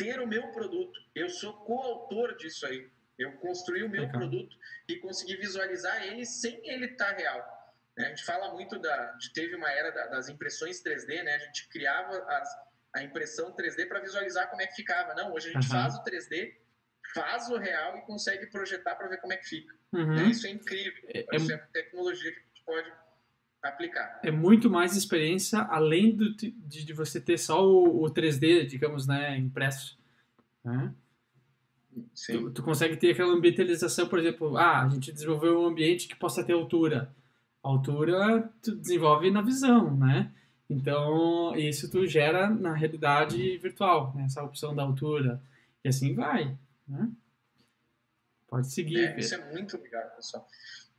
ter 0.02 0.20
o 0.20 0.28
meu 0.28 0.52
produto. 0.52 1.00
Eu 1.14 1.30
sou 1.30 1.54
coautor 1.66 2.36
disso 2.38 2.66
aí. 2.66 2.90
Eu 3.18 3.34
construí 3.34 3.84
o 3.84 3.90
meu 3.90 4.02
Legal. 4.02 4.20
produto 4.20 4.56
e 4.88 4.98
consegui 4.98 5.38
visualizar 5.38 6.04
ele 6.08 6.26
sem 6.26 6.60
ele 6.68 6.86
estar 6.88 7.14
tá 7.14 7.18
real. 7.18 7.62
Né? 7.96 8.06
A 8.06 8.10
gente 8.10 8.24
fala 8.24 8.52
muito 8.54 8.80
da. 8.80 9.12
De, 9.14 9.32
teve 9.32 9.56
uma 9.56 9.70
era 9.70 9.92
da, 9.92 10.08
das 10.08 10.28
impressões 10.28 10.82
3D, 10.82 11.24
né? 11.24 11.36
A 11.36 11.40
gente 11.40 11.70
criava 11.70 12.18
as, 12.30 12.50
a 12.96 13.04
impressão 13.04 13.56
3D 13.56 13.88
para 13.88 14.00
visualizar 14.00 14.50
como 14.50 14.62
é 14.62 14.68
que 14.68 14.76
ficava. 14.76 15.14
Não, 15.14 15.34
hoje 15.34 15.50
a 15.50 15.54
gente 15.54 15.68
uhum. 15.68 15.72
faz 15.72 15.96
o 15.96 16.04
3D, 16.04 16.56
faz 17.14 17.50
o 17.50 17.58
real 17.58 17.98
e 17.98 18.02
consegue 18.02 18.48
projetar 18.48 18.96
para 18.96 19.08
ver 19.08 19.18
como 19.18 19.34
é 19.34 19.38
que 19.38 19.46
fica. 19.46 19.76
Uhum. 19.94 20.30
Isso 20.30 20.48
é 20.48 20.50
incrível. 20.50 21.04
É, 21.10 21.20
é 21.20 21.54
é 21.54 21.58
tecnologia 21.74 22.32
que 22.32 22.42
pode 22.66 22.92
aplicar. 23.62 24.20
É 24.24 24.32
muito 24.32 24.70
mais 24.70 24.96
experiência 24.96 25.60
além 25.62 26.16
do, 26.16 26.34
de, 26.34 26.52
de 26.52 26.94
você 26.94 27.22
ter 27.22 27.38
só 27.38 27.66
o, 27.66 28.04
o 28.04 28.12
3D, 28.12 28.66
digamos, 28.66 29.06
né, 29.06 29.38
impresso. 29.38 29.98
Né? 30.64 30.94
Tu, 32.26 32.52
tu, 32.52 32.64
consegue 32.64 32.96
ter 32.96 33.12
aquela 33.12 33.34
ambientalização, 33.34 34.08
por 34.08 34.20
exemplo, 34.20 34.58
ah, 34.58 34.84
a 34.84 34.90
gente 34.90 35.12
desenvolveu 35.12 35.62
um 35.62 35.66
ambiente 35.66 36.08
que 36.08 36.16
possa 36.16 36.44
ter 36.44 36.54
altura. 36.54 37.14
A 37.64 37.68
altura 37.68 38.50
tu 38.62 38.76
desenvolve 38.76 39.30
na 39.30 39.42
visão, 39.42 39.96
né? 39.96 40.32
Então, 40.70 41.54
isso 41.58 41.92
tu 41.92 42.08
gera 42.08 42.50
na 42.50 42.74
realidade 42.74 43.58
virtual, 43.58 44.14
né? 44.16 44.24
essa 44.24 44.42
opção 44.42 44.74
da 44.74 44.84
altura. 44.84 45.42
E 45.84 45.90
assim 45.90 46.16
vai, 46.16 46.58
né? 46.88 47.12
Pode 48.48 48.72
seguir. 48.72 49.00
É, 49.00 49.20
isso 49.20 49.36
é 49.36 49.52
muito 49.52 49.78
legal, 49.78 50.10
pessoal. 50.16 50.48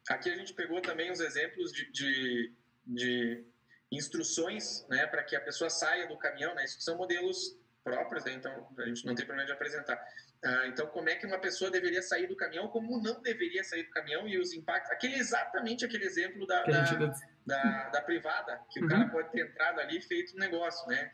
Aqui 0.08 0.30
a 0.30 0.36
gente 0.36 0.52
pegou 0.54 0.80
também 0.80 1.10
os 1.10 1.20
exemplos 1.20 1.72
de, 1.72 1.90
de, 1.92 2.52
de 2.86 3.44
instruções 3.90 4.86
né, 4.88 5.06
para 5.06 5.22
que 5.22 5.36
a 5.36 5.40
pessoa 5.40 5.70
saia 5.70 6.08
do 6.08 6.18
caminhão. 6.18 6.54
Né? 6.54 6.64
Isso 6.64 6.80
são 6.80 6.96
modelos 6.96 7.56
próprios, 7.84 8.24
né? 8.24 8.32
então 8.32 8.68
a 8.78 8.86
gente 8.86 9.04
não 9.04 9.14
tem 9.14 9.26
problema 9.26 9.46
de 9.46 9.52
apresentar. 9.52 10.02
Ah, 10.44 10.66
então, 10.66 10.88
como 10.88 11.08
é 11.08 11.14
que 11.14 11.24
uma 11.24 11.38
pessoa 11.38 11.70
deveria 11.70 12.02
sair 12.02 12.26
do 12.26 12.34
caminhão, 12.34 12.66
como 12.66 13.00
não 13.00 13.22
deveria 13.22 13.62
sair 13.62 13.84
do 13.84 13.90
caminhão 13.90 14.26
e 14.26 14.38
os 14.38 14.52
impactos. 14.52 14.90
Aquele, 14.90 15.14
exatamente 15.14 15.84
aquele 15.84 16.04
exemplo 16.04 16.44
da, 16.48 16.64
da, 16.64 17.14
da, 17.46 17.88
da, 17.90 18.02
privada, 18.02 18.60
que 18.70 18.80
uhum. 18.80 18.86
o 18.86 18.88
cara 18.88 19.08
pode 19.08 19.30
ter 19.30 19.46
entrado 19.46 19.78
ali 19.78 19.98
e 19.98 20.02
feito 20.02 20.34
um 20.34 20.40
negócio, 20.40 20.84
né? 20.88 21.12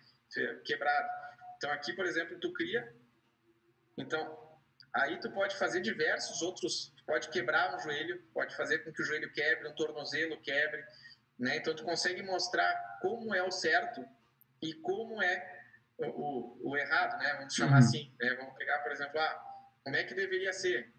Quebrado. 0.64 1.08
Então, 1.58 1.70
aqui, 1.72 1.92
por 1.92 2.06
exemplo, 2.06 2.38
tu 2.40 2.52
cria. 2.54 2.90
Então, 3.98 4.58
aí 4.94 5.20
tu 5.20 5.30
pode 5.30 5.56
fazer 5.58 5.82
diversos 5.82 6.40
outros. 6.40 6.94
Pode 7.08 7.30
quebrar 7.30 7.74
um 7.74 7.78
joelho, 7.78 8.22
pode 8.34 8.54
fazer 8.54 8.80
com 8.80 8.92
que 8.92 9.00
o 9.00 9.04
joelho 9.04 9.32
quebre, 9.32 9.66
um 9.66 9.74
tornozelo 9.74 10.38
quebre. 10.42 10.84
Né? 11.38 11.56
Então, 11.56 11.74
tu 11.74 11.82
consegue 11.82 12.22
mostrar 12.22 12.98
como 13.00 13.34
é 13.34 13.42
o 13.42 13.50
certo 13.50 14.06
e 14.60 14.74
como 14.74 15.22
é 15.22 15.64
o, 15.96 16.70
o, 16.70 16.76
errado, 16.76 17.18
né? 17.18 17.32
Vamos 17.38 17.54
chamar 17.54 17.72
uhum. 17.72 17.78
assim. 17.78 18.14
Né? 18.20 18.34
Vamos 18.34 18.54
pegar, 18.58 18.80
por 18.80 18.92
exemplo, 18.92 19.18
ah, 19.18 19.42
como 19.82 19.96
é 19.96 20.04
que 20.04 20.12
deveria 20.12 20.52
ser? 20.52 20.92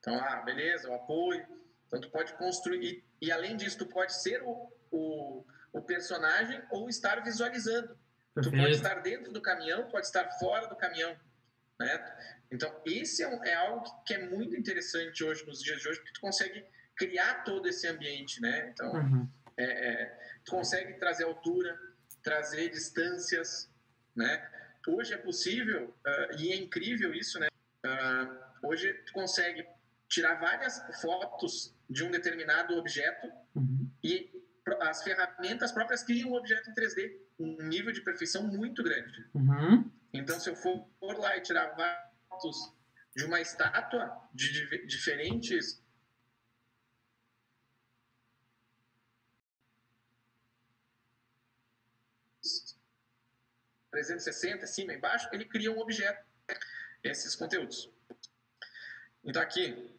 Então, 0.00 0.18
ah, 0.18 0.42
beleza, 0.42 0.90
o 0.90 0.94
apoio. 0.94 1.46
Então, 1.86 2.00
tu 2.00 2.10
pode 2.10 2.32
construir. 2.34 2.84
E, 2.84 3.26
e 3.28 3.30
além 3.30 3.56
disso, 3.56 3.78
tu 3.78 3.86
pode 3.86 4.20
ser 4.20 4.42
o, 4.42 4.68
o, 4.90 5.46
o 5.72 5.80
personagem 5.82 6.60
ou 6.72 6.88
estar 6.88 7.22
visualizando. 7.22 7.96
Perfeito. 8.34 8.56
Tu 8.56 8.62
pode 8.62 8.74
estar 8.74 8.94
dentro 8.96 9.32
do 9.32 9.40
caminhão, 9.40 9.88
pode 9.88 10.06
estar 10.06 10.28
fora 10.40 10.66
do 10.66 10.74
caminhão. 10.74 11.16
Né? 11.78 12.37
Então, 12.50 12.74
esse 12.84 13.22
é, 13.22 13.28
um, 13.28 13.44
é 13.44 13.54
algo 13.54 13.84
que 14.04 14.14
é 14.14 14.26
muito 14.26 14.56
interessante 14.56 15.22
hoje, 15.22 15.44
nos 15.46 15.62
dias 15.62 15.80
de 15.80 15.88
hoje, 15.88 15.98
porque 15.98 16.14
tu 16.14 16.20
consegue 16.20 16.64
criar 16.96 17.44
todo 17.44 17.68
esse 17.68 17.86
ambiente, 17.86 18.40
né? 18.40 18.70
Então, 18.72 18.92
uhum. 18.92 19.28
é, 19.56 19.64
é, 19.64 20.18
tu 20.44 20.52
consegue 20.52 20.94
trazer 20.94 21.24
altura, 21.24 21.78
trazer 22.22 22.70
distâncias, 22.70 23.70
né? 24.16 24.48
Hoje 24.86 25.12
é 25.12 25.18
possível, 25.18 25.94
uh, 26.06 26.36
e 26.38 26.50
é 26.50 26.56
incrível 26.56 27.12
isso, 27.12 27.38
né? 27.38 27.48
Uh, 27.84 28.66
hoje 28.68 28.92
tu 29.06 29.12
consegue 29.12 29.66
tirar 30.08 30.36
várias 30.36 30.82
fotos 31.02 31.74
de 31.88 32.02
um 32.04 32.10
determinado 32.10 32.74
objeto 32.74 33.30
uhum. 33.54 33.90
e 34.02 34.30
as 34.80 35.02
ferramentas 35.02 35.72
próprias 35.72 36.02
criam 36.02 36.30
um 36.30 36.34
objeto 36.34 36.70
em 36.70 36.74
3D, 36.74 37.16
um 37.38 37.62
nível 37.68 37.92
de 37.92 38.00
perfeição 38.00 38.46
muito 38.46 38.82
grande. 38.82 39.26
Uhum. 39.34 39.90
Então, 40.12 40.40
se 40.40 40.48
eu 40.48 40.56
for 40.56 40.86
lá 41.18 41.36
e 41.36 41.42
tirar 41.42 41.74
fotos 42.38 42.72
de 43.16 43.24
uma 43.24 43.40
estátua 43.40 44.16
de, 44.32 44.86
diferentes 44.86 45.82
360, 53.90 54.66
cima 54.66 54.92
e 54.92 54.98
baixo, 54.98 55.28
ele 55.32 55.44
cria 55.44 55.72
um 55.72 55.80
objeto, 55.80 56.24
esses 57.02 57.34
conteúdos. 57.34 57.90
Então 59.24 59.42
aqui, 59.42 59.92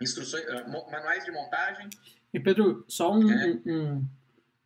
instruções, 0.00 0.44
uh, 0.46 0.90
manuais 0.90 1.24
de 1.24 1.30
montagem. 1.30 1.90
E 2.32 2.40
Pedro, 2.40 2.84
só 2.88 3.12
um, 3.12 3.30
é. 3.30 3.60
um, 3.66 4.08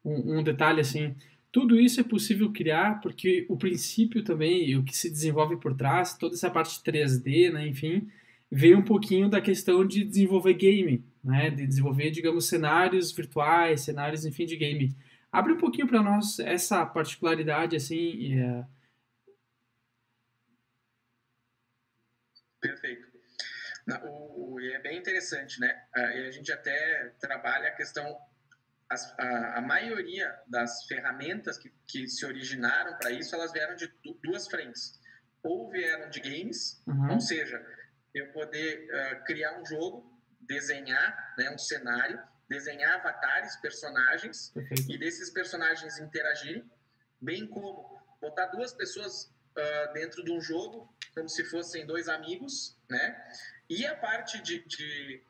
um, 0.04 0.38
um, 0.38 0.44
detalhe 0.44 0.80
assim, 0.80 1.16
tudo 1.56 1.80
isso 1.80 1.98
é 1.98 2.04
possível 2.04 2.52
criar 2.52 3.00
porque 3.00 3.46
o 3.48 3.56
princípio 3.56 4.22
também, 4.22 4.76
o 4.76 4.84
que 4.84 4.94
se 4.94 5.08
desenvolve 5.08 5.56
por 5.56 5.74
trás, 5.74 6.12
toda 6.12 6.34
essa 6.34 6.50
parte 6.50 6.82
3D, 6.82 7.50
né, 7.50 7.66
enfim, 7.66 8.12
veio 8.50 8.76
um 8.76 8.84
pouquinho 8.84 9.26
da 9.26 9.40
questão 9.40 9.86
de 9.86 10.04
desenvolver 10.04 10.52
game, 10.52 11.02
né, 11.24 11.48
de 11.48 11.66
desenvolver, 11.66 12.10
digamos, 12.10 12.46
cenários 12.46 13.10
virtuais, 13.10 13.80
cenários, 13.80 14.26
enfim, 14.26 14.44
de 14.44 14.54
game. 14.54 14.94
Abre 15.32 15.54
um 15.54 15.56
pouquinho 15.56 15.86
para 15.86 16.02
nós 16.02 16.38
essa 16.40 16.84
particularidade, 16.84 17.74
assim. 17.74 18.38
É... 18.38 18.64
Perfeito. 22.60 23.06
O, 24.04 24.60
é 24.60 24.78
bem 24.80 24.98
interessante, 24.98 25.58
né? 25.58 25.74
A 25.94 26.30
gente 26.30 26.52
até 26.52 27.14
trabalha 27.18 27.68
a 27.68 27.74
questão, 27.74 28.14
a, 28.90 29.58
a 29.58 29.60
maioria 29.60 30.34
das 30.46 30.84
ferramentas 30.84 31.58
que, 31.58 31.72
que 31.86 32.08
se 32.08 32.24
originaram 32.24 32.96
para 32.98 33.10
isso, 33.10 33.34
elas 33.34 33.52
vieram 33.52 33.74
de 33.74 33.92
duas 34.22 34.46
frentes. 34.46 35.00
Ou 35.42 35.70
vieram 35.70 36.08
de 36.10 36.20
games, 36.20 36.82
uhum. 36.86 37.14
ou 37.14 37.20
seja, 37.20 37.64
eu 38.14 38.32
poder 38.32 38.88
uh, 38.88 39.24
criar 39.24 39.60
um 39.60 39.66
jogo, 39.66 40.20
desenhar 40.40 41.34
né, 41.36 41.50
um 41.50 41.58
cenário, 41.58 42.20
desenhar 42.48 43.00
avatares, 43.00 43.56
personagens, 43.56 44.50
Perfeito. 44.50 44.90
e 44.90 44.98
desses 44.98 45.30
personagens 45.30 45.98
interagirem, 45.98 46.68
bem 47.20 47.46
como 47.46 48.00
botar 48.20 48.46
duas 48.46 48.72
pessoas 48.72 49.24
uh, 49.24 49.92
dentro 49.92 50.24
de 50.24 50.32
um 50.32 50.40
jogo, 50.40 50.92
como 51.14 51.28
se 51.28 51.44
fossem 51.44 51.86
dois 51.86 52.08
amigos, 52.08 52.76
né? 52.88 53.16
E 53.68 53.84
a 53.86 53.96
parte 53.96 54.40
de, 54.42 54.64
de, 54.64 55.22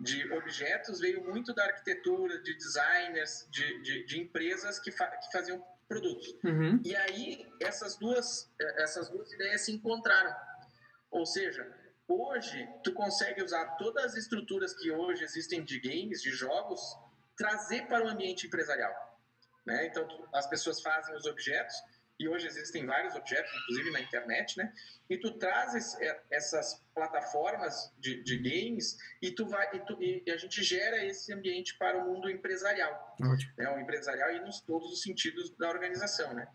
de 0.00 0.32
objetos 0.32 1.00
veio 1.00 1.24
muito 1.24 1.52
da 1.54 1.64
arquitetura, 1.64 2.40
de 2.42 2.54
designers, 2.54 3.46
de, 3.50 3.82
de, 3.82 4.04
de 4.06 4.20
empresas 4.20 4.78
que, 4.78 4.92
fa 4.92 5.06
que 5.06 5.32
faziam 5.32 5.62
produtos. 5.88 6.34
Uhum. 6.44 6.80
E 6.84 6.94
aí 6.94 7.46
essas 7.60 7.96
duas, 7.96 8.50
essas 8.76 9.08
duas 9.08 9.32
ideias 9.32 9.62
se 9.62 9.72
encontraram. 9.72 10.34
Ou 11.10 11.24
seja, 11.26 11.66
Hoje, 12.08 12.66
tu 12.82 12.94
consegue 12.94 13.42
usar 13.42 13.76
todas 13.76 14.02
as 14.06 14.16
estruturas 14.16 14.72
que 14.72 14.90
hoje 14.90 15.22
existem 15.22 15.62
de 15.62 15.78
games, 15.78 16.22
de 16.22 16.30
jogos, 16.30 16.80
trazer 17.36 17.86
para 17.86 18.02
o 18.02 18.08
ambiente 18.08 18.46
empresarial. 18.46 18.94
Né? 19.66 19.86
Então, 19.86 20.08
as 20.32 20.46
pessoas 20.46 20.80
fazem 20.80 21.14
os 21.14 21.26
objetos, 21.26 21.76
e 22.18 22.28
hoje 22.28 22.46
existem 22.46 22.84
vários 22.84 23.14
objetos, 23.14 23.50
inclusive 23.62 23.90
na 23.90 24.00
internet, 24.00 24.58
né? 24.58 24.72
E 25.08 25.16
tu 25.16 25.38
trazes 25.38 25.94
é, 26.00 26.20
essas 26.30 26.82
plataformas 26.94 27.92
de, 27.98 28.22
de 28.22 28.36
games 28.38 28.98
e 29.22 29.30
tu 29.30 29.46
vai 29.46 29.68
e, 29.76 29.80
tu, 29.80 30.02
e, 30.02 30.30
a 30.30 30.36
gente 30.36 30.62
gera 30.62 31.04
esse 31.04 31.32
ambiente 31.32 31.76
para 31.78 31.96
o 31.98 32.06
mundo 32.06 32.28
empresarial, 32.28 33.16
Ótimo. 33.22 33.52
né? 33.56 33.70
O 33.70 33.78
empresarial 33.78 34.32
e 34.32 34.40
nos 34.40 34.60
todos 34.60 34.92
os 34.92 35.02
sentidos 35.02 35.50
da 35.56 35.68
organização, 35.68 36.34
né? 36.34 36.48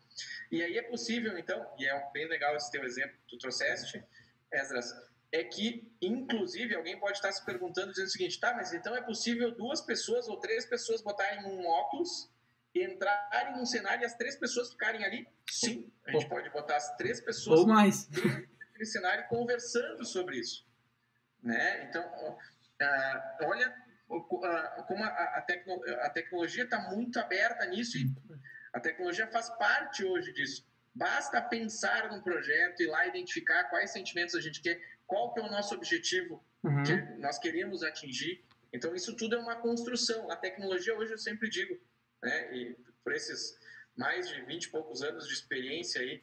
E 0.52 0.62
aí 0.62 0.78
é 0.78 0.84
possível, 0.84 1.38
então, 1.38 1.66
e 1.80 1.88
é 1.88 2.12
bem 2.12 2.28
legal 2.28 2.56
esse 2.56 2.70
teu 2.72 2.84
exemplo 2.84 3.16
que 3.22 3.30
tu 3.30 3.38
trouxeste, 3.38 4.04
Esdras, 4.52 4.94
é 5.32 5.44
que, 5.44 5.92
inclusive, 6.00 6.76
alguém 6.76 7.00
pode 7.00 7.18
estar 7.18 7.32
se 7.32 7.44
perguntando, 7.44 7.90
dizendo 7.90 8.06
o 8.06 8.12
seguinte, 8.12 8.40
tá, 8.40 8.54
mas 8.54 8.72
então 8.72 8.96
é 8.96 9.02
possível 9.02 9.52
duas 9.52 9.82
pessoas 9.82 10.28
ou 10.28 10.38
três 10.38 10.64
pessoas 10.64 11.02
botarem 11.02 11.44
um 11.46 11.66
óculos, 11.66 12.30
entrarem 12.76 13.58
num 13.58 13.66
cenário 13.66 14.02
e 14.02 14.06
as 14.06 14.16
três 14.16 14.36
pessoas 14.36 14.72
ficarem 14.72 15.04
ali? 15.06 15.28
Sim, 15.50 15.92
a 16.06 16.12
gente 16.12 16.28
pode 16.28 16.50
botar 16.50 16.78
as 16.78 16.96
três 16.96 17.22
pessoas 17.22 17.60
ou 17.60 17.68
mais 17.68 18.10
naquele 18.10 18.86
cenário 18.86 19.28
conversando 19.28 20.04
sobre 20.06 20.40
isso. 20.40 20.66
Né? 21.42 21.88
Então, 21.90 22.04
uh, 22.06 23.46
olha 23.46 23.76
uh, 24.10 24.24
como 24.88 25.04
a, 25.04 25.08
a, 25.08 25.42
tecno, 25.42 25.82
a 26.02 26.10
tecnologia 26.10 26.64
está 26.64 26.80
muito 26.90 27.20
aberta 27.20 27.66
nisso 27.66 27.98
e 27.98 28.12
a 28.74 28.80
tecnologia 28.80 29.28
faz 29.28 29.50
parte 29.58 30.04
hoje 30.04 30.34
disso. 30.34 30.66
Basta 30.96 31.42
pensar 31.42 32.10
num 32.10 32.22
projeto 32.22 32.82
e 32.82 32.88
lá 32.88 33.06
identificar 33.08 33.66
quais 33.66 33.92
sentimentos 33.92 34.36
a 34.36 34.42
gente 34.42 34.62
quer 34.62 34.80
qual 35.06 35.34
que 35.34 35.40
é 35.40 35.44
o 35.44 35.50
nosso 35.50 35.76
objetivo 35.76 36.44
uhum. 36.64 36.84
que 36.84 36.96
nós 37.20 37.38
queremos 37.38 37.84
atingir. 37.84 38.44
Então, 38.72 38.96
isso 38.96 39.16
tudo 39.16 39.36
é 39.36 39.40
uma 39.40 39.56
construção. 39.56 40.32
A 40.32 40.36
tecnologia, 40.36 40.98
hoje, 40.98 41.12
eu 41.12 41.18
sempre 41.18 41.50
digo, 41.50 41.80
né, 42.24 42.56
e 42.56 42.76
por 43.04 43.14
esses 43.14 43.58
mais 43.96 44.28
de 44.28 44.42
20 44.42 44.64
e 44.64 44.70
poucos 44.70 45.04
anos 45.04 45.28
de 45.28 45.34
experiência 45.34 46.02
aí, 46.02 46.20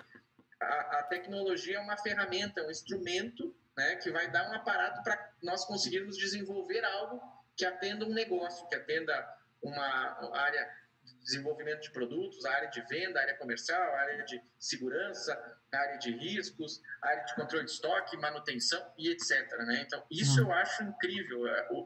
a, 0.61 0.99
a 0.99 1.03
tecnologia 1.05 1.77
é 1.77 1.81
uma 1.81 1.97
ferramenta, 1.97 2.63
um 2.63 2.71
instrumento 2.71 3.55
né, 3.77 3.97
que 3.97 4.11
vai 4.11 4.31
dar 4.31 4.51
um 4.51 4.55
aparato 4.55 5.03
para 5.03 5.33
nós 5.43 5.65
conseguirmos 5.65 6.17
desenvolver 6.17 6.85
algo 6.85 7.21
que 7.57 7.65
atenda 7.65 8.05
um 8.05 8.13
negócio, 8.13 8.67
que 8.69 8.75
atenda 8.75 9.39
uma 9.63 10.37
área 10.37 10.81
desenvolvimento 11.23 11.83
de 11.83 11.91
produtos, 11.91 12.45
área 12.45 12.69
de 12.69 12.81
venda, 12.83 13.21
área 13.21 13.37
comercial, 13.37 13.95
área 13.95 14.25
de 14.25 14.43
segurança, 14.59 15.39
área 15.73 15.99
de 15.99 16.11
riscos, 16.13 16.83
área 17.03 17.25
de 17.25 17.35
controle 17.35 17.65
de 17.65 17.71
estoque, 17.71 18.17
manutenção 18.17 18.83
e 18.99 19.11
etc. 19.11 19.31
Né? 19.67 19.83
Então, 19.87 20.05
isso 20.11 20.41
eu 20.41 20.53
acho 20.53 20.83
incrível. 20.83 21.47
É, 21.47 21.69
o, 21.71 21.85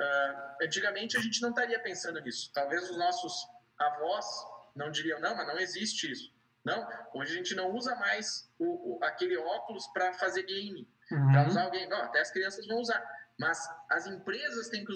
uh, 0.00 0.64
antigamente 0.64 1.16
a 1.16 1.20
gente 1.20 1.40
não 1.42 1.50
estaria 1.50 1.78
pensando 1.80 2.20
nisso. 2.20 2.50
Talvez 2.52 2.90
os 2.90 2.96
nossos 2.96 3.46
avós 3.78 4.26
não 4.74 4.90
diriam, 4.90 5.20
não, 5.20 5.36
mas 5.36 5.46
não 5.46 5.58
existe 5.58 6.10
isso. 6.10 6.34
Não, 6.64 6.86
hoje 7.14 7.32
a 7.32 7.36
gente 7.36 7.54
não 7.54 7.70
usa 7.70 7.94
mais 7.94 8.50
o, 8.58 8.96
o 8.96 9.04
aquele 9.04 9.36
óculos 9.36 9.86
para 9.88 10.12
fazer 10.14 10.42
game, 10.42 10.86
uhum. 11.12 11.30
para 11.30 11.46
usar 11.46 11.70
game. 11.70 11.86
Não, 11.86 12.02
até 12.02 12.20
as 12.20 12.30
crianças 12.30 12.66
vão 12.66 12.80
usar. 12.80 13.02
Mas 13.38 13.58
as 13.90 14.06
empresas 14.06 14.68
têm 14.68 14.84
que 14.84 14.92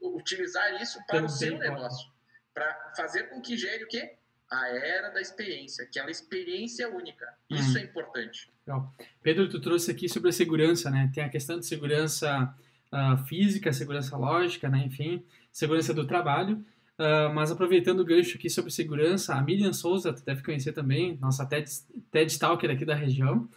utilizar 0.00 0.80
isso 0.80 0.98
para 1.06 1.16
Também 1.16 1.26
o 1.26 1.28
seu 1.28 1.58
negócio. 1.58 2.12
Para 2.54 2.92
fazer 2.96 3.30
com 3.30 3.40
que 3.40 3.56
gere 3.56 3.82
o 3.84 3.88
quê? 3.88 4.16
A 4.50 4.68
era 4.68 5.08
da 5.08 5.20
experiência, 5.20 5.84
aquela 5.84 6.10
experiência 6.10 6.88
única. 6.88 7.26
Isso 7.48 7.72
uhum. 7.72 7.78
é 7.78 7.80
importante. 7.80 8.52
Legal. 8.66 8.94
Pedro, 9.22 9.48
tu 9.48 9.60
trouxe 9.60 9.90
aqui 9.90 10.08
sobre 10.08 10.28
a 10.28 10.32
segurança, 10.32 10.90
né? 10.90 11.10
Tem 11.12 11.24
a 11.24 11.30
questão 11.30 11.58
de 11.58 11.66
segurança 11.66 12.54
uh, 12.92 13.16
física, 13.24 13.72
segurança 13.72 14.16
lógica, 14.16 14.68
né? 14.68 14.84
Enfim, 14.84 15.22
segurança 15.50 15.94
do 15.94 16.06
trabalho. 16.06 16.64
Uh, 16.98 17.32
mas 17.34 17.50
aproveitando 17.50 18.00
o 18.00 18.04
gancho 18.04 18.36
aqui 18.36 18.50
sobre 18.50 18.70
segurança, 18.70 19.34
a 19.34 19.42
Miriam 19.42 19.72
Souza, 19.72 20.12
tu 20.12 20.24
deve 20.24 20.42
conhecer 20.42 20.72
também, 20.72 21.16
nossa 21.20 21.44
TED, 21.46 21.68
TED 22.10 22.30
Stalker 22.30 22.70
aqui 22.70 22.84
da 22.84 22.94
região. 22.94 23.48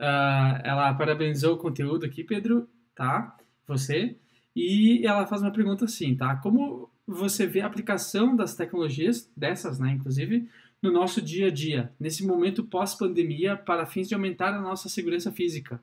Uh, 0.00 0.60
ela 0.64 0.94
parabenizou 0.94 1.54
o 1.54 1.58
conteúdo 1.58 2.06
aqui, 2.06 2.24
Pedro, 2.24 2.68
tá? 2.94 3.36
Você. 3.66 4.16
E 4.56 5.06
ela 5.06 5.26
faz 5.26 5.42
uma 5.42 5.52
pergunta 5.52 5.84
assim, 5.84 6.16
tá? 6.16 6.36
Como 6.36 6.90
você 7.06 7.46
vê 7.46 7.60
a 7.60 7.66
aplicação 7.66 8.34
das 8.34 8.54
tecnologias, 8.54 9.30
dessas, 9.36 9.78
né, 9.78 9.92
inclusive, 9.92 10.48
no 10.82 10.92
nosso 10.92 11.22
dia 11.22 11.48
a 11.48 11.50
dia, 11.50 11.92
nesse 11.98 12.26
momento 12.26 12.64
pós-pandemia, 12.64 13.56
para 13.56 13.86
fins 13.86 14.08
de 14.08 14.14
aumentar 14.14 14.54
a 14.54 14.60
nossa 14.60 14.88
segurança 14.88 15.30
física? 15.32 15.80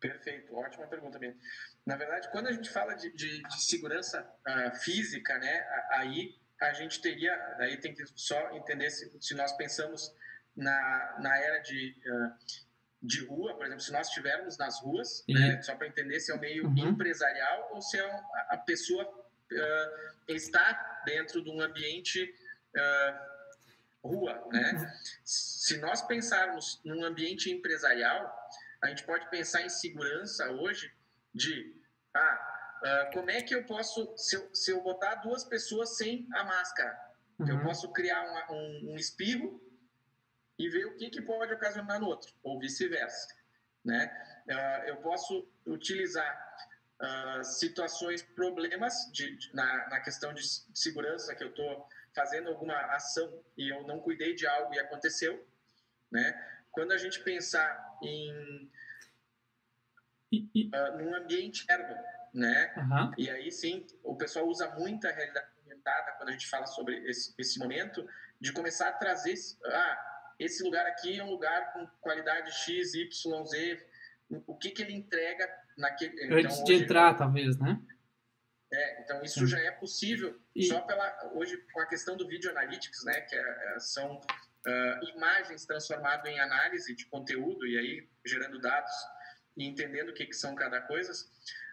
Perfeito, 0.00 0.54
ótima 0.56 0.86
pergunta 0.86 1.18
mesmo. 1.18 1.38
Na 1.84 1.94
verdade, 1.94 2.30
quando 2.32 2.46
a 2.46 2.52
gente 2.52 2.70
fala 2.70 2.94
de, 2.94 3.12
de, 3.12 3.42
de 3.42 3.62
segurança 3.62 4.22
uh, 4.22 4.74
física, 4.76 5.38
né, 5.38 5.66
aí 5.90 6.34
a 6.60 6.72
gente 6.72 7.00
teria, 7.02 7.34
aí 7.58 7.76
tem 7.76 7.94
que 7.94 8.02
só 8.14 8.56
entender 8.56 8.90
se, 8.90 9.10
se 9.20 9.34
nós 9.34 9.52
pensamos 9.52 10.14
na, 10.56 11.16
na 11.20 11.38
era 11.38 11.58
de, 11.58 11.94
uh, 12.06 12.56
de 13.02 13.24
rua, 13.26 13.54
por 13.54 13.66
exemplo, 13.66 13.82
se 13.82 13.92
nós 13.92 14.08
estivermos 14.08 14.56
nas 14.56 14.80
ruas, 14.80 15.22
uhum. 15.28 15.34
né, 15.34 15.62
só 15.62 15.76
para 15.76 15.86
entender 15.86 16.18
se 16.18 16.32
é 16.32 16.34
o 16.34 16.40
meio 16.40 16.66
uhum. 16.66 16.88
empresarial 16.88 17.70
ou 17.72 17.82
se 17.82 17.98
é 17.98 18.06
um, 18.06 18.20
a 18.48 18.56
pessoa 18.56 19.04
uh, 19.04 20.32
está 20.32 21.02
dentro 21.04 21.44
de 21.44 21.50
um 21.50 21.60
ambiente 21.60 22.34
rua, 24.02 24.46
né? 24.52 24.72
Uhum. 24.72 24.86
Se 25.24 25.76
nós 25.78 26.02
pensarmos 26.02 26.80
num 26.84 27.04
ambiente 27.04 27.50
empresarial, 27.50 28.32
a 28.82 28.88
gente 28.88 29.04
pode 29.04 29.28
pensar 29.30 29.62
em 29.62 29.68
segurança 29.68 30.50
hoje 30.50 30.92
de 31.34 31.74
ah, 32.14 32.80
uh, 32.82 33.12
como 33.12 33.30
é 33.30 33.42
que 33.42 33.54
eu 33.54 33.64
posso, 33.64 34.16
se 34.16 34.36
eu, 34.36 34.54
se 34.54 34.70
eu 34.70 34.82
botar 34.82 35.16
duas 35.16 35.44
pessoas 35.44 35.96
sem 35.96 36.26
a 36.32 36.44
máscara, 36.44 36.98
uhum. 37.38 37.48
eu 37.48 37.62
posso 37.62 37.92
criar 37.92 38.22
uma, 38.22 38.52
um, 38.52 38.92
um 38.92 38.96
espirro 38.96 39.60
e 40.58 40.68
ver 40.68 40.86
o 40.86 40.96
que, 40.96 41.10
que 41.10 41.22
pode 41.22 41.52
ocasionar 41.52 42.00
no 42.00 42.06
outro, 42.06 42.34
ou 42.42 42.58
vice-versa. 42.58 43.28
Né? 43.84 44.10
Uh, 44.46 44.88
eu 44.88 44.96
posso 44.96 45.48
utilizar 45.66 46.56
uh, 47.00 47.44
situações, 47.44 48.22
problemas 48.22 49.10
de, 49.12 49.36
de, 49.36 49.54
na, 49.54 49.88
na 49.88 50.00
questão 50.00 50.34
de 50.34 50.42
segurança, 50.74 51.34
que 51.34 51.44
eu 51.44 51.48
estou 51.48 51.88
fazendo 52.14 52.48
alguma 52.48 52.76
ação 52.94 53.42
e 53.56 53.68
eu 53.68 53.86
não 53.86 54.00
cuidei 54.00 54.34
de 54.34 54.46
algo 54.46 54.74
e 54.74 54.78
aconteceu. 54.78 55.46
Né? 56.10 56.59
Quando 56.70 56.92
a 56.92 56.98
gente 56.98 57.22
pensar 57.22 57.98
em 58.02 58.70
uh, 60.32 60.98
num 60.98 61.14
ambiente 61.14 61.64
ergo, 61.68 61.94
né? 62.32 62.72
Uhum. 62.76 63.12
E 63.18 63.30
aí 63.30 63.50
sim, 63.50 63.86
o 64.02 64.16
pessoal 64.16 64.46
usa 64.46 64.70
muita 64.76 65.10
realidade 65.10 65.46
aumentada 65.62 66.12
quando 66.12 66.28
a 66.28 66.32
gente 66.32 66.48
fala 66.48 66.66
sobre 66.66 66.96
esse, 67.08 67.34
esse 67.38 67.58
momento 67.58 68.06
de 68.40 68.52
começar 68.52 68.88
a 68.88 68.92
trazer, 68.92 69.34
ah, 69.66 70.26
esse 70.38 70.62
lugar 70.62 70.86
aqui 70.86 71.18
é 71.18 71.24
um 71.24 71.30
lugar 71.30 71.72
com 71.72 71.86
qualidade 72.00 72.52
X, 72.52 72.94
Y, 72.94 73.44
Z, 73.44 73.86
o 74.46 74.56
que 74.56 74.70
que 74.70 74.82
ele 74.82 74.94
entrega 74.94 75.48
naquele... 75.76 76.12
Antes 76.32 76.54
então, 76.54 76.64
de 76.64 76.72
hoje, 76.72 76.84
entrar, 76.84 77.14
talvez, 77.14 77.58
né? 77.58 77.80
É, 78.72 79.02
então 79.02 79.22
isso 79.22 79.46
já 79.46 79.58
é 79.58 79.72
possível 79.72 80.40
e... 80.54 80.64
só 80.64 80.80
pela 80.82 81.32
hoje 81.34 81.56
com 81.72 81.80
a 81.80 81.86
questão 81.86 82.16
do 82.16 82.26
vídeo 82.26 82.50
analytics, 82.50 83.04
né, 83.04 83.20
que 83.22 83.34
é 83.34 83.78
são 83.80 84.20
uh, 84.66 85.16
imagens 85.16 85.64
transformadas 85.64 86.30
em 86.30 86.38
análise 86.38 86.94
de 86.94 87.06
conteúdo 87.06 87.66
e 87.66 87.78
aí 87.78 88.08
gerando 88.26 88.60
dados 88.60 88.92
e 89.56 89.66
entendendo 89.66 90.10
o 90.10 90.14
que, 90.14 90.26
que 90.26 90.34
são 90.34 90.54
cada 90.54 90.80
coisa. 90.82 91.12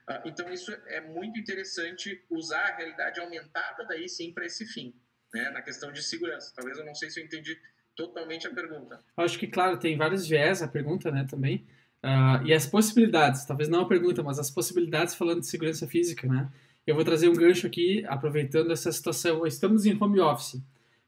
Uh, 0.09 0.21
então, 0.25 0.51
isso 0.51 0.71
é 0.87 1.01
muito 1.01 1.39
interessante 1.39 2.23
usar 2.29 2.61
a 2.61 2.75
realidade 2.75 3.19
aumentada 3.19 3.85
daí 3.85 4.07
sim 4.07 4.33
para 4.33 4.45
esse 4.45 4.65
fim, 4.65 4.93
né? 5.33 5.49
na 5.49 5.61
questão 5.61 5.91
de 5.91 6.01
segurança. 6.01 6.53
Talvez 6.55 6.77
eu 6.77 6.85
não 6.85 6.95
sei 6.95 7.09
se 7.09 7.19
eu 7.19 7.25
entendi 7.25 7.59
totalmente 7.95 8.47
a 8.47 8.53
pergunta. 8.53 9.03
Acho 9.17 9.39
que, 9.39 9.47
claro, 9.47 9.77
tem 9.77 9.97
vários 9.97 10.27
viés 10.27 10.61
a 10.61 10.67
pergunta 10.67 11.11
né, 11.11 11.25
também. 11.29 11.65
Uh, 12.03 12.45
e 12.45 12.53
as 12.53 12.65
possibilidades, 12.67 13.43
talvez 13.43 13.67
não 13.67 13.81
a 13.81 13.87
pergunta, 13.87 14.21
mas 14.21 14.37
as 14.37 14.51
possibilidades 14.51 15.15
falando 15.15 15.41
de 15.41 15.47
segurança 15.47 15.87
física, 15.87 16.27
né? 16.27 16.49
Eu 16.85 16.95
vou 16.95 17.03
trazer 17.03 17.27
um 17.27 17.33
gancho 17.33 17.67
aqui, 17.67 18.05
aproveitando 18.07 18.71
essa 18.71 18.89
situação. 18.91 19.45
Estamos 19.45 19.85
em 19.85 20.01
home 20.01 20.21
office, 20.21 20.61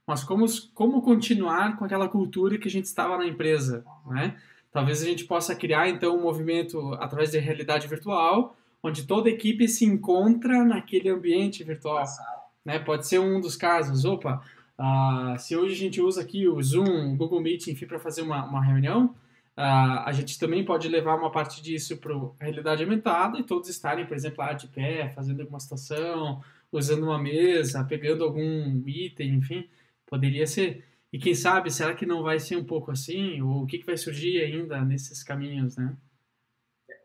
mas 0.09 0.23
como, 0.23 0.43
como 0.73 1.03
continuar 1.03 1.77
com 1.77 1.85
aquela 1.85 2.09
cultura 2.09 2.57
que 2.57 2.67
a 2.67 2.71
gente 2.71 2.85
estava 2.85 3.15
na 3.15 3.27
empresa, 3.27 3.85
né? 4.07 4.35
Talvez 4.71 5.03
a 5.03 5.05
gente 5.05 5.25
possa 5.25 5.55
criar 5.55 5.87
então 5.87 6.17
um 6.17 6.21
movimento 6.23 6.95
através 6.95 7.29
de 7.29 7.37
realidade 7.37 7.87
virtual, 7.87 8.57
onde 8.81 9.05
toda 9.05 9.29
a 9.29 9.31
equipe 9.31 9.67
se 9.67 9.85
encontra 9.85 10.65
naquele 10.65 11.09
ambiente 11.09 11.63
virtual. 11.63 12.03
Né? 12.65 12.79
Pode 12.79 13.05
ser 13.05 13.19
um 13.19 13.39
dos 13.39 13.55
casos. 13.55 14.03
Opa, 14.03 14.41
uh, 14.79 15.37
se 15.37 15.55
hoje 15.55 15.73
a 15.73 15.77
gente 15.77 16.01
usa 16.01 16.21
aqui 16.21 16.47
o 16.47 16.59
Zoom, 16.59 17.13
o 17.13 17.15
Google 17.15 17.41
Meet, 17.41 17.67
enfim, 17.67 17.85
para 17.85 17.99
fazer 17.99 18.23
uma, 18.23 18.45
uma 18.45 18.65
reunião, 18.65 19.13
uh, 19.55 20.01
a 20.05 20.11
gente 20.11 20.39
também 20.39 20.65
pode 20.65 20.87
levar 20.87 21.17
uma 21.17 21.31
parte 21.31 21.61
disso 21.61 21.97
para 21.97 22.15
a 22.15 22.43
realidade 22.45 22.81
aumentada 22.81 23.37
e 23.37 23.43
todos 23.43 23.69
estarem, 23.69 24.07
por 24.07 24.17
exemplo, 24.17 24.43
lá 24.43 24.53
de 24.53 24.67
pé, 24.69 25.09
fazendo 25.09 25.41
alguma 25.41 25.59
situação, 25.59 26.41
usando 26.71 27.03
uma 27.03 27.19
mesa, 27.19 27.83
pegando 27.83 28.23
algum 28.23 28.81
item, 28.87 29.35
enfim, 29.35 29.69
poderia 30.09 30.47
ser. 30.47 30.85
E 31.13 31.17
quem 31.17 31.33
sabe, 31.33 31.71
será 31.71 31.95
que 31.95 32.05
não 32.05 32.23
vai 32.23 32.39
ser 32.39 32.55
um 32.55 32.65
pouco 32.65 32.91
assim? 32.91 33.41
Ou 33.41 33.63
o 33.63 33.67
que, 33.67 33.79
que 33.79 33.85
vai 33.85 33.97
surgir 33.97 34.43
ainda 34.43 34.83
nesses 34.83 35.23
caminhos, 35.23 35.77
né? 35.77 35.95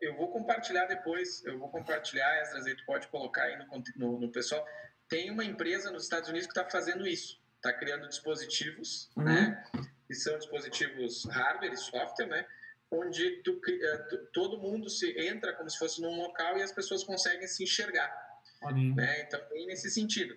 Eu 0.01 0.15
vou 0.15 0.31
compartilhar 0.31 0.85
depois, 0.85 1.43
eu 1.45 1.57
vou 1.57 1.69
compartilhar, 1.69 2.41
Esdras, 2.41 2.65
aí 2.67 2.75
tu 2.75 2.85
pode 2.85 3.07
colocar 3.07 3.43
aí 3.43 3.57
no, 3.57 3.83
no, 3.95 4.19
no 4.19 4.31
pessoal. 4.31 4.63
Tem 5.07 5.31
uma 5.31 5.43
empresa 5.43 5.91
nos 5.91 6.03
Estados 6.03 6.29
Unidos 6.29 6.47
que 6.47 6.57
está 6.57 6.69
fazendo 6.69 7.07
isso, 7.07 7.41
está 7.55 7.73
criando 7.73 8.07
dispositivos, 8.07 9.09
uhum. 9.15 9.23
né? 9.23 9.63
Que 10.07 10.13
são 10.13 10.37
dispositivos 10.37 11.25
hardware 11.25 11.73
e 11.73 11.77
software, 11.77 12.27
né? 12.27 12.45
Onde 12.91 13.41
tu, 13.43 13.59
eh, 13.67 13.97
tu, 14.09 14.17
todo 14.31 14.59
mundo 14.59 14.87
se 14.89 15.17
entra 15.19 15.53
como 15.53 15.69
se 15.69 15.77
fosse 15.79 15.99
num 16.01 16.15
local 16.15 16.57
e 16.57 16.61
as 16.61 16.71
pessoas 16.71 17.03
conseguem 17.03 17.47
se 17.47 17.63
enxergar. 17.63 18.25
Né? 18.73 19.21
Então, 19.21 19.39
bem 19.49 19.67
nesse 19.67 19.89
sentido. 19.89 20.35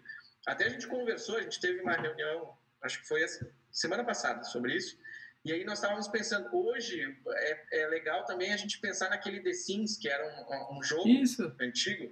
Até 0.49 0.65
a 0.65 0.69
gente 0.71 0.87
conversou, 0.87 1.37
a 1.37 1.43
gente 1.43 1.61
teve 1.61 1.83
uma 1.83 1.93
reunião, 1.93 2.57
acho 2.81 3.03
que 3.03 3.07
foi 3.07 3.23
assim, 3.23 3.47
semana 3.71 4.03
passada 4.03 4.43
sobre 4.45 4.75
isso. 4.75 4.99
E 5.45 5.53
aí 5.53 5.63
nós 5.63 5.79
estávamos 5.79 6.09
pensando, 6.09 6.49
hoje 6.57 7.03
é, 7.29 7.83
é, 7.83 7.87
legal 7.89 8.25
também 8.25 8.51
a 8.51 8.57
gente 8.57 8.81
pensar 8.81 9.11
naquele 9.11 9.43
The 9.43 9.53
Sims, 9.53 9.99
que 9.99 10.09
era 10.09 10.27
um, 10.27 10.79
um 10.79 10.83
jogo 10.83 11.07
isso. 11.07 11.55
antigo, 11.61 12.11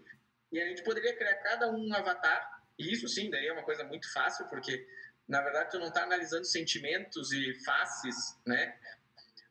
e 0.53 0.61
a 0.61 0.67
gente 0.67 0.83
poderia 0.85 1.17
criar 1.17 1.35
cada 1.37 1.71
um 1.71 1.93
avatar, 1.95 2.63
e 2.79 2.93
isso 2.93 3.09
sim, 3.09 3.31
daí 3.31 3.47
é 3.47 3.53
uma 3.55 3.65
coisa 3.65 3.83
muito 3.85 4.13
fácil, 4.13 4.47
porque 4.49 4.87
na 5.27 5.41
verdade 5.41 5.71
tu 5.71 5.79
não 5.79 5.89
está 5.89 6.03
analisando 6.03 6.45
sentimentos 6.45 7.33
e 7.33 7.55
faces, 7.65 8.39
né? 8.47 8.79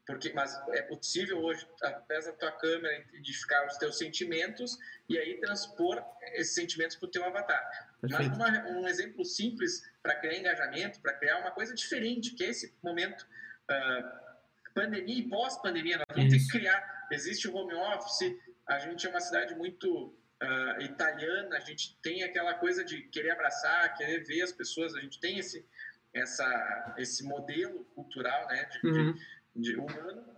Porque, 0.05 0.31
mas 0.33 0.55
é 0.69 0.83
possível 0.83 1.39
hoje, 1.39 1.67
através 1.81 2.25
da 2.27 2.33
tua 2.33 2.51
câmera, 2.51 3.03
identificar 3.09 3.65
os 3.65 3.77
teus 3.77 3.97
sentimentos 3.97 4.77
e 5.09 5.17
aí 5.17 5.39
transpor 5.39 6.03
esses 6.33 6.53
sentimentos 6.53 6.95
para 6.95 7.07
o 7.07 7.11
teu 7.11 7.25
avatar. 7.25 7.84
Mas 8.01 8.27
uma, 8.27 8.49
um 8.69 8.87
exemplo 8.87 9.25
simples 9.25 9.83
para 10.01 10.15
criar 10.15 10.37
engajamento, 10.37 10.99
para 10.99 11.13
criar 11.13 11.39
uma 11.39 11.51
coisa 11.51 11.73
diferente, 11.73 12.31
que 12.31 12.43
é 12.43 12.49
esse 12.49 12.73
momento 12.83 13.25
uh, 13.69 14.25
pandemia 14.73 15.19
e 15.19 15.29
pós-pandemia. 15.29 15.97
Nós 15.97 16.15
vamos 16.15 16.31
ter 16.31 16.39
que 16.39 16.47
criar. 16.49 17.07
Existe 17.11 17.47
o 17.47 17.55
home 17.55 17.73
office, 17.73 18.35
a 18.67 18.79
gente 18.79 19.05
é 19.05 19.09
uma 19.09 19.21
cidade 19.21 19.55
muito 19.55 20.07
uh, 20.07 20.81
italiana, 20.81 21.57
a 21.57 21.59
gente 21.59 21.97
tem 22.01 22.23
aquela 22.23 22.53
coisa 22.55 22.83
de 22.83 23.03
querer 23.03 23.31
abraçar, 23.31 23.95
querer 23.95 24.23
ver 24.23 24.41
as 24.41 24.51
pessoas, 24.51 24.95
a 24.95 24.99
gente 24.99 25.19
tem 25.19 25.39
esse, 25.39 25.65
essa, 26.13 26.95
esse 26.97 27.23
modelo 27.23 27.85
cultural 27.95 28.47
né, 28.47 28.65
de, 28.65 28.87
uhum. 28.87 29.13
de, 29.55 29.71
de 29.71 29.75
humano. 29.75 30.35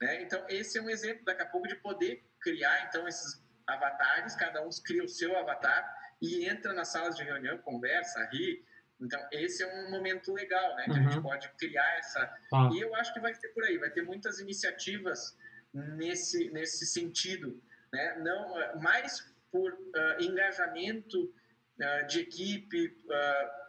Né? 0.00 0.22
Então, 0.22 0.44
esse 0.48 0.78
é 0.78 0.82
um 0.82 0.90
exemplo, 0.90 1.24
daqui 1.24 1.42
a 1.42 1.46
pouco, 1.46 1.68
de 1.68 1.76
poder 1.76 2.22
criar 2.40 2.86
então 2.86 3.06
esses 3.08 3.42
avatares, 3.66 4.34
cada 4.34 4.62
um 4.62 4.70
cria 4.84 5.04
o 5.04 5.08
seu 5.08 5.36
avatar 5.36 5.99
e 6.20 6.46
entra 6.46 6.72
nas 6.72 6.88
salas 6.88 7.16
de 7.16 7.22
reunião, 7.22 7.58
conversa, 7.58 8.28
ri. 8.32 8.64
Então, 9.00 9.20
esse 9.32 9.62
é 9.62 9.66
um 9.66 9.90
momento 9.90 10.32
legal, 10.32 10.76
né? 10.76 10.84
Que 10.84 10.90
uhum. 10.90 10.96
a 10.96 11.02
gente 11.02 11.16
uhum. 11.16 11.22
pode 11.22 11.48
criar 11.58 11.98
essa. 11.98 12.34
Ah. 12.52 12.68
E 12.72 12.80
eu 12.80 12.94
acho 12.94 13.12
que 13.14 13.20
vai 13.20 13.32
ter 13.32 13.48
por 13.48 13.64
aí, 13.64 13.78
vai 13.78 13.90
ter 13.90 14.02
muitas 14.02 14.38
iniciativas 14.40 15.36
nesse, 15.72 16.50
nesse 16.50 16.84
sentido, 16.86 17.60
né? 17.92 18.18
Não, 18.18 18.80
mais 18.80 19.32
por 19.50 19.72
uh, 19.72 20.22
engajamento 20.22 21.24
uh, 21.24 22.06
de 22.06 22.20
equipe, 22.20 22.86
uh, 22.86 23.60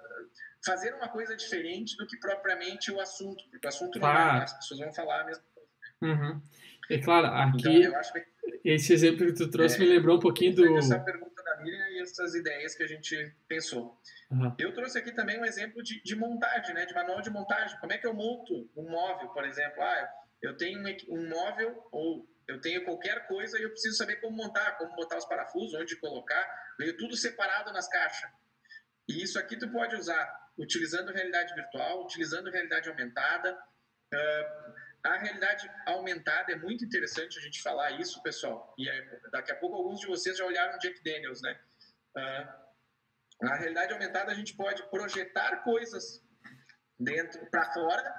fazer 0.66 0.94
uma 0.94 1.08
coisa 1.08 1.36
diferente 1.36 1.96
do 1.98 2.06
que 2.06 2.18
propriamente 2.18 2.92
o 2.92 3.00
assunto, 3.00 3.44
porque 3.50 3.66
o 3.66 3.70
assunto 3.70 4.00
não 4.00 4.10
é, 4.10 4.44
as 4.44 4.54
pessoas 4.54 4.80
vão 4.82 4.94
falar 4.94 5.22
a 5.22 5.26
mesma 5.26 5.44
coisa. 5.54 5.70
Uhum. 6.02 6.42
É 6.90 6.98
claro, 7.00 7.28
aqui, 7.28 7.84
então, 7.84 8.02
que, 8.12 8.70
esse 8.70 8.94
exemplo 8.94 9.26
que 9.28 9.34
tu 9.34 9.50
trouxe 9.50 9.78
é, 9.78 9.80
me 9.80 9.86
lembrou 9.86 10.18
um 10.18 10.20
pouquinho 10.20 10.54
do... 10.54 10.78
Essa 10.78 11.00
pergunta 11.00 11.31
da 11.62 11.64
Miriam 11.64 11.88
e 11.90 12.00
essas 12.02 12.34
ideias 12.34 12.76
que 12.76 12.84
a 12.84 12.88
gente 12.88 13.34
pensou. 13.48 13.98
Uhum. 14.30 14.54
Eu 14.58 14.74
trouxe 14.74 14.98
aqui 14.98 15.12
também 15.12 15.40
um 15.40 15.46
exemplo 15.46 15.82
de, 15.84 16.02
de, 16.02 16.16
montagem, 16.16 16.74
né, 16.74 16.86
de 16.86 16.94
manual 16.94 17.22
de 17.22 17.30
montagem. 17.30 17.80
Como 17.80 17.94
é 17.94 17.98
que 17.98 18.08
eu 18.08 18.14
monto 18.14 18.70
um 18.76 18.90
móvel, 18.90 19.30
por 19.30 19.46
exemplo? 19.46 19.82
Ah, 19.82 20.10
eu 20.42 20.58
tenho 20.58 20.80
um 21.10 21.30
móvel 21.30 21.88
ou 21.92 22.28
eu 22.48 22.60
tenho 22.60 22.84
qualquer 22.84 23.28
coisa 23.28 23.60
e 23.60 23.64
eu 23.64 23.70
preciso 23.70 23.96
saber 23.96 24.18
como 24.18 24.36
montar, 24.36 24.78
como 24.78 24.96
botar 24.96 25.18
os 25.18 25.26
parafusos, 25.26 25.80
onde 25.80 25.96
colocar, 25.98 26.46
veio 26.78 26.98
tudo 26.98 27.16
separado 27.16 27.72
nas 27.72 27.88
caixas. 27.88 28.30
E 29.08 29.22
isso 29.22 29.40
aqui 29.40 29.58
tu 29.58 29.70
pode 29.72 29.96
usar 29.96 30.42
utilizando 30.58 31.12
realidade 31.12 31.54
virtual, 31.54 32.04
utilizando 32.04 32.50
realidade 32.50 32.90
aumentada. 32.90 33.58
Uh, 34.14 34.74
a 35.04 35.18
realidade 35.18 35.70
aumentada 35.86 36.52
é 36.52 36.56
muito 36.56 36.86
interessante 36.86 37.38
a 37.38 37.42
gente 37.42 37.62
falar 37.62 37.92
isso, 38.00 38.22
pessoal. 38.22 38.74
E 38.78 38.90
é, 38.90 39.20
daqui 39.32 39.52
a 39.52 39.56
pouco 39.56 39.76
alguns 39.76 40.00
de 40.00 40.08
vocês 40.08 40.38
já 40.38 40.46
olharam 40.46 40.78
Jack 40.80 41.04
Daniels, 41.04 41.42
né? 41.42 41.60
Uh, 42.16 42.62
na 43.46 43.56
realidade 43.56 43.94
aumentada 43.94 44.32
a 44.32 44.36
gente 44.36 44.56
pode 44.56 44.84
projetar 44.90 45.64
coisas 45.64 46.24
dentro 47.00 47.46
para 47.48 47.72
fora. 47.74 48.16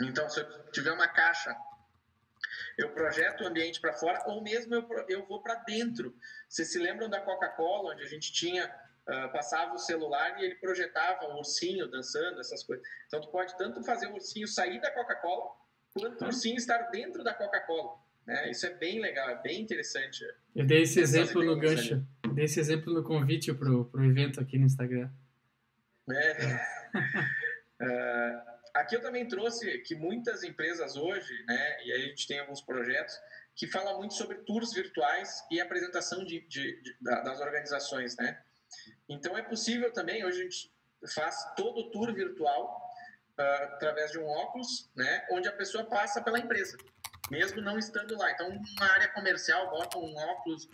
Então, 0.00 0.28
se 0.28 0.40
eu 0.40 0.70
tiver 0.70 0.92
uma 0.92 1.06
caixa 1.06 1.54
eu 2.76 2.92
projeto 2.92 3.42
o 3.42 3.46
ambiente 3.46 3.80
para 3.80 3.92
fora 3.92 4.22
ou 4.26 4.42
mesmo 4.42 4.74
eu, 4.74 5.06
eu 5.08 5.26
vou 5.26 5.42
para 5.42 5.54
dentro. 5.56 6.16
Vocês 6.48 6.72
se 6.72 6.78
lembram 6.78 7.08
da 7.08 7.20
Coca-Cola, 7.20 7.92
onde 7.92 8.02
a 8.02 8.08
gente 8.08 8.32
tinha 8.32 8.72
Uh, 9.06 9.30
passava 9.32 9.74
o 9.74 9.78
celular 9.78 10.40
e 10.40 10.46
ele 10.46 10.54
projetava 10.54 11.26
o 11.26 11.36
ursinho 11.36 11.86
dançando, 11.86 12.40
essas 12.40 12.64
coisas. 12.64 12.82
Então, 13.06 13.20
tu 13.20 13.28
pode 13.28 13.54
tanto 13.58 13.84
fazer 13.84 14.06
o 14.06 14.14
ursinho 14.14 14.48
sair 14.48 14.80
da 14.80 14.90
Coca-Cola, 14.90 15.54
o 15.94 16.24
ursinho 16.24 16.56
estar 16.56 16.78
dentro 16.90 17.22
da 17.22 17.32
Coca-Cola. 17.32 17.98
Né? 18.26 18.50
Isso 18.50 18.66
é 18.66 18.74
bem 18.74 19.00
legal, 19.00 19.28
é 19.30 19.42
bem 19.42 19.60
interessante. 19.60 20.24
Eu 20.54 20.66
dei 20.66 20.82
esse 20.82 21.00
exemplo 21.00 21.42
no 21.42 21.58
gancho, 21.58 22.06
dei 22.32 22.44
esse 22.44 22.58
exemplo 22.58 22.92
no 22.92 23.04
convite 23.04 23.52
para 23.52 23.70
o 23.70 24.04
evento 24.04 24.40
aqui 24.40 24.58
no 24.58 24.66
Instagram. 24.66 25.10
É. 26.10 26.54
uh, 27.80 28.54
Aqui 28.74 28.96
eu 28.96 29.00
também 29.00 29.28
trouxe 29.28 29.78
que 29.78 29.94
muitas 29.94 30.42
empresas 30.42 30.96
hoje, 30.96 31.32
né, 31.46 31.84
e 31.84 31.92
aí 31.92 32.04
a 32.06 32.08
gente 32.08 32.26
tem 32.26 32.40
alguns 32.40 32.60
projetos, 32.60 33.14
que 33.54 33.68
falam 33.68 33.98
muito 33.98 34.14
sobre 34.14 34.38
tours 34.38 34.72
virtuais 34.74 35.44
e 35.48 35.60
apresentação 35.60 36.24
de, 36.24 36.40
de, 36.48 36.82
de, 36.82 36.96
das 37.00 37.40
organizações, 37.40 38.16
né? 38.16 38.42
Então 39.08 39.38
é 39.38 39.42
possível 39.42 39.92
também, 39.92 40.24
hoje 40.24 40.40
a 40.40 40.42
gente 40.42 40.72
faz 41.14 41.36
todo 41.54 41.82
o 41.82 41.90
tour 41.92 42.12
virtual 42.12 42.82
através 43.36 44.12
de 44.12 44.18
um 44.18 44.26
óculos, 44.26 44.90
né, 44.94 45.26
onde 45.30 45.48
a 45.48 45.52
pessoa 45.52 45.84
passa 45.84 46.22
pela 46.22 46.38
empresa, 46.38 46.76
mesmo 47.30 47.60
não 47.60 47.78
estando 47.78 48.16
lá. 48.16 48.30
Então, 48.30 48.48
uma 48.48 48.92
área 48.92 49.08
comercial 49.08 49.70
bota 49.70 49.98
um 49.98 50.16
óculos 50.16 50.68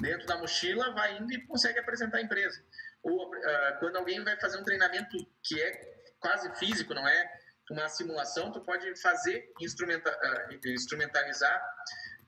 dentro 0.00 0.26
da 0.26 0.38
mochila, 0.38 0.92
vai 0.92 1.18
indo 1.18 1.32
e 1.32 1.46
consegue 1.46 1.78
apresentar 1.78 2.18
a 2.18 2.22
empresa. 2.22 2.62
Ou 3.02 3.28
uh, 3.28 3.78
quando 3.80 3.96
alguém 3.96 4.22
vai 4.22 4.38
fazer 4.40 4.58
um 4.58 4.64
treinamento 4.64 5.16
que 5.42 5.60
é 5.60 6.02
quase 6.20 6.54
físico, 6.56 6.94
não 6.94 7.06
é 7.06 7.40
uma 7.70 7.88
simulação, 7.88 8.52
tu 8.52 8.60
pode 8.60 9.00
fazer, 9.00 9.50
instrumenta, 9.60 10.10
uh, 10.10 10.68
instrumentalizar, 10.68 11.60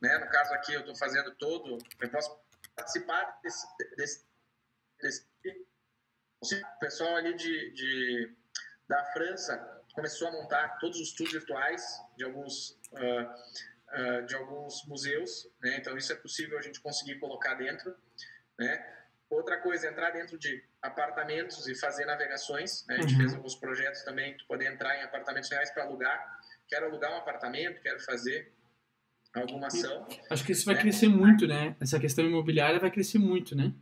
né? 0.01 0.19
No 0.19 0.29
caso 0.29 0.53
aqui 0.55 0.73
eu 0.73 0.81
estou 0.81 0.97
fazendo 0.97 1.35
todo, 1.37 1.79
eu 2.01 2.11
posso 2.11 2.37
participar 2.75 3.39
desse, 3.43 3.67
desse, 3.97 4.27
desse 5.01 6.63
pessoal 6.81 7.17
ali 7.17 7.35
de, 7.35 7.73
de, 7.73 8.37
da 8.89 9.03
França 9.13 9.83
começou 9.95 10.29
a 10.29 10.33
montar 10.33 10.79
todos 10.79 11.01
os 11.01 11.13
tours 11.13 11.33
virtuais 11.33 11.83
de 12.17 12.25
alguns 12.25 12.71
uh, 12.93 14.21
uh, 14.21 14.27
de 14.27 14.35
alguns 14.35 14.85
museus, 14.87 15.49
né? 15.61 15.77
Então 15.79 15.97
isso 15.97 16.13
é 16.13 16.17
possível 16.17 16.59
a 16.59 16.63
gente 16.63 16.81
conseguir 16.81 17.19
colocar 17.19 17.55
dentro, 17.55 17.95
né? 18.59 18.95
Outra 19.31 19.59
coisa, 19.61 19.89
entrar 19.89 20.11
dentro 20.11 20.39
de 20.39 20.63
apartamentos 20.83 21.67
e 21.67 21.75
fazer 21.75 22.05
navegações. 22.05 22.85
Né? 22.87 22.97
A 22.97 23.01
gente 23.01 23.15
uhum. 23.15 23.21
fez 23.21 23.35
alguns 23.35 23.55
projetos 23.55 24.03
também, 24.03 24.37
tu 24.37 24.47
poder 24.47 24.71
entrar 24.71 24.97
em 24.97 25.03
apartamentos 25.03 25.51
reais 25.51 25.71
para 25.71 25.85
alugar. 25.85 26.41
Quero 26.69 26.87
alugar 26.87 27.11
um 27.13 27.17
apartamento, 27.17 27.81
quero 27.81 27.99
fazer 28.01 28.53
alguma 29.33 29.67
ação. 29.67 30.07
Acho 30.31 30.45
que 30.45 30.53
isso 30.53 30.65
vai 30.65 30.75
né? 30.75 30.83
crescer 30.83 31.09
muito, 31.09 31.47
né? 31.47 31.75
Essa 31.81 31.99
questão 31.99 32.25
imobiliária 32.25 32.79
vai 32.79 32.91
crescer 32.91 33.19
muito, 33.19 33.57
né? 33.57 33.73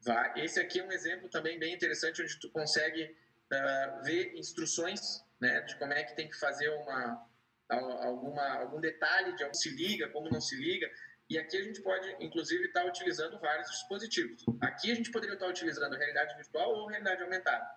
Vai. 0.00 0.44
Esse 0.44 0.60
aqui 0.60 0.78
é 0.78 0.84
um 0.84 0.92
exemplo 0.92 1.28
também 1.28 1.58
bem 1.58 1.74
interessante, 1.74 2.22
onde 2.22 2.38
tu 2.38 2.48
consegue 2.50 3.16
uh, 3.52 4.02
ver 4.02 4.34
instruções 4.36 5.24
né, 5.40 5.60
de 5.62 5.76
como 5.78 5.92
é 5.92 6.04
que 6.04 6.14
tem 6.16 6.28
que 6.28 6.38
fazer 6.38 6.68
uma, 6.70 7.26
alguma, 7.68 8.46
algum 8.60 8.80
detalhe 8.80 9.34
de 9.36 9.42
como 9.42 9.54
se 9.54 9.70
liga, 9.70 10.08
como 10.10 10.30
não 10.30 10.40
se 10.40 10.56
liga. 10.56 10.90
E 11.28 11.38
aqui 11.38 11.58
a 11.58 11.62
gente 11.62 11.82
pode, 11.82 12.16
inclusive, 12.20 12.66
estar 12.66 12.82
tá 12.82 12.88
utilizando 12.88 13.38
vários 13.38 13.68
dispositivos. 13.70 14.44
Aqui 14.62 14.90
a 14.90 14.94
gente 14.94 15.10
poderia 15.10 15.34
estar 15.34 15.46
utilizando 15.46 15.94
realidade 15.94 16.34
virtual 16.36 16.70
ou 16.70 16.86
realidade 16.86 17.22
aumentada. 17.22 17.68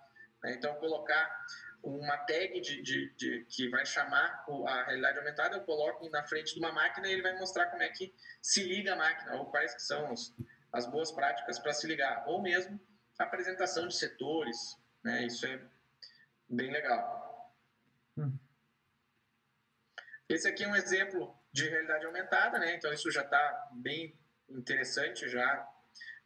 Né? 0.42 0.54
Então, 0.54 0.74
colocar 0.76 1.30
uma 1.82 2.16
tag 2.18 2.60
de, 2.60 2.80
de, 2.80 3.12
de, 3.14 3.44
que 3.50 3.68
vai 3.68 3.84
chamar 3.84 4.44
a 4.66 4.84
realidade 4.84 5.18
aumentada, 5.18 5.56
eu 5.56 5.62
coloco 5.62 6.08
na 6.10 6.22
frente 6.24 6.54
de 6.54 6.60
uma 6.60 6.72
máquina 6.72 7.08
e 7.08 7.12
ele 7.12 7.22
vai 7.22 7.36
mostrar 7.38 7.66
como 7.66 7.82
é 7.82 7.88
que 7.88 8.14
se 8.40 8.62
liga 8.62 8.92
a 8.92 8.96
máquina, 8.96 9.34
ou 9.36 9.46
quais 9.46 9.74
que 9.74 9.82
são 9.82 10.12
os, 10.12 10.34
as 10.72 10.86
boas 10.86 11.10
práticas 11.10 11.58
para 11.58 11.72
se 11.72 11.86
ligar, 11.86 12.24
ou 12.26 12.40
mesmo 12.40 12.80
apresentação 13.18 13.86
de 13.86 13.96
setores, 13.96 14.56
né? 15.02 15.26
Isso 15.26 15.46
é 15.46 15.60
bem 16.48 16.70
legal. 16.70 17.52
Hum. 18.16 18.36
Esse 20.28 20.48
aqui 20.48 20.64
é 20.64 20.68
um 20.68 20.76
exemplo 20.76 21.36
de 21.52 21.68
realidade 21.68 22.06
aumentada, 22.06 22.58
né? 22.58 22.74
Então 22.74 22.92
isso 22.92 23.10
já 23.10 23.22
está 23.22 23.70
bem 23.72 24.18
interessante 24.48 25.28
já, 25.28 25.68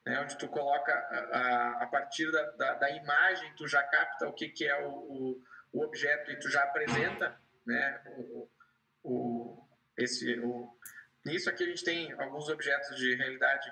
né? 0.05 0.21
onde 0.21 0.39
tu 0.39 0.49
coloca 0.49 0.93
a, 0.93 1.39
a, 1.39 1.83
a 1.85 1.87
partir 1.87 2.31
da, 2.31 2.51
da, 2.53 2.75
da, 2.75 2.91
imagem, 2.91 3.53
tu 3.57 3.67
já 3.67 3.83
capta 3.83 4.29
o 4.29 4.33
que, 4.33 4.49
que 4.49 4.65
é 4.65 4.85
o, 4.85 4.91
o, 4.91 5.45
o 5.73 5.83
objeto 5.83 6.31
e 6.31 6.39
tu 6.39 6.49
já 6.49 6.63
apresenta, 6.63 7.39
né? 7.65 8.03
O, 8.17 8.49
o, 9.03 9.69
esse, 9.97 10.39
o, 10.41 10.77
nisso 11.25 11.49
aqui 11.51 11.65
a 11.65 11.67
gente 11.67 11.85
tem 11.85 12.13
alguns 12.13 12.49
objetos 12.49 12.97
de 12.97 13.15
realidade 13.15 13.71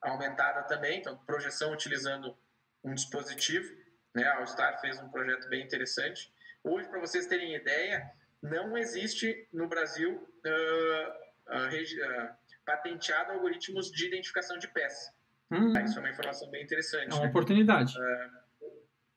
aumentada 0.00 0.62
também, 0.62 1.00
então 1.00 1.16
projeção 1.18 1.72
utilizando 1.72 2.36
um 2.84 2.94
dispositivo, 2.94 3.76
né? 4.14 4.24
A 4.24 4.38
All-Star 4.38 4.80
fez 4.80 4.98
um 5.00 5.08
projeto 5.08 5.48
bem 5.48 5.62
interessante. 5.62 6.32
Hoje, 6.62 6.88
para 6.88 7.00
vocês 7.00 7.26
terem 7.26 7.54
ideia, 7.54 8.10
não 8.42 8.76
existe 8.76 9.48
no 9.52 9.68
Brasil 9.68 10.14
uh, 10.14 11.10
uh, 11.54 12.34
patenteado 12.64 13.32
algoritmos 13.32 13.90
de 13.90 14.06
identificação 14.06 14.58
de 14.58 14.68
peça. 14.68 15.12
Hum. 15.50 15.72
Isso 15.82 15.98
é 15.98 16.00
uma 16.00 16.10
informação 16.10 16.50
bem 16.50 16.62
interessante. 16.62 17.10
É 17.10 17.14
uma 17.14 17.22
né? 17.22 17.28
oportunidade. 17.28 17.94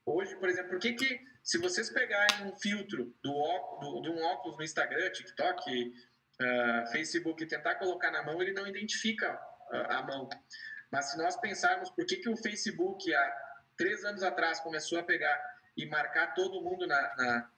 hoje, 0.05 0.35
por 0.37 0.47
exemplo, 0.47 0.71
por 0.71 0.79
que, 0.79 0.93
que 0.93 1.19
se 1.43 1.57
vocês 1.57 1.89
pegarem 1.89 2.47
um 2.47 2.55
filtro 2.55 3.13
do, 3.21 3.79
do, 3.81 4.01
de 4.01 4.09
um 4.09 4.23
óculos 4.23 4.57
no 4.57 4.63
Instagram, 4.63 5.11
TikTok, 5.11 5.93
Facebook 6.91 7.43
e 7.43 7.47
tentar 7.47 7.75
colocar 7.75 8.11
na 8.11 8.23
mão, 8.23 8.41
ele 8.41 8.53
não 8.53 8.65
identifica 8.65 9.39
a 9.71 10.01
mão. 10.03 10.29
Mas 10.91 11.11
se 11.11 11.17
nós 11.17 11.35
pensarmos 11.39 11.89
por 11.89 12.05
que, 12.05 12.17
que 12.17 12.29
o 12.29 12.37
Facebook 12.37 13.13
três 13.81 14.05
anos 14.05 14.21
atrás 14.21 14.59
começou 14.59 14.99
a 14.99 15.03
pegar 15.03 15.41
e 15.75 15.87
marcar 15.87 16.35
todo 16.35 16.61
mundo 16.61 16.85
na, 16.85 17.15
na 17.15 17.51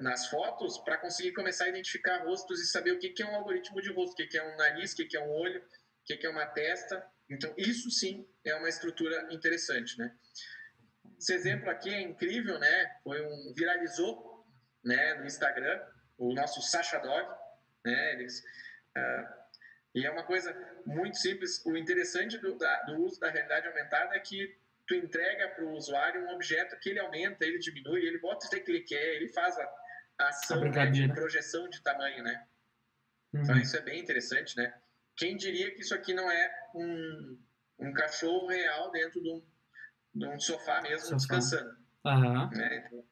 nas 0.00 0.26
fotos 0.28 0.78
para 0.78 0.98
conseguir 0.98 1.32
começar 1.32 1.66
a 1.66 1.68
identificar 1.68 2.24
rostos 2.24 2.60
e 2.60 2.66
saber 2.66 2.92
o 2.92 2.98
que, 2.98 3.10
que 3.10 3.22
é 3.22 3.26
um 3.26 3.36
algoritmo 3.36 3.80
de 3.80 3.92
rosto, 3.92 4.12
o 4.12 4.16
que, 4.16 4.26
que 4.26 4.36
é 4.36 4.42
um 4.44 4.56
nariz, 4.56 4.92
o 4.92 4.96
que, 4.96 5.04
que 5.04 5.16
é 5.16 5.20
um 5.20 5.30
olho, 5.30 5.60
o 5.60 6.04
que, 6.04 6.16
que 6.16 6.26
é 6.26 6.30
uma 6.30 6.46
testa. 6.46 7.06
Então, 7.30 7.54
isso 7.56 7.88
sim 7.92 8.28
é 8.44 8.54
uma 8.56 8.68
estrutura 8.68 9.28
interessante, 9.30 9.96
né? 9.96 10.12
Esse 11.16 11.32
exemplo 11.32 11.70
aqui 11.70 11.94
é 11.94 12.00
incrível, 12.00 12.58
né? 12.58 12.96
Foi 13.04 13.24
um 13.24 13.52
viralizou, 13.54 14.44
né, 14.82 15.14
no 15.14 15.26
Instagram, 15.26 15.80
o 16.18 16.34
nosso 16.34 16.60
Sasha 16.60 16.98
Dog, 16.98 17.28
né? 17.84 18.14
Eles, 18.14 18.40
uh, 18.98 19.44
e 19.94 20.04
é 20.04 20.10
uma 20.10 20.24
coisa 20.24 20.52
muito 20.84 21.18
simples. 21.18 21.64
O 21.64 21.76
interessante 21.76 22.36
do, 22.38 22.58
da, 22.58 22.82
do 22.82 22.96
uso 22.96 23.20
da 23.20 23.30
realidade 23.30 23.68
aumentada 23.68 24.16
é 24.16 24.18
que 24.18 24.58
tu 24.86 24.94
entrega 24.94 25.48
para 25.48 25.64
o 25.64 25.72
usuário 25.72 26.24
um 26.24 26.34
objeto 26.34 26.78
que 26.80 26.90
ele 26.90 27.00
aumenta, 27.00 27.44
ele 27.44 27.58
diminui, 27.58 28.06
ele 28.06 28.18
bota 28.18 28.46
o 28.46 28.50
que 28.50 28.70
ele 28.70 28.80
quer, 28.80 29.16
ele 29.16 29.28
faz 29.28 29.58
a, 29.58 29.74
ação 30.18 30.60
né, 30.60 30.86
de 30.86 31.08
projeção 31.12 31.68
de 31.68 31.82
tamanho, 31.82 32.22
né? 32.22 32.46
Uhum. 33.32 33.42
Então 33.42 33.56
isso 33.58 33.76
é 33.76 33.80
bem 33.80 34.00
interessante, 34.00 34.56
né? 34.56 34.72
Quem 35.16 35.36
diria 35.36 35.72
que 35.72 35.80
isso 35.80 35.94
aqui 35.94 36.12
não 36.12 36.30
é 36.30 36.68
um, 36.74 37.38
um 37.78 37.92
cachorro 37.92 38.46
real 38.48 38.90
dentro 38.90 39.22
de 39.22 39.30
um, 39.30 39.42
de 40.14 40.26
um 40.26 40.38
sofá 40.38 40.80
mesmo 40.82 41.00
sofá. 41.00 41.16
descansando? 41.16 41.76
Uhum. 42.04 42.50
Né? 42.50 42.84
Então, 42.86 43.04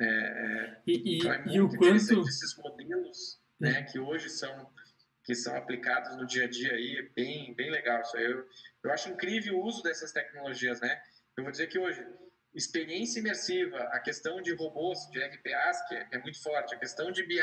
é, 0.00 0.06
é, 0.06 0.82
e, 0.86 1.18
então 1.18 1.32
é 1.32 1.38
muito 1.38 1.54
e 1.54 1.60
o 1.60 1.68
quanto 1.68 2.28
esses 2.28 2.56
modelos, 2.58 3.40
né, 3.58 3.82
que 3.84 3.98
hoje 3.98 4.28
são 4.28 4.72
que 5.24 5.34
são 5.34 5.56
aplicados 5.56 6.16
no 6.16 6.26
dia 6.26 6.44
a 6.44 6.48
dia 6.48 6.72
aí 6.72 6.98
é 6.98 7.02
bem 7.14 7.54
bem 7.54 7.70
legal. 7.70 8.00
Isso 8.02 8.16
eu 8.18 8.46
eu 8.82 8.92
acho 8.92 9.08
incrível 9.08 9.56
o 9.56 9.64
uso 9.64 9.82
dessas 9.82 10.12
tecnologias, 10.12 10.80
né? 10.80 11.02
Eu 11.36 11.42
vou 11.42 11.50
dizer 11.50 11.66
que 11.68 11.78
hoje 11.78 12.06
experiência 12.54 13.18
imersiva, 13.18 13.78
a 13.92 13.98
questão 13.98 14.40
de 14.40 14.54
robôs, 14.54 15.10
de 15.10 15.18
RPAs, 15.18 15.88
que 15.88 15.94
é, 15.96 16.08
é 16.12 16.18
muito 16.18 16.40
forte, 16.40 16.74
a 16.74 16.78
questão 16.78 17.10
de 17.10 17.24
BI, 17.24 17.40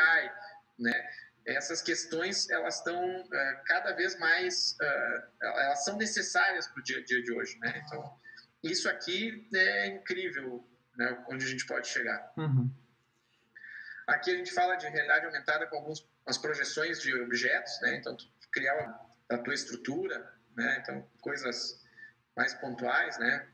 né? 0.79 1.09
Essas 1.45 1.81
questões 1.81 2.49
elas 2.51 2.77
estão 2.77 3.21
uh, 3.21 3.63
cada 3.65 3.93
vez 3.93 4.17
mais, 4.19 4.77
uh, 4.79 5.45
elas 5.57 5.83
são 5.83 5.97
necessárias 5.97 6.67
para 6.67 6.79
o 6.79 6.83
dia 6.83 6.99
a 6.99 7.03
dia 7.03 7.21
de 7.21 7.33
hoje, 7.33 7.57
né? 7.59 7.83
Então 7.85 8.19
isso 8.63 8.87
aqui 8.87 9.47
é 9.53 9.87
incrível, 9.87 10.63
né? 10.95 11.25
Onde 11.27 11.45
a 11.45 11.47
gente 11.47 11.65
pode 11.65 11.87
chegar. 11.87 12.31
Uhum. 12.37 12.71
Aqui 14.07 14.31
a 14.31 14.35
gente 14.35 14.53
fala 14.53 14.75
de 14.75 14.87
realidade 14.87 15.25
aumentada 15.25 15.65
com 15.67 15.93
algumas 16.21 16.37
projeções 16.37 17.01
de 17.01 17.13
objetos, 17.21 17.79
né? 17.81 17.97
Então 17.97 18.15
criar 18.51 19.07
a 19.29 19.37
tua 19.37 19.53
estrutura, 19.53 20.33
né? 20.55 20.79
Então 20.81 21.09
coisas 21.21 21.81
mais 22.35 22.53
pontuais, 22.53 23.17
né? 23.19 23.51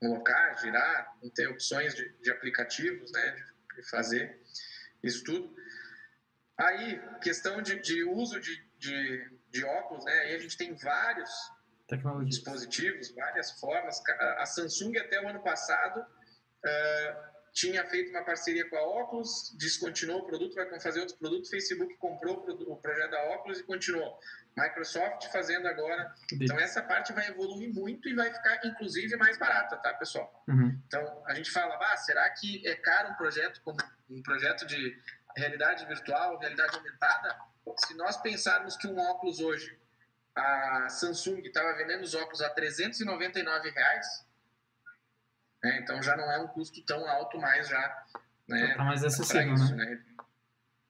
colocar, 0.00 0.54
girar, 0.54 1.16
ter 1.34 1.48
opções 1.48 1.94
de, 1.94 2.08
de 2.20 2.30
aplicativos, 2.30 3.10
né, 3.12 3.44
de, 3.74 3.82
fazer 3.90 4.40
isso 5.02 5.24
tudo. 5.24 5.54
Aí, 6.56 7.00
questão 7.20 7.60
de, 7.60 7.78
de 7.80 8.02
uso 8.04 8.40
de, 8.40 8.64
de, 8.78 9.38
de, 9.50 9.64
óculos, 9.64 10.04
né, 10.04 10.12
aí 10.12 10.34
a 10.34 10.38
gente 10.38 10.56
tem 10.56 10.74
vários 10.74 11.30
dispositivos, 12.24 13.10
várias 13.14 13.52
formas. 13.60 14.02
A 14.38 14.46
Samsung, 14.46 14.96
até 14.98 15.20
o 15.20 15.28
ano 15.28 15.42
passado, 15.42 16.00
uh, 16.00 17.35
tinha 17.56 17.82
feito 17.86 18.10
uma 18.10 18.22
parceria 18.22 18.68
com 18.68 18.76
a 18.76 18.82
Oculus, 18.82 19.56
descontinuou 19.58 20.20
o 20.20 20.26
produto, 20.26 20.54
vai 20.54 20.78
fazer 20.78 21.00
outros 21.00 21.16
produtos. 21.16 21.48
Facebook 21.48 21.96
comprou 21.96 22.44
o 22.46 22.76
projeto 22.76 23.10
da 23.10 23.34
Oculus 23.34 23.60
e 23.60 23.62
continuou. 23.62 24.20
Microsoft 24.54 25.26
fazendo 25.32 25.66
agora. 25.66 26.14
Então, 26.34 26.58
essa 26.58 26.82
parte 26.82 27.14
vai 27.14 27.26
evoluir 27.28 27.72
muito 27.72 28.10
e 28.10 28.14
vai 28.14 28.30
ficar, 28.30 28.60
inclusive, 28.62 29.16
mais 29.16 29.38
barata, 29.38 29.74
tá, 29.78 29.94
pessoal? 29.94 30.44
Uhum. 30.46 30.78
Então, 30.86 31.22
a 31.26 31.34
gente 31.34 31.50
fala, 31.50 31.78
ah, 31.80 31.96
será 31.96 32.28
que 32.28 32.66
é 32.68 32.76
caro 32.76 33.12
um 33.12 33.14
projeto 33.14 33.62
como 33.64 33.78
um 34.10 34.22
projeto 34.22 34.66
de 34.66 34.94
realidade 35.34 35.86
virtual, 35.86 36.38
realidade 36.38 36.76
aumentada? 36.76 37.38
Se 37.86 37.94
nós 37.94 38.18
pensarmos 38.18 38.76
que 38.76 38.86
um 38.86 38.98
óculos 38.98 39.40
hoje, 39.40 39.78
a 40.34 40.90
Samsung 40.90 41.40
estava 41.40 41.72
vendendo 41.78 42.02
os 42.02 42.14
óculos 42.14 42.42
a 42.42 42.50
399 42.50 43.70
reais, 43.70 44.25
né? 45.62 45.78
então 45.80 46.02
já 46.02 46.16
não 46.16 46.30
é 46.30 46.38
um 46.40 46.48
custo 46.48 46.84
tão 46.84 47.08
alto 47.08 47.38
mais 47.38 47.68
já. 47.68 48.04
Né, 48.48 48.74
tá 48.76 48.84
mais 48.84 49.04
acessível, 49.04 49.54
isso, 49.54 49.74
né? 49.74 49.84
né? 49.84 50.02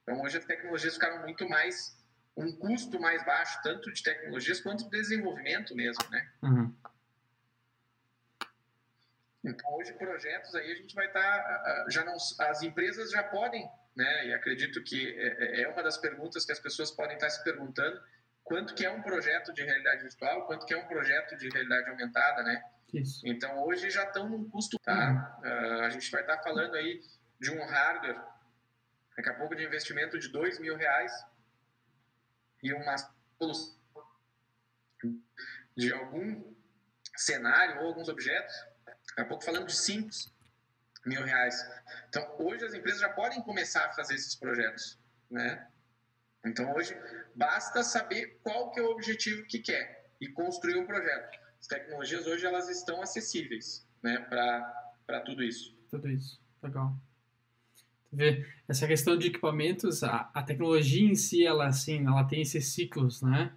Então, 0.03 0.21
hoje 0.21 0.37
as 0.37 0.45
tecnologias 0.45 0.93
ficaram 0.93 1.21
muito 1.21 1.47
mais 1.49 1.97
um 2.37 2.55
custo 2.55 2.99
mais 2.99 3.25
baixo, 3.25 3.59
tanto 3.63 3.91
de 3.91 4.01
tecnologias 4.01 4.61
quanto 4.61 4.83
de 4.83 4.89
desenvolvimento 4.91 5.75
mesmo, 5.75 6.07
né? 6.09 6.31
Uhum. 6.43 6.75
Então, 9.43 9.73
hoje, 9.75 9.93
projetos 9.93 10.53
aí 10.55 10.71
a 10.71 10.75
gente 10.75 10.93
vai 10.93 11.07
estar, 11.07 11.43
tá, 11.43 11.85
já 11.89 12.03
não, 12.03 12.15
as 12.15 12.61
empresas 12.61 13.11
já 13.11 13.23
podem, 13.23 13.67
né? 13.95 14.27
E 14.27 14.33
acredito 14.33 14.83
que 14.83 15.15
é, 15.19 15.61
é, 15.61 15.61
é 15.63 15.67
uma 15.67 15.81
das 15.81 15.97
perguntas 15.97 16.45
que 16.45 16.51
as 16.51 16.59
pessoas 16.59 16.91
podem 16.91 17.15
estar 17.15 17.29
se 17.29 17.43
perguntando, 17.43 17.99
quanto 18.47 18.73
que 18.73 18.85
é 18.85 18.91
um 18.91 19.01
projeto 19.01 19.53
de 19.53 19.63
realidade 19.63 20.03
virtual, 20.03 20.47
quanto 20.47 20.65
que 20.65 20.73
é 20.73 20.77
um 20.77 20.87
projeto 20.87 21.35
de 21.37 21.49
realidade 21.49 21.89
aumentada, 21.89 22.43
né? 22.43 22.63
Isso. 22.93 23.21
Então, 23.27 23.61
hoje 23.65 23.89
já 23.89 24.03
estão 24.03 24.29
num 24.29 24.49
custo, 24.49 24.79
tá? 24.79 25.39
Uhum. 25.43 25.49
Uh, 25.49 25.81
a 25.81 25.89
gente 25.89 26.09
vai 26.09 26.21
estar 26.21 26.37
tá 26.37 26.43
falando 26.43 26.73
aí 26.75 27.01
de 27.39 27.51
um 27.51 27.65
hardware, 27.65 28.19
daqui 29.17 29.29
a 29.29 29.33
pouco 29.33 29.55
de 29.55 29.65
investimento 29.65 30.17
de 30.17 30.29
dois 30.29 30.59
mil 30.59 30.77
reais, 30.77 31.11
e 32.63 32.73
uma 32.73 32.95
solução 33.37 33.77
de 35.75 35.93
algum 35.93 36.55
cenário 37.15 37.81
ou 37.81 37.87
alguns 37.87 38.07
objetos, 38.07 38.53
daqui 39.09 39.21
a 39.21 39.25
pouco 39.25 39.43
falando 39.43 39.67
de 39.67 39.75
5 39.75 40.09
mil 41.05 41.23
reais. 41.23 41.55
Então, 42.09 42.35
hoje 42.39 42.65
as 42.65 42.73
empresas 42.73 43.01
já 43.01 43.09
podem 43.09 43.41
começar 43.43 43.85
a 43.85 43.93
fazer 43.93 44.15
esses 44.15 44.35
projetos, 44.35 44.97
né? 45.29 45.67
Então, 46.47 46.73
hoje, 46.75 46.97
basta 47.35 47.83
saber 47.83 48.39
qual 48.43 48.71
que 48.71 48.79
é 48.79 48.83
o 48.83 48.91
objetivo 48.91 49.45
que 49.45 49.59
quer 49.59 50.09
e 50.19 50.27
construir 50.27 50.77
um 50.79 50.85
projeto. 50.85 51.37
As 51.59 51.67
tecnologias 51.67 52.25
hoje, 52.25 52.45
elas 52.45 52.69
estão 52.69 53.01
acessíveis, 53.01 53.87
né, 54.01 54.19
para 54.19 55.21
tudo 55.21 55.43
isso. 55.43 55.75
Tudo 55.89 56.09
isso, 56.09 56.39
legal 56.61 56.95
ver 58.11 58.47
essa 58.67 58.87
questão 58.87 59.17
de 59.17 59.27
equipamentos, 59.27 60.03
a, 60.03 60.29
a 60.33 60.41
tecnologia 60.41 61.07
em 61.07 61.15
si, 61.15 61.45
ela 61.45 61.67
assim, 61.67 62.05
ela 62.05 62.23
tem 62.23 62.41
esses 62.41 62.67
ciclos, 62.69 63.21
né? 63.21 63.51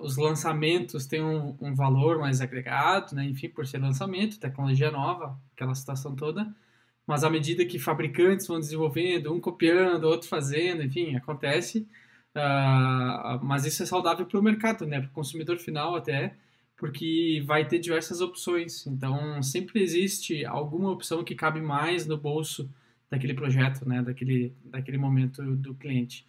os 0.00 0.16
lançamentos 0.16 1.06
têm 1.06 1.22
um, 1.22 1.56
um, 1.60 1.74
valor 1.74 2.18
mais 2.18 2.40
agregado, 2.40 3.14
né? 3.14 3.24
Enfim, 3.24 3.48
por 3.48 3.64
ser 3.64 3.78
lançamento, 3.78 4.40
tecnologia 4.40 4.90
nova, 4.90 5.38
aquela 5.54 5.74
situação 5.76 6.16
toda. 6.16 6.52
Mas 7.10 7.24
à 7.24 7.28
medida 7.28 7.66
que 7.66 7.76
fabricantes 7.76 8.46
vão 8.46 8.60
desenvolvendo, 8.60 9.34
um 9.34 9.40
copiando, 9.40 10.04
outro 10.04 10.28
fazendo, 10.28 10.84
enfim, 10.84 11.16
acontece. 11.16 11.80
Uh, 12.36 13.42
mas 13.42 13.66
isso 13.66 13.82
é 13.82 13.86
saudável 13.86 14.24
para 14.24 14.38
o 14.38 14.42
mercado, 14.42 14.86
né? 14.86 15.00
Para 15.00 15.08
o 15.08 15.12
consumidor 15.12 15.58
final 15.58 15.96
até, 15.96 16.36
porque 16.76 17.42
vai 17.44 17.66
ter 17.66 17.80
diversas 17.80 18.20
opções. 18.20 18.86
Então, 18.86 19.42
sempre 19.42 19.82
existe 19.82 20.44
alguma 20.44 20.88
opção 20.88 21.24
que 21.24 21.34
cabe 21.34 21.60
mais 21.60 22.06
no 22.06 22.16
bolso 22.16 22.70
daquele 23.10 23.34
projeto, 23.34 23.84
né, 23.88 24.00
daquele, 24.02 24.54
daquele 24.64 24.96
momento 24.96 25.42
do 25.56 25.74
cliente. 25.74 26.24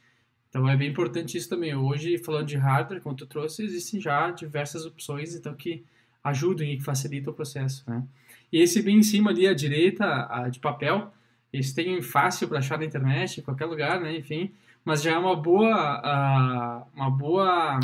Então 0.49 0.67
é 0.67 0.75
bem 0.75 0.89
importante 0.89 1.37
isso 1.37 1.47
também. 1.47 1.75
Hoje, 1.75 2.17
falando 2.17 2.47
de 2.47 2.57
hardware, 2.57 3.01
como 3.01 3.15
tu 3.15 3.27
trouxe, 3.27 3.63
existem 3.63 4.01
já 4.01 4.31
diversas 4.31 4.83
opções 4.83 5.35
então 5.35 5.53
que 5.53 5.85
ajudam 6.23 6.65
e 6.65 6.77
que 6.77 6.83
facilitam 6.83 7.31
o 7.31 7.35
processo, 7.35 7.87
né? 7.87 8.03
E 8.51 8.59
esse 8.59 8.81
bem 8.81 8.97
em 8.97 9.03
cima 9.03 9.31
ali 9.31 9.47
à 9.47 9.53
direita, 9.53 10.05
a, 10.29 10.49
de 10.49 10.59
papel, 10.59 11.13
esse 11.53 11.73
tem 11.73 12.01
fácil 12.01 12.47
para 12.47 12.59
achar 12.59 12.77
na 12.77 12.85
internet, 12.85 13.39
em 13.39 13.43
qualquer 13.43 13.65
lugar, 13.65 13.99
né? 13.99 14.15
Enfim, 14.17 14.51
mas 14.83 15.01
já 15.01 15.11
é 15.11 15.17
uma 15.17 15.35
boa, 15.35 16.87
uma 16.93 17.09
boa 17.09 17.79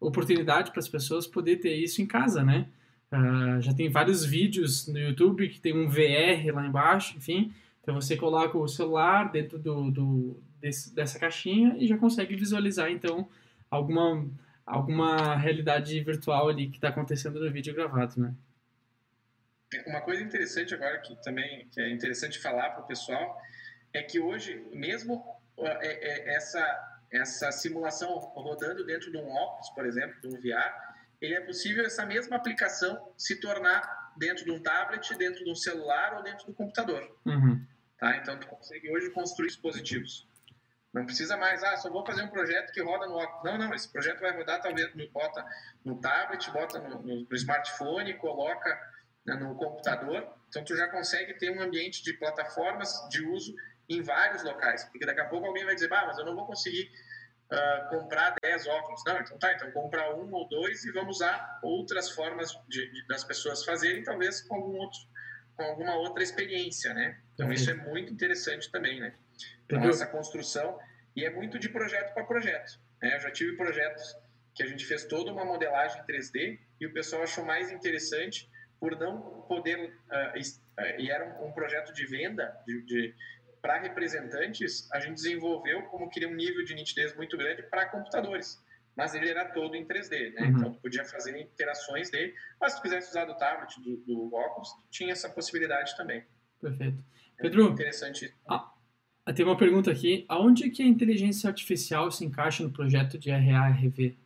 oportunidade 0.00 0.70
para 0.70 0.80
as 0.80 0.88
pessoas 0.88 1.26
poder 1.26 1.56
ter 1.56 1.74
isso 1.74 2.00
em 2.02 2.06
casa, 2.06 2.42
né? 2.42 2.66
Uh, 3.12 3.60
já 3.60 3.72
tem 3.72 3.88
vários 3.88 4.24
vídeos 4.24 4.88
no 4.88 4.98
YouTube 4.98 5.48
que 5.48 5.60
tem 5.60 5.76
um 5.76 5.88
VR 5.88 6.52
lá 6.52 6.66
embaixo, 6.66 7.16
enfim, 7.16 7.52
então 7.80 7.94
você 7.94 8.16
coloca 8.16 8.58
o 8.58 8.66
celular 8.66 9.30
dentro 9.30 9.58
do, 9.58 9.90
do 9.90 10.36
desse, 10.60 10.92
dessa 10.94 11.18
caixinha 11.18 11.76
e 11.78 11.86
já 11.86 11.96
consegue 11.96 12.34
visualizar 12.34 12.90
então 12.90 13.28
alguma 13.70 14.26
alguma 14.66 15.36
realidade 15.36 16.00
virtual 16.00 16.48
ali 16.48 16.68
que 16.68 16.78
está 16.78 16.88
acontecendo 16.88 17.38
no 17.38 17.52
vídeo 17.52 17.74
gravado, 17.74 18.18
né? 18.18 18.34
Uma 19.86 20.00
coisa 20.00 20.22
interessante 20.22 20.74
agora 20.74 20.98
que 21.00 21.14
também 21.22 21.68
que 21.68 21.80
é 21.80 21.90
interessante 21.90 22.38
falar 22.38 22.70
para 22.70 22.82
o 22.82 22.86
pessoal 22.86 23.40
é 23.92 24.02
que 24.02 24.20
hoje 24.20 24.66
mesmo 24.72 25.24
é, 25.58 25.86
é, 25.86 26.34
essa 26.34 26.90
essa 27.12 27.52
simulação 27.52 28.18
rodando 28.18 28.84
dentro 28.84 29.10
de 29.10 29.16
um 29.16 29.28
óculos, 29.28 29.70
por 29.70 29.86
exemplo, 29.86 30.20
de 30.20 30.26
um 30.26 30.40
VR, 30.40 30.74
ele 31.20 31.34
é 31.34 31.40
possível 31.40 31.84
essa 31.84 32.04
mesma 32.04 32.36
aplicação 32.36 33.12
se 33.16 33.36
tornar 33.36 34.12
dentro 34.16 34.44
de 34.44 34.50
um 34.50 34.60
tablet, 34.60 35.16
dentro 35.16 35.44
de 35.44 35.50
um 35.50 35.54
celular 35.54 36.14
ou 36.16 36.22
dentro 36.24 36.46
do 36.46 36.54
computador. 36.54 37.16
Uhum. 37.24 37.64
Tá? 37.98 38.16
Então, 38.16 38.38
tu 38.38 38.48
consegue 38.48 38.90
hoje 38.90 39.10
construir 39.10 39.46
dispositivos. 39.46 40.28
Não 40.92 41.04
precisa 41.04 41.36
mais, 41.36 41.62
ah, 41.64 41.76
só 41.76 41.90
vou 41.90 42.04
fazer 42.04 42.22
um 42.22 42.28
projeto 42.28 42.72
que 42.72 42.82
roda 42.82 43.06
no 43.06 43.14
óculos. 43.14 43.44
Não, 43.44 43.58
não, 43.58 43.74
esse 43.74 43.88
projeto 43.88 44.20
vai 44.20 44.36
rodar, 44.36 44.60
talvez, 44.60 44.92
bota 45.12 45.44
no 45.84 46.00
tablet, 46.00 46.50
bota 46.50 46.78
no, 46.78 47.02
no, 47.02 47.26
no 47.28 47.36
smartphone, 47.36 48.14
coloca 48.14 48.78
né, 49.26 49.34
no 49.34 49.54
computador. 49.54 50.26
Então, 50.48 50.64
tu 50.64 50.76
já 50.76 50.88
consegue 50.88 51.34
ter 51.34 51.50
um 51.50 51.60
ambiente 51.60 52.02
de 52.02 52.12
plataformas 52.14 52.92
de 53.10 53.24
uso 53.26 53.54
em 53.88 54.02
vários 54.02 54.42
locais. 54.42 54.84
Porque 54.84 55.06
daqui 55.06 55.20
a 55.20 55.26
pouco 55.26 55.46
alguém 55.46 55.64
vai 55.64 55.74
dizer, 55.74 55.92
ah, 55.92 56.04
mas 56.06 56.18
eu 56.18 56.24
não 56.24 56.34
vou 56.34 56.46
conseguir 56.46 56.90
uh, 57.52 57.88
comprar 57.88 58.34
10 58.42 58.66
óculos. 58.66 59.02
Não, 59.06 59.20
então 59.20 59.38
tá, 59.38 59.52
então 59.52 59.70
comprar 59.72 60.14
um 60.14 60.32
ou 60.32 60.48
dois 60.48 60.84
e 60.84 60.92
vamos 60.92 61.16
usar 61.16 61.60
outras 61.62 62.10
formas 62.10 62.52
de, 62.68 62.90
de, 62.90 63.06
das 63.06 63.24
pessoas 63.24 63.64
fazerem, 63.64 64.02
talvez 64.02 64.42
com 64.42 64.56
algum 64.56 64.76
outro 64.78 65.00
com 65.56 65.62
alguma 65.62 65.94
outra 65.94 66.20
experiência, 66.20 66.92
né? 66.92 67.16
Então 67.34 67.52
isso 67.52 67.70
é 67.70 67.74
muito 67.74 68.12
interessante 68.12 68.72
também, 68.72 69.00
né? 69.00 69.14
Então, 69.64 69.88
essa 69.88 70.06
construção 70.06 70.78
e 71.14 71.24
é 71.24 71.30
muito 71.30 71.58
de 71.58 71.68
projeto 71.68 72.12
para 72.12 72.24
projeto. 72.24 72.78
Né? 73.00 73.14
Eu 73.14 73.20
já 73.20 73.30
tive 73.30 73.56
projetos 73.56 74.16
que 74.54 74.62
a 74.62 74.66
gente 74.66 74.84
fez 74.84 75.04
toda 75.04 75.32
uma 75.32 75.44
modelagem 75.44 76.02
3D 76.02 76.58
e 76.80 76.86
o 76.86 76.92
pessoal 76.92 77.22
achou 77.22 77.44
mais 77.44 77.70
interessante 77.70 78.50
por 78.84 78.98
não 78.98 79.18
poder 79.48 79.94
uh, 80.10 80.98
e 80.98 81.10
era 81.10 81.40
um, 81.40 81.46
um, 81.48 81.52
projeto 81.52 81.90
de 81.94 82.04
venda 82.06 82.54
de, 82.66 82.82
de 82.84 83.14
para 83.62 83.80
representantes 83.80 84.86
a 84.92 85.00
gente 85.00 85.14
desenvolveu 85.14 85.84
como 85.84 86.10
queria 86.10 86.28
um 86.28 86.34
nível 86.34 86.62
de 86.66 86.74
nitidez 86.74 87.16
muito 87.16 87.34
grande 87.38 87.62
para 87.62 87.88
computadores 87.88 88.62
mas 88.94 89.14
ele 89.14 89.28
era 89.28 89.46
todo 89.46 89.74
em 89.74 89.84
3D, 89.84 90.34
né? 90.34 90.42
Uhum. 90.42 90.48
Então, 90.50 90.72
tu 90.72 90.80
podia 90.80 91.04
fazer 91.04 91.36
interações 91.36 92.10
dele, 92.10 92.32
mas 92.60 92.72
se 92.72 92.78
tu 92.78 92.82
quisesse 92.82 93.10
usar 93.10 93.24
do 93.24 93.36
tablet, 93.36 93.80
do, 93.80 93.96
do 94.06 94.32
óculos, 94.32 94.68
tinha 94.88 95.10
essa 95.10 95.28
possibilidade 95.28 95.96
também. 95.96 96.22
Perfeito. 96.60 97.04
É 97.36 97.42
Pedro, 97.42 97.70
interessante. 97.70 98.32
Ah, 98.48 98.72
tem 99.34 99.44
uma 99.44 99.56
pergunta 99.56 99.90
aqui. 99.90 100.24
Aonde 100.28 100.70
que 100.70 100.80
a 100.80 100.86
inteligência 100.86 101.48
artificial 101.48 102.08
se 102.12 102.24
encaixa 102.24 102.62
no 102.62 102.70
projeto 102.70 103.18
de 103.18 103.32
RA-RV? 103.32 104.16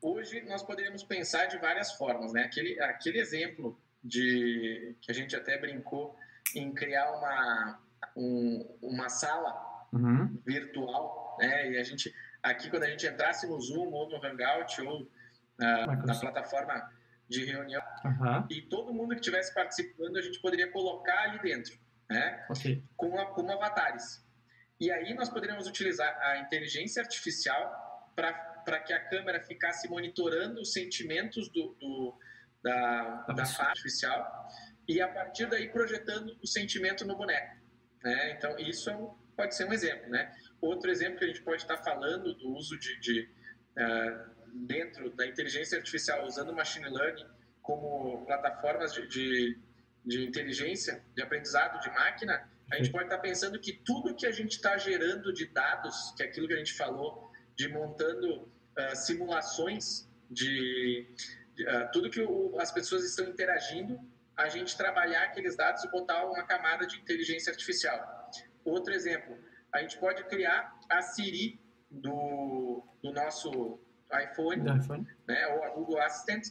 Hoje 0.00 0.42
nós 0.42 0.62
poderíamos 0.62 1.02
pensar 1.02 1.46
de 1.46 1.58
várias 1.58 1.92
formas, 1.92 2.32
né? 2.32 2.44
Aquele, 2.44 2.80
aquele 2.80 3.18
exemplo 3.18 3.80
de 4.02 4.96
que 5.00 5.10
a 5.10 5.14
gente 5.14 5.36
até 5.36 5.58
brincou 5.58 6.16
em 6.54 6.72
criar 6.72 7.10
uma, 7.12 7.80
um, 8.16 8.78
uma 8.82 9.08
sala 9.08 9.86
uhum. 9.92 10.40
virtual, 10.44 11.36
né? 11.40 11.70
E 11.72 11.78
a 11.78 11.82
gente 11.82 12.12
aqui 12.42 12.70
quando 12.70 12.84
a 12.84 12.90
gente 12.90 13.06
entrasse 13.06 13.46
no 13.46 13.60
Zoom 13.60 13.90
ou 13.92 14.08
no 14.08 14.24
Hangout 14.24 14.80
ou 14.82 15.02
uh, 15.02 16.06
na 16.06 16.18
plataforma 16.18 16.90
de 17.28 17.44
reunião 17.44 17.82
uhum. 18.04 18.46
e 18.50 18.62
todo 18.62 18.92
mundo 18.92 19.10
que 19.10 19.20
estivesse 19.20 19.54
participando 19.54 20.16
a 20.16 20.22
gente 20.22 20.40
poderia 20.40 20.70
colocar 20.70 21.22
ali 21.24 21.38
dentro, 21.40 21.78
né? 22.08 22.44
Okay. 22.50 22.82
Com, 22.96 23.18
a, 23.18 23.26
com 23.26 23.48
avatares. 23.50 24.26
E 24.80 24.90
aí 24.90 25.12
nós 25.14 25.28
poderíamos 25.28 25.66
utilizar 25.66 26.18
a 26.22 26.38
inteligência 26.38 27.02
artificial 27.02 28.10
para 28.16 28.49
que 28.80 28.92
a 28.92 29.00
câmera 29.08 29.40
ficasse 29.40 29.88
monitorando 29.88 30.60
os 30.60 30.72
sentimentos 30.72 31.48
do, 31.48 31.74
do 31.80 32.18
da, 32.62 33.22
da 33.28 33.44
faixa 33.46 33.62
artificial 33.62 34.48
e 34.86 35.00
a 35.00 35.08
partir 35.08 35.46
daí 35.46 35.68
projetando 35.68 36.36
o 36.42 36.46
sentimento 36.46 37.04
no 37.04 37.16
boneco. 37.16 37.56
Né? 38.02 38.32
Então, 38.32 38.58
isso 38.58 38.90
é 38.90 38.96
um, 38.96 39.14
pode 39.36 39.54
ser 39.54 39.66
um 39.66 39.72
exemplo. 39.72 40.10
Né? 40.10 40.34
Outro 40.60 40.90
exemplo 40.90 41.18
que 41.18 41.24
a 41.24 41.28
gente 41.28 41.42
pode 41.42 41.62
estar 41.62 41.78
falando 41.78 42.34
do 42.34 42.50
uso 42.50 42.78
de, 42.78 42.98
de 43.00 43.28
uh, 43.76 44.30
dentro 44.66 45.10
da 45.10 45.26
inteligência 45.26 45.78
artificial, 45.78 46.26
usando 46.26 46.52
machine 46.52 46.88
learning 46.88 47.26
como 47.62 48.24
plataformas 48.26 48.92
de, 48.92 49.06
de, 49.06 49.58
de 50.04 50.24
inteligência, 50.24 51.04
de 51.14 51.22
aprendizado 51.22 51.80
de 51.80 51.88
máquina, 51.90 52.50
a 52.70 52.76
gente 52.76 52.90
pode 52.90 53.04
estar 53.04 53.18
pensando 53.18 53.58
que 53.58 53.72
tudo 53.72 54.14
que 54.14 54.26
a 54.26 54.32
gente 54.32 54.52
está 54.52 54.76
gerando 54.76 55.32
de 55.32 55.46
dados, 55.46 56.12
que 56.16 56.22
é 56.22 56.26
aquilo 56.26 56.46
que 56.46 56.54
a 56.54 56.56
gente 56.56 56.74
falou, 56.74 57.29
de 57.60 57.68
montando 57.68 58.44
uh, 58.44 58.96
simulações 58.96 60.08
de, 60.30 61.06
de 61.54 61.66
uh, 61.66 61.90
tudo 61.92 62.08
que 62.08 62.22
o, 62.22 62.58
as 62.58 62.72
pessoas 62.72 63.04
estão 63.04 63.26
interagindo, 63.26 64.00
a 64.34 64.48
gente 64.48 64.74
trabalhar 64.78 65.24
aqueles 65.24 65.56
dados 65.56 65.84
e 65.84 65.90
botar 65.90 66.24
uma 66.24 66.42
camada 66.44 66.86
de 66.86 66.98
inteligência 66.98 67.50
artificial. 67.50 68.30
Outro 68.64 68.94
exemplo, 68.94 69.36
a 69.74 69.80
gente 69.82 69.98
pode 69.98 70.24
criar 70.24 70.74
a 70.88 71.02
Siri 71.02 71.60
do, 71.90 72.82
do 73.02 73.12
nosso 73.12 73.78
iPhone, 74.10 74.62
iPhone, 74.78 75.06
né, 75.28 75.46
ou 75.48 75.62
a 75.62 75.68
Google 75.68 76.00
Assistant, 76.00 76.46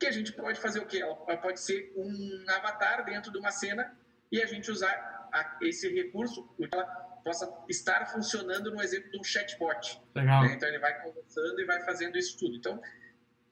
que 0.00 0.06
a 0.06 0.10
gente 0.10 0.32
pode 0.32 0.58
fazer 0.58 0.80
o 0.80 0.86
quê? 0.86 1.02
Ela 1.02 1.36
pode 1.36 1.60
ser 1.60 1.92
um 1.94 2.44
avatar 2.48 3.04
dentro 3.04 3.30
de 3.30 3.36
uma 3.36 3.50
cena 3.50 3.94
e 4.32 4.40
a 4.40 4.46
gente 4.46 4.70
usar 4.70 5.28
a, 5.30 5.58
esse 5.60 5.92
recurso, 5.92 6.48
ela 6.72 7.13
possa 7.24 7.50
estar 7.68 8.06
funcionando 8.06 8.70
no 8.70 8.82
exemplo 8.82 9.10
de 9.10 9.18
um 9.18 9.24
chatbot. 9.24 10.00
Legal. 10.14 10.42
Né? 10.42 10.54
Então 10.54 10.68
ele 10.68 10.78
vai 10.78 11.02
conversando 11.02 11.60
e 11.60 11.64
vai 11.64 11.82
fazendo 11.84 12.18
isso 12.18 12.38
tudo. 12.38 12.56
Então 12.56 12.80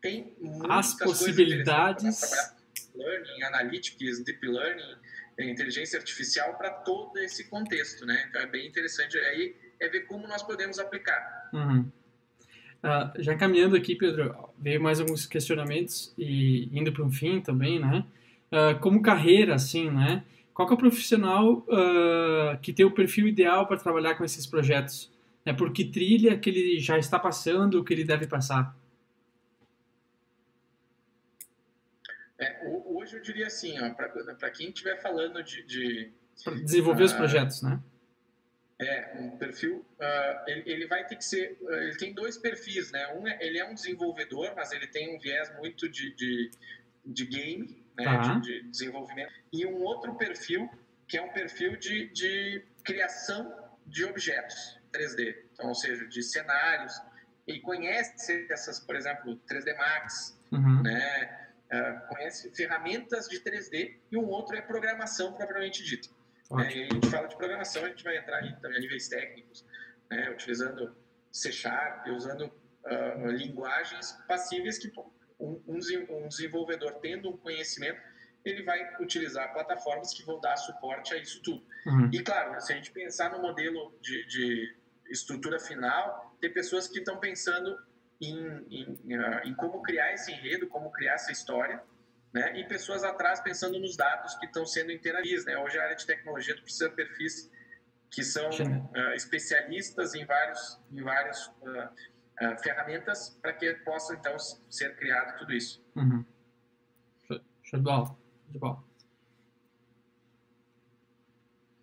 tem 0.00 0.36
muitas 0.40 0.70
As 0.70 0.94
possibilidades. 0.98 2.54
Learning, 2.94 3.42
analytics, 3.44 4.22
deep 4.22 4.46
learning, 4.46 4.96
inteligência 5.38 5.98
artificial 5.98 6.54
para 6.58 6.70
todo 6.70 7.18
esse 7.18 7.48
contexto, 7.48 8.04
né? 8.04 8.26
Então 8.28 8.42
é 8.42 8.46
bem 8.46 8.68
interessante 8.68 9.16
aí 9.16 9.56
é 9.80 9.88
ver 9.88 10.02
como 10.02 10.28
nós 10.28 10.42
podemos 10.42 10.78
aplicar. 10.78 11.50
Uhum. 11.52 11.90
Uh, 12.82 13.22
já 13.22 13.36
caminhando 13.36 13.76
aqui, 13.76 13.94
Pedro, 13.94 14.50
veio 14.58 14.80
mais 14.80 15.00
alguns 15.00 15.26
questionamentos 15.26 16.12
e 16.18 16.68
indo 16.72 16.92
para 16.92 17.04
um 17.04 17.10
fim 17.10 17.40
também, 17.40 17.80
né? 17.80 18.04
Uh, 18.52 18.78
como 18.80 19.00
carreira, 19.00 19.54
assim, 19.54 19.90
né? 19.90 20.24
Qual 20.54 20.68
é 20.68 20.72
o 20.72 20.76
profissional 20.76 21.58
uh, 21.68 22.58
que 22.60 22.72
tem 22.72 22.84
o 22.84 22.90
perfil 22.90 23.26
ideal 23.26 23.66
para 23.66 23.78
trabalhar 23.78 24.14
com 24.16 24.24
esses 24.24 24.46
projetos? 24.46 25.10
É 25.44 25.52
por 25.52 25.72
que 25.72 25.84
trilha 25.84 26.38
que 26.38 26.50
ele 26.50 26.78
já 26.78 26.98
está 26.98 27.18
passando, 27.18 27.80
o 27.80 27.84
que 27.84 27.92
ele 27.92 28.04
deve 28.04 28.26
passar? 28.26 28.76
É, 32.38 32.68
hoje 32.86 33.16
eu 33.16 33.22
diria 33.22 33.46
assim, 33.46 33.74
para 33.94 34.50
quem 34.50 34.68
estiver 34.68 35.00
falando 35.00 35.42
de, 35.42 35.62
de 35.64 36.12
desenvolver 36.64 37.02
uh, 37.02 37.06
os 37.06 37.12
projetos, 37.12 37.62
né? 37.62 37.80
É, 38.80 39.16
um 39.16 39.36
perfil, 39.36 39.76
uh, 39.76 40.50
ele, 40.50 40.62
ele, 40.66 40.86
vai 40.86 41.06
ter 41.06 41.14
que 41.16 41.24
ser, 41.24 41.56
uh, 41.60 41.72
ele 41.74 41.96
tem 41.96 42.12
dois 42.12 42.36
perfis, 42.36 42.90
né? 42.90 43.14
Um, 43.14 43.28
é, 43.28 43.38
ele 43.40 43.58
é 43.58 43.64
um 43.64 43.74
desenvolvedor, 43.74 44.52
mas 44.56 44.72
ele 44.72 44.88
tem 44.88 45.14
um 45.14 45.20
viés 45.20 45.54
muito 45.56 45.88
de, 45.88 46.14
de, 46.14 46.50
de 47.04 47.26
game, 47.26 47.81
né? 47.96 48.04
Tá. 48.04 48.34
De, 48.34 48.40
de, 48.40 48.68
desenvolvimento. 48.68 49.32
E 49.52 49.66
um 49.66 49.82
outro 49.82 50.14
perfil, 50.14 50.68
que 51.08 51.16
é 51.18 51.22
um 51.22 51.32
perfil 51.32 51.76
de, 51.76 52.08
de 52.12 52.64
criação 52.84 53.54
de 53.86 54.04
objetos 54.04 54.80
3D, 54.92 55.34
então, 55.52 55.68
ou 55.68 55.74
seja, 55.74 56.06
de 56.06 56.22
cenários, 56.22 57.00
e 57.46 57.60
conhece 57.60 58.46
essas, 58.50 58.78
por 58.78 58.94
exemplo, 58.94 59.40
3D 59.50 59.76
Max, 59.76 60.40
uhum. 60.52 60.82
né? 60.82 61.38
Uh, 61.72 62.06
conhece 62.08 62.54
ferramentas 62.54 63.26
de 63.28 63.40
3D 63.40 63.96
e 64.10 64.16
um 64.18 64.28
outro 64.28 64.54
é 64.54 64.60
programação 64.60 65.32
propriamente 65.32 65.82
dita. 65.82 66.10
É, 66.60 66.76
e 66.76 66.82
a 66.82 66.92
gente 66.92 67.08
fala 67.08 67.26
de 67.26 67.34
programação, 67.34 67.84
a 67.84 67.88
gente 67.88 68.04
vai 68.04 68.18
entrar 68.18 68.36
aí 68.38 68.54
também 68.60 68.76
a 68.76 68.80
níveis 68.80 69.08
técnicos, 69.08 69.64
né, 70.10 70.28
utilizando 70.30 70.94
C 71.30 71.50
Sharp, 71.50 72.06
usando 72.08 72.42
uh, 72.44 73.26
linguagens 73.28 74.12
passíveis 74.28 74.78
que 74.78 74.92
um, 75.38 75.62
um, 75.66 76.28
desenvolvedor 76.28 76.94
tendo 77.00 77.30
um 77.30 77.36
conhecimento, 77.36 78.00
ele 78.44 78.62
vai 78.62 78.80
utilizar 79.00 79.52
plataformas 79.52 80.12
que 80.12 80.24
vão 80.24 80.40
dar 80.40 80.56
suporte 80.56 81.14
a 81.14 81.18
isso 81.18 81.40
tudo. 81.42 81.64
Uhum. 81.86 82.10
E 82.12 82.22
claro, 82.22 82.60
se 82.60 82.72
a 82.72 82.76
gente 82.76 82.90
pensar 82.90 83.30
no 83.30 83.40
modelo 83.40 83.96
de, 84.00 84.26
de 84.26 84.76
estrutura 85.10 85.60
final, 85.60 86.36
tem 86.40 86.52
pessoas 86.52 86.88
que 86.88 86.98
estão 86.98 87.18
pensando 87.18 87.76
em, 88.20 88.36
em, 88.70 89.18
uh, 89.18 89.40
em 89.44 89.54
como 89.54 89.82
criar 89.82 90.12
esse 90.12 90.32
enredo, 90.32 90.66
como 90.68 90.90
criar 90.90 91.14
essa 91.14 91.32
história, 91.32 91.82
né? 92.32 92.58
E 92.58 92.64
pessoas 92.64 93.04
atrás 93.04 93.40
pensando 93.40 93.78
nos 93.78 93.96
dados 93.96 94.34
que 94.36 94.46
estão 94.46 94.64
sendo 94.64 94.90
interagidos, 94.90 95.44
né? 95.44 95.56
Hoje 95.58 95.78
a 95.78 95.84
área 95.84 95.96
de 95.96 96.06
tecnologia 96.06 96.56
tu 96.56 96.62
precisa 96.62 96.88
de 96.88 96.94
perfis 96.94 97.50
que 98.10 98.22
são 98.22 98.48
uh, 98.48 99.12
especialistas 99.14 100.14
em 100.14 100.24
vários 100.24 100.78
em 100.92 101.02
várias 101.02 101.46
uh, 101.46 101.88
uh, 102.44 102.62
ferramentas 102.62 103.38
para 103.40 103.52
que 103.52 103.72
possa 103.76 104.14
então 104.14 104.36
ser 104.38 104.96
criado 104.96 105.38
tudo 105.38 105.52
isso. 105.52 105.84
Uhum. 105.96 106.24
Show 107.62 107.78
de 107.78 107.84
bola. 107.84 108.16
De 108.48 108.58
bola. 108.58 108.84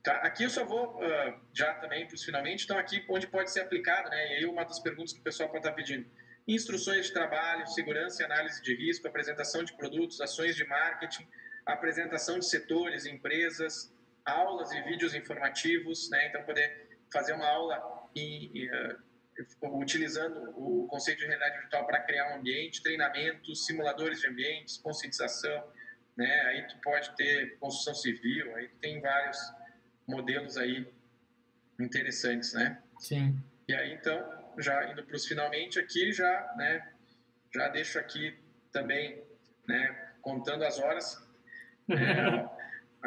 Tá, 0.04 0.14
aqui 0.18 0.44
eu 0.44 0.50
só 0.50 0.66
vou 0.66 1.00
já 1.54 1.74
também 1.76 2.08
para 2.08 2.16
os 2.16 2.24
finalmente, 2.24 2.64
então 2.64 2.78
aqui 2.78 3.06
onde 3.10 3.28
pode 3.28 3.52
ser 3.52 3.62
aplicado, 3.62 4.10
né? 4.10 4.34
E 4.34 4.36
aí 4.38 4.46
uma 4.46 4.64
das 4.64 4.80
perguntas 4.80 5.12
que 5.12 5.20
o 5.20 5.24
pessoal 5.24 5.50
pode 5.50 5.60
estar 5.60 5.74
pedindo 5.76 6.10
instruções 6.48 7.08
de 7.08 7.14
trabalho, 7.14 7.68
segurança 7.68 8.22
e 8.22 8.26
análise 8.26 8.62
de 8.62 8.76
risco, 8.76 9.08
apresentação 9.08 9.64
de 9.64 9.74
produtos, 9.74 10.20
ações 10.20 10.56
de 10.56 10.66
marketing, 10.66 11.28
apresentação 11.66 12.40
de 12.40 12.46
setores, 12.46 13.06
empresas, 13.06 13.94
aulas 14.26 14.72
e 14.72 14.82
vídeos 14.82 15.14
informativos, 15.14 16.10
né? 16.10 16.28
Então, 16.28 16.44
poder 16.44 17.00
fazer 17.12 17.34
uma 17.34 17.48
aula 17.48 18.10
e, 18.16 18.64
e 18.64 18.70
uh, 18.70 18.98
utilizando 19.64 20.52
o 20.58 20.88
conceito 20.88 21.20
de 21.20 21.26
realidade 21.26 21.60
virtual 21.60 21.86
para 21.86 22.02
criar 22.02 22.34
um 22.34 22.40
ambiente, 22.40 22.82
treinamentos, 22.84 23.66
simuladores 23.66 24.20
de 24.22 24.28
ambientes, 24.28 24.78
conscientização, 24.78 25.64
né? 26.18 26.42
Aí 26.48 26.68
tu 26.68 26.78
pode 26.82 27.16
ter 27.16 27.58
construção 27.60 27.96
civil, 27.96 28.54
aí 28.56 28.68
tem 28.82 29.00
vários 29.00 29.38
modelos 30.08 30.58
aí 30.58 30.92
interessantes, 31.80 32.54
né? 32.54 32.82
Sim. 33.00 33.42
E 33.68 33.74
aí, 33.74 33.94
então, 33.94 34.40
já 34.58 34.92
indo 34.92 35.04
para 35.04 35.16
os 35.16 35.26
finalmente 35.26 35.80
aqui, 35.80 36.12
já, 36.12 36.54
né, 36.58 36.92
já 37.54 37.68
deixo 37.70 38.00
aqui 38.00 38.38
também, 38.72 39.24
né, 39.68 40.14
contando 40.22 40.66
as 40.66 40.80
horas, 40.80 41.26
é, 41.90 42.50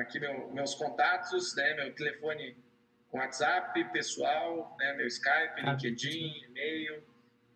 aqui 0.01 0.19
meu, 0.19 0.51
meus 0.53 0.75
contatos, 0.75 1.55
né, 1.57 1.75
meu 1.75 1.95
telefone 1.95 2.57
WhatsApp 3.13 3.85
pessoal, 3.93 4.77
né, 4.79 4.95
meu 4.95 5.07
Skype, 5.07 5.61
ah. 5.63 5.73
LinkedIn, 5.73 6.45
e-mail, 6.49 7.03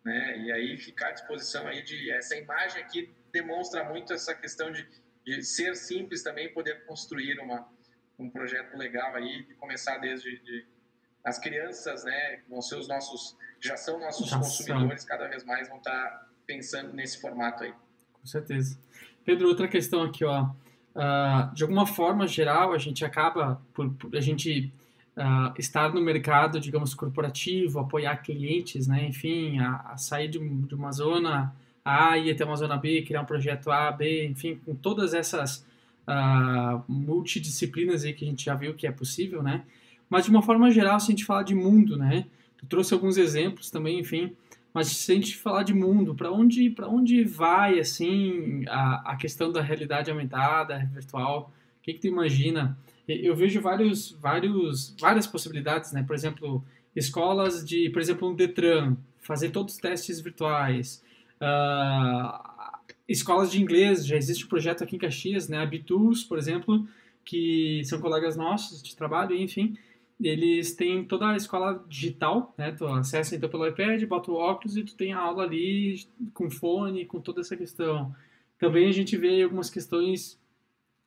né, 0.03 0.37
e 0.39 0.51
aí 0.51 0.77
ficar 0.77 1.09
à 1.09 1.11
disposição 1.11 1.67
aí 1.67 1.83
de 1.83 2.11
essa 2.11 2.35
imagem 2.35 2.81
aqui 2.81 3.13
demonstra 3.31 3.83
muito 3.83 4.13
essa 4.13 4.33
questão 4.33 4.71
de, 4.71 4.87
de 5.25 5.43
ser 5.43 5.75
simples 5.75 6.23
também 6.23 6.53
poder 6.53 6.85
construir 6.85 7.39
uma 7.39 7.67
um 8.19 8.29
projeto 8.29 8.75
legal 8.75 9.13
aí 9.15 9.43
de 9.43 9.53
começar 9.55 9.97
desde 9.99 10.39
de, 10.39 10.65
as 11.23 11.37
crianças, 11.37 12.03
né, 12.03 12.39
vão 12.49 12.61
ser 12.61 12.77
os 12.77 12.87
nossos 12.87 13.37
já 13.59 13.75
são 13.75 13.99
nossos 13.99 14.29
já 14.29 14.37
consumidores, 14.37 15.01
são. 15.01 15.09
cada 15.09 15.27
vez 15.27 15.43
mais 15.43 15.67
vão 15.67 15.77
estar 15.77 16.27
pensando 16.45 16.93
nesse 16.93 17.19
formato 17.19 17.63
aí. 17.63 17.73
Com 18.13 18.25
certeza. 18.25 18.79
Pedro, 19.25 19.47
outra 19.47 19.67
questão 19.67 20.03
aqui, 20.03 20.23
ó. 20.23 20.43
Uh, 20.95 21.53
de 21.53 21.63
alguma 21.63 21.85
forma 21.85 22.25
geral, 22.27 22.73
a 22.73 22.77
gente 22.77 23.03
acaba 23.03 23.61
por, 23.73 23.93
por 23.95 24.15
a 24.15 24.21
gente 24.21 24.71
uh, 25.17 25.53
estar 25.57 25.93
no 25.93 25.99
mercado, 25.99 26.59
digamos, 26.59 26.93
corporativo, 26.93 27.79
apoiar 27.79 28.17
clientes, 28.17 28.87
né? 28.87 29.05
Enfim, 29.07 29.59
a, 29.59 29.93
a 29.93 29.97
sair 29.97 30.27
de, 30.27 30.39
de, 30.39 30.75
uma 30.75 30.91
zona 30.91 31.53
A 31.83 32.17
e 32.17 32.29
até 32.29 32.45
uma 32.45 32.55
zona 32.55 32.77
B, 32.77 33.01
criar 33.01 33.21
um 33.21 33.25
projeto 33.25 33.71
A, 33.71 33.91
B, 33.91 34.27
enfim, 34.27 34.59
com 34.63 34.75
todas 34.75 35.13
essas 35.13 35.65
uh, 36.07 36.83
multidisciplinas 36.87 38.03
aí 38.03 38.13
que 38.13 38.23
a 38.23 38.27
gente 38.27 38.45
já 38.45 38.53
viu 38.53 38.75
que 38.75 38.85
é 38.85 38.91
possível, 38.91 39.41
né? 39.41 39.63
Mas 40.09 40.25
de 40.25 40.29
uma 40.29 40.41
forma 40.41 40.69
geral, 40.71 40.99
se 40.99 41.07
a 41.07 41.09
gente 41.09 41.25
fala 41.25 41.43
de 41.43 41.55
mundo, 41.55 41.97
né? 41.97 42.27
Tu 42.57 42.65
trouxe 42.67 42.93
alguns 42.93 43.17
exemplos 43.17 43.69
também, 43.69 43.99
enfim, 43.99 44.35
Mas 44.73 44.87
se 44.87 45.11
a 45.11 45.15
gente 45.15 45.35
falar 45.37 45.63
de 45.63 45.73
mundo, 45.73 46.13
para 46.13 46.31
onde, 46.31 46.73
onde 46.83 47.23
vai 47.23 47.79
assim 47.79 48.63
a, 48.67 49.13
a 49.13 49.15
questão 49.15 49.51
da 49.51 49.61
realidade 49.61 50.11
aumentada, 50.11 50.87
virtual? 50.93 51.51
O 51.79 51.83
que, 51.83 51.93
que 51.93 51.99
tu 51.99 52.07
imagina? 52.07 52.77
Eu 53.07 53.35
vejo 53.35 53.61
vários, 53.61 54.11
vários, 54.11 54.95
várias 54.99 55.25
possibilidades, 55.25 55.93
né? 55.93 56.03
Por 56.03 56.13
exemplo, 56.15 56.63
escolas 56.95 57.65
de, 57.65 57.89
por 57.89 58.01
exemplo, 58.01 58.29
um 58.29 58.35
Detran, 58.35 58.97
fazer 59.19 59.49
todos 59.49 59.75
os 59.75 59.79
testes 59.79 60.19
virtuais. 60.19 61.03
Uh, 61.41 62.67
escolas 63.07 63.51
de 63.51 63.61
inglês, 63.61 64.05
já 64.05 64.17
existe 64.17 64.45
um 64.45 64.49
projeto 64.49 64.83
aqui 64.83 64.95
em 64.95 64.99
Caxias, 64.99 65.47
né? 65.47 65.59
A 65.59 65.65
Bitools, 65.65 66.23
por 66.23 66.37
exemplo, 66.37 66.87
que 67.23 67.81
são 67.85 67.99
colegas 67.99 68.35
nossos 68.35 68.81
de 68.83 68.95
trabalho, 68.95 69.35
enfim, 69.35 69.77
eles 70.19 70.73
têm 70.73 71.03
toda 71.03 71.29
a 71.29 71.35
escola 71.35 71.85
digital, 71.87 72.53
né? 72.57 72.71
Tu 72.71 72.85
acessa 72.87 73.35
então 73.35 73.49
pelo 73.49 73.67
iPad, 73.67 74.03
bota 74.05 74.31
o 74.31 74.35
óculos 74.35 74.75
e 74.75 74.83
tu 74.83 74.95
tem 74.95 75.13
a 75.13 75.19
aula 75.19 75.43
ali 75.43 76.05
com 76.33 76.49
fone, 76.49 77.05
com 77.05 77.21
toda 77.21 77.41
essa 77.41 77.55
questão. 77.55 78.13
Também 78.57 78.87
a 78.87 78.91
gente 78.91 79.15
vê 79.15 79.43
algumas 79.43 79.69
questões 79.69 80.39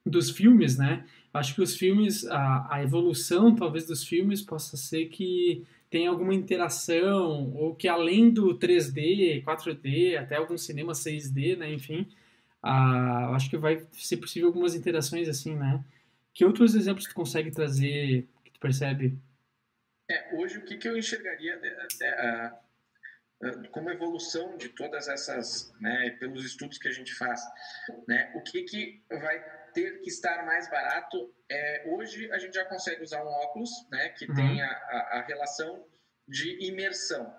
dos 0.06 0.30
filmes, 0.30 0.78
né? 0.78 1.04
Acho 1.32 1.54
que 1.54 1.62
os 1.62 1.76
filmes, 1.76 2.26
a, 2.26 2.66
a 2.70 2.82
evolução 2.82 3.54
talvez 3.54 3.86
dos 3.86 4.04
filmes 4.04 4.42
possa 4.42 4.76
ser 4.76 5.06
que 5.06 5.64
tem 5.88 6.06
alguma 6.06 6.34
interação 6.34 7.52
ou 7.54 7.74
que 7.74 7.88
além 7.88 8.30
do 8.30 8.58
3D, 8.58 9.44
4D, 9.44 10.16
até 10.16 10.36
algum 10.36 10.58
cinema 10.58 10.92
6D, 10.92 11.56
né? 11.56 11.72
Enfim, 11.72 12.06
acho 12.62 13.48
que 13.48 13.56
vai 13.56 13.86
ser 13.92 14.16
possível 14.16 14.48
algumas 14.48 14.74
interações 14.74 15.28
assim, 15.28 15.54
né? 15.54 15.84
Que 16.32 16.44
outros 16.44 16.74
exemplos 16.74 17.06
tu 17.06 17.14
consegue 17.14 17.50
trazer 17.50 18.28
percebe? 18.60 19.18
É, 20.08 20.36
hoje 20.36 20.58
o 20.58 20.64
que, 20.64 20.76
que 20.76 20.86
eu 20.86 20.96
enxergaria 20.96 21.58
como 23.72 23.90
evolução 23.90 24.56
de 24.58 24.68
todas 24.68 25.08
essas, 25.08 25.72
né, 25.80 26.10
pelos 26.20 26.44
estudos 26.44 26.76
que 26.76 26.88
a 26.88 26.92
gente 26.92 27.14
faz, 27.14 27.40
né, 28.06 28.30
o 28.34 28.42
que, 28.42 28.62
que 28.64 29.02
vai 29.08 29.42
ter 29.72 30.00
que 30.00 30.08
estar 30.08 30.44
mais 30.44 30.70
barato 30.70 31.34
é 31.50 31.84
hoje 31.88 32.30
a 32.32 32.38
gente 32.38 32.54
já 32.54 32.64
consegue 32.64 33.02
usar 33.02 33.22
um 33.24 33.28
óculos, 33.28 33.70
né, 33.90 34.10
que 34.10 34.26
uhum. 34.26 34.34
tem 34.34 34.62
a, 34.62 34.70
a, 34.70 35.18
a, 35.18 35.22
relação 35.22 35.84
de 36.26 36.66
imersão, 36.66 37.34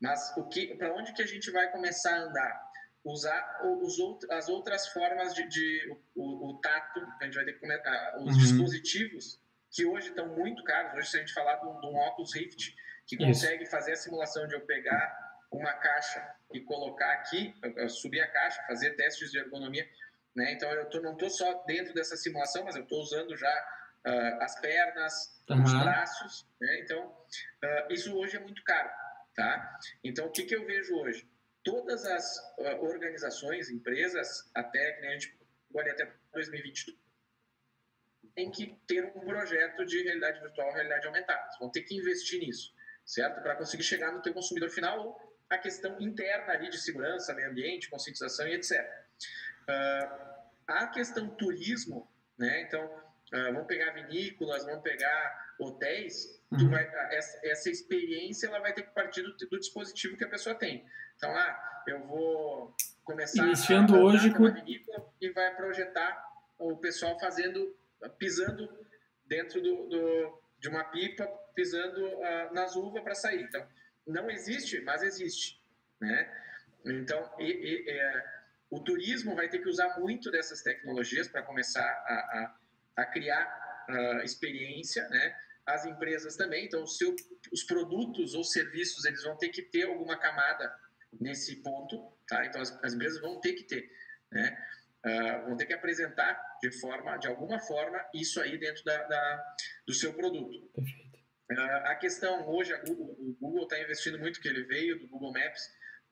mas 0.00 0.36
o 0.36 0.48
que, 0.48 0.74
para 0.76 0.94
onde 0.94 1.12
que 1.12 1.22
a 1.22 1.26
gente 1.26 1.50
vai 1.50 1.70
começar 1.70 2.14
a 2.14 2.22
andar? 2.22 2.66
Usar 3.04 3.60
os 3.62 4.00
out, 4.00 4.26
as 4.32 4.48
outras 4.48 4.88
formas 4.88 5.32
de, 5.32 5.46
de 5.48 5.96
o, 6.14 6.50
o, 6.50 6.60
tato, 6.60 7.00
a 7.20 7.24
gente 7.24 7.34
vai 7.34 7.44
ter 7.44 7.52
que 7.52 7.60
começar, 7.60 8.16
os 8.18 8.32
uhum. 8.32 8.38
dispositivos 8.38 9.40
que 9.70 9.84
hoje 9.84 10.08
estão 10.08 10.34
muito 10.34 10.64
caros. 10.64 10.92
Hoje, 10.94 11.10
se 11.10 11.16
a 11.16 11.20
gente 11.20 11.32
falar 11.32 11.54
de 11.56 11.66
um, 11.68 11.80
de 11.80 11.86
um 11.86 11.96
Oculus 11.96 12.34
Rift, 12.34 12.74
que 13.06 13.16
consegue 13.16 13.62
Isso. 13.62 13.70
fazer 13.70 13.92
a 13.92 13.96
simulação 13.96 14.46
de 14.48 14.54
eu 14.54 14.60
pegar 14.62 15.16
uma 15.52 15.72
caixa 15.74 16.34
e 16.52 16.60
colocar 16.60 17.12
aqui, 17.12 17.54
subir 17.88 18.20
a 18.20 18.26
caixa, 18.26 18.62
fazer 18.66 18.96
testes 18.96 19.30
de 19.30 19.38
ergonomia. 19.38 19.88
Né? 20.36 20.52
Então, 20.52 20.70
eu 20.70 20.84
tô, 20.90 21.00
não 21.00 21.14
estou 21.14 21.30
só 21.30 21.64
dentro 21.64 21.94
dessa 21.94 22.14
simulação, 22.14 22.62
mas 22.64 22.76
eu 22.76 22.82
estou 22.82 23.00
usando 23.00 23.34
já 23.34 23.50
uh, 24.06 24.42
as 24.42 24.60
pernas, 24.60 25.42
uhum. 25.48 25.62
os 25.62 25.72
braços. 25.72 26.46
Né? 26.60 26.80
Então, 26.80 27.06
uh, 27.06 27.92
isso 27.92 28.14
hoje 28.14 28.36
é 28.36 28.40
muito 28.40 28.62
caro. 28.62 28.90
Tá? 29.34 29.78
Então, 30.04 30.26
o 30.26 30.30
que, 30.30 30.44
que 30.44 30.54
eu 30.54 30.66
vejo 30.66 30.94
hoje? 30.96 31.26
Todas 31.64 32.04
as 32.04 32.36
uh, 32.58 32.84
organizações, 32.84 33.70
empresas, 33.70 34.48
até 34.54 34.92
que 34.92 35.06
a 35.06 35.10
gente 35.12 35.36
olha 35.74 35.92
até 35.92 36.12
2022, 36.32 36.96
tem 38.34 38.50
que 38.50 38.78
ter 38.86 39.04
um 39.16 39.20
projeto 39.20 39.86
de 39.86 40.02
realidade 40.02 40.40
virtual, 40.40 40.70
realidade 40.72 41.06
aumentada. 41.06 41.48
Vão 41.58 41.70
ter 41.70 41.82
que 41.82 41.96
investir 41.96 42.40
nisso, 42.40 42.74
certo? 43.06 43.40
Para 43.42 43.56
conseguir 43.56 43.82
chegar 43.82 44.12
no 44.12 44.20
teu 44.20 44.34
consumidor 44.34 44.68
final 44.68 45.06
ou 45.06 45.36
a 45.48 45.56
questão 45.56 45.98
interna 46.00 46.52
ali 46.52 46.68
de 46.68 46.78
segurança, 46.78 47.32
meio 47.32 47.50
ambiente, 47.50 47.88
conscientização 47.88 48.46
e 48.46 48.54
etc. 48.54 48.86
Uh, 49.68 50.26
ah, 50.68 50.84
a 50.84 50.86
questão 50.88 51.28
turismo, 51.28 52.08
né? 52.38 52.62
Então, 52.62 52.84
uh, 52.84 53.52
vamos 53.52 53.66
pegar 53.66 53.92
vinícolas, 53.92 54.64
vamos 54.64 54.82
pegar 54.82 55.54
hotéis, 55.58 56.40
uhum. 56.50 56.70
vai, 56.70 56.84
essa, 57.14 57.40
essa, 57.44 57.70
experiência 57.70 58.46
ela 58.46 58.60
vai 58.60 58.72
ter 58.72 58.82
que 58.82 58.90
partir 58.90 59.22
do, 59.22 59.36
do, 59.36 59.58
dispositivo 59.58 60.16
que 60.16 60.24
a 60.24 60.28
pessoa 60.28 60.54
tem. 60.54 60.84
Então, 61.16 61.30
ah, 61.30 61.82
eu 61.86 62.00
vou 62.06 62.74
começar 63.04 63.44
Iniciando 63.46 63.94
a, 63.94 63.98
a 63.98 64.02
hoje 64.02 64.32
com 64.32 64.52
vinícola 64.52 65.08
e 65.20 65.30
vai 65.30 65.54
projetar 65.54 66.24
o 66.58 66.76
pessoal 66.76 67.18
fazendo 67.18 67.74
pisando 68.18 68.68
dentro 69.26 69.60
do, 69.60 69.88
do 69.88 70.46
de 70.58 70.68
uma 70.68 70.84
pipa, 70.84 71.26
pisando 71.54 72.04
uh, 72.06 72.52
nas 72.54 72.76
uvas 72.76 73.02
para 73.02 73.14
sair. 73.14 73.42
Então, 73.42 73.66
não 74.06 74.30
existe, 74.30 74.80
mas 74.80 75.02
existe, 75.02 75.60
né? 76.00 76.30
Então, 76.84 77.30
e, 77.38 77.44
e, 77.44 77.90
é, 77.90 78.35
o 78.70 78.80
turismo 78.82 79.34
vai 79.34 79.48
ter 79.48 79.60
que 79.60 79.68
usar 79.68 79.98
muito 79.98 80.30
dessas 80.30 80.62
tecnologias 80.62 81.28
para 81.28 81.42
começar 81.42 81.84
a, 81.84 82.56
a, 82.96 83.02
a 83.02 83.06
criar 83.06 83.46
uh, 83.88 84.24
experiência, 84.24 85.08
né? 85.08 85.36
As 85.64 85.84
empresas 85.84 86.36
também, 86.36 86.64
então, 86.66 86.86
seu, 86.86 87.14
os 87.52 87.64
produtos 87.64 88.34
ou 88.34 88.44
serviços, 88.44 89.04
eles 89.04 89.22
vão 89.22 89.36
ter 89.36 89.48
que 89.48 89.62
ter 89.62 89.84
alguma 89.84 90.16
camada 90.16 90.72
nesse 91.20 91.56
ponto, 91.56 92.16
tá? 92.28 92.46
Então, 92.46 92.60
as, 92.60 92.78
as 92.84 92.94
empresas 92.94 93.20
vão 93.20 93.40
ter 93.40 93.54
que 93.54 93.64
ter, 93.64 93.90
né? 94.30 94.56
uh, 95.06 95.46
vão 95.46 95.56
ter 95.56 95.66
que 95.66 95.72
apresentar 95.72 96.40
de 96.62 96.70
forma, 96.80 97.16
de 97.16 97.28
alguma 97.28 97.58
forma, 97.60 98.04
isso 98.14 98.40
aí 98.40 98.58
dentro 98.58 98.84
da, 98.84 99.02
da 99.04 99.54
do 99.86 99.94
seu 99.94 100.12
produto. 100.12 100.70
Perfeito. 100.74 101.16
Uh, 101.50 101.86
a 101.86 101.94
questão 101.94 102.48
hoje, 102.48 102.72
a 102.74 102.78
Google, 102.78 103.16
o 103.18 103.36
Google 103.40 103.62
está 103.64 103.80
investindo 103.80 104.18
muito, 104.18 104.40
que 104.40 104.48
ele 104.48 104.64
veio 104.64 104.98
do 104.98 105.08
Google 105.08 105.32
Maps, 105.32 105.62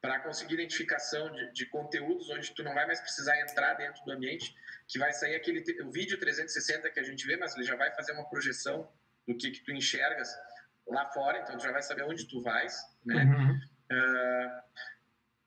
para 0.04 0.20
conseguir 0.20 0.52
identificação 0.52 1.32
de, 1.32 1.50
de, 1.52 1.64
conteúdos 1.64 2.28
onde 2.28 2.52
tu 2.52 2.62
não 2.62 2.74
vai 2.74 2.86
mais 2.86 3.00
precisar 3.00 3.40
entrar 3.40 3.72
dentro 3.72 4.04
do 4.04 4.12
ambiente, 4.12 4.54
que 4.86 4.98
vai 4.98 5.10
sair 5.14 5.34
aquele 5.34 5.64
o 5.82 5.90
vídeo 5.90 6.20
360 6.20 6.90
que 6.90 7.00
a 7.00 7.02
gente 7.02 7.26
vê, 7.26 7.38
mas 7.38 7.56
ele 7.56 7.64
já 7.64 7.74
vai 7.74 7.90
fazer 7.94 8.12
uma 8.12 8.28
projeção 8.28 8.86
do 9.26 9.34
que, 9.34 9.50
que 9.50 9.64
tu 9.64 9.72
enxergas 9.72 10.28
lá 10.86 11.06
fora, 11.06 11.38
então 11.38 11.56
tu 11.56 11.64
já 11.64 11.72
vai 11.72 11.80
saber 11.80 12.02
onde 12.02 12.28
tu 12.28 12.42
vais, 12.42 12.78
né? 13.02 13.24
Uhum. 13.24 13.52
Uh, 13.96 14.62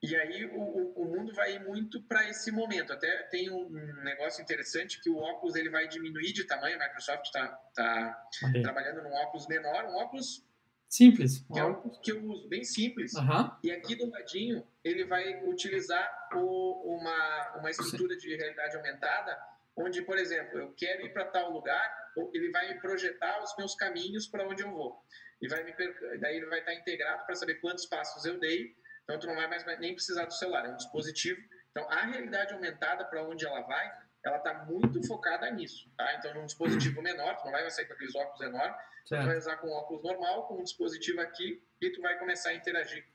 e 0.02 0.16
aí 0.16 0.46
o, 0.48 1.04
o 1.04 1.06
mundo 1.06 1.36
vai 1.36 1.54
ir 1.54 1.64
muito 1.64 2.02
para 2.02 2.28
esse 2.28 2.52
momento. 2.52 2.92
Até 2.92 3.24
tem 3.30 3.52
um 3.52 3.70
negócio 4.04 4.42
interessante 4.42 5.00
que 5.04 5.10
o 5.12 5.18
óculos 5.18 5.56
ele 5.56 5.70
vai 5.70 5.88
diminuir 5.88 6.34
de 6.34 6.46
tamanho. 6.46 6.82
A 6.82 6.84
Microsoft 6.84 7.26
está 7.26 7.48
tá 7.76 8.28
okay. 8.48 8.64
trabalhando 8.64 9.04
num 9.04 9.14
óculos 9.14 9.48
menor, 9.48 9.86
um 9.86 9.98
óculos 9.98 10.44
simples, 10.90 11.46
que 11.52 11.60
é 11.60 11.66
um 11.66 11.90
que 12.02 12.12
eu 12.12 12.24
uso 12.26 12.48
bem 12.48 12.64
simples. 12.64 13.14
Uhum. 13.14 13.52
E 13.64 13.72
aqui 13.72 13.96
do 13.96 14.10
ladinho 14.10 14.66
ele 14.84 15.06
vai 15.06 15.44
utilizar 15.46 16.30
o, 16.34 16.96
uma 16.96 17.58
uma 17.60 17.70
estrutura 17.70 18.16
de 18.16 18.36
realidade 18.36 18.76
aumentada, 18.76 19.38
onde 19.76 20.02
por 20.02 20.18
exemplo 20.18 20.60
eu 20.60 20.74
quero 20.76 21.06
ir 21.06 21.14
para 21.14 21.26
tal 21.26 21.52
lugar, 21.52 22.12
ele 22.34 22.50
vai 22.52 22.74
me 22.74 22.80
projetar 22.80 23.44
os 23.44 23.56
meus 23.58 23.76
caminhos 23.76 24.28
para 24.28 24.48
onde 24.48 24.64
eu 24.64 24.72
vou. 24.72 25.02
E 25.42 25.48
vai 25.48 25.64
me 25.64 25.74
daí 26.20 26.38
ele 26.38 26.48
vai 26.48 26.60
estar 26.60 26.74
integrado 26.74 27.26
para 27.26 27.36
saber 27.36 27.56
quantos 27.56 27.86
passos 27.86 28.26
eu 28.26 28.40
dei 28.40 28.76
então, 29.08 29.18
tu 29.20 29.28
não 29.28 29.36
vai 29.36 29.48
mais 29.48 29.66
nem 29.80 29.94
precisar 29.94 30.26
do 30.26 30.34
celular, 30.34 30.66
é 30.66 30.70
um 30.70 30.76
dispositivo. 30.76 31.40
Então, 31.72 31.90
a 31.90 32.06
realidade 32.08 32.54
aumentada, 32.54 33.06
para 33.06 33.24
onde 33.24 33.46
ela 33.46 33.62
vai, 33.62 33.90
ela 34.28 34.38
está 34.38 34.66
muito 34.66 35.06
focada 35.08 35.50
nisso, 35.52 35.90
tá? 35.98 36.16
Então, 36.16 36.34
num 36.34 36.46
dispositivo 36.46 37.02
menor, 37.02 37.38
tu 37.38 37.46
não 37.46 37.52
vai 37.52 37.70
sair 37.72 37.86
com 37.86 37.94
aqueles 37.94 38.16
óculos 38.16 38.42
enormes, 38.42 38.78
tu 39.06 39.16
vai 39.16 39.38
usar 39.38 39.58
com 39.58 39.70
óculos 39.70 40.04
normal, 40.04 40.48
com 40.48 40.60
um 40.60 40.64
dispositivo 40.64 41.22
aqui, 41.22 41.64
e 41.82 41.90
tu 41.92 42.02
vai 42.02 42.18
começar 42.20 42.50
a 42.50 42.54
interagir 42.54 43.06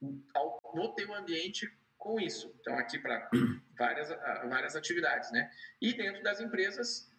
no 0.00 0.94
teu 0.94 1.14
ambiente 1.14 1.70
com 1.96 2.18
isso. 2.20 2.54
Então, 2.60 2.78
aqui 2.78 2.98
para 2.98 3.28
várias, 3.76 4.08
várias 4.48 4.76
atividades, 4.76 5.30
né? 5.32 5.50
E 5.80 5.92
dentro 5.92 6.22
das 6.22 6.40
empresas, 6.40 7.10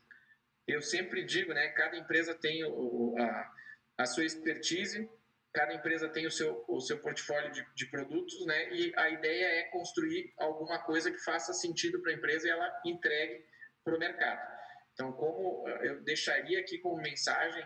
eu 0.68 0.81
sempre 0.81 1.23
digo, 1.23 1.53
né? 1.53 1.69
Cada 1.69 1.97
empresa 1.97 2.35
tem 2.35 2.63
o, 2.63 3.15
a, 3.18 3.53
a 3.97 4.05
sua 4.05 4.26
expertise, 4.26 5.09
cada 5.53 5.73
empresa 5.73 6.07
tem 6.09 6.25
o 6.25 6.31
seu, 6.31 6.63
o 6.67 6.79
seu 6.79 6.99
portfólio 6.99 7.51
de, 7.51 7.65
de 7.75 7.85
produtos, 7.87 8.45
né? 8.45 8.73
E 8.73 8.93
a 8.97 9.09
ideia 9.09 9.45
é 9.59 9.63
construir 9.63 10.33
alguma 10.37 10.79
coisa 10.79 11.11
que 11.11 11.19
faça 11.19 11.53
sentido 11.53 12.01
para 12.01 12.11
a 12.11 12.15
empresa 12.15 12.47
e 12.47 12.51
ela 12.51 12.81
entregue 12.85 13.45
para 13.83 13.95
o 13.95 13.99
mercado. 13.99 14.39
Então, 14.93 15.11
como 15.13 15.67
eh, 15.67 15.87
eu 15.87 16.03
deixaria 16.03 16.59
aqui 16.59 16.77
como 16.77 17.01
mensagem, 17.01 17.65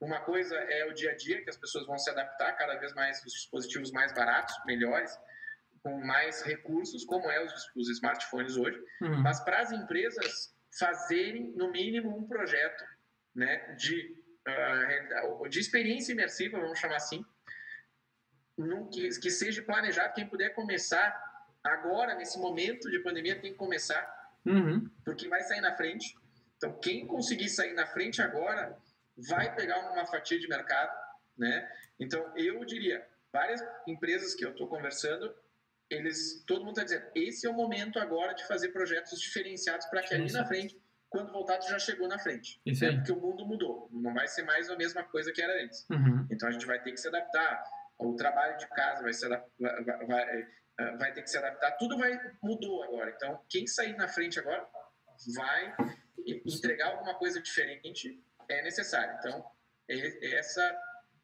uma 0.00 0.20
coisa 0.20 0.54
é 0.56 0.84
o 0.84 0.92
dia 0.92 1.12
a 1.12 1.16
dia, 1.16 1.42
que 1.42 1.50
as 1.50 1.56
pessoas 1.56 1.86
vão 1.86 1.98
se 1.98 2.10
adaptar 2.10 2.52
cada 2.56 2.76
vez 2.76 2.92
mais 2.94 3.24
os 3.24 3.32
dispositivos 3.32 3.90
mais 3.90 4.12
baratos, 4.12 4.54
melhores, 4.66 5.16
com 5.82 5.98
mais 6.04 6.42
recursos, 6.42 7.04
como 7.04 7.30
é 7.30 7.44
os, 7.44 7.52
os 7.76 7.90
smartphones 7.90 8.56
hoje, 8.56 8.78
uhum. 9.02 9.22
mas 9.22 9.42
para 9.44 9.60
as 9.60 9.72
empresas 9.72 10.54
fazerem, 10.78 11.52
no 11.56 11.70
mínimo, 11.70 12.16
um 12.16 12.26
projeto 12.26 12.84
né, 13.34 13.74
de 13.74 14.23
de 15.48 15.58
experiência 15.58 16.12
imersiva, 16.12 16.60
vamos 16.60 16.78
chamar 16.78 16.96
assim, 16.96 17.24
que, 18.90 19.08
que 19.20 19.30
seja 19.30 19.62
planejado. 19.62 20.14
Quem 20.14 20.26
puder 20.26 20.50
começar 20.54 21.22
agora, 21.62 22.14
nesse 22.14 22.38
momento 22.38 22.90
de 22.90 22.98
pandemia, 22.98 23.40
tem 23.40 23.52
que 23.52 23.58
começar, 23.58 24.32
uhum. 24.44 24.88
porque 25.04 25.28
vai 25.28 25.42
sair 25.42 25.60
na 25.60 25.74
frente. 25.74 26.14
Então, 26.56 26.72
quem 26.78 27.06
conseguir 27.06 27.48
sair 27.48 27.72
na 27.72 27.86
frente 27.86 28.20
agora 28.20 28.76
vai 29.16 29.54
pegar 29.54 29.92
uma 29.92 30.06
fatia 30.06 30.38
de 30.38 30.48
mercado, 30.48 30.92
né? 31.36 31.70
Então, 31.98 32.32
eu 32.36 32.64
diria, 32.64 33.06
várias 33.32 33.62
empresas 33.86 34.34
que 34.34 34.44
eu 34.44 34.50
estou 34.50 34.68
conversando, 34.68 35.34
eles, 35.90 36.42
todo 36.46 36.64
mundo 36.64 36.80
está 36.80 36.84
dizendo, 36.84 37.10
esse 37.14 37.46
é 37.46 37.50
o 37.50 37.54
momento 37.54 37.98
agora 37.98 38.34
de 38.34 38.46
fazer 38.46 38.68
projetos 38.70 39.20
diferenciados 39.20 39.86
para 39.86 40.02
que 40.02 40.14
ali 40.14 40.30
na 40.32 40.46
frente, 40.46 40.80
quando 41.14 41.30
voltar, 41.30 41.58
tu 41.58 41.70
já 41.70 41.78
chegou 41.78 42.08
na 42.08 42.18
frente. 42.18 42.60
Isso 42.66 42.84
né? 42.84 42.96
Porque 42.96 43.12
o 43.12 43.20
mundo 43.20 43.46
mudou, 43.46 43.88
não 43.92 44.12
vai 44.12 44.26
ser 44.26 44.42
mais 44.42 44.68
a 44.68 44.76
mesma 44.76 45.04
coisa 45.04 45.32
que 45.32 45.40
era 45.40 45.62
antes. 45.62 45.86
Uhum. 45.88 46.26
Então 46.28 46.48
a 46.48 46.52
gente 46.52 46.66
vai 46.66 46.82
ter 46.82 46.90
que 46.90 46.96
se 46.96 47.06
adaptar. 47.06 47.62
O 47.96 48.16
trabalho 48.16 48.58
de 48.58 48.66
casa 48.70 49.04
vai, 49.04 49.12
se 49.12 49.28
vai, 49.28 49.44
vai, 50.06 50.48
eh, 50.80 50.96
vai 50.96 51.12
ter 51.12 51.22
que 51.22 51.30
se 51.30 51.38
adaptar. 51.38 51.70
Tudo 51.78 51.96
vai 51.96 52.18
mudou 52.42 52.82
agora. 52.82 53.12
Então 53.14 53.40
quem 53.48 53.64
sair 53.64 53.96
na 53.96 54.08
frente 54.08 54.40
agora 54.40 54.66
vai 55.36 55.76
entregar 56.44 56.88
alguma 56.88 57.14
coisa 57.14 57.40
diferente 57.40 58.20
é 58.48 58.62
necessário. 58.62 59.16
Então 59.20 59.44
essa 59.88 60.76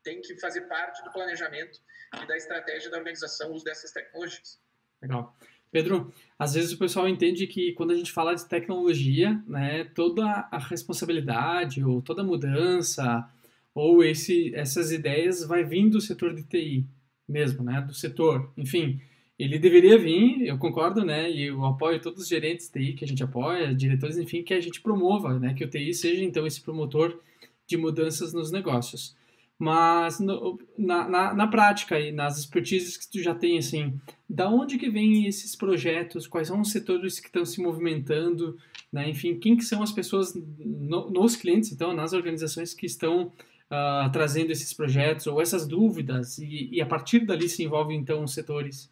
tem 0.05 0.21
que 0.21 0.39
fazer 0.39 0.63
parte 0.63 1.03
do 1.03 1.11
planejamento 1.11 1.81
e 2.23 2.27
da 2.29 2.37
estratégia 2.37 2.91
da 2.91 2.99
organização 2.99 3.51
o 3.51 3.55
uso 3.55 3.65
dessas 3.65 3.91
tecnologias. 3.91 4.61
Legal. 5.03 5.37
Pedro, 5.71 6.13
às 6.39 6.55
vezes 6.55 6.73
o 6.73 6.79
pessoal 6.79 7.09
entende 7.09 7.47
que 7.47 7.73
quando 7.73 7.93
a 7.93 7.97
gente 7.97 8.11
fala 8.11 8.35
de 8.35 8.49
tecnologia, 8.49 9.41
né, 9.47 9.85
toda 9.85 10.25
a 10.51 10.59
responsabilidade 10.59 11.85
ou 11.85 12.03
toda 12.03 12.25
mudança 12.25 13.29
ou 13.75 14.03
esse, 14.03 14.53
essas 14.55 14.91
ideias 14.91 15.45
vai 15.45 15.65
vir 15.65 15.89
do 15.89 16.01
setor 16.01 16.35
de 16.35 16.43
TI 16.43 16.87
mesmo, 17.29 17.63
né, 17.63 17.81
do 17.81 17.95
setor, 17.95 18.53
enfim, 18.57 19.01
ele 19.39 19.59
deveria 19.59 19.97
vir, 19.97 20.47
eu 20.47 20.59
concordo, 20.59 21.05
né, 21.05 21.31
e 21.31 21.45
eu 21.45 21.65
apoio 21.65 22.01
todos 22.01 22.23
os 22.23 22.29
gerentes 22.29 22.67
de 22.67 22.73
TI 22.73 22.93
que 22.95 23.05
a 23.05 23.09
gente 23.09 23.23
apoia, 23.23 23.75
diretores, 23.75 24.19
enfim, 24.19 24.43
que 24.43 24.53
a 24.53 24.61
gente 24.61 24.81
promova, 24.81 25.39
né, 25.39 25.55
que 25.55 25.65
o 25.65 25.71
TI 25.71 25.95
seja 25.95 26.25
então 26.25 26.47
esse 26.47 26.61
promotor 26.61 27.19
de 27.67 27.77
mudanças 27.77 28.33
nos 28.33 28.51
negócios. 28.51 29.17
Mas 29.61 30.19
no, 30.19 30.59
na, 30.79 31.07
na, 31.07 31.35
na, 31.35 31.47
prática 31.47 32.01
e 32.01 32.11
nas 32.11 32.39
expertises 32.39 32.97
que 32.97 33.07
tu 33.07 33.23
já 33.23 33.35
tem, 33.35 33.59
assim, 33.59 34.01
da 34.27 34.49
onde 34.49 34.79
que 34.79 34.89
vêm 34.89 35.27
esses 35.27 35.55
projetos? 35.55 36.27
Quais 36.27 36.49
são 36.49 36.63
os 36.63 36.73
setores 36.73 37.21
que 37.21 37.27
estão 37.27 37.45
se 37.45 37.61
movimentando? 37.61 38.59
Né? 38.91 39.11
Enfim, 39.11 39.39
quem 39.39 39.59
que 39.59 39.63
são 39.63 39.83
as 39.83 39.93
pessoas 39.93 40.33
no, 40.35 41.11
nos 41.11 41.37
clientes, 41.37 41.71
então, 41.71 41.93
nas 41.93 42.15
organizações 42.15 42.73
que 42.73 42.87
estão 42.87 43.27
uh, 43.27 44.11
trazendo 44.11 44.51
esses 44.51 44.73
projetos 44.73 45.27
ou 45.27 45.43
essas 45.43 45.67
dúvidas 45.67 46.39
e, 46.39 46.71
e, 46.73 46.81
a 46.81 46.87
partir 46.87 47.27
dali 47.27 47.47
se 47.47 47.63
envolvem, 47.63 47.99
então, 47.99 48.25
os 48.25 48.33
setores? 48.33 48.91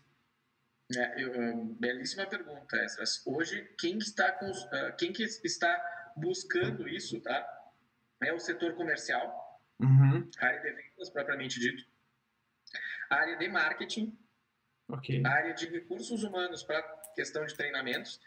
É, 0.94 1.24
eu, 1.24 1.64
belíssima 1.80 2.26
pergunta, 2.26 2.76
essa. 2.76 3.02
Hoje, 3.24 3.66
quem 3.78 3.96
está, 3.96 4.32
com, 4.32 4.50
uh, 4.50 4.94
quem 4.98 5.14
que 5.14 5.22
está 5.22 6.12
buscando 6.14 6.86
isso, 6.86 7.18
tá? 7.22 7.42
É 8.22 8.34
o 8.34 8.38
setor 8.38 8.74
comercial, 8.74 9.47
Uhum. 9.80 10.28
A 10.40 10.46
área 10.46 10.60
de 10.60 10.70
vendas, 10.70 11.10
propriamente 11.10 11.60
dito. 11.60 11.84
A 13.10 13.16
área 13.16 13.36
de 13.36 13.48
marketing. 13.48 14.18
Okay. 14.88 15.22
A 15.24 15.30
área 15.30 15.54
de 15.54 15.66
recursos 15.66 16.22
humanos 16.22 16.62
para 16.62 16.82
questão 17.14 17.44
de 17.44 17.54
treinamentos 17.54 18.20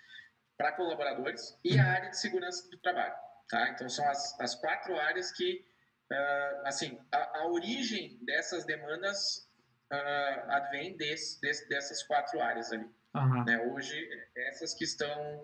para 0.57 0.71
colaboradores. 0.73 1.57
E 1.63 1.77
a 1.77 1.85
área 1.85 2.09
de 2.09 2.17
segurança 2.17 2.69
do 2.69 2.77
trabalho. 2.77 3.15
Tá? 3.49 3.69
Então, 3.69 3.89
são 3.89 4.07
as, 4.07 4.39
as 4.39 4.55
quatro 4.55 4.97
áreas 4.97 5.31
que, 5.31 5.65
uh, 6.11 6.67
assim, 6.67 6.99
a, 7.11 7.39
a, 7.39 7.47
origem 7.47 8.17
dessas 8.23 8.63
demandas 8.65 9.49
uh, 9.91 10.51
advém 10.51 10.95
desse, 10.95 11.41
desse, 11.41 11.67
dessas 11.67 12.03
quatro 12.03 12.39
áreas 12.41 12.71
ali. 12.71 12.89
Uhum. 13.15 13.43
Né? 13.43 13.59
Hoje, 13.67 14.09
essas 14.37 14.73
que 14.73 14.85
estão, 14.85 15.37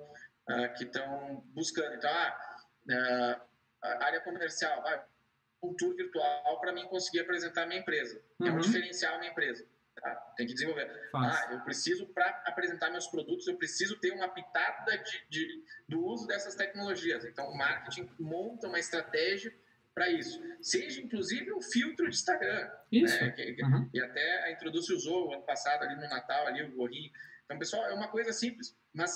uh, 0.50 0.74
que 0.78 0.86
estão 0.86 1.44
buscando. 1.54 1.96
Então, 1.96 2.10
ah, 2.10 3.42
a 3.82 4.06
área 4.06 4.22
comercial, 4.22 4.82
ah, 4.88 5.06
um 5.68 5.74
tour 5.76 5.96
virtual 5.96 6.60
para 6.60 6.72
mim 6.72 6.86
conseguir 6.86 7.22
apresentar 7.22 7.64
a 7.64 7.66
minha 7.66 7.80
empresa. 7.80 8.22
Uhum. 8.40 8.48
É 8.48 8.52
um 8.52 8.56
uhum. 8.56 8.62
diferencial 8.62 9.16
a 9.16 9.20
minha 9.20 9.32
empresa. 9.32 9.66
Tá? 9.96 10.16
Tem 10.38 10.46
que 10.46 10.54
desenvolver. 10.54 11.10
Ah, 11.16 11.50
eu 11.52 11.60
preciso, 11.62 12.06
para 12.08 12.28
apresentar 12.46 12.90
meus 12.92 13.08
produtos, 13.08 13.48
eu 13.48 13.58
preciso 13.58 14.00
ter 14.00 14.12
uma 14.12 14.30
pitada 14.30 14.98
de, 14.98 15.30
de, 15.30 15.64
do 15.90 16.06
uso 16.06 16.28
dessas 16.28 16.56
tecnologias. 16.56 17.26
Então, 17.26 17.50
o 17.50 17.58
marketing 17.58 18.08
monta 18.20 18.68
uma 18.68 18.80
estratégia 18.80 19.54
para 19.96 20.10
isso. 20.10 20.40
Seja, 20.62 21.02
inclusive, 21.02 21.52
um 21.52 21.62
filtro 21.62 22.08
de 22.08 22.16
Instagram. 22.16 22.70
Isso. 22.92 23.20
Né? 23.20 23.36
Uhum. 23.64 23.90
E 23.92 24.00
até 24.00 24.44
a 24.44 24.52
Introduce 24.52 24.94
usou 24.94 25.34
ano 25.34 25.42
passado, 25.42 25.84
ali 25.84 25.96
no 25.96 26.08
Natal, 26.08 26.46
ali 26.46 26.62
o 26.62 26.76
gorrinho. 26.76 27.12
Então, 27.46 27.58
pessoal, 27.58 27.86
é 27.86 27.94
uma 27.94 28.10
coisa 28.10 28.32
simples, 28.32 28.78
mas 28.94 29.12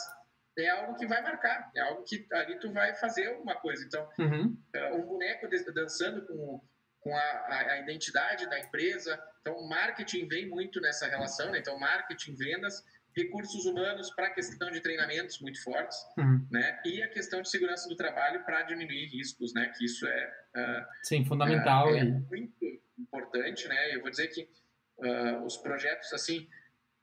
é 0.57 0.69
algo 0.69 0.95
que 0.95 1.05
vai 1.05 1.21
marcar, 1.21 1.71
é 1.75 1.79
algo 1.81 2.03
que 2.03 2.27
ali 2.33 2.59
tu 2.59 2.71
vai 2.71 2.93
fazer 2.95 3.27
alguma 3.27 3.55
coisa. 3.55 3.85
Então, 3.85 4.07
uhum. 4.19 4.57
É, 4.73 4.93
um 4.93 5.05
boneco 5.05 5.47
dançando 5.73 6.25
com, 6.25 6.61
com 6.99 7.15
a, 7.15 7.71
a, 7.71 7.79
identidade 7.79 8.49
da 8.49 8.59
empresa. 8.59 9.21
Então, 9.41 9.55
o 9.55 9.69
marketing 9.69 10.27
vem 10.27 10.49
muito 10.49 10.81
nessa 10.81 11.07
relação, 11.07 11.51
né? 11.51 11.59
Então, 11.59 11.77
marketing, 11.79 12.35
vendas, 12.35 12.83
recursos 13.15 13.65
humanos 13.65 14.11
para 14.11 14.27
a 14.27 14.29
questão 14.29 14.69
de 14.71 14.81
treinamentos 14.81 15.39
muito 15.39 15.61
fortes, 15.63 15.97
uhum. 16.17 16.45
né? 16.51 16.79
E 16.85 17.01
a 17.01 17.09
questão 17.09 17.41
de 17.41 17.49
segurança 17.49 17.87
do 17.87 17.95
trabalho 17.95 18.43
para 18.43 18.63
diminuir 18.63 19.05
riscos, 19.07 19.53
né? 19.53 19.71
Que 19.77 19.85
isso 19.85 20.05
é... 20.05 20.33
Uh, 20.55 20.85
Sim, 21.03 21.25
fundamental. 21.25 21.91
Uh, 21.91 21.97
é 21.97 22.03
muito 22.03 22.81
importante, 22.97 23.67
né? 23.67 23.95
Eu 23.95 24.01
vou 24.01 24.09
dizer 24.09 24.27
que 24.27 24.49
uh, 24.97 25.45
os 25.45 25.57
projetos, 25.57 26.11
assim, 26.13 26.47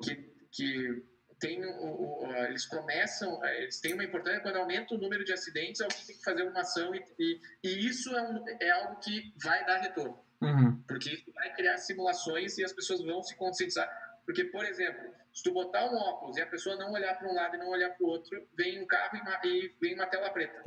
que... 0.03 0.17
que 0.53 1.18
tem 1.39 1.65
o, 1.65 2.25
o, 2.25 2.35
eles 2.47 2.67
começam, 2.67 3.45
é, 3.45 3.63
eles 3.63 3.81
têm 3.81 3.95
uma 3.95 4.05
importância 4.05 4.41
quando 4.41 4.57
aumenta 4.57 4.95
o 4.95 4.99
número 4.99 5.25
de 5.25 5.33
acidentes, 5.33 5.81
alguém 5.81 6.05
tem 6.07 6.17
que 6.17 6.25
fazer 6.25 6.43
uma 6.43 6.61
ação 6.61 6.95
e, 6.95 7.05
e, 7.19 7.41
e 7.65 7.87
isso 7.87 8.15
é, 8.17 8.23
um, 8.23 8.45
é, 8.61 8.71
algo 8.71 9.01
que 9.01 9.33
vai 9.43 9.65
dar 9.65 9.79
retorno. 9.79 10.19
Uhum. 10.41 10.83
Porque 10.87 11.25
vai 11.35 11.53
criar 11.55 11.77
simulações 11.79 12.59
e 12.59 12.65
as 12.65 12.73
pessoas 12.73 13.03
vão 13.03 13.23
se 13.23 13.37
conscientizar. 13.37 13.89
Porque, 14.25 14.45
por 14.45 14.65
exemplo, 14.65 15.13
se 15.33 15.43
tu 15.43 15.53
botar 15.53 15.91
um 15.91 15.97
óculos 15.97 16.37
e 16.37 16.43
a 16.43 16.47
pessoa 16.47 16.77
não 16.77 16.93
olhar 16.93 17.19
para 17.19 17.29
um 17.29 17.35
lado 17.35 17.57
e 17.57 17.59
não 17.59 17.69
olhar 17.69 17.91
para 17.91 18.07
o 18.07 18.11
outro, 18.11 18.47
vem 18.57 18.83
um 18.83 18.87
carro 18.87 19.17
e, 19.17 19.21
uma, 19.21 19.41
e 19.45 19.75
vem 19.81 19.95
uma 19.95 20.07
tela 20.07 20.31
preta. 20.31 20.63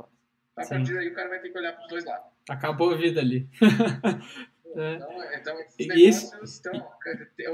A 0.56 0.66
partir 0.66 0.94
daí 0.94 1.08
o 1.08 1.14
cara 1.14 1.28
vai 1.28 1.40
ter 1.40 1.48
que 1.48 1.58
olhar 1.58 1.72
para 1.72 1.82
os 1.82 1.88
dois 1.88 2.04
lados. 2.04 2.26
Acabou 2.48 2.92
a 2.92 2.96
vida 2.96 3.20
ali. 3.20 3.48
É. 4.74 4.94
Então, 4.94 5.34
então, 5.34 5.60
esses 5.60 5.86
negócios 5.86 6.54
estão 6.54 6.72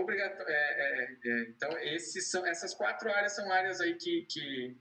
obrigatório. 0.01 0.53
É, 0.53 1.17
é, 1.25 1.43
então, 1.49 1.71
esses 1.79 2.31
são, 2.31 2.47
essas 2.47 2.75
quatro 2.75 3.11
áreas 3.11 3.35
são 3.35 3.51
áreas 3.51 3.81
aí 3.81 3.95
que, 3.95 4.23
que, 4.23 4.77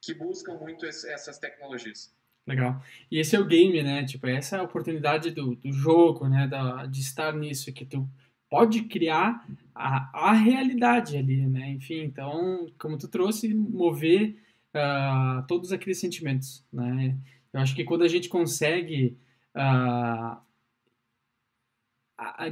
que 0.00 0.14
buscam 0.14 0.54
muito 0.54 0.86
esse, 0.86 1.10
essas 1.10 1.38
tecnologias. 1.38 2.14
Legal. 2.46 2.82
E 3.10 3.18
esse 3.18 3.34
é 3.34 3.40
o 3.40 3.46
game, 3.46 3.82
né? 3.82 4.04
Tipo, 4.04 4.26
essa 4.26 4.56
é 4.56 4.60
a 4.60 4.64
oportunidade 4.64 5.30
do, 5.30 5.54
do 5.54 5.72
jogo, 5.72 6.28
né? 6.28 6.46
Da, 6.46 6.86
de 6.86 7.00
estar 7.00 7.32
nisso, 7.34 7.72
que 7.72 7.86
tu 7.86 8.08
pode 8.50 8.82
criar 8.82 9.46
a, 9.74 10.28
a 10.28 10.32
realidade 10.32 11.16
ali, 11.16 11.46
né? 11.46 11.70
Enfim, 11.70 12.02
então, 12.02 12.66
como 12.78 12.98
tu 12.98 13.08
trouxe, 13.08 13.52
mover 13.54 14.36
uh, 14.74 15.46
todos 15.46 15.72
aqueles 15.72 15.98
sentimentos, 15.98 16.64
né? 16.72 17.16
Eu 17.52 17.60
acho 17.60 17.74
que 17.74 17.84
quando 17.84 18.02
a 18.02 18.08
gente 18.08 18.28
consegue 18.28 19.16
uh, 19.54 20.36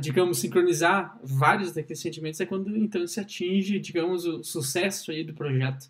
digamos, 0.00 0.38
sincronizar 0.38 1.18
vários 1.22 1.72
daqueles 1.72 2.00
sentimentos 2.00 2.40
é 2.40 2.46
quando 2.46 2.76
então 2.76 3.06
se 3.06 3.20
atinge, 3.20 3.78
digamos, 3.78 4.26
o 4.26 4.42
sucesso 4.42 5.10
aí 5.10 5.22
do 5.22 5.34
projeto, 5.34 5.88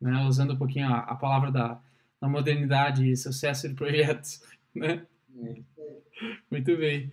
né? 0.00 0.24
Usando 0.26 0.52
um 0.52 0.58
pouquinho 0.58 0.88
a, 0.88 0.98
a 0.98 1.14
palavra 1.14 1.50
da, 1.50 1.80
da 2.20 2.28
modernidade 2.28 3.16
sucesso 3.16 3.68
de 3.68 3.74
projetos, 3.74 4.42
né? 4.74 5.06
Muito 6.50 6.76
bem. 6.76 7.10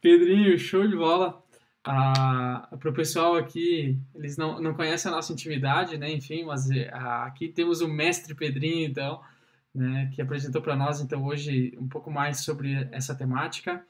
Pedrinho, 0.00 0.58
show 0.58 0.86
de 0.86 0.96
bola. 0.96 1.42
Ah, 1.84 2.68
para 2.78 2.90
o 2.90 2.94
pessoal 2.94 3.36
aqui, 3.36 3.98
eles 4.14 4.36
não, 4.36 4.60
não 4.60 4.74
conhecem 4.74 5.10
a 5.10 5.14
nossa 5.14 5.32
intimidade, 5.32 5.96
né? 5.98 6.10
Enfim, 6.10 6.44
mas 6.44 6.68
ah, 6.92 7.24
aqui 7.24 7.48
temos 7.48 7.80
o 7.80 7.88
mestre 7.88 8.34
Pedrinho, 8.34 8.86
então, 8.86 9.20
né? 9.74 10.10
Que 10.14 10.22
apresentou 10.22 10.62
para 10.62 10.76
nós, 10.76 11.00
então, 11.00 11.24
hoje 11.24 11.76
um 11.78 11.88
pouco 11.88 12.10
mais 12.10 12.40
sobre 12.40 12.88
essa 12.92 13.14
temática. 13.14 13.84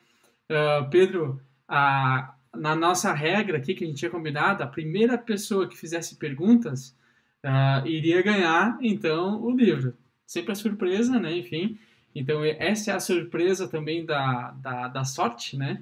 Uh, 0.50 0.88
Pedro, 0.90 1.40
a, 1.70 2.34
na 2.52 2.74
nossa 2.74 3.12
regra 3.12 3.58
aqui 3.58 3.74
que 3.74 3.84
a 3.84 3.86
gente 3.86 3.98
tinha 3.98 4.10
combinado, 4.10 4.62
a 4.62 4.66
primeira 4.66 5.16
pessoa 5.16 5.68
que 5.68 5.78
fizesse 5.78 6.16
perguntas 6.16 6.96
uh, 7.44 7.86
iria 7.86 8.20
ganhar, 8.22 8.76
então, 8.80 9.40
o 9.40 9.50
livro. 9.52 9.96
Sempre 10.26 10.52
a 10.52 10.56
surpresa, 10.56 11.18
né? 11.20 11.36
Enfim, 11.38 11.78
então 12.14 12.44
essa 12.44 12.90
é 12.90 12.94
a 12.94 13.00
surpresa 13.00 13.68
também 13.68 14.04
da, 14.04 14.50
da, 14.52 14.88
da 14.88 15.04
sorte, 15.04 15.56
né? 15.56 15.80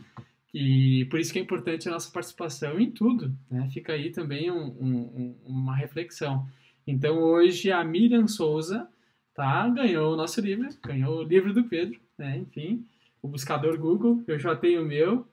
E 0.52 1.06
por 1.10 1.18
isso 1.20 1.32
que 1.32 1.38
é 1.38 1.42
importante 1.42 1.88
a 1.88 1.92
nossa 1.92 2.10
participação 2.10 2.78
em 2.78 2.90
tudo, 2.90 3.34
né? 3.50 3.68
Fica 3.72 3.94
aí 3.94 4.10
também 4.10 4.50
um, 4.50 4.66
um, 4.66 5.36
uma 5.46 5.74
reflexão. 5.74 6.46
Então 6.86 7.18
hoje 7.18 7.70
a 7.70 7.82
Miriam 7.84 8.26
Souza 8.26 8.88
tá, 9.34 9.68
ganhou 9.68 10.12
o 10.14 10.16
nosso 10.16 10.40
livro, 10.40 10.68
ganhou 10.82 11.18
o 11.18 11.22
livro 11.22 11.52
do 11.52 11.64
Pedro, 11.64 11.98
né? 12.16 12.38
Enfim, 12.38 12.86
o 13.22 13.28
buscador 13.28 13.78
Google, 13.78 14.22
eu 14.26 14.38
já 14.38 14.56
tenho 14.56 14.82
o 14.82 14.86
meu, 14.86 15.26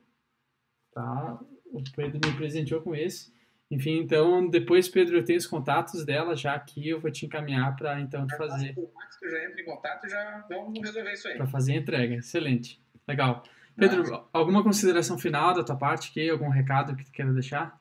tá? 0.96 1.40
O 1.66 1.84
Pedro 1.96 2.20
me 2.26 2.38
presenteou 2.38 2.82
com 2.82 2.96
esse. 2.96 3.36
Enfim, 3.70 4.00
então, 4.00 4.48
depois, 4.48 4.88
Pedro, 4.88 5.18
eu 5.18 5.26
tenho 5.26 5.38
os 5.38 5.48
contatos 5.48 6.06
dela 6.06 6.36
já 6.36 6.54
aqui, 6.54 6.88
eu 6.88 7.00
vou 7.00 7.12
te 7.12 7.26
encaminhar 7.26 7.76
para 7.76 8.00
então 8.00 8.26
te 8.26 8.38
fazer. 8.38 8.74
Eu 8.78 9.30
já 9.30 9.44
entro 9.44 9.60
em 9.60 9.66
contato 9.66 10.08
já 10.08 10.46
vamos 10.48 10.80
resolver 10.80 11.12
isso 11.12 11.28
aí. 11.28 11.38
Para 11.38 11.48
fazer 11.48 11.74
a 11.74 11.78
entrega, 11.78 12.16
excelente. 12.16 12.82
Legal. 13.08 13.44
Pedro, 13.76 14.16
ah, 14.16 14.30
alguma 14.32 14.64
consideração 14.64 15.18
final 15.18 15.54
da 15.54 15.64
tua 15.64 15.78
parte 15.78 16.10
aqui? 16.10 16.30
Algum 16.30 16.50
recado 16.50 16.96
que 16.96 17.04
tu 17.04 17.12
queira 17.12 17.34
deixar? 17.34 17.80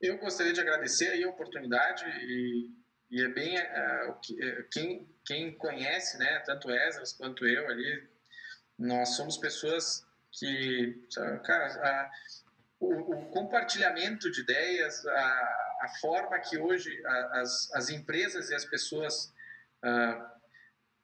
Eu 0.00 0.18
gostaria 0.18 0.52
de 0.52 0.60
agradecer 0.60 1.08
aí 1.08 1.24
a 1.24 1.30
oportunidade 1.30 2.04
e, 2.06 2.70
e 3.10 3.22
é 3.22 3.28
bem 3.28 3.58
uh, 3.58 4.68
quem, 4.70 5.08
quem 5.26 5.52
conhece, 5.56 6.18
né, 6.18 6.40
tanto 6.46 6.70
Esdras 6.70 7.12
quanto 7.14 7.44
eu 7.44 7.66
ali, 7.66 8.08
nós 8.78 9.16
somos 9.16 9.36
pessoas 9.36 10.07
que, 10.38 10.94
cara, 11.44 11.66
a, 11.66 12.10
o, 12.80 13.14
o, 13.14 13.26
compartilhamento 13.30 14.30
de 14.30 14.40
ideias, 14.42 15.04
a, 15.06 15.76
a 15.82 15.88
forma 16.00 16.38
que 16.38 16.58
hoje 16.58 16.90
a, 17.04 17.40
as, 17.40 17.72
as 17.74 17.88
empresas 17.90 18.50
e 18.50 18.54
as 18.54 18.64
pessoas 18.64 19.32
uh, 19.84 20.38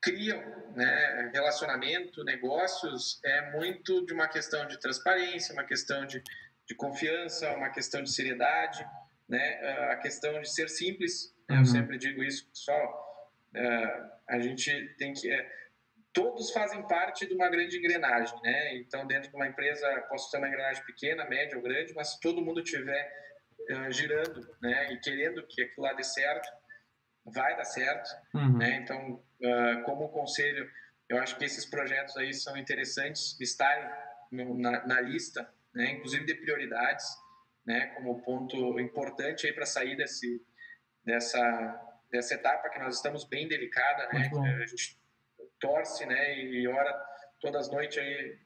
criam 0.05 0.39
né, 0.77 1.31
relacionamento, 1.33 2.23
negócios, 2.25 3.19
é 3.25 3.51
muito 3.53 4.05
de 4.05 4.13
uma 4.13 4.29
questão 4.29 4.67
de 4.69 4.79
transparência, 4.79 5.55
uma 5.55 5.65
questão 5.65 6.05
de, 6.05 6.23
de 6.69 6.75
confiança, 6.75 7.51
uma 7.53 7.71
questão 7.71 8.03
de 8.03 8.13
seriedade, 8.13 8.87
né, 9.27 9.61
ah, 9.63 9.93
a 9.93 9.97
questão 9.97 10.41
de 10.43 10.53
ser 10.53 10.69
simples. 10.69 11.35
Né, 11.49 11.57
uhum. 11.57 11.63
Eu 11.63 11.67
sempre 11.67 11.97
digo 11.97 12.23
isso, 12.23 12.47
pessoal. 12.49 13.05
Uh, 13.55 14.11
a 14.29 14.39
gente 14.39 14.95
tem 14.99 15.15
que. 15.15 15.31
É, 15.31 15.64
todos 16.15 16.53
fazem 16.53 16.81
parte 16.87 17.27
de 17.27 17.35
uma 17.35 17.49
grande 17.49 17.77
engrenagem, 17.77 18.41
né? 18.43 18.77
Então, 18.77 19.05
dentro 19.05 19.29
de 19.29 19.37
uma 19.37 19.49
empresa, 19.49 19.87
posso 20.09 20.31
ter 20.31 20.39
uma 20.39 20.49
engrenagem 20.49 20.83
pequena, 20.85 21.29
média 21.29 21.57
ou 21.57 21.63
grande, 21.63 21.93
mas 21.93 22.13
se 22.13 22.21
todo 22.21 22.41
mundo 22.41 22.61
estiver 22.61 23.13
uh, 23.71 23.93
girando, 23.93 24.57
né, 24.63 24.93
e 24.93 25.01
querendo 25.01 25.45
que 25.47 25.63
aquilo 25.63 25.85
lá 25.85 25.93
dê 25.93 26.05
certo, 26.05 26.49
vai 27.27 27.57
dar 27.57 27.65
certo, 27.65 28.09
uhum. 28.33 28.59
né? 28.59 28.77
Então, 28.77 29.15
uh, 29.43 29.83
como 29.85 30.09
conselho, 30.11 30.71
eu 31.09 31.19
acho 31.19 31.37
que 31.37 31.45
esses 31.45 31.67
projetos 31.67 32.17
aí 32.17 32.33
são 32.33 32.57
interessantes 32.57 33.39
estarem 33.41 33.91
no, 34.31 34.57
na, 34.57 34.87
na, 34.87 35.01
lista, 35.01 35.53
né? 35.75 35.91
Inclusive 35.91 36.25
de 36.25 36.35
prioridades, 36.37 37.07
né? 37.67 37.87
Como 37.97 38.23
ponto 38.23 38.79
importante 38.79 39.47
aí 39.47 39.53
para 39.53 39.67
sair 39.67 39.97
desse 39.97 40.41
dessa 41.05 41.91
dessa 42.11 42.35
etapa 42.35 42.69
que 42.69 42.79
nós 42.79 42.95
estamos 42.95 43.25
bem 43.25 43.49
delicada, 43.49 44.09
né? 44.13 44.31
A 44.63 44.67
gente 44.67 44.97
torce, 45.65 46.05
né? 46.05 46.39
E 46.39 46.69
ora 46.69 46.93
todas 47.41 47.67
as 47.67 47.73
noites 47.73 47.99
aí 47.99 48.39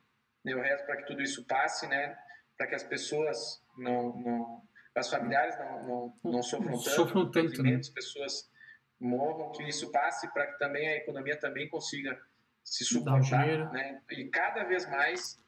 eu 0.44 0.60
rezo 0.60 0.84
para 0.86 0.96
que 0.98 1.06
tudo 1.06 1.20
isso 1.20 1.44
passe, 1.46 1.86
né? 1.88 2.16
Para 2.56 2.68
que 2.68 2.74
as 2.74 2.82
pessoas 2.82 3.60
não, 3.76 4.16
não 4.16 4.62
as 4.94 5.10
familiares 5.10 5.56
não, 5.58 5.86
não, 5.86 6.32
não 6.32 6.42
sofram 6.42 6.72
tanto, 6.72 6.90
sofram 6.90 7.30
tanto 7.30 7.62
né? 7.62 7.76
as 7.76 7.88
pessoas 7.88 8.50
morram, 8.98 9.52
que 9.52 9.62
isso 9.62 9.92
passe 9.92 10.32
para 10.32 10.46
que 10.46 10.58
também 10.58 10.88
a 10.88 10.96
economia 10.96 11.38
também 11.38 11.68
consiga 11.68 12.20
se 12.64 12.84
suportar, 12.84 13.70
né? 13.72 14.00
E 14.10 14.24
cada 14.28 14.64
vez 14.64 14.88
mais 14.90 15.40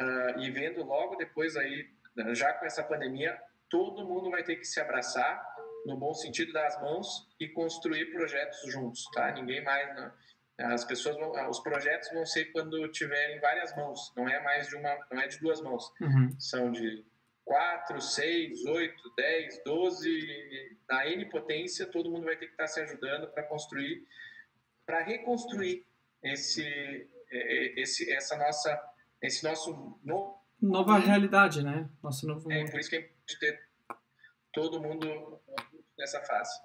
uh, 0.00 0.38
e 0.40 0.50
vendo 0.50 0.82
logo 0.82 1.16
depois 1.16 1.56
aí 1.56 1.88
já 2.32 2.52
com 2.52 2.66
essa 2.66 2.82
pandemia, 2.82 3.38
todo 3.68 4.06
mundo 4.06 4.30
vai 4.30 4.42
ter 4.42 4.56
que 4.56 4.64
se 4.64 4.80
abraçar 4.80 5.42
no 5.86 5.96
bom 5.96 6.12
sentido 6.12 6.52
das 6.52 6.80
mãos 6.80 7.28
e 7.38 7.48
construir 7.48 8.06
projetos 8.12 8.60
juntos, 8.70 9.04
tá? 9.14 9.30
Ninguém 9.32 9.62
mais 9.62 9.94
né? 9.94 10.12
As 10.58 10.84
pessoas 10.84 11.16
vão, 11.16 11.34
ah, 11.36 11.48
os 11.48 11.60
projetos 11.60 12.10
vão 12.12 12.26
ser 12.26 12.46
quando 12.46 12.88
tiverem 12.88 13.38
várias 13.40 13.74
mãos, 13.76 14.12
não 14.16 14.28
é 14.28 14.42
mais 14.42 14.68
de 14.68 14.76
uma, 14.76 14.98
não 15.10 15.20
é 15.20 15.28
de 15.28 15.38
duas 15.38 15.60
mãos, 15.60 15.92
uhum. 16.00 16.34
são 16.38 16.72
de 16.72 17.04
quatro, 17.44 18.00
seis, 18.00 18.64
oito, 18.66 19.14
dez, 19.16 19.62
doze, 19.64 20.76
na 20.88 21.06
N 21.06 21.24
potência, 21.26 21.86
todo 21.86 22.10
mundo 22.10 22.24
vai 22.24 22.36
ter 22.36 22.46
que 22.46 22.52
estar 22.52 22.66
se 22.66 22.80
ajudando 22.80 23.28
para 23.28 23.44
construir, 23.44 24.04
para 24.84 25.02
reconstruir 25.02 25.86
esse, 26.22 26.62
é, 27.30 27.38
é, 27.38 27.80
esse, 27.80 28.12
essa 28.12 28.36
nossa, 28.36 28.92
esse 29.22 29.44
nosso 29.44 29.98
nova 30.60 30.98
realidade, 30.98 31.62
né? 31.62 31.88
Nosso 32.02 32.26
novo 32.26 32.50
é 32.50 32.68
por 32.68 32.80
isso 32.80 32.90
que 32.90 32.96
é 32.96 33.00
importante 33.00 33.38
ter 33.38 33.68
todo 34.52 34.82
mundo 34.82 35.40
nessa 35.96 36.20
fase. 36.22 36.60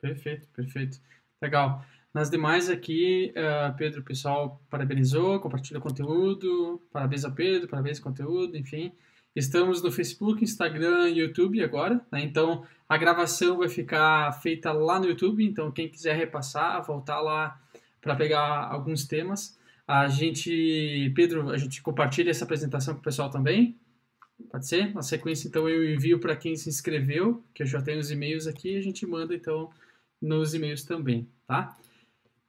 Perfeito, 0.00 0.46
perfeito, 0.48 1.00
legal. 1.40 1.82
Nas 2.16 2.30
demais 2.30 2.70
aqui, 2.70 3.30
uh, 3.36 3.76
Pedro, 3.76 4.00
o 4.00 4.02
pessoal 4.02 4.58
parabenizou, 4.70 5.38
compartilhou 5.38 5.82
conteúdo, 5.82 6.80
parabéns 6.90 7.26
a 7.26 7.30
Pedro, 7.30 7.68
parabéns 7.68 7.98
ao 7.98 8.04
conteúdo, 8.04 8.56
enfim. 8.56 8.90
Estamos 9.34 9.82
no 9.82 9.92
Facebook, 9.92 10.42
Instagram 10.42 11.10
e 11.10 11.18
YouTube 11.18 11.62
agora, 11.62 12.00
né? 12.10 12.22
então 12.22 12.64
a 12.88 12.96
gravação 12.96 13.58
vai 13.58 13.68
ficar 13.68 14.32
feita 14.40 14.72
lá 14.72 14.98
no 14.98 15.04
YouTube, 15.04 15.44
então 15.44 15.70
quem 15.70 15.90
quiser 15.90 16.16
repassar, 16.16 16.82
voltar 16.86 17.20
lá 17.20 17.60
para 18.00 18.16
pegar 18.16 18.66
alguns 18.66 19.04
temas. 19.04 19.58
A 19.86 20.08
gente, 20.08 21.12
Pedro, 21.14 21.50
a 21.50 21.58
gente 21.58 21.82
compartilha 21.82 22.30
essa 22.30 22.46
apresentação 22.46 22.94
com 22.94 23.00
o 23.00 23.04
pessoal 23.04 23.28
também, 23.28 23.78
pode 24.50 24.66
ser? 24.66 24.94
Na 24.94 25.02
sequência, 25.02 25.48
então 25.48 25.68
eu 25.68 25.94
envio 25.94 26.18
para 26.18 26.34
quem 26.34 26.56
se 26.56 26.70
inscreveu, 26.70 27.44
que 27.52 27.62
eu 27.62 27.66
já 27.66 27.82
tenho 27.82 28.00
os 28.00 28.10
e-mails 28.10 28.46
aqui, 28.46 28.74
a 28.74 28.80
gente 28.80 29.06
manda 29.06 29.34
então 29.34 29.68
nos 30.18 30.54
e-mails 30.54 30.82
também, 30.82 31.28
tá? 31.46 31.76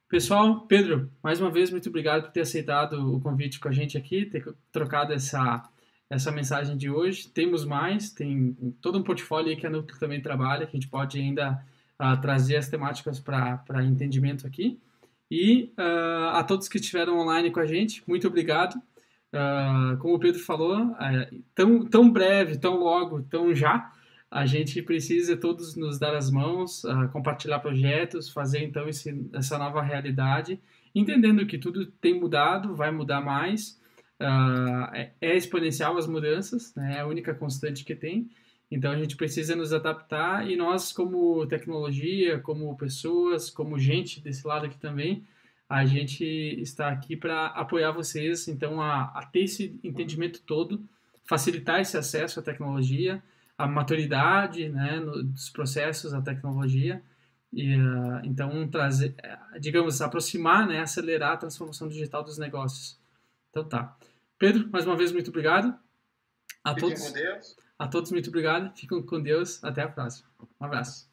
Pessoal, 0.08 0.62
Pedro, 0.62 1.12
mais 1.22 1.38
uma 1.38 1.50
vez, 1.50 1.70
muito 1.70 1.90
obrigado 1.90 2.22
por 2.22 2.32
ter 2.32 2.40
aceitado 2.40 3.14
o 3.14 3.20
convite 3.20 3.60
com 3.60 3.68
a 3.68 3.72
gente 3.72 3.98
aqui, 3.98 4.24
ter 4.24 4.42
trocado 4.72 5.12
essa, 5.12 5.68
essa 6.08 6.32
mensagem 6.32 6.78
de 6.78 6.88
hoje. 6.88 7.28
Temos 7.28 7.62
mais, 7.66 8.10
tem 8.10 8.56
todo 8.80 8.98
um 8.98 9.02
portfólio 9.02 9.54
que 9.54 9.66
a 9.66 9.70
Núcleo 9.70 10.00
também 10.00 10.22
trabalha, 10.22 10.64
que 10.64 10.74
a 10.74 10.80
gente 10.80 10.88
pode 10.88 11.20
ainda 11.20 11.62
uh, 12.00 12.18
trazer 12.22 12.56
as 12.56 12.70
temáticas 12.70 13.20
para 13.20 13.84
entendimento 13.84 14.46
aqui. 14.46 14.80
E 15.30 15.74
uh, 15.78 16.36
a 16.36 16.42
todos 16.42 16.68
que 16.68 16.78
estiveram 16.78 17.18
online 17.18 17.50
com 17.50 17.60
a 17.60 17.66
gente, 17.66 18.02
muito 18.06 18.26
obrigado. 18.26 18.76
Uh, 19.30 19.98
como 19.98 20.14
o 20.14 20.18
Pedro 20.18 20.40
falou, 20.40 20.96
tão, 21.54 21.84
tão 21.84 22.10
breve, 22.10 22.56
tão 22.56 22.78
logo, 22.78 23.20
tão 23.24 23.54
já, 23.54 23.92
a 24.30 24.44
gente 24.44 24.82
precisa 24.82 25.36
todos 25.36 25.74
nos 25.74 25.98
dar 25.98 26.14
as 26.14 26.30
mãos, 26.30 26.84
uh, 26.84 27.08
compartilhar 27.10 27.60
projetos, 27.60 28.28
fazer 28.28 28.62
então 28.62 28.88
esse, 28.88 29.26
essa 29.32 29.56
nova 29.56 29.80
realidade, 29.82 30.60
entendendo 30.94 31.46
que 31.46 31.56
tudo 31.56 31.86
tem 31.86 32.18
mudado, 32.18 32.74
vai 32.74 32.90
mudar 32.90 33.20
mais, 33.20 33.80
uh, 34.20 34.94
é, 34.94 35.12
é, 35.20 35.36
exponencial 35.36 35.96
as 35.96 36.06
mudanças, 36.06 36.74
né, 36.74 36.96
é 36.96 37.00
a 37.00 37.06
única 37.06 37.34
constante 37.34 37.84
que 37.84 37.94
tem, 37.94 38.28
então 38.70 38.92
a 38.92 38.98
gente 38.98 39.16
precisa 39.16 39.56
nos 39.56 39.72
adaptar 39.72 40.48
e 40.48 40.54
nós 40.54 40.92
como 40.92 41.46
tecnologia, 41.46 42.38
como 42.38 42.76
pessoas, 42.76 43.48
como 43.48 43.78
gente 43.78 44.20
desse 44.20 44.46
lado 44.46 44.66
aqui 44.66 44.78
também, 44.78 45.24
a 45.66 45.86
gente 45.86 46.24
está 46.24 46.88
aqui 46.88 47.16
para 47.16 47.46
apoiar 47.46 47.92
vocês, 47.92 48.46
então 48.46 48.80
a, 48.80 49.04
a 49.14 49.24
ter 49.24 49.44
esse 49.44 49.78
entendimento 49.82 50.42
todo, 50.42 50.82
facilitar 51.24 51.80
esse 51.80 51.96
acesso 51.96 52.40
à 52.40 52.42
tecnologia, 52.42 53.22
a 53.58 53.66
maturidade 53.66 54.68
né, 54.68 55.00
no, 55.00 55.24
dos 55.24 55.50
processos, 55.50 56.14
a 56.14 56.22
tecnologia, 56.22 57.02
e 57.52 57.76
uh, 57.76 58.20
então 58.22 58.68
trazer, 58.68 59.16
digamos, 59.58 60.00
aproximar, 60.00 60.66
né, 60.66 60.80
acelerar 60.80 61.32
a 61.32 61.36
transformação 61.36 61.88
digital 61.88 62.22
dos 62.22 62.38
negócios. 62.38 62.98
Então 63.50 63.64
tá. 63.64 63.96
Pedro, 64.38 64.68
mais 64.70 64.86
uma 64.86 64.96
vez 64.96 65.10
muito 65.10 65.30
obrigado. 65.30 65.76
A 66.62 66.74
Fiquem 66.74 66.90
todos, 66.90 67.08
com 67.08 67.12
Deus. 67.12 67.56
A 67.78 67.88
todos 67.88 68.12
muito 68.12 68.28
obrigado. 68.28 68.76
Fiquem 68.76 69.02
com 69.02 69.20
Deus. 69.20 69.62
Até 69.64 69.82
a 69.82 69.88
próxima. 69.88 70.28
Um 70.60 70.64
abraço. 70.64 71.08